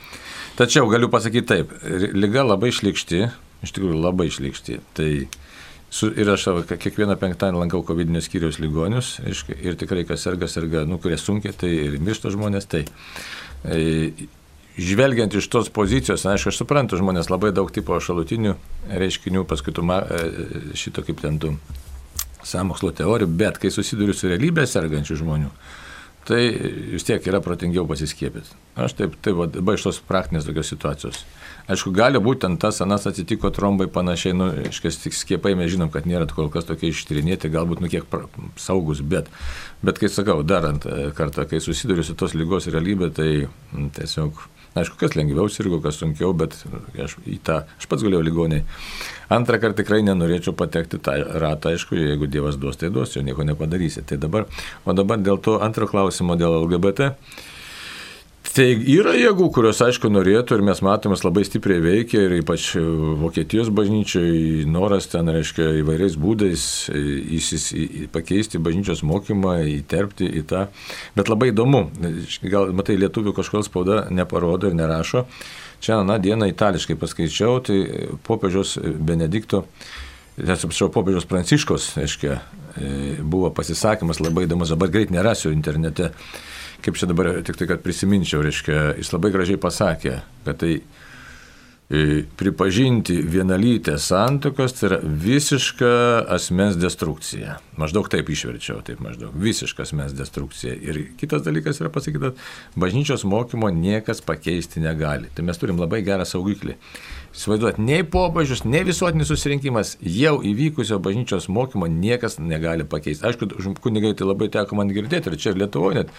Tačiau 0.57 0.89
galiu 0.89 1.09
pasakyti 1.09 1.47
taip, 1.49 1.73
lyga 2.17 2.43
labai 2.45 2.69
išlikšti, 2.73 3.21
iš 3.65 3.75
tikrųjų 3.75 3.99
labai 3.99 4.29
išlikšti. 4.31 4.79
Tai 4.97 5.11
Su, 5.89 6.11
ir 6.13 6.29
aš 6.29 6.43
kiekvieną 6.69 7.15
penktadienį 7.17 7.63
lankau 7.63 7.79
COVID 7.81 8.11
skyriaus 8.21 8.59
ligonius 8.61 9.15
aiškia, 9.25 9.55
ir 9.65 9.77
tikrai, 9.79 10.03
kas 10.05 10.21
serga, 10.21 10.45
serga, 10.45 10.83
nu, 10.85 10.99
kurie 11.01 11.17
sunkiai, 11.17 11.55
tai 11.57 11.71
ir 11.87 11.95
miršta 11.97 12.29
žmonės, 12.29 12.67
tai 12.69 12.83
e, 13.65 14.27
žvelgiant 14.77 15.33
iš 15.33 15.47
tos 15.49 15.71
pozicijos, 15.73 16.27
na, 16.27 16.35
aišku, 16.37 16.53
aš 16.53 16.61
suprantu, 16.61 16.99
žmonės 17.01 17.31
labai 17.33 17.49
daug 17.57 17.71
tipo 17.73 17.97
šalutinių 17.97 18.53
reiškinių, 19.01 19.47
paskui 19.49 19.73
tu 19.73 19.81
ma, 19.81 20.03
e, 20.05 20.75
šito 20.77 21.01
kaip 21.07 21.25
ten 21.25 21.41
tu 21.41 21.55
samokslo 22.45 22.93
teorijų, 22.93 23.31
bet 23.41 23.57
kai 23.57 23.73
susiduriu 23.73 24.13
su 24.13 24.29
realybė 24.29 24.67
sergančių 24.69 25.17
žmonių, 25.23 25.49
tai 26.29 26.41
vis 26.93 27.05
tiek 27.07 27.25
yra 27.27 27.41
protingiau 27.41 27.87
pasiskiepyti. 27.89 28.53
Aš 28.79 28.95
taip, 28.99 29.15
taip, 29.25 29.39
va, 29.39 29.75
iš 29.75 29.87
tos 29.87 29.99
praktinės 30.05 30.45
tokios 30.47 30.69
situacijos. 30.69 31.23
Aišku, 31.69 31.91
gali 31.93 32.21
būti 32.21 32.43
ten 32.45 32.57
tas, 32.61 32.79
anas 32.85 33.07
atsitiko 33.09 33.51
trombai 33.53 33.89
panašiai, 33.93 34.35
nu, 34.37 34.49
iškės 34.69 35.01
tik 35.03 35.17
skiepai 35.17 35.55
mes 35.57 35.69
žinom, 35.73 35.91
kad 35.93 36.07
nėra 36.09 36.29
kol 36.29 36.51
kas 36.53 36.69
tokie 36.69 36.89
ištyrinėti, 36.93 37.51
galbūt 37.53 37.81
nu 37.83 37.89
kiek 37.91 38.07
pra, 38.09 38.23
saugus, 38.61 39.01
bet, 39.05 39.29
bet 39.85 40.01
kai 40.01 40.09
sakau, 40.13 40.41
darant 40.45 40.85
e, 40.89 41.09
kartą, 41.17 41.45
kai 41.49 41.61
susiduriu 41.61 42.05
su 42.05 42.17
tos 42.17 42.33
lygos 42.37 42.69
realybė, 42.73 43.11
tai 43.13 43.29
tiesiog, 43.97 44.41
aišku, 44.79 44.97
kas 44.99 45.15
lengviau 45.19 45.49
sirgo, 45.51 45.81
kas 45.83 45.99
sunkiau, 46.01 46.33
bet 46.37 46.55
aš, 46.99 47.17
tą, 47.45 47.61
aš 47.79 47.89
pats 47.91 48.05
galėjau 48.05 48.23
ligoniai. 48.25 48.63
Antrą 49.33 49.59
kartą 49.61 49.83
tikrai 49.83 50.01
nenorėčiau 50.07 50.55
patekti 50.57 51.01
tą 51.03 51.17
ratą, 51.41 51.75
aišku, 51.75 51.97
jeigu 51.99 52.29
Dievas 52.31 52.57
duos, 52.61 52.79
tai 52.81 52.89
duos, 52.93 53.13
jo 53.15 53.23
nieko 53.25 53.45
nepadarysi. 53.47 54.05
Tai 54.09 54.17
dabar, 54.21 54.47
o 54.85 54.95
dabar 54.97 55.21
dėl 55.21 55.37
to 55.43 55.59
antro 55.63 55.87
klausimo 55.89 56.39
dėl 56.39 56.61
LGBT. 56.63 57.13
Tai 58.49 58.65
yra 58.89 59.11
jėgų, 59.13 59.45
kurios 59.53 59.77
aišku 59.85 60.09
norėtų 60.09 60.57
ir 60.57 60.63
mes 60.65 60.79
matomės 60.81 61.21
labai 61.21 61.43
stipriai 61.45 61.83
veikia 61.83 62.23
ir 62.25 62.33
ypač 62.39 62.71
Vokietijos 63.21 63.69
bažnyčiai 63.75 64.63
noras 64.65 65.05
ten, 65.11 65.29
reiškia, 65.29 65.67
įvairiais 65.83 66.15
būdais 66.19 66.63
įsis, 66.89 67.67
pakeisti 68.15 68.61
bažnyčios 68.63 69.03
mokymą, 69.05 69.59
įterpti 69.75 70.31
į 70.41 70.43
tą. 70.49 70.65
Bet 71.19 71.29
labai 71.29 71.51
įdomu, 71.53 71.85
gal 72.49 72.73
matai, 72.73 72.97
lietuvių 73.03 73.35
kažkodėl 73.37 73.67
spauda 73.69 74.01
neparodo 74.09 74.71
ir 74.71 74.77
nerašo. 74.81 75.27
Čia 75.79 76.01
aną 76.01 76.17
dieną 76.19 76.49
itališkai 76.49 76.97
paskaičiau, 76.99 77.61
tai 77.63 77.79
popiežiaus 78.25 78.79
Benedikto, 78.81 79.67
atsiprašau, 80.41 80.89
popiežiaus 80.97 81.29
Pranciškos, 81.29 81.91
aiškiai, 82.01 82.41
buvo 83.21 83.53
pasisakymas 83.53 84.23
labai 84.23 84.49
įdomus, 84.49 84.73
dabar 84.73 84.89
greit 84.91 85.13
nerasiu 85.13 85.53
internete 85.53 86.15
kaip 86.83 86.97
čia 86.99 87.09
dabar 87.09 87.31
tik 87.45 87.59
tai, 87.59 87.67
kad 87.69 87.83
prisiminčiau, 87.83 88.43
reiškia, 88.45 88.95
jis 88.99 89.13
labai 89.13 89.31
gražiai 89.33 89.59
pasakė, 89.61 90.15
kad 90.45 90.59
tai 90.61 90.71
e, 90.79 92.01
pripažinti 92.39 93.19
vienalytės 93.25 94.09
santokos 94.11 94.77
tai 94.77 94.89
yra 94.91 94.99
visiška 95.03 95.91
asmens 96.35 96.79
destrukcija. 96.79 97.59
Maždaug 97.79 98.09
taip 98.11 98.31
išverčiau, 98.31 98.81
taip 98.85 99.03
maždaug. 99.03 99.35
Visiška 99.39 99.85
asmens 99.87 100.15
destrukcija. 100.17 100.75
Ir 100.75 101.01
kitas 101.19 101.45
dalykas 101.45 101.81
yra 101.83 101.91
pasakyti, 101.93 102.29
kad 102.29 102.79
bažnyčios 102.79 103.25
mokymo 103.27 103.71
niekas 103.75 104.23
pakeisti 104.25 104.83
negali. 104.83 105.31
Tai 105.35 105.47
mes 105.49 105.61
turim 105.61 105.81
labai 105.81 106.03
gerą 106.07 106.27
saugiklį. 106.27 106.77
Įsivaizduot, 107.29 107.77
nei 107.77 108.01
pobažius, 108.01 108.63
nei 108.65 108.81
visuotinis 108.87 109.29
susirinkimas 109.29 109.91
jau 110.01 110.39
įvykusio 110.45 110.97
bažnyčios 111.05 111.45
mokymo 111.53 111.85
niekas 111.91 112.39
negali 112.41 112.87
pakeisti. 112.89 113.27
Aišku, 113.29 113.75
kunigai 113.83 114.15
tai 114.17 114.25
labai 114.25 114.47
teko 114.49 114.79
man 114.79 114.89
girdėti 114.93 115.29
ir 115.29 115.37
čia 115.37 115.53
Lietuvoje 115.53 115.99
net 115.99 116.13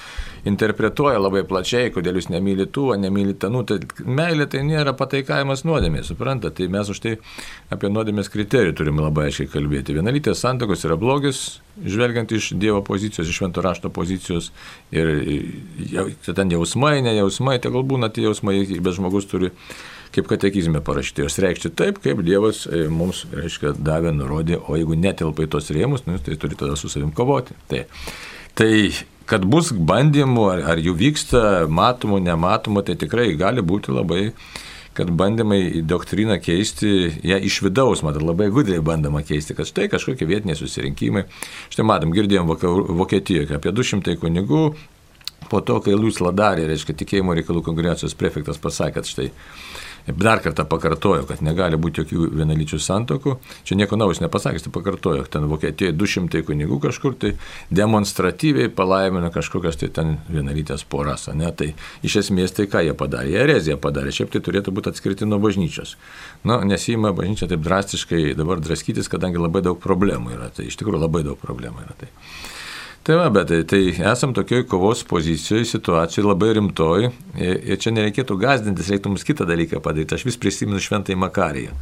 interpretuoja 0.47 1.19
labai 1.19 1.43
plačiai, 1.51 1.91
kodėl 1.91 2.21
jūs 2.21 2.31
nemyli 2.31 2.69
tų, 2.71 2.87
nemyli 3.03 3.35
tenų. 3.43 3.65
Tai 3.67 3.81
meilė 4.07 4.47
tai 4.55 4.63
nėra 4.69 4.95
pataikavimas 4.95 5.67
nuodėmė, 5.67 6.05
suprantate? 6.07 6.63
Tai 6.63 6.71
mes 6.79 6.95
už 6.95 7.03
tai 7.03 7.17
apie 7.75 7.91
nuodėmės 7.91 8.31
kriterijų 8.31 8.79
turime 8.79 9.03
labai 9.03 9.29
aiškiai 9.33 9.51
kalbėti. 9.51 9.99
Vienalytės 9.99 10.47
santokos 10.47 10.87
yra 10.87 10.99
blogis, 11.01 11.61
žvelgiant 11.83 12.31
iš 12.39 12.53
Dievo 12.61 12.85
pozicijos, 12.87 13.27
iš 13.27 13.43
švento 13.43 13.67
rašto 13.67 13.91
pozicijos. 13.91 14.53
Ir 14.95 15.11
jau, 15.91 16.11
ten 16.31 16.55
jausmai, 16.55 17.01
ne 17.03 17.19
jausmai, 17.19 17.59
tai 17.59 17.75
galbūt 17.75 17.97
būna 17.97 18.15
tie 18.15 18.29
jausmai, 18.29 18.61
bet 18.79 18.95
žmogus 18.95 19.27
turi 19.31 19.51
kaip 20.15 20.31
katekizme 20.31 20.83
parašyti, 20.85 21.25
jos 21.25 21.39
reikšti 21.43 21.73
taip, 21.79 22.01
kaip 22.05 22.23
Dievas 22.27 22.65
e, 22.67 22.87
mums, 22.91 23.25
reiškia, 23.35 23.75
davė, 23.79 24.13
nurodė, 24.17 24.59
o 24.61 24.79
jeigu 24.79 24.99
netelpa 24.99 25.47
į 25.47 25.51
tos 25.55 25.71
rėmus, 25.75 26.07
nu, 26.09 26.19
tai 26.23 26.39
turi 26.41 26.59
tada 26.59 26.79
su 26.79 26.91
savim 26.93 27.13
kovoti. 27.17 27.57
Tai, 27.71 27.85
tai 28.59 28.73
kad 29.31 29.47
bus 29.47 29.71
bandymų, 29.73 30.49
ar, 30.55 30.65
ar 30.75 30.83
jų 30.83 30.97
vyksta, 30.99 31.45
matomų, 31.71 32.19
nematomų, 32.27 32.85
tai 32.89 32.99
tikrai 32.99 33.31
gali 33.39 33.63
būti 33.63 33.95
labai 33.95 34.25
kad 35.01 35.11
bandymai 35.15 35.85
doktriną 35.87 36.41
keisti, 36.43 36.89
ją 37.25 37.39
iš 37.47 37.61
vidaus, 37.63 38.03
matot, 38.05 38.25
labai 38.27 38.49
gudriai 38.53 38.83
bandoma 38.85 39.23
keisti, 39.25 39.55
kad 39.57 39.69
štai 39.71 39.87
kažkokie 39.89 40.27
vietiniai 40.29 40.59
susirinkimai. 40.59 41.23
Štai 41.71 41.87
matom, 41.87 42.11
girdėjom 42.13 42.51
Vokietijoje, 42.99 43.55
apie 43.55 43.73
200 43.73 44.19
kunigų 44.21 44.65
po 45.51 45.61
to, 45.65 45.79
kai 45.85 45.95
Luis 45.97 46.21
Ladarė, 46.23 46.67
reiškia 46.69 46.95
tikėjimo 47.01 47.35
reikalų 47.39 47.63
kongregacijos 47.67 48.15
prefektas, 48.19 48.61
pasakė, 48.63 48.99
kad 48.99 49.09
štai 49.09 49.31
dar 50.17 50.41
kartą 50.43 50.65
pakartojo, 50.69 51.25
kad 51.29 51.43
negali 51.45 51.79
būti 51.81 52.03
jokių 52.03 52.29
vienalyčių 52.41 52.79
santokų. 52.83 53.37
Čia 53.69 53.79
nieko 53.81 53.99
naujo 54.01 54.21
nepasakęs, 54.25 54.67
tai 54.67 54.73
pakartojo, 54.75 55.25
ten 55.31 55.47
Vokietijoje 55.51 55.95
200 55.97 56.43
kunigų 56.49 56.81
kažkur 56.87 57.17
tai 57.21 57.33
demonstratyviai 57.75 58.71
palaimino 58.75 59.31
kažkokias 59.35 59.81
tai 59.81 59.91
ten 59.95 60.15
vienalytės 60.29 60.85
poras. 60.85 61.29
Ne? 61.35 61.51
Tai 61.57 61.73
iš 62.07 62.21
esmės 62.25 62.57
tai 62.57 62.69
ką 62.71 62.85
jie 62.87 62.95
padarė? 62.97 63.35
Jie 63.35 63.43
ereziją 63.45 63.79
padarė, 63.83 64.15
šiaip 64.15 64.33
tai 64.35 64.45
turėtų 64.47 64.75
būti 64.77 64.93
atskirti 64.93 65.29
nuo 65.29 65.41
bažnyčios. 65.43 65.97
Nu, 66.45 66.61
nesima 66.67 67.15
bažnyčia 67.17 67.51
taip 67.51 67.65
drastiškai 67.67 68.35
dabar 68.39 68.63
draskytis, 68.65 69.11
kadangi 69.13 69.41
labai 69.41 69.65
daug 69.67 69.81
problemų 69.83 70.37
yra. 70.39 70.51
Tai 70.55 70.67
iš 70.69 70.81
tikrųjų 70.81 71.05
labai 71.05 71.25
daug 71.27 71.39
problemų 71.41 71.87
yra. 71.87 71.99
Tai. 72.01 72.11
Tai 73.03 73.17
va, 73.17 73.31
bet 73.33 73.49
tai, 73.49 73.63
tai 73.65 73.81
esam 74.11 74.35
tokioj 74.37 74.67
kovos 74.69 75.01
pozicijoje, 75.09 75.65
situacijoje 75.71 76.27
labai 76.29 76.51
rimtoj 76.59 77.07
ir 77.41 77.79
čia 77.81 77.95
nereikėtų 77.97 78.37
gazdintis, 78.43 78.91
reiktų 78.93 79.15
mums 79.15 79.25
kitą 79.25 79.47
dalyką 79.49 79.81
padaryti. 79.81 80.19
Aš 80.19 80.27
vis 80.29 80.37
prisimenu 80.41 80.83
šventai 80.85 81.17
Makariją. 81.17 81.73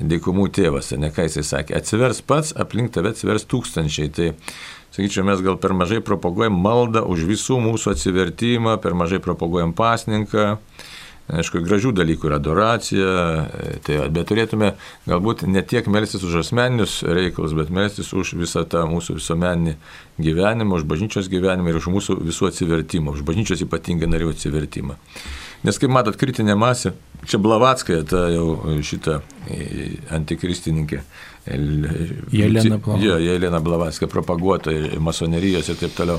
Dėkumų 0.00 0.48
tėvas, 0.56 0.90
ne 0.98 1.12
ką 1.14 1.28
jisai 1.28 1.44
sakė, 1.46 1.76
atsivers 1.78 2.22
pats, 2.26 2.50
aplink 2.58 2.90
tave 2.96 3.12
atsivers 3.12 3.46
tūkstančiai. 3.46 4.10
Tai, 4.16 4.30
sakyčiau, 4.96 5.22
mes 5.28 5.42
gal 5.44 5.60
per 5.60 5.76
mažai 5.76 6.00
propaguojam 6.02 6.58
maldą 6.58 7.04
už 7.06 7.28
visų 7.30 7.60
mūsų 7.68 7.94
atsivertimą, 7.94 8.74
per 8.82 8.96
mažai 8.98 9.20
propaguojam 9.22 9.76
pasninką, 9.76 10.56
Aišku, 11.30 11.60
gražių 11.62 11.92
dalykų 11.94 12.26
yra 12.26 12.38
adoracija, 12.40 13.10
tai, 13.86 13.98
bet 14.10 14.26
turėtume 14.30 14.72
galbūt 15.06 15.44
ne 15.46 15.62
tiek 15.62 15.86
melstis 15.92 16.24
už 16.26 16.40
asmeninius 16.40 17.00
reikalus, 17.06 17.54
bet 17.54 17.70
melstis 17.74 18.10
už 18.16 18.34
visą 18.40 18.64
tą 18.66 18.82
mūsų 18.90 19.18
visuomeninį 19.20 19.76
gyvenimą, 20.26 20.80
už 20.80 20.88
bažnyčios 20.90 21.30
gyvenimą 21.30 21.70
ir 21.70 21.78
už 21.78 21.90
mūsų 21.94 22.18
visų 22.26 22.50
atsivertimą, 22.50 23.14
už 23.14 23.22
bažnyčios 23.28 23.62
ypatingai 23.66 24.10
narių 24.10 24.34
atsivertimą. 24.34 24.98
Nes 25.66 25.76
kaip 25.76 25.92
matot, 25.92 26.16
kritinė 26.16 26.56
masė, 26.58 26.94
čia 27.28 27.38
Blavatskaja, 27.42 28.04
ta 28.08 28.24
jau 28.32 28.78
šita 28.86 29.20
e, 29.52 29.90
antikristininkė. 30.16 31.02
Jelena 31.46 32.78
Blavatskaja. 32.80 33.20
Jelena 33.26 33.60
Blavatskaja, 33.64 34.10
propaguotoja 34.10 34.96
masonerijos 35.04 35.68
ir 35.68 35.78
taip 35.82 35.94
toliau 35.98 36.18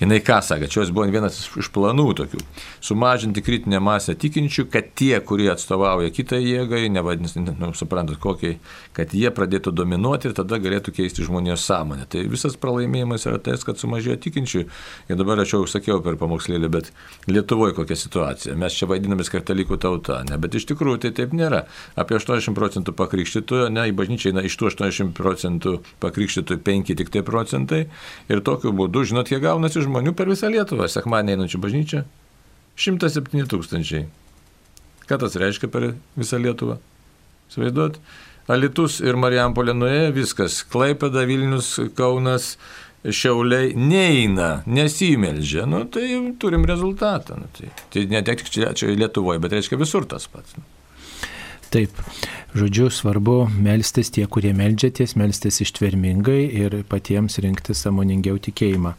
jinai 0.00 0.20
ką 0.24 0.40
sakė, 0.44 0.68
čia 0.68 0.82
jos 0.82 0.92
buvo 0.94 1.06
vienas 1.10 1.38
iš 1.58 1.70
planų 1.72 2.06
tokių- 2.20 2.40
sumažinti 2.88 3.42
kritinę 3.42 3.80
masę 3.80 4.14
tikinčių, 4.14 4.66
kad 4.70 4.94
tie, 4.94 5.20
kurie 5.20 5.48
atstovauja 5.50 6.10
kitai 6.10 6.42
jėgai, 6.44 6.90
nevadinasi, 6.90 7.40
nu, 7.40 7.72
suprantat, 7.72 8.18
kokiai, 8.18 8.58
kad 8.92 9.10
jie 9.10 9.30
pradėtų 9.30 9.72
dominuoti 9.72 10.28
ir 10.28 10.34
tada 10.34 10.58
galėtų 10.58 10.92
keisti 10.92 11.24
žmonijos 11.24 11.64
sąmonę. 11.64 12.06
Tai 12.08 12.26
visas 12.28 12.56
pralaimėjimas 12.56 13.26
yra 13.26 13.38
tas, 13.38 13.64
kad 13.64 13.76
sumažėjo 13.76 14.16
tikinčių. 14.20 14.66
Ir 15.08 15.16
dabar 15.16 15.40
aš 15.40 15.56
jau 15.56 15.66
sakiau 15.66 16.02
per 16.02 16.16
pamokslėlį, 16.16 16.68
bet 16.70 16.92
Lietuvoje 17.26 17.74
kokia 17.74 17.96
situacija. 17.96 18.56
Mes 18.56 18.72
čia 18.72 18.86
vaidinamės 18.86 19.30
katalikų 19.32 19.78
tauta, 19.78 20.22
ne, 20.28 20.36
bet 20.38 20.54
iš 20.54 20.66
tikrųjų 20.66 21.00
tai 21.06 21.10
taip 21.10 21.32
nėra. 21.32 21.66
Apie 21.96 22.16
80 22.18 22.54
procentų 22.54 22.92
pakrikštytų, 22.92 23.70
ne, 23.72 23.88
į 23.90 23.96
bažnyčią 23.96 24.32
eina 24.32 24.44
iš 24.46 24.56
tų 24.56 24.70
80 24.70 25.14
procentų 25.16 25.80
pakrikštytų 26.00 26.58
5 26.66 26.94
tik 26.96 27.10
tai 27.10 27.22
procentai. 27.26 27.86
Ir 28.28 28.42
tokiu 28.46 28.72
būdu, 28.76 29.04
žinot, 29.08 29.28
kiek 29.30 29.42
gaunasi 29.42 29.85
žmonių 29.86 30.12
per 30.18 30.30
visą 30.30 30.50
Lietuvą, 30.52 30.88
sekmanį 30.92 31.36
einančių 31.36 31.62
bažnyčią? 31.62 32.04
107 32.76 33.48
tūkstančiai. 33.50 34.06
Ką 35.06 35.18
tas 35.22 35.36
reiškia 35.38 35.70
per 35.72 35.92
visą 36.18 36.40
Lietuvą? 36.42 36.80
Svaiduot? 37.54 38.00
Alitus 38.50 39.00
ir 39.02 39.18
Marijampolė 39.18 39.74
nuėjo, 39.74 40.10
viskas. 40.14 40.60
Klaipėda, 40.70 41.24
Vilnius, 41.26 41.72
Kaunas, 41.98 42.54
Šiauliai 43.06 43.70
neina, 43.78 44.62
nesimeldžia. 44.66 45.66
Nu, 45.70 45.84
tai 45.90 46.08
turim 46.42 46.66
rezultatą. 46.66 47.38
Nu, 47.38 47.50
tai, 47.54 47.70
tai 47.94 48.06
ne 48.10 48.22
tik 48.26 48.42
čia, 48.50 48.72
čia 48.74 48.90
Lietuvoje, 48.94 49.42
bet 49.42 49.54
reiškia 49.54 49.78
visur 49.78 50.06
tas 50.10 50.26
pats. 50.30 50.56
Nu. 50.58 50.66
Taip, 51.70 51.98
žodžiu, 52.54 52.86
svarbu 52.94 53.48
melstis 53.50 54.12
tie, 54.14 54.22
kurie 54.30 54.52
melžiatės, 54.54 55.16
melstis 55.18 55.58
ištvermingai 55.64 56.44
ir 56.60 56.76
patiems 56.86 57.40
rinkti 57.42 57.74
samoningiau 57.74 58.38
tikėjimą. 58.42 58.92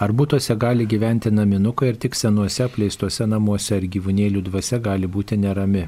Ar 0.00 0.14
būtuose 0.16 0.56
gali 0.60 0.86
gyventi 0.88 1.32
naminukai 1.34 1.92
ir 1.92 2.00
tik 2.00 2.16
senuose 2.16 2.64
apleistuose 2.64 3.28
namuose, 3.28 3.76
ar 3.76 3.84
gyvūnėlių 3.96 4.46
dvasia 4.48 4.80
gali 4.84 5.10
būti 5.10 5.36
nerami? 5.40 5.84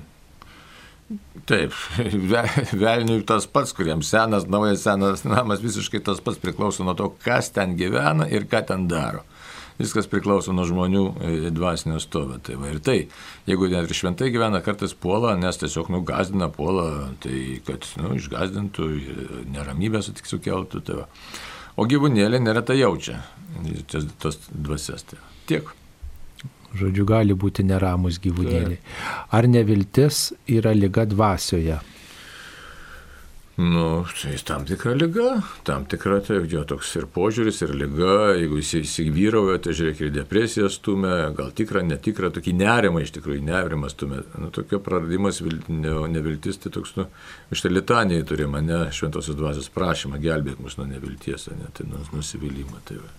Taip, 1.47 1.73
velniui 2.83 3.23
tas 3.25 3.47
pats, 3.49 3.73
kuriems 3.77 4.11
senas, 4.13 4.45
naujas 4.51 4.85
senas 4.85 5.25
namas 5.25 5.65
visiškai 5.65 6.03
tas 6.05 6.21
pats 6.21 6.43
priklauso 6.43 6.85
nuo 6.85 6.97
to, 6.99 7.09
kas 7.25 7.49
ten 7.55 7.79
gyvena 7.81 8.29
ir 8.29 8.45
ką 8.51 8.65
ten 8.69 8.89
daro 8.91 9.25
viskas 9.79 10.09
priklauso 10.11 10.55
nuo 10.57 10.67
žmonių 10.69 11.05
e, 11.07 11.33
dvasinio 11.55 12.01
stovio. 12.03 12.39
Tai 12.43 12.59
va, 12.61 12.73
ir 12.73 12.81
tai, 12.85 12.99
jeigu 13.49 13.71
net 13.73 13.89
ir 13.89 13.99
šventai 13.99 14.31
gyvena, 14.35 14.63
kartais 14.65 14.95
puola, 14.97 15.35
nes 15.41 15.61
tiesiog 15.63 15.91
nugazdina 15.95 16.51
puola, 16.53 17.11
tai 17.25 17.61
kad 17.67 17.89
nu, 18.01 18.15
išgazdintų, 18.21 18.91
neramybę 19.55 20.03
sutik 20.05 20.29
sukeltų. 20.31 20.85
Tai 20.87 21.01
va. 21.03 21.09
o 21.77 21.89
gyvūnėlė 21.89 22.41
neretai 22.43 22.81
jaučia 22.81 23.21
tos, 23.91 24.07
tos 24.23 24.41
dvasias. 24.51 25.07
Tai 25.09 25.21
tiek. 25.51 25.75
Žodžiu, 26.77 27.07
gali 27.09 27.33
būti 27.33 27.65
neramus 27.65 28.19
gyvūnėliai. 28.21 28.81
Ar 29.33 29.47
neviltis 29.49 30.31
yra 30.51 30.75
lyga 30.77 31.07
dvasioje? 31.09 31.79
Nu, 33.57 34.05
tai 34.23 34.35
tam 34.45 34.65
tikra 34.69 34.93
lyga, 34.93 35.43
tam 35.65 35.87
tikra, 35.89 36.19
tai 36.21 36.43
jo 36.53 36.61
toks 36.69 36.91
ir 37.01 37.07
požiūris, 37.09 37.63
ir 37.65 37.73
lyga, 37.73 38.35
jeigu 38.37 38.59
jis 38.61 38.75
įsivyrauja, 38.83 39.63
tai 39.65 39.73
žiūrėk, 39.79 40.03
ir 40.05 40.13
depresija 40.13 40.69
stumia, 40.69 41.31
gal 41.39 41.55
tikra, 41.57 41.81
netikra, 41.81 42.29
tokį 42.37 42.53
nerimą 42.53 43.01
iš 43.01 43.15
tikrųjų, 43.17 43.41
nerimas 43.49 43.97
stumia. 43.97 44.21
Nu, 44.37 44.53
tokio 44.53 44.77
praradimas, 44.85 45.41
ne, 45.73 45.97
neviltis, 46.13 46.61
tai 46.61 46.75
toks, 46.77 46.99
nu, 47.01 47.09
iš 47.49 47.65
tai 47.65 47.73
litanijai 47.73 48.29
turi 48.29 48.45
mane 48.45 48.91
šventosios 48.93 49.41
dvasios 49.41 49.73
prašymą, 49.73 50.21
gelbėk 50.21 50.61
mus 50.61 50.77
nuo 50.77 50.85
nevilties, 50.93 51.49
ne, 51.57 51.73
tai 51.73 51.89
nuo 51.89 52.05
nusivylimą. 52.13 52.85
Tai 52.85 53.01
va. 53.01 53.15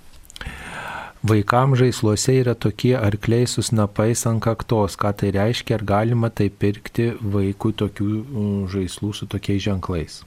Vaikams 1.28 1.80
žaisluose 1.82 2.38
yra 2.44 2.54
tokie 2.56 2.94
arkliai 2.96 3.48
su 3.50 3.64
snapais 3.66 4.22
ant 4.30 4.42
kaktos. 4.44 4.96
Ką 5.00 5.12
tai 5.18 5.32
reiškia, 5.36 5.80
ar 5.80 5.84
galima 5.84 6.30
tai 6.30 6.48
pirkti 6.50 7.10
vaikui 7.20 7.74
tokių 7.76 8.68
žaislų 8.72 9.14
su 9.18 9.28
tokiais 9.30 9.66
ženklais? 9.66 10.22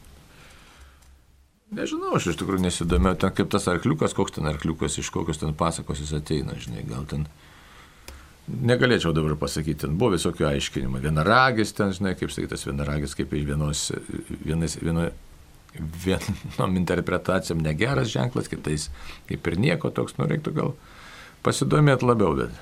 Nežinau, 1.71 2.17
aš 2.19 2.33
iš 2.33 2.41
tikrųjų 2.41 2.65
nesidomėjau, 2.65 3.21
ten 3.23 3.35
kaip 3.39 3.51
tas 3.53 3.69
arkliukas, 3.71 4.15
koks 4.19 4.35
ten 4.35 4.51
arkliukas, 4.51 4.97
iš 4.99 5.13
kokios 5.15 5.39
ten 5.39 5.55
pasakos 5.55 6.03
jis 6.03 6.11
ateina, 6.19 6.57
žinai, 6.59 6.83
gal 6.89 7.07
ten. 7.07 7.29
Negalėčiau 8.51 9.15
dabar 9.15 9.37
pasakyti, 9.39 9.85
ten 9.85 9.95
buvo 9.95 10.17
visokių 10.17 10.49
aiškinimų. 10.49 11.05
Vienaragis 11.05 11.71
ten, 11.79 11.95
žinai, 11.95 12.17
kaip 12.19 12.35
sakytas 12.35 12.67
vienaragis, 12.67 13.15
kaip 13.15 13.31
iš 13.39 13.45
vienos, 13.47 13.85
vienas, 14.43 14.75
vieno, 14.83 15.07
vienom 15.79 16.77
interpretacijom 16.81 17.63
negeras 17.63 18.11
ženklas, 18.13 18.51
kitais 18.51 18.89
kaip 19.29 19.47
ir 19.47 19.61
nieko 19.61 19.93
toks, 19.95 20.19
nu 20.19 20.27
reiktų 20.31 20.57
gal 20.57 20.75
pasidomėti 21.47 22.09
labiau, 22.09 22.35
bet 22.43 22.59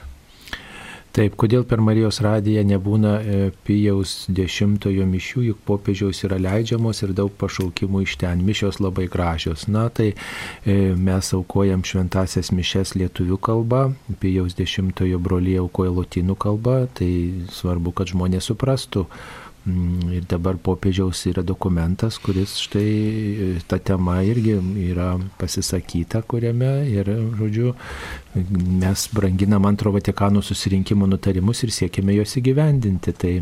Taip, 1.19 1.35
kodėl 1.41 1.65
per 1.67 1.81
Marijos 1.83 2.21
radiją 2.23 2.61
nebūna 2.69 3.13
e, 3.19 3.39
Pijaus 3.67 4.27
dešimtojo 4.31 5.07
mišių, 5.09 5.41
juk 5.49 5.63
popiežiaus 5.67 6.21
yra 6.29 6.37
leidžiamos 6.39 7.01
ir 7.03 7.15
daug 7.17 7.33
pašaukimų 7.41 8.05
iš 8.05 8.15
ten. 8.21 8.45
Mišios 8.47 8.79
labai 8.79 9.09
gražios. 9.11 9.65
Na, 9.73 9.89
tai 9.89 10.13
e, 10.13 10.77
mes 10.95 11.33
aukojam 11.35 11.83
šventasias 11.83 12.53
mišes 12.55 12.95
lietuvių 13.01 13.41
kalba, 13.41 13.83
Pijaus 14.23 14.55
dešimtojo 14.59 15.19
brolyje 15.19 15.65
aukoja 15.65 15.97
lotynų 15.97 16.39
kalba, 16.39 16.79
tai 17.01 17.11
svarbu, 17.57 17.97
kad 17.99 18.13
žmonės 18.13 18.53
suprastų 18.53 19.09
ir 19.67 20.25
dabar 20.29 20.57
popiežiaus 20.57 21.25
yra 21.29 21.43
dokumentas, 21.43 22.19
kuris 22.23 22.55
štai 22.63 22.89
e, 22.89 23.49
ta 23.69 23.79
tema 23.79 24.21
irgi 24.25 24.57
yra 24.89 25.11
pasisakyta, 25.41 26.23
kuriame 26.23 26.71
ir, 26.89 27.11
žodžiu, 27.39 27.75
mes 28.81 29.09
branginam 29.13 29.67
antro 29.69 29.93
Vatikano 29.93 30.43
susirinkimo 30.43 31.07
nutarimus 31.07 31.63
ir 31.67 31.75
siekime 31.75 32.17
juos 32.17 32.37
įgyvendinti. 32.41 33.15
Tai 33.19 33.35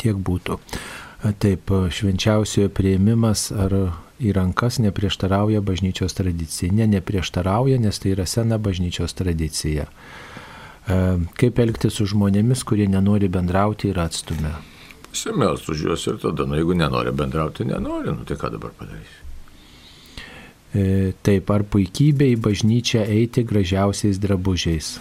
tiek 0.00 0.16
būtų. 0.16 0.58
Taip, 1.40 1.70
švenčiausiojo 1.94 2.68
prieimimas 2.74 3.48
ar 3.52 3.72
į 4.20 4.34
rankas 4.36 4.78
neprieštarauja 4.82 5.62
bažnyčios 5.64 6.16
tradicijai. 6.16 6.74
Ne, 6.74 6.88
neprieštarauja, 6.98 7.78
nes 7.80 7.98
tai 8.00 8.12
yra 8.12 8.26
sena 8.28 8.58
bažnyčios 8.60 9.16
tradicija. 9.16 9.88
Kaip 10.84 11.58
elgtis 11.64 11.96
su 11.96 12.06
žmonėmis, 12.10 12.64
kurie 12.68 12.86
nenori 12.90 13.30
bendrauti 13.32 13.88
ir 13.88 14.00
atstumia. 14.04 14.58
Pasimels 15.14 15.68
už 15.70 15.78
juos 15.86 16.06
ir 16.10 16.16
tada, 16.18 16.42
nu 16.42 16.58
jeigu 16.58 16.74
nenori 16.74 17.12
bendrauti, 17.14 17.62
nenori, 17.70 18.10
nu 18.10 18.26
tai 18.26 18.34
ką 18.34 18.48
dabar 18.50 18.72
padarysi? 18.74 19.20
E, 20.74 21.12
taip, 21.22 21.52
ar 21.54 21.62
puikybė 21.70 22.32
į 22.32 22.40
bažnyčią 22.42 23.04
eiti 23.06 23.44
gražiausiais 23.46 24.18
drabužiais? 24.18 24.96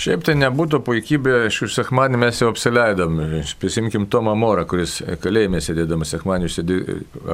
Šiaip 0.00 0.24
tai 0.24 0.38
nebūtų 0.38 0.80
puikybė, 0.86 1.34
aišku, 1.50 1.68
sekmanį 1.74 2.22
mes 2.22 2.40
jau 2.40 2.48
apsileidom. 2.54 3.20
Prisimkim 3.60 4.08
Tomą 4.08 4.32
Morą, 4.38 4.64
kuris 4.70 4.96
kalėjime 5.20 5.60
sėdėdamas 5.60 6.14
sekmanį 6.16 6.48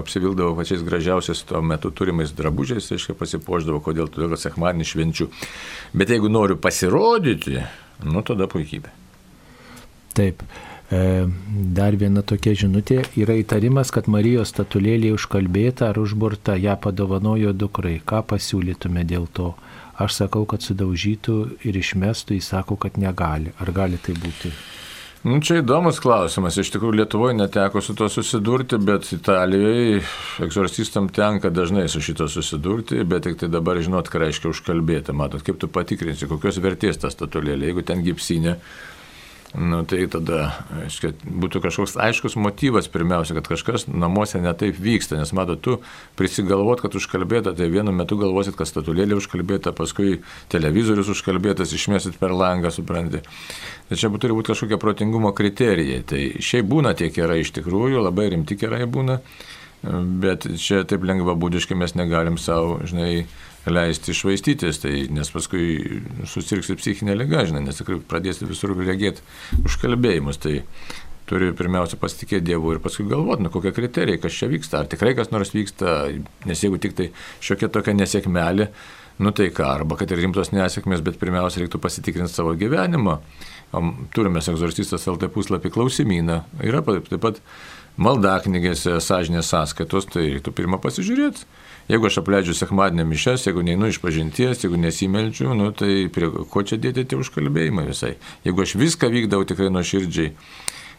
apsivildavo 0.03 0.59
pačiais 0.59 0.83
gražiausiais 0.83 1.47
tuo 1.47 1.63
metu 1.63 1.95
turimais 1.95 2.35
drabužiais, 2.35 2.91
aiškiai 2.91 3.15
pasipoždavo, 3.23 3.85
kodėl 3.87 4.11
todėl, 4.11 4.35
kad 4.35 4.49
sekmanį 4.49 4.91
švenčiu. 4.91 5.31
Bet 5.95 6.11
jeigu 6.11 6.33
noriu 6.33 6.59
pasirodyti, 6.59 7.61
nu 8.03 8.27
tada 8.27 8.51
puikybė. 8.51 8.91
Taip. 10.19 10.43
E, 10.95 11.27
dar 11.75 11.97
viena 11.99 12.23
tokia 12.23 12.55
žinutė 12.65 13.01
yra 13.19 13.35
įtarimas, 13.41 13.91
kad 13.95 14.07
Marijos 14.11 14.53
statulėlė 14.53 15.15
užkalbėta 15.17 15.89
ar 15.91 15.99
užburta, 16.03 16.55
ją 16.61 16.77
padovanojo 16.85 17.55
dukrai. 17.57 17.97
Ką 18.05 18.23
pasiūlytume 18.35 19.03
dėl 19.09 19.27
to? 19.39 19.55
Aš 20.05 20.21
sakau, 20.21 20.45
kad 20.51 20.63
sudaužytų 20.63 21.37
ir 21.67 21.81
išmestų, 21.81 22.39
jis 22.39 22.53
sako, 22.55 22.79
kad 22.85 22.99
negali. 23.01 23.55
Ar 23.63 23.71
gali 23.75 23.99
tai 24.03 24.15
būti? 24.19 24.53
Nu, 25.25 25.39
čia 25.41 25.63
įdomus 25.63 26.03
klausimas. 26.05 26.59
Iš 26.61 26.69
tikrųjų, 26.75 26.99
Lietuvoje 26.99 27.35
neteko 27.39 27.81
su 27.81 27.95
to 27.97 28.11
susidurti, 28.13 28.77
bet 28.77 29.07
Italijoje 29.17 30.03
egzorcistam 30.45 31.09
tenka 31.09 31.49
dažnai 31.49 31.87
su 31.89 32.03
šito 32.05 32.27
susidurti, 32.29 32.99
bet 33.09 33.25
tik 33.25 33.39
tai 33.41 33.49
dabar 33.49 33.81
žinot, 33.81 34.11
ką 34.13 34.21
reiškia 34.21 34.51
užkalbėti. 34.53 35.15
Matot, 35.17 35.41
kaip 35.47 35.63
tu 35.63 35.71
patikrinsi, 35.73 36.29
kokios 36.29 36.61
vertės 36.61 37.01
ta 37.01 37.09
statulėlė. 37.15 37.71
Jeigu 37.71 37.87
ten 37.89 38.05
gipsinė, 38.05 38.59
Nu, 39.55 39.85
tai 39.87 40.01
tada 40.11 40.49
aiškia, 40.83 41.13
būtų 41.23 41.61
kažkoks 41.63 41.93
aiškus 42.03 42.35
motyvas 42.43 42.89
pirmiausia, 42.91 43.37
kad 43.37 43.47
kažkas 43.53 43.85
namuose 43.87 44.41
netaip 44.43 44.81
vyksta, 44.83 45.15
nes 45.21 45.31
matot, 45.37 45.61
tu 45.63 45.77
prisigalvot, 46.19 46.83
kad 46.83 46.97
užkalbėta, 46.99 47.53
tai 47.55 47.69
vienu 47.71 47.95
metu 47.95 48.19
galvosit, 48.19 48.57
kad 48.59 48.67
statulėlė 48.67 49.15
užkalbėta, 49.21 49.71
paskui 49.79 50.25
televizorius 50.51 51.13
užkalbėtas, 51.15 51.77
išmėsit 51.79 52.19
per 52.19 52.35
langą, 52.35 52.75
supranti. 52.75 53.23
Tai 53.87 54.01
čia 54.01 54.11
turi 54.19 54.35
būti 54.35 54.51
kažkokie 54.51 54.81
protingumo 54.83 55.31
kriterijai. 55.39 56.03
Tai 56.03 56.25
šiaip 56.43 56.67
būna 56.75 56.97
tie 56.99 57.13
kerai 57.15 57.45
iš 57.45 57.55
tikrųjų, 57.55 58.03
labai 58.03 58.33
rimti 58.35 58.59
kerai 58.59 58.89
būna, 58.91 59.21
bet 60.19 60.51
čia 60.59 60.83
taip 60.83 61.07
lengva 61.07 61.39
būdiškai 61.39 61.79
mes 61.79 61.95
negalim 61.95 62.43
savo, 62.43 62.81
žinai, 62.83 63.29
leisti 63.71 64.13
išvaistytis, 64.13 64.81
tai, 64.83 64.93
nes 65.13 65.31
paskui 65.33 66.03
susirgsi 66.29 66.77
psichinė 66.79 67.17
lyga, 67.17 67.47
žinai, 67.49 67.65
nes 67.65 67.81
tikrai 67.81 68.01
pradėsi 68.09 68.49
visur 68.49 68.75
regėti 68.77 69.25
užkalbėjimus. 69.65 70.41
Tai 70.43 70.59
turi 71.29 71.53
pirmiausia 71.57 71.97
pasitikėti 72.01 72.51
Dievu 72.51 72.75
ir 72.75 72.83
paskui 72.85 73.07
galvoti, 73.09 73.47
nu 73.47 73.53
kokie 73.53 73.73
kriterijai, 73.77 74.21
kas 74.21 74.37
čia 74.37 74.51
vyksta, 74.51 74.83
ar 74.83 74.91
tikrai 74.93 75.15
kas 75.17 75.33
nors 75.33 75.55
vyksta, 75.55 75.97
nes 76.45 76.65
jeigu 76.65 76.81
tik 76.83 76.97
tai 76.99 77.09
šiokia 77.45 77.71
tokia 77.73 77.97
nesėkmelė, 77.97 78.69
nu 79.25 79.33
tai 79.37 79.49
ką, 79.55 79.71
arba 79.81 79.97
kad 79.97 80.13
ir 80.13 80.21
rimtos 80.21 80.53
nesėkmės, 80.53 81.05
bet 81.07 81.17
pirmiausia 81.21 81.63
reiktų 81.63 81.81
pasitikrinti 81.81 82.35
savo 82.35 82.53
gyvenimą. 82.61 83.21
Turime 84.15 84.43
egzorcistas 84.45 85.09
LT 85.11 85.33
puslapį 85.35 85.73
klausimyną, 85.75 86.43
yra 86.63 86.85
taip 86.85 87.17
pat 87.23 87.41
maldaknygėse 87.97 88.99
sąžinės 89.03 89.49
sąskaitos, 89.51 90.11
tai 90.13 90.29
reiktų 90.35 90.53
pirmą 90.55 90.83
pasižiūrėti 90.83 91.49
Jeigu 91.89 92.09
aš 92.09 92.21
apleidžiu 92.23 92.55
sekmadienio 92.57 93.05
mišes, 93.09 93.47
jeigu 93.49 93.65
neinu 93.65 93.91
iš 93.93 94.01
pažinties, 94.01 94.63
jeigu 94.65 94.79
nesimeldžiu, 94.81 95.53
nu, 95.59 95.71
tai 95.77 96.07
prie 96.13 96.31
ko 96.51 96.63
čia 96.65 96.81
dėti 96.81 97.05
tie 97.11 97.19
užkalbėjimai 97.21 97.89
visai. 97.91 98.15
Jeigu 98.47 98.65
aš 98.65 98.79
viską 98.81 99.11
vykdau 99.13 99.45
tikrai 99.49 99.69
nuo 99.73 99.85
širdžiai 99.85 100.33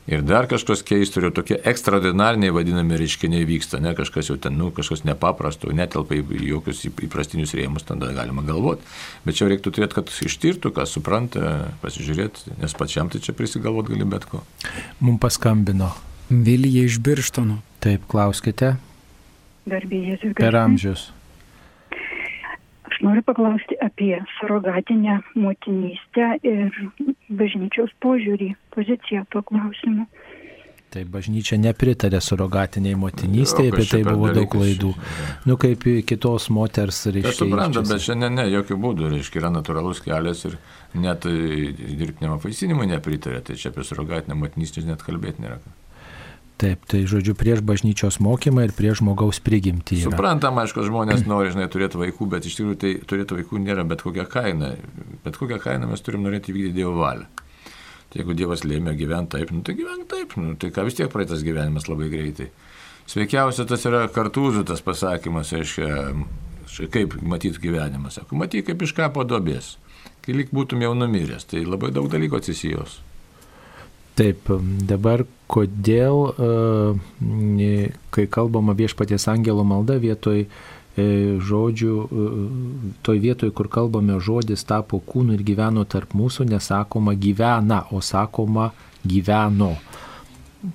ir 0.06 0.22
dar 0.22 0.46
kažkas 0.50 0.84
keistų, 0.86 1.24
ir 1.24 1.34
tokie 1.36 1.58
ekstraordinariniai 1.72 2.54
vadinami 2.54 3.00
reiškiniai 3.02 3.46
vyksta, 3.50 3.82
ne 3.82 3.96
kažkas 3.98 4.30
jau 4.30 4.38
ten, 4.42 4.58
nu, 4.60 4.70
kažkas 4.76 5.02
nepaprasto, 5.08 5.74
netelpa 5.74 6.18
į 6.20 6.42
jokius 6.52 6.84
įprastinius 6.90 7.56
rėmus, 7.58 7.88
tada 7.88 8.12
galima 8.16 8.46
galvoti. 8.46 8.86
Bet 9.26 9.40
čia 9.40 9.50
reiktų 9.50 9.74
turėti, 9.74 9.98
kad 9.98 10.14
ištirtų, 10.30 10.74
kas 10.76 10.94
supranta, 10.94 11.72
pasižiūrėti, 11.82 12.60
nes 12.62 12.78
pačiam 12.78 13.10
tai 13.10 13.24
čia 13.26 13.34
prisigalvot 13.38 13.90
gali 13.90 14.06
bet 14.10 14.30
ko. 14.30 14.46
Mums 15.02 15.24
paskambino. 15.26 15.94
Vilija 16.30 16.86
iš 16.86 17.02
Birštono. 17.06 17.62
Taip, 17.82 18.06
klauskite. 18.10 18.76
Garbė 19.66 20.02
Jėzus. 20.12 20.36
Per 20.38 20.56
amžius. 20.60 21.08
Aš 22.86 23.00
noriu 23.02 23.24
paklausti 23.26 23.76
apie 23.82 24.20
surogatinę 24.38 25.18
motinystę 25.36 26.36
ir 26.46 26.70
bažnyčios 27.34 27.92
požiūrį, 28.06 28.54
poziciją 28.76 29.26
tuo 29.34 29.42
klausimu. 29.44 30.06
Tai 30.96 31.02
bažnyčia 31.12 31.58
nepritarė 31.60 32.22
surogatiniai 32.24 32.96
motinystėje, 32.96 33.74
apie 33.74 33.88
tai 33.90 34.04
buvo 34.06 34.30
daug 34.32 34.48
klaidų. 34.54 34.94
Nu, 35.50 35.58
kaip 35.60 35.84
kitos 36.08 36.46
moters 36.56 37.02
Aš 37.02 37.18
reiškia. 37.18 37.34
suprantu, 37.42 37.82
jaučiasi. 37.82 37.92
bet 37.92 38.06
šiandien 38.06 38.38
ne, 38.40 38.46
jokių 38.54 38.78
būdų, 38.86 39.10
reiškia, 39.18 39.42
yra 39.42 39.52
natūralus 39.58 40.00
kelias 40.06 40.46
ir 40.48 40.56
net 40.96 41.26
e, 41.28 41.74
dirbtiniam 41.74 42.38
apvaisinimui 42.38 42.88
nepritarė, 42.94 43.42
tai 43.44 43.58
čia 43.60 43.74
apie 43.74 43.84
surogatinę 43.84 44.38
motinystę 44.40 44.86
net 44.88 45.04
kalbėti 45.04 45.44
nėra. 45.44 45.60
ką. 45.66 45.76
Taip, 46.56 46.86
tai 46.88 47.02
žodžiu, 47.04 47.34
prieš 47.36 47.60
bažnyčios 47.68 48.22
mokymą 48.24 48.64
ir 48.64 48.74
prieš 48.76 49.02
žmogaus 49.02 49.42
prigimtį. 49.44 49.98
yra. 50.00 50.12
Suprantam, 50.14 50.56
aišku, 50.62 50.86
žmonės 50.88 51.26
nori, 51.32 51.52
žinai, 51.52 51.68
turėti 51.72 52.00
vaikų, 52.00 52.30
bet 52.32 52.48
iš 52.48 52.56
tikrųjų 52.60 52.78
tai 52.80 52.92
turėti 53.04 53.36
vaikų 53.42 53.60
nėra 53.60 53.84
bet 53.88 54.06
kokia 54.06 54.24
kaina. 54.32 54.72
Bet 55.26 55.36
kokią 55.42 55.60
kainą 55.64 55.90
mes 55.92 56.06
turim 56.06 56.24
norėti 56.24 56.56
vykdyti 56.56 56.78
Dievo 56.80 56.96
valią. 57.02 57.28
Tai 58.08 58.22
jeigu 58.22 58.38
Dievas 58.40 58.64
lėmė 58.64 58.94
gyventi 58.96 59.36
taip, 59.36 59.52
nu, 59.52 59.60
tai 59.68 59.76
gyvenk 59.76 60.08
taip, 60.08 60.38
nu, 60.40 60.54
tai 60.56 60.70
ką 60.72 60.86
vis 60.88 60.96
tiek 60.96 61.12
praeitas 61.12 61.44
gyvenimas 61.44 61.90
labai 61.92 62.08
greitai. 62.14 62.48
Sveikiausia 63.12 63.66
tas 63.68 63.84
yra 63.90 64.06
kartūzų 64.14 64.64
tas 64.70 64.80
pasakymas, 64.86 65.52
aiškia, 65.58 65.90
štai 66.72 66.88
kaip 66.94 67.18
matyti 67.20 67.60
gyvenimą. 67.68 68.14
Sako, 68.16 68.40
matyk 68.40 68.70
kaip 68.70 68.88
iš 68.88 68.96
kapo 68.96 69.28
dobės, 69.28 69.76
kai 70.24 70.38
lik 70.38 70.56
būtum 70.56 70.88
jau 70.88 70.94
numiręs, 70.96 71.50
tai 71.52 71.66
labai 71.68 71.92
daug 71.92 72.08
dalykų 72.14 72.40
atsisijos. 72.40 73.02
Taip, 74.16 74.48
dabar 74.88 75.26
kodėl, 75.52 76.22
e, 76.40 77.80
kai 78.16 78.26
kalbama 78.32 78.76
viešpaties 78.78 79.28
angelo 79.28 79.66
malda 79.68 79.98
vietoj 80.00 80.46
e, 80.46 80.48
žodžių, 81.44 81.96
e, 82.06 82.46
toj 83.04 83.20
vietoj, 83.26 83.52
kur 83.58 83.68
kalbame 83.68 84.16
žodis 84.24 84.64
tapo 84.64 85.02
kūnu 85.04 85.36
ir 85.36 85.44
gyveno 85.44 85.84
tarp 85.84 86.16
mūsų, 86.16 86.48
nesakoma 86.48 87.18
gyvena, 87.20 87.84
o 87.92 88.00
sakoma 88.00 88.72
gyveno. 89.04 89.74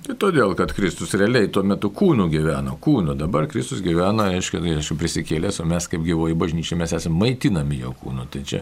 Tai 0.05 0.15
todėl, 0.15 0.53
kad 0.55 0.71
Kristus 0.71 1.11
realiai 1.19 1.49
tuo 1.51 1.65
metu 1.67 1.89
kūnų 1.91 2.29
gyveno, 2.31 2.77
kūnų. 2.79 3.17
Dabar 3.19 3.49
Kristus 3.51 3.81
gyvena, 3.83 4.29
aišku, 4.37 4.61
tai 4.63 4.77
aišku 4.77 4.95
prisikėlęs, 5.01 5.59
o 5.59 5.65
mes 5.67 5.89
kaip 5.91 6.05
gyvoji 6.05 6.37
bažnyčia, 6.39 6.77
mes 6.79 6.93
esame 6.95 7.25
maitinami 7.25 7.81
jo 7.81 7.91
kūnu. 7.99 8.29
Tai 8.31 8.43
čia, 8.47 8.61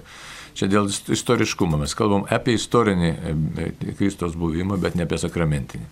čia 0.60 0.69
dėl 0.72 0.90
istoriškumo 0.90 1.80
mes 1.80 1.95
kalbam 1.98 2.26
apie 2.30 2.57
istorinį 2.60 3.10
e, 3.10 3.72
Kristos 3.99 4.36
buvimą, 4.40 4.80
bet 4.81 4.98
ne 4.99 5.07
apie 5.07 5.19
sakramentinį. 5.22 5.88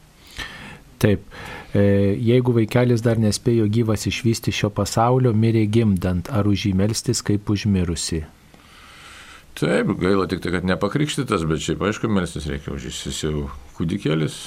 Taip, 0.98 1.26
e, 1.78 1.82
jeigu 2.18 2.56
vaikelis 2.56 3.04
dar 3.06 3.22
nespėjo 3.22 3.68
gyvas 3.70 4.08
išvysti 4.10 4.54
šio 4.60 4.72
pasaulio, 4.74 5.34
mirė 5.34 5.68
gimdant, 5.70 6.32
ar 6.34 6.50
už 6.50 6.70
jį 6.70 6.74
melstis 6.80 7.22
kaip 7.26 7.50
užmirusi. 7.54 8.24
Taip, 9.58 9.90
gaila 9.98 10.28
tik 10.30 10.42
tai, 10.44 10.54
kad 10.54 10.66
nepakrikštytas, 10.70 11.46
bet 11.50 11.64
šiaip 11.66 11.84
aišku, 11.88 12.10
melstis 12.14 12.46
reikia 12.50 12.74
už 12.76 12.90
jis 12.90 13.04
jis 13.10 13.22
jau 13.26 13.46
kūdikėlis. 13.78 14.40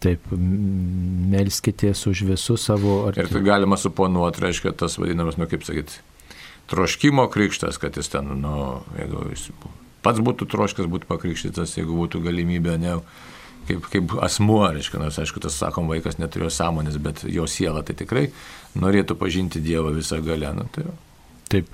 Taip, 0.00 0.30
melskitės 0.32 2.06
už 2.08 2.24
visus 2.30 2.64
savo 2.70 3.02
Ir 3.12 3.28
tai 3.28 3.42
galima 3.44 3.76
suponuoti, 3.78 4.46
reiškia, 4.46 4.72
tas 4.72 4.96
vadinamas, 4.98 5.36
nu 5.36 5.46
kaip 5.50 5.66
sakyti, 5.66 6.00
troškimo 6.70 7.26
krikštas, 7.32 7.78
kad 7.82 7.96
jis 7.98 8.08
ten, 8.12 8.30
nu, 8.42 8.54
jeigu 8.98 9.26
jis 9.32 9.50
pats 10.04 10.22
būtų 10.24 10.48
troškas 10.50 10.88
būti 10.90 11.08
pakrikštytas, 11.10 11.76
jeigu 11.76 11.96
būtų 11.98 12.22
galimybė, 12.24 12.76
ne, 12.80 12.96
kaip, 13.68 13.86
kaip 13.92 14.16
asmuo, 14.22 14.62
reiškia, 14.72 15.00
nors 15.02 15.18
aišku, 15.20 15.42
tas 15.42 15.58
sakom, 15.60 15.90
vaikas 15.90 16.20
neturėjo 16.20 16.52
sąmonės, 16.54 16.98
bet 17.02 17.24
jo 17.28 17.46
siela 17.50 17.82
tai 17.86 17.96
tikrai 17.98 18.28
norėtų 18.78 19.16
pažinti 19.18 19.62
Dievą 19.64 19.92
visą 19.96 20.20
galę. 20.24 20.52
Nu, 20.56 20.66
tai. 20.72 20.86
Taip. 21.50 21.70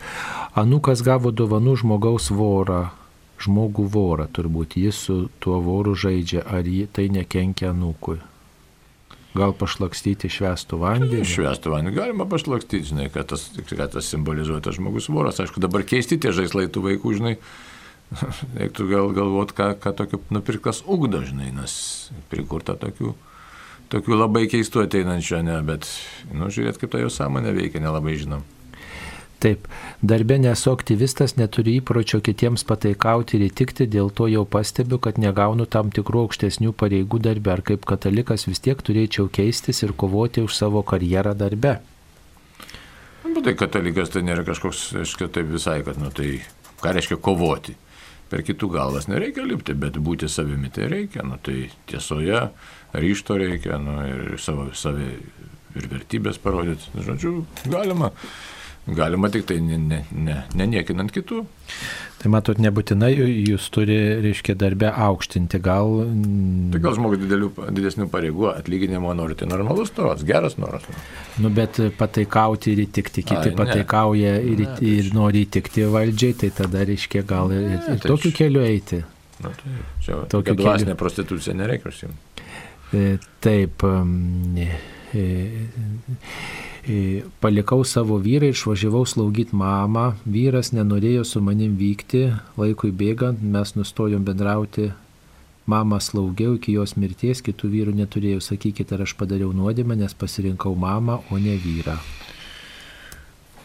Anukas 0.56 1.02
gavo 1.04 1.32
dovanų 1.36 1.76
žmogaus 1.82 2.30
vorą, 2.32 2.86
žmogų 3.44 3.84
vorą 3.92 4.24
turbūt, 4.32 4.78
jis 4.80 5.02
su 5.08 5.16
tuo 5.44 5.60
voru 5.60 5.92
žaidžia, 5.92 6.46
ar 6.48 6.64
jį 6.64 6.86
tai 6.96 7.10
nekenkia 7.12 7.74
anukui. 7.74 8.16
Gal 9.36 9.52
pašlakstyti 9.56 10.30
švestų 10.32 10.78
vandenį? 10.80 11.26
Švestų 11.28 11.72
vandenį 11.74 11.94
galima 11.96 12.26
pašlakstyti, 12.30 12.92
žinai, 12.92 13.06
kad 13.12 13.28
tas, 13.32 13.48
kad 13.68 13.92
tas 13.92 14.08
simbolizuoja 14.12 14.64
tas 14.64 14.78
žmogus 14.78 15.10
voras. 15.12 15.40
Aišku, 15.42 15.60
dabar 15.62 15.84
keisti 15.86 16.18
tie 16.22 16.32
žaislai 16.36 16.66
tų 16.72 16.84
vaikų, 16.86 17.14
žinai, 17.18 17.34
reiktų 18.60 18.88
gal 18.90 19.12
galvoti, 19.16 19.56
ką, 19.58 19.70
ką 19.82 19.94
tokio 20.00 20.22
nupirktas 20.32 20.82
ugdo, 20.86 21.20
žinai, 21.26 21.50
nes 21.56 21.76
prikurta 22.32 22.78
tokių, 22.80 23.12
tokių 23.92 24.20
labai 24.22 24.46
keistų 24.52 24.86
ateinančių, 24.86 25.42
ne, 25.46 25.60
bet, 25.66 25.88
nu, 26.32 26.48
žiūrėt, 26.52 26.80
kaip 26.80 26.94
ta 26.94 27.02
jo 27.02 27.12
sąmonė 27.12 27.52
veikia, 27.56 27.82
nelabai 27.84 28.16
žinom. 28.22 28.46
Taip, 29.36 29.66
darbė 30.00 30.38
nesu 30.40 30.70
aktyvistas, 30.72 31.34
neturiu 31.36 31.74
įpročio 31.82 32.22
kitiems 32.24 32.64
pataikauti 32.64 33.36
ir 33.36 33.50
įtikti, 33.50 33.84
dėl 33.92 34.08
to 34.08 34.30
jau 34.32 34.46
pastebiu, 34.48 34.96
kad 35.02 35.20
negaunu 35.20 35.66
tam 35.68 35.90
tikrų 35.92 36.22
aukštesnių 36.24 36.72
pareigų 36.72 37.20
darbę, 37.26 37.52
ar 37.58 37.62
kaip 37.66 37.84
katalikas 37.88 38.46
vis 38.48 38.62
tiek 38.64 38.80
turėčiau 38.80 39.28
keistis 39.28 39.82
ir 39.84 39.92
kovoti 39.92 40.46
už 40.46 40.56
savo 40.56 40.80
karjerą 40.80 41.34
darbe. 41.36 41.74
Bet 43.26 43.42
tai 43.44 43.56
katalikas 43.60 44.14
tai 44.14 44.24
nėra 44.24 44.46
kažkoks, 44.46 44.86
aišku, 45.02 45.28
taip 45.34 45.52
visai, 45.52 45.82
kad, 45.84 46.00
nu, 46.00 46.08
tai 46.16 46.38
ką 46.80 46.96
reiškia 46.96 47.20
kovoti. 47.20 47.76
Per 48.32 48.40
kitų 48.42 48.72
galvas 48.72 49.04
nereikia 49.06 49.44
lipti, 49.46 49.76
bet 49.76 50.00
būti 50.02 50.30
savimi 50.32 50.72
tai 50.72 50.88
reikia, 50.90 51.22
nu, 51.28 51.36
tai 51.36 51.68
tiesoje, 51.90 52.46
ryšto 52.96 53.36
reikia, 53.38 53.76
nu, 53.82 54.00
ir 54.08 54.40
savo 54.42 54.70
savi 54.72 55.12
ir 55.76 55.88
vertybės 55.92 56.40
parodyti. 56.40 57.04
Žodžiu, 57.04 57.38
galima. 57.68 58.14
Galima 58.86 59.26
tik 59.34 59.46
tai 59.48 59.56
ne, 59.58 59.76
ne, 59.82 60.04
ne, 60.14 60.34
neniekinant 60.54 61.10
kitų. 61.10 61.40
Tai 62.16 62.30
matot, 62.32 62.58
nebūtinai 62.62 63.08
jūs 63.18 63.64
turi, 63.74 63.96
reiškia, 64.22 64.54
darbę 64.58 64.92
aukštinti, 64.94 65.58
gal... 65.60 65.90
Tai 66.72 66.80
gal 66.84 66.94
žmogus 66.96 67.18
didelių, 67.20 67.48
didesnių 67.76 68.06
pareigų 68.12 68.46
atlyginimo 68.52 69.10
nori, 69.18 69.34
tai 69.38 69.48
normalus 69.50 69.90
noras, 69.98 70.22
geras 70.26 70.54
noras. 70.62 70.86
Nu, 71.42 71.50
bet 71.54 71.80
pataikauti 71.98 72.72
ir 72.76 72.84
įtikti, 72.86 73.24
kiti 73.26 73.50
Ai, 73.50 73.52
ne. 73.52 73.58
pataikauja 73.58 74.36
ir, 74.38 74.62
Ne, 74.62 74.70
tai 74.78 74.94
ir 75.02 75.10
nori 75.18 75.42
įtikti 75.48 75.84
valdžiai, 75.92 76.38
tai 76.44 76.52
tada, 76.62 76.86
reiškia, 76.88 77.24
gal 77.26 77.52
ir, 77.52 77.66
ir, 77.66 77.82
ir 77.82 78.00
tai 78.00 78.12
tokiu 78.14 78.30
čia- 78.30 78.38
keliu 78.44 78.64
eiti. 78.64 79.02
Na, 79.42 79.50
tai 79.52 79.74
čia 80.06 80.22
tokia 80.32 80.54
keliu. 80.54 80.62
dvasinė 80.62 80.94
prostitucija 80.96 81.58
nereikia 81.58 81.90
užsimti. 81.90 82.46
E, 82.96 83.18
Taip, 83.42 83.82
e, 83.84 84.70
e, 85.12 85.66
palikau 87.42 87.82
savo 87.84 88.18
vyrą 88.22 88.50
ir 88.50 88.54
išvažiavau 88.54 89.06
slaugyti 89.08 89.56
mamą. 89.56 90.12
Vyras 90.24 90.70
nenorėjo 90.76 91.24
su 91.26 91.42
manim 91.42 91.74
vykti, 91.78 92.28
laikui 92.58 92.92
bėgant 92.94 93.42
mes 93.42 93.74
nustojom 93.74 94.24
bendrauti. 94.26 94.92
Mamą 95.66 95.98
slaugiau 95.98 96.54
iki 96.54 96.76
jos 96.76 96.94
mirties, 96.94 97.42
kitų 97.42 97.72
vyrų 97.72 97.96
neturėjau. 97.98 98.44
Sakykite, 98.52 98.94
ar 98.94 99.02
aš 99.02 99.16
padariau 99.18 99.50
nuodėmę, 99.50 99.96
nes 99.98 100.14
pasirinkau 100.14 100.76
mamą, 100.78 101.24
o 101.30 101.40
ne 101.42 101.56
vyrą. 101.58 101.98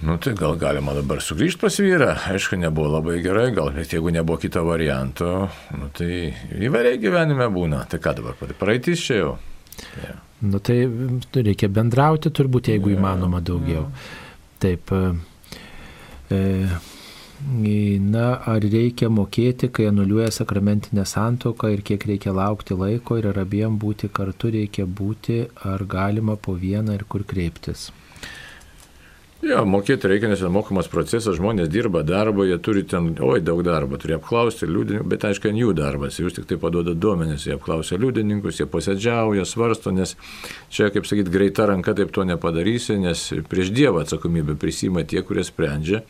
Nu 0.02 0.18
tai 0.18 0.34
gal 0.34 0.56
galima 0.57 0.95
dabar 0.98 1.22
sugrįžti 1.22 1.61
pas 1.61 1.76
vyrą, 1.77 2.15
aišku, 2.34 2.57
nebuvo 2.57 2.95
labai 2.95 3.19
gerai, 3.22 3.52
gal, 3.53 3.69
bet 3.76 3.93
jeigu 3.93 4.10
nebuvo 4.10 4.39
kito 4.41 4.64
varianto, 4.65 5.45
nu, 5.77 5.91
tai 5.93 6.34
įvairiai 6.57 6.98
gyvenime 6.98 7.45
būna. 7.53 7.84
Tai 7.85 8.02
ką 8.02 8.18
dabar, 8.18 8.57
praeitis 8.57 9.06
čia 9.06 9.19
jau. 9.19 9.35
Ja. 10.03 10.15
Nu 10.41 10.60
tai 10.60 10.80
mm, 10.88 11.19
reikia 11.48 11.69
bendrauti 11.69 12.31
turbūt, 12.34 12.72
jeigu 12.73 12.95
įmanoma 12.95 13.43
daugiau. 13.45 13.85
Taip. 14.61 14.91
e, 14.91 16.38
e, 16.38 16.41
Na, 17.41 18.35
ar 18.45 18.61
reikia 18.61 19.07
mokėti, 19.10 19.72
kai 19.73 19.88
anuliuoja 19.89 20.30
sakramentinę 20.35 21.07
santoką 21.10 21.72
ir 21.73 21.81
kiek 21.81 22.06
reikia 22.06 22.34
laukti 22.38 22.77
laiko 22.77 23.18
ir 23.18 23.31
ar 23.31 23.39
abiem 23.41 23.80
būti 23.81 24.11
kartu 24.14 24.52
reikia 24.53 24.85
būti, 24.85 25.39
ar 25.65 25.81
galima 25.89 26.35
po 26.38 26.53
vieną 26.53 26.93
ir 26.99 27.03
kur 27.10 27.26
kreiptis. 27.26 27.89
Jo, 29.41 29.63
mokėti 29.65 30.05
reikia, 30.05 30.30
nes 30.30 30.41
mokamas 30.53 30.85
procesas, 30.91 31.34
žmonės 31.39 31.69
dirba 31.73 32.03
darbą, 32.05 32.43
jie 32.45 32.59
turi 32.61 32.84
ten, 32.85 33.07
oi, 33.26 33.39
daug 33.41 33.63
darbo, 33.65 33.97
turi 33.97 34.13
apklausti 34.13 34.68
liudininkus, 34.69 35.07
bet 35.09 35.23
aišku, 35.26 35.49
jų 35.57 35.72
darbas, 35.77 36.19
jūs 36.22 36.35
tik 36.38 36.45
tai 36.51 36.59
paduoda 36.61 36.93
duomenis, 36.93 37.47
jie 37.47 37.55
apklausia 37.55 37.97
liudininkus, 37.97 38.59
jie 38.61 38.68
posėdžiauja, 38.69 39.47
svarsto, 39.49 39.89
nes 39.97 40.13
čia, 40.69 40.91
kaip 40.93 41.09
sakyt, 41.09 41.31
greita 41.34 41.65
ranka 41.72 41.95
taip 41.97 42.13
to 42.13 42.27
nepadarysi, 42.30 42.99
nes 43.01 43.23
prieš 43.49 43.73
Dievą 43.73 44.05
atsakomybę 44.05 44.59
prisima 44.61 45.01
tie, 45.09 45.26
kurie 45.26 45.41
sprendžia, 45.47 46.03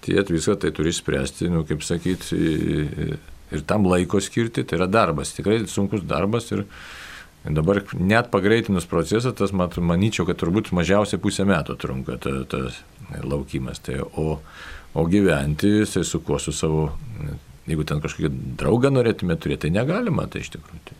tai 0.00 0.16
jie 0.16 0.24
viską 0.32 0.56
tai 0.64 0.72
turi 0.72 0.96
spręsti, 0.96 1.52
nu, 1.52 1.66
kaip 1.68 1.84
sakyt, 1.84 2.30
ir 3.52 3.68
tam 3.68 3.84
laiko 3.90 4.20
skirti, 4.24 4.64
tai 4.64 4.80
yra 4.80 4.88
darbas, 4.88 5.36
tikrai 5.36 5.60
sunkus 5.68 6.08
darbas 6.08 6.48
ir 6.56 6.64
Dabar 7.42 7.80
net 7.98 8.30
pagreitinus 8.30 8.86
procesą, 8.86 9.32
tas 9.34 9.50
mat, 9.56 9.74
manyčiau, 9.82 10.26
kad 10.28 10.38
turbūt 10.38 10.70
mažiausiai 10.78 11.18
pusę 11.22 11.46
metų 11.48 11.74
trunka 11.82 12.18
tas 12.22 12.44
ta 12.52 13.22
laukimas. 13.26 13.82
Tai, 13.82 13.98
o, 14.14 14.38
o 14.94 15.06
gyventi, 15.10 15.80
jisai 15.82 16.04
su 16.06 16.20
kuo 16.22 16.38
su 16.38 16.54
savo, 16.54 16.92
jeigu 17.66 17.86
ten 17.88 18.02
kažkokį 18.04 18.30
draugą 18.60 18.92
norėtume 18.94 19.34
turėti, 19.42 19.66
tai 19.66 19.72
negalima, 19.74 20.28
tai 20.30 20.44
iš 20.44 20.52
tikrųjų. 20.54 20.84
Tai. 20.86 20.98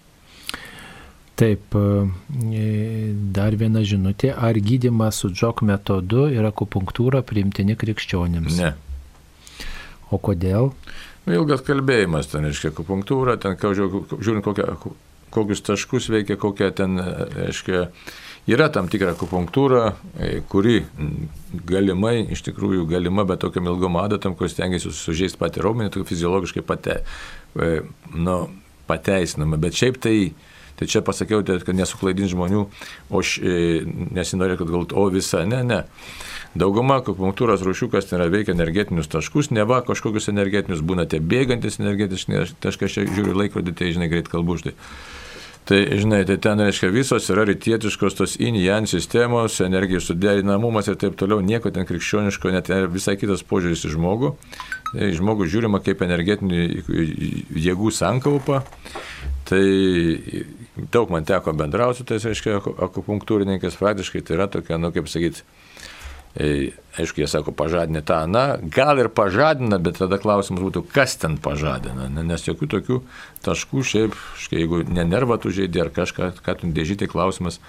Taip, 1.43 1.75
e, 1.75 3.15
dar 3.39 3.55
viena 3.59 3.85
žinutė, 3.87 4.35
ar 4.35 4.59
gydimas 4.59 5.23
su 5.23 5.31
džok 5.33 5.63
metodu 5.67 6.27
ir 6.35 6.45
akupunktūra 6.51 7.23
priimtini 7.27 7.79
krikščionėms? 7.79 8.59
Ne. 8.59 8.75
O 10.13 10.19
kodėl? 10.19 10.73
Nu, 11.23 11.39
ilgas 11.39 11.63
kalbėjimas, 11.65 12.29
ten 12.35 12.51
reiškia 12.51 12.75
akupunktūra, 12.75 13.39
ten 13.41 13.57
žiūrint 13.57 14.45
kokią 14.45 14.67
kokius 15.33 15.65
taškus 15.67 16.11
veikia, 16.13 16.37
kokia 16.41 16.71
ten, 16.77 17.01
aiškiai, 17.49 17.87
yra 18.51 18.69
tam 18.75 18.89
tikra 18.91 19.15
akupunktūra, 19.17 19.93
e, 20.19 20.31
kuri 20.51 20.81
galimai, 21.69 22.19
iš 22.35 22.45
tikrųjų 22.49 22.87
galima, 22.91 23.27
bet 23.29 23.43
tokiam 23.45 23.71
ilgom 23.71 24.01
adatom, 24.03 24.37
kur 24.39 24.51
stengiasi 24.51 24.93
sužeisti 24.97 25.41
patį 25.41 25.67
raumenį, 25.67 25.95
tai 25.95 26.07
fiziologiškai 26.09 26.65
pate, 26.67 27.03
e, 27.55 27.71
nu, 28.15 28.39
pateisinama. 28.91 29.61
Bet 29.63 29.79
šiaip 29.79 30.01
tai, 30.03 30.17
tai 30.79 30.91
čia 30.91 31.05
pasakiau, 31.07 31.45
tai, 31.47 31.61
kad 31.63 31.79
nesuklaidin 31.79 32.31
žmonių, 32.33 32.67
o 33.11 33.23
aš 33.23 33.39
nesinorėjau, 33.43 34.63
kad 34.65 34.75
galbūt, 34.75 34.97
o 34.99 35.09
visa, 35.15 35.47
ne, 35.49 35.63
ne. 35.67 35.83
Dauguma 36.59 36.99
akupunktūros 37.01 37.63
rūšių, 37.65 37.89
kas 37.95 38.11
yra 38.13 38.27
veikia 38.29 38.53
energetinius 38.53 39.09
taškus, 39.09 39.49
ne 39.57 39.65
va 39.65 39.79
kažkokius 39.87 40.29
energetinius, 40.29 40.83
būna 40.85 41.07
tie 41.09 41.23
bėgantis 41.25 41.79
energetiškai 41.81 42.43
taškai, 42.61 42.91
aš 42.91 42.99
žiūriu 43.15 43.39
laikrodį, 43.39 43.73
tai 43.79 43.95
žinai, 43.95 44.11
greit 44.13 44.29
kalbu 44.29 44.59
už 44.59 44.67
tai. 44.67 44.75
Tai, 45.63 45.79
žinai, 45.95 46.25
tai 46.27 46.37
ten 46.43 46.59
reiškia 46.59 46.89
visos 46.91 47.29
yra 47.31 47.45
rytietiškos 47.47 48.17
tos 48.19 48.33
in-jan 48.43 48.89
sistemos, 48.91 49.61
energijos 49.63 50.09
suderinamumas 50.11 50.89
ir 50.91 50.97
taip 50.99 51.15
toliau, 51.21 51.39
nieko 51.39 51.71
ten 51.71 51.87
krikščioniško, 51.87 52.51
net 52.51 52.71
visai 52.91 53.15
kitas 53.21 53.45
požiūris 53.47 53.87
į 53.87 53.93
žmogų. 53.95 54.33
Tai 54.91 55.13
žmogų 55.17 55.47
žiūrima 55.53 55.79
kaip 55.87 56.03
energetinių 56.03 56.65
jėgų 57.63 57.95
sankaupą. 57.95 58.65
Tai 59.47 59.63
daug 60.91 61.15
man 61.15 61.29
teko 61.29 61.55
bendrauti 61.55 62.03
su 62.03 62.09
tais, 62.11 62.27
reiškia, 62.27 62.59
akupunktūrininkais, 62.89 63.79
praktiškai 63.79 64.23
tai 64.27 64.39
yra 64.41 64.49
tokia, 64.51 64.83
nu, 64.83 64.91
kaip 64.95 65.11
sakyti, 65.13 65.47
aišku, 66.33 67.21
jie 67.21 67.29
sako, 67.29 67.53
pažadinė 67.57 68.01
tą, 68.09 68.23
na, 68.31 68.57
gal 68.61 69.01
ir 69.01 69.11
pažadina, 69.13 69.77
bet 69.83 69.99
tada 70.01 70.17
klausimas 70.21 70.63
būtų, 70.65 70.85
kas 70.93 71.17
ten 71.21 71.37
pažadina, 71.41 72.09
nes 72.09 72.47
jokių 72.49 72.69
tokių 72.77 73.01
taškų 73.45 73.85
šiaip, 73.85 74.17
jeigu 74.53 74.83
ne 74.89 75.05
nervą 75.09 75.37
tu 75.43 75.53
žaidži 75.53 75.85
ar 75.85 75.93
kažką, 75.93 76.31
ką 76.45 76.57
tu 76.61 76.73
dėžyti, 76.73 77.09
klausimas, 77.13 77.61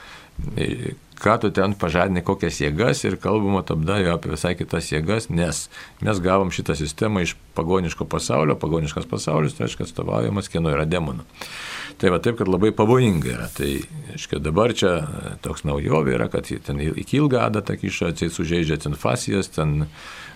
e, 0.56 0.95
ką 1.19 1.35
tu 1.44 1.52
ten 1.56 1.76
pažadini, 1.80 2.23
kokias 2.23 2.61
jėgas 2.64 3.03
ir 3.03 3.19
kalbama 3.19 3.65
tada 3.68 3.99
jau 3.99 4.15
apie 4.15 4.31
visai 4.31 4.56
kitas 4.60 4.91
jėgas, 4.91 5.27
nes 5.31 5.68
mes 6.03 6.23
gavom 6.23 6.52
šitą 6.52 6.77
sistemą 6.80 7.23
iš 7.27 7.35
pagoniško 7.60 8.07
pasaulio, 8.07 8.56
pagoniškas 8.60 9.07
pasaulis, 9.11 9.56
tai 9.57 9.68
reiškia 9.68 9.88
atstovaujamas 9.90 10.52
kieno 10.52 10.72
yra 10.72 10.88
demonų. 10.88 11.27
Tai 11.98 12.11
va 12.14 12.20
taip, 12.24 12.38
kad 12.40 12.49
labai 12.49 12.72
pavojinga 12.76 13.30
yra. 13.34 13.48
Tai, 13.53 13.70
aiškiai, 14.15 14.41
dabar 14.44 14.74
čia 14.78 14.94
e, 15.02 15.34
toks 15.45 15.65
naujovė 15.68 16.18
yra, 16.18 16.30
kad 16.32 16.49
ten 16.65 16.82
iki 16.84 17.20
ilgą 17.22 17.44
adatą 17.48 17.78
kiša, 17.80 18.14
atseit 18.14 18.36
sužeidžia 18.36 18.80
ten 18.86 18.98
fasijas, 18.99 19.52
ten, 19.56 19.86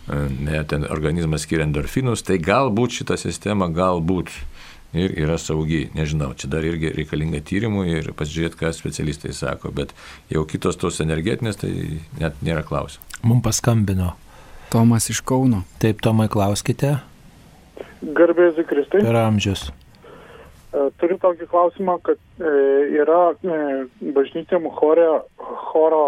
e, 0.07 0.21
ne, 0.37 0.61
ten 0.69 0.87
organizmas 0.87 1.47
skiria 1.47 1.67
endorfinus, 1.67 2.25
tai 2.27 2.39
galbūt 2.43 3.01
šita 3.01 3.17
sistema, 3.21 3.69
galbūt 3.73 4.31
ir 4.97 5.17
yra 5.19 5.37
saugi. 5.41 5.87
Nežinau, 5.97 6.31
čia 6.37 6.49
dar 6.51 6.65
irgi 6.67 6.93
reikalinga 6.95 7.41
tyrimų 7.47 7.87
ir 7.91 8.13
pasižiūrėti, 8.17 8.59
ką 8.61 8.71
specialistai 8.75 9.33
sako, 9.35 9.73
bet 9.75 9.93
jau 10.33 10.45
kitos 10.47 10.79
tos 10.79 11.01
energetinės, 11.03 11.59
tai 11.63 11.73
net 12.21 12.39
nėra 12.45 12.63
klausimų. 12.67 13.03
Mums 13.27 13.45
paskambino. 13.49 14.13
Tomas 14.71 15.09
iš 15.09 15.21
Kauno. 15.23 15.63
Taip, 15.81 16.01
Tomai, 16.03 16.27
klauskite. 16.31 16.97
Garbėzi 18.03 18.65
Kristai. 18.67 19.01
Per 19.01 19.15
amžius. 19.15 19.69
E, 20.67 20.79
turiu 20.99 21.15
tokį 21.23 21.47
klausimą, 21.47 21.95
kad 22.03 22.19
e, 22.43 22.49
yra 22.99 23.21
e, 23.39 23.59
bažnytėm 24.15 24.67
chore, 24.75 25.07
choro 25.69 26.01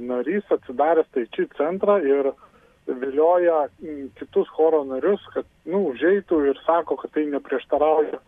narys 0.00 0.48
atsidaręs 0.54 1.10
taičių 1.12 1.44
centrą 1.58 1.98
ir 2.00 2.30
vilioja 2.88 3.66
kitus 4.16 4.48
choro 4.56 4.80
narius, 4.88 5.20
kad 5.34 5.44
nu, 5.68 5.82
užeitų 5.90 6.40
ir 6.48 6.60
sako, 6.64 6.96
kad 7.02 7.12
tai 7.12 7.26
neprieštarauja 7.28 8.22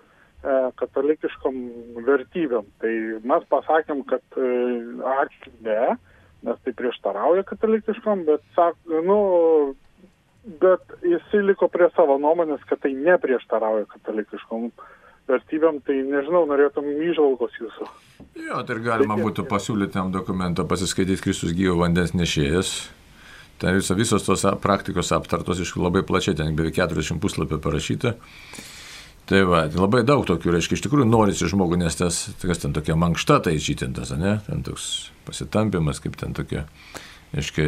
katalikiškom 0.80 1.56
vertybėm. 2.04 2.68
Tai 2.80 2.92
mes 3.28 3.42
pasakėm, 3.52 4.02
kad 4.08 4.36
ačiū 4.36 5.52
ne, 5.64 5.96
nes 6.44 6.60
tai 6.64 6.72
prieštarauja 6.76 7.44
katalikiškom, 7.48 8.24
bet, 8.28 8.44
sak, 8.56 8.76
nu, 9.08 9.18
bet 10.60 10.96
jis 11.08 11.34
liko 11.44 11.68
prie 11.72 11.88
savo 11.96 12.16
nuomonės, 12.20 12.64
kad 12.68 12.80
tai 12.84 12.92
neprieštarauja 12.96 13.88
katalikiškom 13.96 14.68
vertybėm 14.68 14.99
vertybėm, 15.30 15.80
tai 15.86 16.00
nežinau, 16.06 16.44
norėtum 16.50 16.88
įžvalgos 17.08 17.58
jūsų. 17.60 17.90
Jo, 18.46 18.62
tai 18.66 18.78
galima 18.84 19.18
būtų 19.20 19.46
pasiūlyti 19.50 19.96
tam 19.96 20.10
dokumentą 20.14 20.66
pasiskaityti 20.68 21.24
Kristus 21.24 21.54
gyvo 21.56 21.78
vandens 21.80 22.14
nešėjas. 22.16 22.74
Ten 23.60 23.76
viso, 23.76 23.94
visos 23.96 24.24
tos 24.24 24.46
praktikos 24.62 25.12
aptartos 25.12 25.60
iš 25.60 25.74
labai 25.76 26.00
plačiai, 26.06 26.36
ten 26.36 26.54
beveik 26.56 26.78
40 26.78 27.20
puslapio 27.20 27.58
parašyta. 27.60 28.14
Tai 29.30 29.42
va, 29.46 29.66
tai 29.70 29.78
labai 29.78 30.00
daug 30.02 30.24
tokių, 30.26 30.54
reiškia, 30.56 30.78
iš 30.78 30.82
tikrųjų 30.86 31.06
norisi 31.06 31.46
žmogų, 31.50 31.76
nes 31.78 31.94
tas, 31.94 32.22
kas 32.40 32.62
ten 32.64 32.72
tokia 32.74 32.96
mankšta 32.98 33.36
tai 33.46 33.52
žytintas, 33.62 34.10
ne? 34.18 34.38
Ten 34.46 34.64
toks 34.66 35.10
pasitampimas, 35.28 36.00
kaip 36.02 36.16
ten 36.18 36.32
tokia, 36.34 36.64
reiškia, 37.36 37.66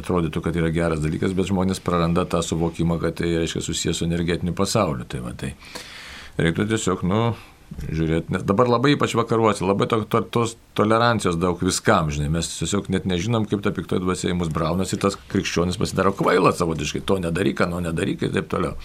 atrodytų, 0.00 0.44
kad 0.46 0.56
yra 0.56 0.70
geras 0.72 1.02
dalykas, 1.04 1.34
bet 1.36 1.50
žmonės 1.50 1.82
praranda 1.84 2.24
tą 2.24 2.40
suvokimą, 2.46 2.96
kad 3.02 3.18
tai, 3.20 3.34
reiškia, 3.42 3.60
susijęs 3.66 4.00
su 4.00 4.08
energetiniu 4.08 4.54
pasauliu. 4.56 5.04
Tai 5.04 5.20
va, 5.26 5.34
tai 5.36 5.52
reiktų 6.40 6.68
tiesiog, 6.70 7.04
nu, 7.08 7.24
žiūrėti, 7.84 8.32
nes 8.34 8.44
dabar 8.46 8.68
labai 8.70 8.94
ypač 8.94 9.14
vakaruose, 9.18 9.64
labai 9.66 9.88
to, 9.90 10.00
to, 10.10 10.20
tos 10.36 10.54
tolerancijos 10.78 11.38
daug 11.40 11.60
viskam, 11.64 12.10
žinai, 12.14 12.30
mes 12.36 12.48
tiesiog 12.58 12.90
net 12.92 13.08
nežinom, 13.08 13.48
kaip 13.50 13.64
ta 13.64 13.72
piktoji 13.74 14.04
dvasia 14.04 14.30
į 14.30 14.38
mus 14.38 14.52
braunasi 14.54 15.00
tas 15.00 15.18
krikščionis 15.32 15.80
pasidaro 15.80 16.14
kvailas 16.16 16.60
savotiškai, 16.60 17.04
to 17.08 17.18
nedaryk, 17.22 17.64
ano 17.66 17.82
nedaryk 17.84 18.26
ir 18.26 18.34
taip 18.36 18.50
toliau. 18.52 18.78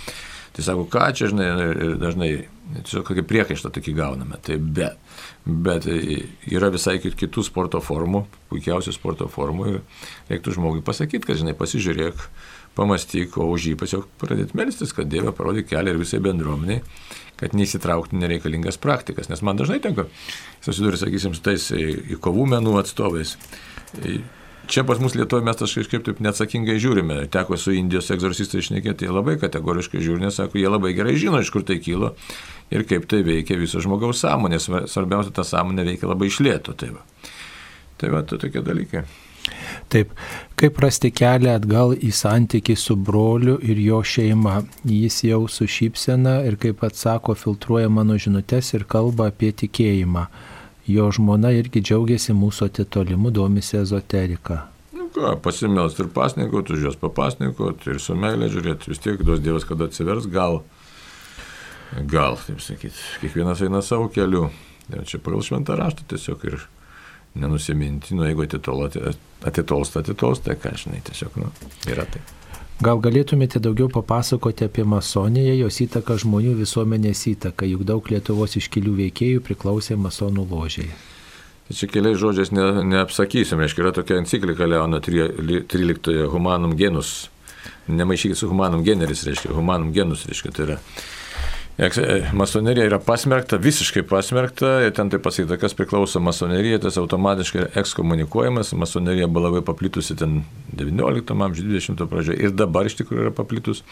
Tai 0.55 0.65
sako, 0.65 0.87
ką 0.89 1.03
čia, 1.13 1.27
žinai, 1.29 1.49
dažnai 2.01 2.29
tiesiog 2.79 3.03
kokį 3.05 3.23
priekaištą 3.29 3.69
tokį 3.75 3.93
gauname. 3.99 4.39
Tai 4.43 4.57
bet, 4.57 4.97
bet 5.45 5.85
yra 5.85 6.71
visai 6.73 6.97
kitų 6.97 7.43
sporto 7.45 7.81
formų, 7.85 8.23
puikiausių 8.49 8.95
sporto 8.95 9.29
formų 9.29 9.69
ir 9.69 9.77
reiktų 10.31 10.57
žmogui 10.57 10.81
pasakyti, 10.85 11.21
kad, 11.29 11.37
žinai, 11.39 11.53
pasižiūrėk, 11.57 12.25
pamastyk, 12.79 13.37
o 13.37 13.45
už 13.53 13.69
jį 13.69 13.77
tiesiog 13.83 14.09
pradėti 14.21 14.57
melstis, 14.57 14.95
kad 14.97 15.09
Dieve 15.11 15.35
parodyk 15.37 15.69
kelią 15.69 15.93
ir 15.93 16.01
visai 16.01 16.21
bendruomeniai 16.23 16.81
kad 17.39 17.55
neįsitraukti 17.55 18.19
nereikalingas 18.19 18.79
praktikas. 18.81 19.29
Nes 19.31 19.43
man 19.45 19.59
dažnai 19.59 19.79
tenka 19.83 20.07
susidurti, 20.65 21.03
sakysim, 21.05 21.35
su 21.35 21.43
tais 21.45 21.69
e, 21.75 21.85
į 22.13 22.19
kovų 22.23 22.49
menų 22.55 22.75
atstovais. 22.81 23.35
E, 24.03 24.19
čia 24.69 24.83
pas 24.87 24.99
mus 25.01 25.15
Lietuvoje 25.17 25.47
mes 25.47 25.61
kažkaip 25.63 26.03
taip 26.05 26.19
neatsakingai 26.23 26.77
žiūrime. 26.81 27.21
Teko 27.31 27.57
su 27.57 27.73
Indijos 27.75 28.11
egzorcistai 28.13 28.63
išnekėti, 28.63 29.07
jie 29.07 29.15
labai 29.15 29.37
kategoriškai 29.41 30.03
žiūri, 30.03 30.25
nes 30.27 30.39
sako, 30.39 30.59
jie 30.61 30.69
labai 30.69 30.93
gerai 30.97 31.15
žino, 31.19 31.39
iš 31.41 31.53
kur 31.55 31.65
tai 31.67 31.79
kilo 31.83 32.13
ir 32.69 32.85
kaip 32.89 33.07
tai 33.09 33.23
veikia 33.25 33.57
viso 33.59 33.81
žmogaus 33.83 34.21
sąmonė. 34.25 34.59
Svarbiausia, 34.61 35.33
ta 35.33 35.47
sąmonė 35.47 35.87
veikia 35.93 36.11
labai 36.11 36.29
išlėto. 36.29 36.75
Tai 36.77 36.93
va, 36.97 37.07
tai 37.97 38.13
va, 38.13 38.23
tai 38.27 38.41
tokie 38.43 38.63
dalykai. 38.65 39.07
Taip, 39.89 40.11
kaip 40.59 40.79
rasti 40.83 41.09
kelią 41.15 41.55
atgal 41.57 41.95
į 41.97 42.11
santyki 42.13 42.75
su 42.77 42.95
broliu 42.95 43.57
ir 43.63 43.79
jo 43.81 44.03
šeima. 44.05 44.61
Jis 44.85 45.23
jau 45.25 45.41
su 45.49 45.67
šypsena 45.67 46.39
ir 46.45 46.59
kaip 46.61 46.83
atsako 46.85 47.35
filtruoja 47.37 47.89
mano 47.89 48.17
žinutės 48.21 48.73
ir 48.77 48.85
kalba 48.89 49.31
apie 49.33 49.51
tikėjimą. 49.63 50.27
Jo 50.89 51.09
žmona 51.13 51.51
irgi 51.57 51.83
džiaugiasi 51.85 52.33
mūsų 52.33 52.69
atitolimu, 52.69 53.29
domisi 53.33 53.77
ezoterika. 53.77 54.63
Nu 54.93 55.09
ką, 55.13 55.35
pasimelst 55.43 56.01
ir 56.01 56.09
pasninkot, 56.13 56.69
už 56.73 56.87
jos 56.87 56.97
papasninkot 57.01 57.85
ir 57.89 58.01
su 58.01 58.17
meilė 58.17 58.49
žiūrėti, 58.53 58.89
vis 58.89 59.01
tiek 59.01 59.21
duos 59.21 59.41
Dievas, 59.41 59.67
kada 59.69 59.85
atsivers, 59.89 60.25
gal, 60.29 60.63
gal, 62.09 62.37
taip 62.45 62.61
sakyti, 62.65 62.97
kiekvienas 63.21 63.61
eina 63.65 63.83
savo 63.85 64.09
keliu. 64.13 64.49
Ir 64.89 65.05
čia 65.05 65.21
pagal 65.21 65.45
šventą 65.45 65.77
raštą 65.77 66.07
tiesiog 66.09 66.45
ir 66.49 66.63
nenusiminti, 67.35 68.15
nu 68.17 68.25
jeigu 68.25 68.47
atitolsta, 68.47 69.13
atitolsta, 69.45 70.03
atitolsta, 70.03 70.57
ką 70.59 70.73
žinai, 70.83 71.01
tiesiog, 71.05 71.37
nu, 71.41 71.51
yra 71.89 72.07
tai. 72.09 72.21
Gal 72.79 73.01
galėtumėte 73.03 73.59
daugiau 73.59 73.89
papasakoti 73.91 74.63
apie 74.69 74.85
masoniją, 74.87 75.51
jos 75.65 75.81
įtaką 75.83 76.15
žmonių 76.23 76.53
visuomenės 76.61 77.25
įtaką, 77.33 77.67
juk 77.67 77.83
daug 77.87 78.07
Lietuvos 78.07 78.55
iškilių 78.55 78.93
veikėjų 79.01 79.41
priklausė 79.43 79.97
masonų 79.99 80.45
ložiai. 80.47 80.87
Tai 81.67 81.75
čia 81.75 81.89
keliais 81.91 82.17
žodžiais 82.21 82.53
ne, 82.55 82.69
neapsakysim, 82.87 83.59
reiškia, 83.59 83.83
yra 83.83 83.91
tokia 83.93 84.15
enciklika 84.17 84.65
Leono 84.65 85.01
13 85.03 86.23
Humanum 86.31 86.77
genus, 86.79 87.27
nemaišykit 87.91 88.39
su 88.39 88.47
Humanum 88.49 88.81
generis, 88.87 89.25
reiškia, 89.27 89.51
Humanum 89.53 89.91
genus, 89.93 90.23
reiškia, 90.31 90.55
tai 90.55 90.65
yra 90.69 90.79
masonerija 92.33 92.85
yra 92.89 92.99
pasmerkta, 92.99 93.57
visiškai 93.57 94.03
pasmerkta, 94.03 94.71
ir 94.83 94.91
ten 94.95 95.09
taip 95.11 95.23
pasakyta, 95.23 95.55
kas 95.61 95.75
priklauso 95.77 96.19
masonerija, 96.19 96.79
tas 96.83 96.97
automatiškai 96.99 97.69
ekskomunikuojamas, 97.79 98.73
masonerija 98.75 99.27
buvo 99.27 99.45
labai 99.45 99.61
paplitusi 99.65 100.17
ten 100.19 100.41
19 100.75 101.31
amžiuje, 101.45 101.79
20 101.79 102.03
pradžioje 102.11 102.43
ir 102.43 102.51
dabar 102.51 102.89
iš 102.89 102.97
tikrųjų 102.99 103.23
yra 103.23 103.31
paplitus. 103.35 103.83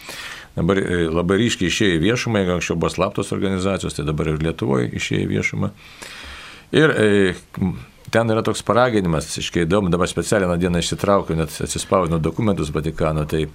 Dabar 0.56 0.82
e, 0.82 1.06
labai 1.08 1.38
ryškiai 1.40 1.72
išėjo 1.72 1.96
į 1.96 2.02
viešumą, 2.02 2.42
jeigu 2.42 2.56
anksčiau 2.58 2.76
buvo 2.76 2.92
slaptos 2.92 3.32
organizacijos, 3.32 3.96
tai 3.96 4.04
dabar 4.04 4.34
ir 4.34 4.42
Lietuvoje 4.44 4.90
išėjo 5.00 5.24
į 5.24 5.30
viešumą. 5.32 5.72
Ir 6.76 6.92
e, 6.92 7.32
ten 8.12 8.36
yra 8.36 8.44
toks 8.44 8.60
paraginimas, 8.68 9.30
iškai 9.40 9.64
įdomu, 9.64 9.88
dabar 9.92 10.12
specialią 10.12 10.60
dieną 10.60 10.84
išsitraukiu, 10.84 11.40
net 11.40 11.56
atsispausdinu 11.64 12.20
dokumentus 12.20 12.72
Vatikano, 12.74 13.24
tai 13.24 13.46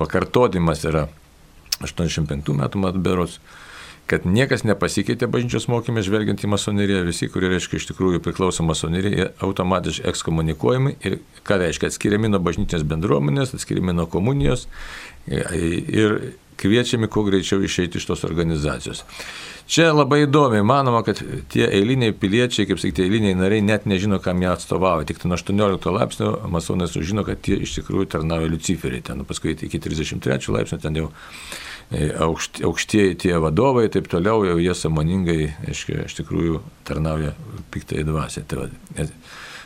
pakartodimas 0.00 0.84
yra 0.88 1.06
85 1.82 2.56
metų 2.62 2.82
mat 2.82 3.00
berots 3.00 3.40
kad 4.06 4.26
niekas 4.26 4.62
nepasikeitė 4.66 5.26
bažnyčios 5.30 5.66
mokymė, 5.70 6.04
žvelgiant 6.06 6.42
į 6.44 6.50
masoneriją, 6.52 7.02
visi, 7.08 7.26
kurie 7.30 7.50
reiškia 7.50 7.80
iš 7.80 7.88
tikrųjų 7.90 8.20
priklauso 8.22 8.62
masonerijai, 8.66 9.32
automatiškai 9.42 10.06
ekskomunikuojami 10.12 10.94
ir 11.02 11.18
ką 11.46 11.58
reiškia 11.64 11.90
atskiriami 11.90 12.30
nuo 12.30 12.40
bažnytinės 12.46 12.86
bendruomenės, 12.86 13.56
atskiriami 13.58 13.96
nuo 13.96 14.06
komunijos 14.10 14.68
ir 15.26 16.16
kviečiami 16.60 17.10
kuo 17.12 17.26
greičiau 17.26 17.64
išeiti 17.66 17.98
iš 17.98 18.06
tos 18.12 18.22
organizacijos. 18.28 19.02
Čia 19.66 19.88
labai 19.90 20.20
įdomi, 20.22 20.60
manoma, 20.62 21.00
kad 21.02 21.18
tie 21.50 21.64
eiliniai 21.66 22.14
piliečiai, 22.14 22.68
kaip 22.68 22.78
sakyti, 22.78 23.02
eiliniai 23.02 23.34
nariai 23.34 23.64
net 23.66 23.88
nežino, 23.90 24.20
kam 24.22 24.38
jie 24.38 24.46
atstovauja. 24.52 25.08
Tik 25.08 25.24
nuo 25.26 25.34
18 25.34 25.94
laipsnio 25.96 26.28
masonai 26.54 26.86
sužino, 26.86 27.24
kad 27.26 27.42
jie 27.50 27.58
iš 27.64 27.80
tikrųjų 27.80 28.06
tarnauja 28.12 28.46
Luciferiai. 28.52 29.02
Ten 29.02 29.24
paskui 29.26 29.56
iki 29.56 29.80
33 29.82 30.54
laipsnio 30.54 30.78
ten 30.84 31.00
jau 31.00 31.08
e, 31.90 32.12
aukšt, 32.28 32.62
aukštieji 32.68 33.16
tie 33.24 33.32
vadovai 33.42 33.88
ir 33.88 33.96
taip 33.96 34.06
toliau, 34.12 34.44
jau 34.46 34.60
jie 34.62 34.76
samoningai, 34.78 35.40
aiškiai, 35.66 36.04
iš 36.06 36.14
tikrųjų 36.20 36.62
tarnauja 36.86 37.34
piktai 37.74 38.06
dvasiai. 38.06 38.46
Tai, 38.46 38.68
va, 38.68 39.08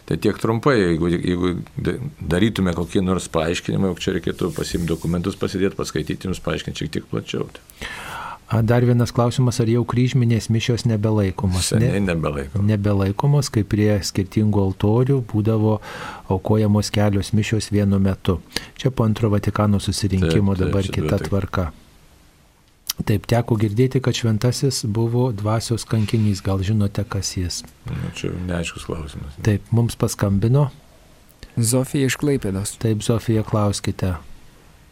tai 0.08 0.16
tiek 0.16 0.40
trumpai, 0.40 0.78
jeigu, 0.80 1.12
jeigu 1.12 1.52
darytume 2.24 2.72
kokį 2.78 3.04
nors 3.04 3.28
paaiškinimą, 3.36 3.92
jog 3.92 4.00
čia 4.00 4.16
reikėtų 4.16 4.48
pasimti 4.56 4.88
dokumentus, 4.94 5.36
pasidėti, 5.36 5.76
paskaityti, 5.76 6.30
jums 6.30 6.40
paaiškinti 6.48 6.86
šiek 6.86 6.96
tiek 6.96 7.12
plačiau. 7.12 7.50
Tai. 7.52 7.84
Dar 8.50 8.82
vienas 8.82 9.12
klausimas, 9.14 9.60
ar 9.62 9.68
jau 9.70 9.84
kryžminės 9.86 10.48
mišios 10.50 10.82
nebelaikomos? 10.90 11.68
Seniai 11.70 12.00
ne, 12.00 12.08
nebelaikomos. 12.08 12.66
Nebelaikomos, 12.66 13.50
kai 13.54 13.62
prie 13.62 13.92
skirtingų 14.02 14.64
altorių 14.64 15.20
būdavo 15.30 15.76
aukojamos 16.34 16.90
kelios 16.90 17.30
mišios 17.30 17.70
vienu 17.70 18.00
metu. 18.02 18.40
Čia 18.74 18.90
po 18.90 19.06
antro 19.06 19.30
Vatikano 19.30 19.78
susirinkimo 19.78 20.56
taip, 20.56 20.64
taip, 20.64 20.66
dabar 20.66 20.90
kita 20.96 21.12
taip. 21.20 21.28
tvarka. 21.28 21.68
Taip, 23.06 23.30
teko 23.30 23.54
girdėti, 23.60 24.02
kad 24.02 24.18
šventasis 24.18 24.82
buvo 24.82 25.28
dvasios 25.30 25.86
kankinys, 25.86 26.42
gal 26.42 26.58
žinote, 26.66 27.06
kas 27.06 27.30
jis? 27.38 27.62
Nu, 27.86 28.10
čia 28.18 28.32
neaiškus 28.34 28.88
klausimas. 28.90 29.38
Taip, 29.46 29.70
mums 29.70 29.94
paskambino. 29.94 30.72
Zofija 31.54 32.10
iš 32.10 32.18
Klaipėdos. 32.18 32.74
Taip, 32.82 33.06
Zofija, 33.06 33.46
klauskite. 33.46 34.16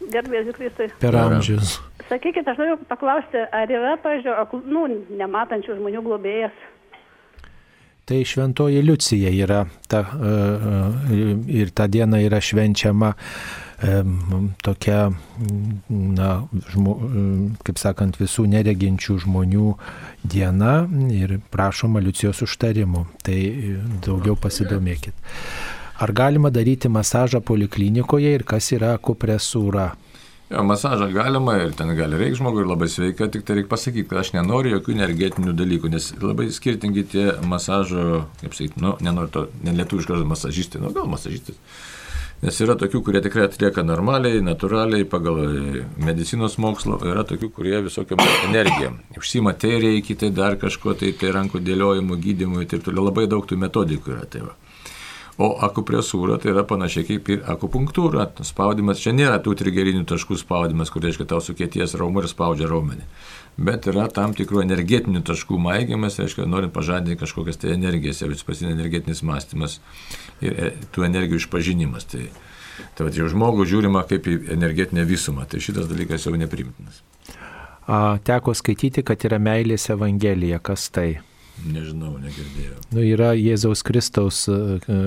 Gerbėsiu 0.09 0.55
Kristui. 0.55 0.89
Per 1.03 1.19
amžius. 1.27 1.77
Sakykit, 2.09 2.47
aš 2.49 2.57
noriu 2.57 2.79
paklausti, 2.89 3.37
ar 3.53 3.69
yra, 3.69 3.93
pažiūrėjau, 4.01 4.63
nu, 4.65 4.87
nematančių 5.19 5.77
žmonių 5.77 6.01
globėjas? 6.07 6.67
Tai 8.09 8.23
šventoji 8.25 8.81
Liucija 8.81 9.29
yra 9.29 9.67
ta, 9.87 9.99
e, 10.01 10.29
e, 11.13 11.25
ir 11.59 11.69
ta 11.69 11.85
diena 11.85 12.17
yra 12.17 12.39
švenčiama 12.41 13.11
e, 13.13 13.99
tokia, 14.65 15.11
na, 16.17 16.31
žmo, 16.73 16.95
kaip 17.61 17.77
sakant, 17.77 18.17
visų 18.17 18.47
nereginčių 18.55 19.19
žmonių 19.27 19.75
diena 20.25 20.73
ir 21.13 21.37
prašoma 21.53 22.01
Liucijos 22.01 22.41
užtarimų. 22.47 23.05
Tai 23.21 23.39
daugiau 24.01 24.33
pasidomėkit. 24.41 25.13
Ar 26.01 26.15
galima 26.15 26.49
daryti 26.49 26.89
masažą 26.89 27.45
poliklinikoje 27.45 28.33
ir 28.39 28.49
kas 28.49 28.73
yra 28.73 28.95
akupresūra? 28.97 29.91
Jo, 30.49 30.63
masažą 30.65 31.11
galima 31.13 31.59
ir 31.61 31.75
ten 31.77 31.91
gali 31.93 32.17
reikti 32.17 32.39
žmogui 32.39 32.63
labai 32.65 32.87
sveika, 32.89 33.27
tik 33.29 33.43
tai 33.45 33.59
reikia 33.59 33.69
pasakyti, 33.69 34.07
kad 34.09 34.23
aš 34.23 34.31
nenoriu 34.33 34.71
jokių 34.79 34.95
energetinių 34.95 35.53
dalykų, 35.53 35.91
nes 35.93 36.07
labai 36.23 36.47
skirtingi 36.55 37.03
tie 37.11 37.25
masažo, 37.45 38.23
kaip 38.41 38.57
sakyti, 38.57 38.81
nu, 38.81 38.95
nenoriu 39.05 39.29
to, 39.35 39.43
nelietuviškas 39.67 40.25
masažistai, 40.25 40.81
nu 40.81 40.89
gal 40.95 41.05
masažistas. 41.11 41.59
Nes 42.41 42.55
yra 42.63 42.73
tokių, 42.79 43.01
kurie 43.03 43.21
tikrai 43.21 43.45
atlieka 43.45 43.83
normaliai, 43.83 44.39
natūraliai, 44.41 45.05
pagal 45.11 45.37
medicinos 46.01 46.55
mokslo, 46.57 46.97
yra 47.03 47.25
tokių, 47.27 47.51
kurie 47.53 47.81
visokią 47.85 48.17
energiją. 48.47 48.93
Užsima 49.19 49.53
tai 49.53 49.75
reikia, 49.83 50.15
tai 50.23 50.31
dar 50.33 50.55
kažko, 50.57 50.95
tai, 50.97 51.11
tai 51.19 51.33
rankų 51.35 51.61
dėliojimo, 51.61 52.17
gydymui 52.23 52.63
ir 52.63 52.71
taip 52.71 52.87
toliau. 52.87 53.09
Labai 53.11 53.27
daug 53.29 53.43
tų 53.45 53.59
metodikų 53.59 54.15
yra. 54.15 54.23
Tai 54.31 54.47
va. 54.47 54.55
O 55.39 55.53
akupresūra 55.63 56.35
tai 56.43 56.51
yra 56.51 56.65
panašiai 56.67 57.05
kaip 57.07 57.29
ir 57.31 57.43
akupunktūra. 57.47 58.25
Spaudimas 58.43 58.99
čia 58.99 59.13
nėra 59.15 59.37
tų 59.39 59.53
trigerinių 59.61 60.03
taškų 60.09 60.35
spaudimas, 60.41 60.91
kur 60.91 61.05
reiškia 61.05 61.29
tau 61.31 61.39
sukėties 61.43 61.95
raumų 61.99 62.25
ir 62.25 62.27
spaudžia 62.27 62.67
raumenį. 62.67 63.07
Bet 63.69 63.87
yra 63.87 64.09
tam 64.11 64.33
tikrų 64.35 64.65
energetinių 64.65 65.21
taškų 65.27 65.59
maigiamas, 65.63 66.19
reiškia, 66.19 66.43
norint 66.47 66.75
pažadinti 66.75 67.15
kažkokias 67.19 67.59
tai 67.59 67.71
energijas, 67.77 68.19
jau 68.19 68.29
pasinė 68.47 68.75
energetinis 68.75 69.23
mąstymas 69.23 69.79
ir 70.43 70.59
e, 70.59 70.73
tų 70.95 71.07
energijų 71.07 71.39
išpažinimas. 71.45 72.09
Tai, 72.11 72.25
tai 72.99 73.09
jau 73.15 73.31
žmogų 73.31 73.67
žiūrima 73.71 74.03
kaip 74.11 74.27
į 74.27 74.37
energetinę 74.57 75.07
visumą, 75.07 75.47
tai 75.47 75.63
šitas 75.63 75.87
dalykas 75.91 76.27
jau 76.27 76.35
neprimtinas. 76.35 76.99
Teko 78.27 78.53
skaityti, 78.53 79.07
kad 79.07 79.23
yra 79.25 79.39
meilės 79.41 79.87
evangelija, 79.95 80.59
kas 80.59 80.91
tai? 80.93 81.09
Nežinau, 81.67 82.13
negirdėjau. 82.21 82.77
Nu, 82.95 83.01
yra 83.03 83.33
Jėzaus 83.35 83.81
Kristaus 83.85 84.45
e, 84.47 84.53
e, 84.79 84.99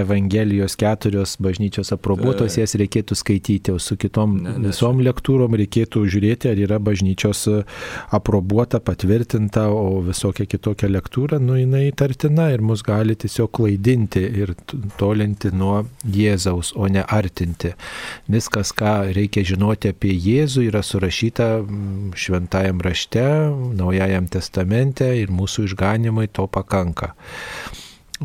Evangelijos 0.00 0.74
keturios 0.78 1.36
bažnyčios 1.42 1.92
aprobuotos, 1.94 2.56
jas 2.58 2.74
reikėtų 2.80 3.16
skaityti, 3.18 3.74
o 3.74 3.78
su 3.82 3.94
kitom 4.00 4.34
ne, 4.40 4.56
ne, 4.56 4.72
visom 4.72 4.98
lektūrom 5.04 5.54
reikėtų 5.60 6.02
žiūrėti, 6.10 6.50
ar 6.50 6.62
yra 6.66 6.80
bažnyčios 6.82 7.44
aprobuota, 8.16 8.80
patvirtinta, 8.82 9.68
o 9.70 10.00
visokia 10.06 10.48
kitokia 10.50 10.90
lektūra, 10.90 11.38
nu 11.42 11.58
jinai 11.60 11.86
tartina 11.96 12.48
ir 12.54 12.64
mus 12.66 12.82
gali 12.86 13.14
tiesiog 13.14 13.52
klaidinti 13.56 14.24
ir 14.42 14.56
tolinti 14.98 15.52
nuo 15.54 15.84
Jėzaus, 16.02 16.72
o 16.74 16.90
ne 16.90 17.06
artinti. 17.06 17.76
Viskas, 18.32 18.74
ką 18.76 18.96
reikia 19.16 19.46
žinoti 19.46 19.94
apie 19.94 20.12
Jėzų, 20.16 20.66
yra 20.72 20.82
surašyta 20.86 21.48
šventajam 22.18 22.82
rašte, 22.84 23.24
naujajam 23.78 24.26
testamente 24.32 25.12
ir 25.22 25.30
mūsų 25.34 25.68
iš 25.70 25.75
išganimui 25.76 26.26
to 26.26 26.46
pakanka. 26.46 27.12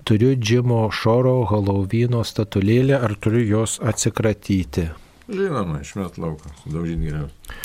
Turiu 0.04 0.36
Džimo 0.36 0.90
Šoro 0.92 1.46
Halloween'o 1.50 2.24
statulėlę, 2.24 2.96
ar 2.96 3.16
turiu 3.20 3.44
jos 3.44 3.80
atsikratyti? 3.84 4.88
Žinoma, 5.28 5.82
išmet 5.82 6.18
lauką, 6.18 6.48
sudaužyti 6.64 7.10
geriausiai. 7.10 7.60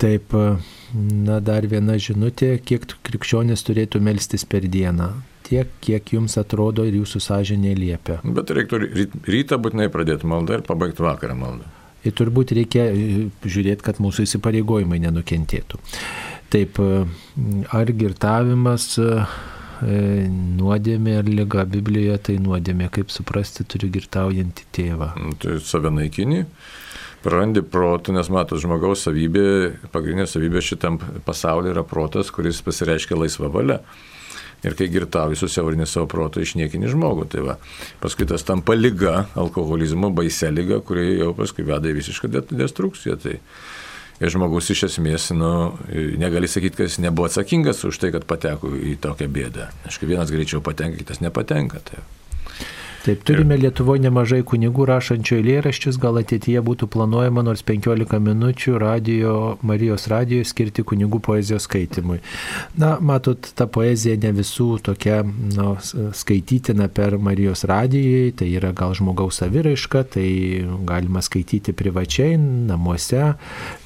Taip, 0.00 0.32
na 1.28 1.40
dar 1.40 1.66
viena 1.68 1.98
žinutė, 2.00 2.56
kiek 2.64 2.88
krikščionis 3.04 3.62
turėtų 3.62 4.00
melstis 4.00 4.44
per 4.44 4.64
dieną. 4.64 5.12
Tiek, 5.46 5.68
kiek 5.84 6.14
jums 6.14 6.38
atrodo 6.40 6.86
ir 6.88 6.96
jūsų 6.96 7.20
sąžinė 7.20 7.76
liepia. 7.76 8.18
Bet 8.24 8.50
reiktų 8.50 8.80
rytą 9.28 9.60
būtinai 9.60 9.90
pradėti 9.92 10.26
maldą 10.26 10.58
ir 10.58 10.66
pabaigti 10.66 11.04
vakarą 11.04 11.36
maldą. 11.36 11.68
Ir 12.02 12.16
turbūt 12.18 12.56
reikia 12.56 12.88
e, 12.90 13.28
žiūrėti, 13.44 13.84
kad 13.84 14.00
mūsų 14.02 14.24
įsipareigojimai 14.26 14.98
nenukentėtų. 15.04 15.78
Taip, 16.52 16.78
e, 16.78 17.04
ar 17.72 17.90
girtavimas 17.96 18.84
e, 19.00 19.08
e, 19.88 20.00
nuodėmė 20.58 21.16
ar 21.22 21.28
lyga 21.28 21.64
Biblijoje 21.64 22.18
tai 22.28 22.36
nuodėmė, 22.44 22.90
kaip 22.92 23.12
suprasti 23.14 23.64
turiu 23.64 23.88
girtaujantį 23.94 24.66
tėvą. 24.76 25.08
Nu, 25.16 25.32
tai 25.40 25.56
savinaikinį, 25.64 26.42
prarandi 27.24 27.64
protų, 27.64 28.18
nes 28.18 28.28
matot, 28.32 28.60
žmogaus 28.60 29.06
savybė, 29.06 29.46
pagrindinė 29.94 30.28
savybė 30.28 30.60
šitam 30.66 31.00
pasaulyje 31.24 31.72
yra 31.72 31.86
protas, 31.88 32.32
kuris 32.34 32.60
pasireiškia 32.66 33.16
laisvą 33.16 33.48
valią. 33.54 33.80
Ir 34.62 34.76
kai 34.78 34.86
girtauji 34.92 35.40
susiaurinį 35.40 35.88
savo 35.90 36.06
protą, 36.06 36.42
išniekini 36.44 36.86
žmogų. 36.92 37.24
Tai 37.32 37.40
va. 37.48 37.56
Paskui 37.98 38.28
tas 38.30 38.44
tampa 38.46 38.76
lyga, 38.76 39.24
alkoholizmo, 39.40 40.12
baise 40.14 40.52
lyga, 40.54 40.78
kuri 40.86 41.16
jau 41.16 41.32
paskui 41.34 41.64
veda 41.66 41.90
į 41.90 41.96
visišką 41.96 42.30
destrukciją. 42.52 43.16
Tai 43.24 43.40
ir 44.22 44.30
žmogus 44.30 44.70
iš 44.70 44.86
esmės, 44.86 45.28
nu, 45.34 45.52
negali 46.20 46.50
sakyti, 46.50 46.78
kad 46.78 46.90
jis 46.90 47.00
nebuvo 47.02 47.26
atsakingas 47.26 47.82
už 47.88 47.98
tai, 47.98 48.12
kad 48.14 48.26
pateko 48.28 48.70
į 48.70 48.96
tokią 49.02 49.28
bėdą. 49.32 49.68
Aišku, 49.88 50.06
vienas 50.10 50.30
greičiau 50.30 50.62
patenka, 50.64 51.02
kitas 51.02 51.22
nepatenka. 51.24 51.82
Tai. 51.90 52.04
Taip, 53.02 53.24
turime 53.26 53.56
Lietuvoje 53.58 53.98
nemažai 54.04 54.44
kunigų 54.46 54.84
rašančių 54.86 55.40
eilėraščius, 55.40 55.96
gal 55.98 56.20
ateityje 56.20 56.60
būtų 56.62 56.86
planuojama 56.94 57.42
nors 57.42 57.64
15 57.66 58.20
minučių 58.22 58.76
radio, 58.78 59.32
Marijos 59.66 60.06
radijoje 60.12 60.46
skirti 60.46 60.84
kunigų 60.86 61.18
poezijos 61.26 61.66
skaitimui. 61.66 62.20
Na, 62.78 62.92
matot, 63.02 63.50
ta 63.58 63.66
poezija 63.66 64.14
ne 64.22 64.30
visų 64.38 64.68
tokia 64.86 65.18
nu, 65.26 65.74
skaitytina 66.14 66.86
per 66.94 67.18
Marijos 67.18 67.66
radijai, 67.66 68.30
tai 68.38 68.52
yra 68.54 68.70
gal 68.70 68.94
žmogaus 68.94 69.42
saviraiška, 69.42 70.06
tai 70.14 70.28
galima 70.86 71.26
skaityti 71.26 71.74
privačiai, 71.74 72.38
namuose, 72.70 73.32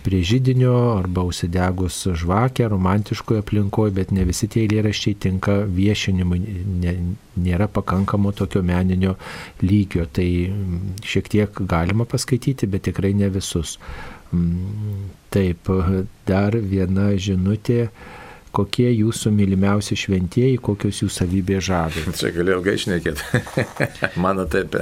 prie 0.05 0.21
žydinio 0.29 0.77
arba 0.99 1.25
užsidegus 1.25 2.05
žvakę 2.21 2.69
romantiškoje 2.69 3.41
aplinkoje, 3.41 3.97
bet 3.97 4.13
ne 4.13 4.29
visi 4.29 4.45
tie 4.45 4.69
eilėraščiai 4.69 5.17
tinka 5.25 5.63
viešinimui, 5.65 6.45
ne, 6.85 7.01
nėra 7.37 7.69
pakankamo 7.73 8.33
tokio 8.37 8.63
meninio 8.67 9.17
lygio. 9.63 10.07
Tai 10.13 10.27
mm, 10.27 11.01
šiek 11.07 11.33
tiek 11.33 11.65
galima 11.69 12.09
paskaityti, 12.09 12.69
bet 12.71 12.89
tikrai 12.91 13.15
ne 13.17 13.31
visus. 13.33 13.77
Mm, 14.35 15.11
taip, 15.35 15.71
dar 16.29 16.57
viena 16.59 17.13
žinutė 17.15 17.87
kokie 18.57 18.89
jūsų 18.89 19.33
mylimiausi 19.37 19.97
šventieji, 20.01 20.59
kokios 20.65 21.03
jų 21.03 21.11
savybės 21.13 21.69
žavi. 21.69 22.07
Čia 22.21 22.33
galėjau 22.37 22.61
ilgai 22.61 22.77
išnekėti. 22.79 23.43
Mano 24.25 24.47
taip. 24.51 24.79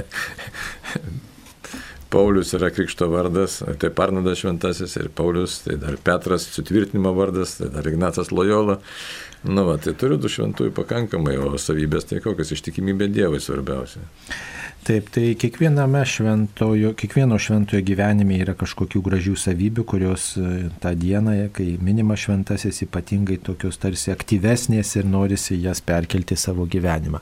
Paulius 2.14 2.52
yra 2.54 2.68
krikšto 2.70 3.08
vardas, 3.10 3.56
tai 3.82 3.90
Parnadas 3.90 4.38
šventasis 4.38 4.92
ir 5.00 5.08
Paulius, 5.18 5.64
tai 5.64 5.74
dar 5.82 5.96
Petras 5.98 6.46
sutvirtinimo 6.54 7.10
vardas, 7.16 7.56
tai 7.58 7.72
dar 7.74 7.88
Ignacas 7.90 8.30
Lojola. 8.30 8.78
Nu, 9.44 9.66
va, 9.68 9.76
tai 9.76 9.92
turiu 10.00 10.16
du 10.16 10.30
šventųjų 10.32 10.72
pakankamai, 10.72 11.36
o 11.36 11.58
savybės 11.60 12.08
tai 12.08 12.22
kokios 12.24 12.54
ištikimybė 12.56 13.10
Dievui 13.12 13.42
svarbiausia. 13.44 14.00
Taip, 14.84 15.06
tai 15.12 15.34
kiekviename 15.40 16.02
šventojo, 16.04 16.90
kiekvieno 17.00 17.38
šventojo 17.40 17.80
gyvenime 17.88 18.36
yra 18.40 18.52
kažkokių 18.56 19.00
gražių 19.04 19.36
savybių, 19.40 19.84
kurios 19.88 20.36
e, 20.36 20.68
tą 20.80 20.94
dieną, 21.00 21.48
kai 21.56 21.78
minima 21.80 22.16
šventasis, 22.20 22.82
ypatingai 22.84 23.38
tokios 23.44 23.78
tarsi 23.80 24.12
aktyvesnės 24.12 24.96
ir 25.00 25.04
norisi 25.08 25.56
jas 25.60 25.80
perkelti 25.84 26.36
savo 26.40 26.66
gyvenimą. 26.68 27.18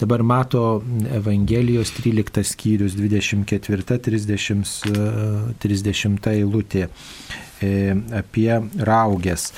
Dabar 0.00 0.22
mato 0.24 0.82
Evangelijos 1.16 1.90
13 1.96 2.44
skyrius 2.54 2.92
24-30 3.00 5.56
30 5.60 6.28
eilutė 6.36 6.82
e, 6.84 6.88
apie 8.16 8.50
raugės, 8.88 9.50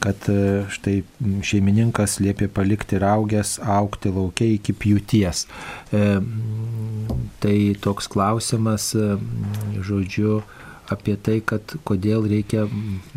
kad 0.00 0.28
e, 0.32 0.64
štai 0.72 1.00
šeimininkas 1.44 2.18
liepė 2.24 2.48
palikti 2.52 3.00
raugės 3.02 3.58
aukti 3.60 4.12
laukia 4.14 4.48
iki 4.56 4.72
pjūties. 4.72 5.46
Tai 7.40 7.56
toks 7.84 8.08
klausimas, 8.12 8.90
žodžiu, 9.80 10.40
apie 10.92 11.16
tai, 11.16 11.40
kad 11.40 11.76
kodėl 11.88 12.28
reikia 12.30 12.66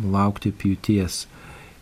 laukti 0.00 0.52
pjūties. 0.52 1.24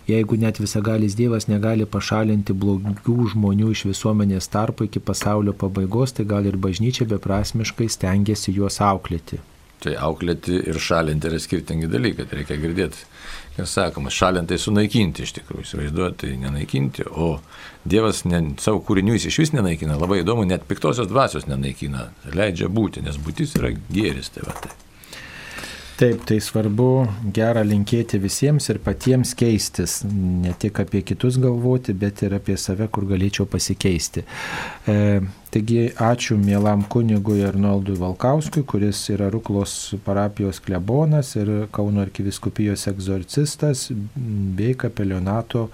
Jeigu 0.08 0.34
net 0.34 0.58
visagalis 0.58 1.14
Dievas 1.14 1.46
negali 1.46 1.86
pašalinti 1.86 2.56
blogų 2.58 3.28
žmonių 3.34 3.70
iš 3.70 3.84
visuomenės 3.92 4.50
tarpo 4.50 4.88
iki 4.88 4.98
pasaulio 4.98 5.54
pabaigos, 5.54 6.16
tai 6.16 6.26
gal 6.26 6.48
ir 6.50 6.58
bažnyčia 6.58 7.06
beprasmiškai 7.12 7.86
stengiasi 7.96 8.54
juos 8.56 8.80
auklėti. 8.82 9.38
Tai 9.82 9.96
auklėti 9.98 10.60
ir 10.70 10.78
šalinti 10.78 11.26
yra 11.26 11.40
skirtingi 11.42 11.88
dalykai, 11.90 12.28
tai 12.28 12.42
reikia 12.42 12.58
girdėti. 12.62 13.06
Kas 13.56 13.74
sakoma, 13.74 14.12
šalinti 14.14 14.54
tai 14.54 14.60
sunaikinti 14.62 15.26
iš 15.26 15.34
tikrųjų, 15.40 15.66
įsivaizduoti, 15.66 16.20
tai 16.22 16.36
nenaikinti, 16.40 17.08
o 17.10 17.34
Dievas 17.82 18.22
ne, 18.30 18.40
savo 18.62 18.78
kūrinių 18.86 19.16
jis 19.16 19.26
iš 19.32 19.40
vis 19.42 19.52
nenaikina, 19.56 19.98
labai 19.98 20.20
įdomu, 20.22 20.46
net 20.46 20.68
piktosios 20.70 21.10
dvasios 21.10 21.48
nenaikina, 21.50 22.12
leidžia 22.30 22.70
būti, 22.70 23.02
nes 23.02 23.18
būtis 23.18 23.56
yra 23.58 23.74
gėris. 23.90 24.30
Tai 24.36 24.46
va, 24.46 24.54
tai. 24.62 24.91
Taip, 26.02 26.24
tai 26.26 26.40
svarbu 26.42 27.04
gerą 27.30 27.60
linkėti 27.62 28.18
visiems 28.18 28.64
ir 28.72 28.80
patiems 28.82 29.36
keistis, 29.38 30.00
ne 30.10 30.50
tik 30.58 30.80
apie 30.82 31.04
kitus 31.06 31.36
galvoti, 31.38 31.94
bet 31.94 32.24
ir 32.26 32.34
apie 32.34 32.56
save, 32.58 32.88
kur 32.90 33.06
galėčiau 33.06 33.46
pasikeisti. 33.46 34.24
E, 34.90 34.96
taigi 35.54 35.84
ačiū 35.94 36.40
mielam 36.42 36.82
kunigui 36.90 37.44
Arnoldui 37.46 37.94
Valkauskui, 38.02 38.64
kuris 38.66 39.04
yra 39.14 39.30
Ruklos 39.30 39.76
parapijos 40.02 40.58
klebonas 40.66 41.36
ir 41.38 41.54
Kauno 41.70 42.02
arkiviskupijos 42.02 42.88
egzorcistas 42.90 43.86
bei 44.58 44.74
kapelionato 44.74 45.68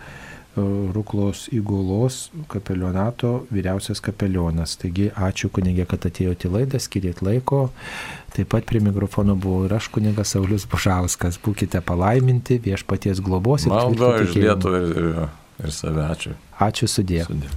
Ruklos 0.94 1.46
įgulos 1.54 2.28
kapelionato 2.50 3.46
vyriausias 3.52 4.00
kapelionas. 4.04 4.76
Taigi 4.80 5.08
ačiū 5.14 5.50
kunigė, 5.54 5.86
kad 5.88 6.06
atėjote 6.08 6.48
į 6.48 6.54
laidą, 6.54 6.80
skirėt 6.82 7.22
laiko. 7.24 7.68
Taip 8.36 8.50
pat 8.52 8.66
prie 8.68 8.80
mikrofono 8.84 9.34
buvo 9.34 9.64
ir 9.66 9.74
aš 9.78 9.88
kunigas 9.94 10.34
Saulis 10.34 10.66
Bužauskas. 10.68 11.40
Būkite 11.42 11.80
palaiminti, 11.84 12.60
viešpaties 12.64 13.22
globos 13.24 13.66
ir 13.66 13.72
Maldo 13.72 14.12
iš 14.22 14.36
Lietuvą 14.36 14.82
ir, 14.84 14.98
ir, 15.02 15.28
ir 15.64 15.74
save. 15.74 16.04
Ačiū. 16.14 16.34
Ačiū 16.68 16.90
sudė. 16.90 17.24
sudė. 17.26 17.50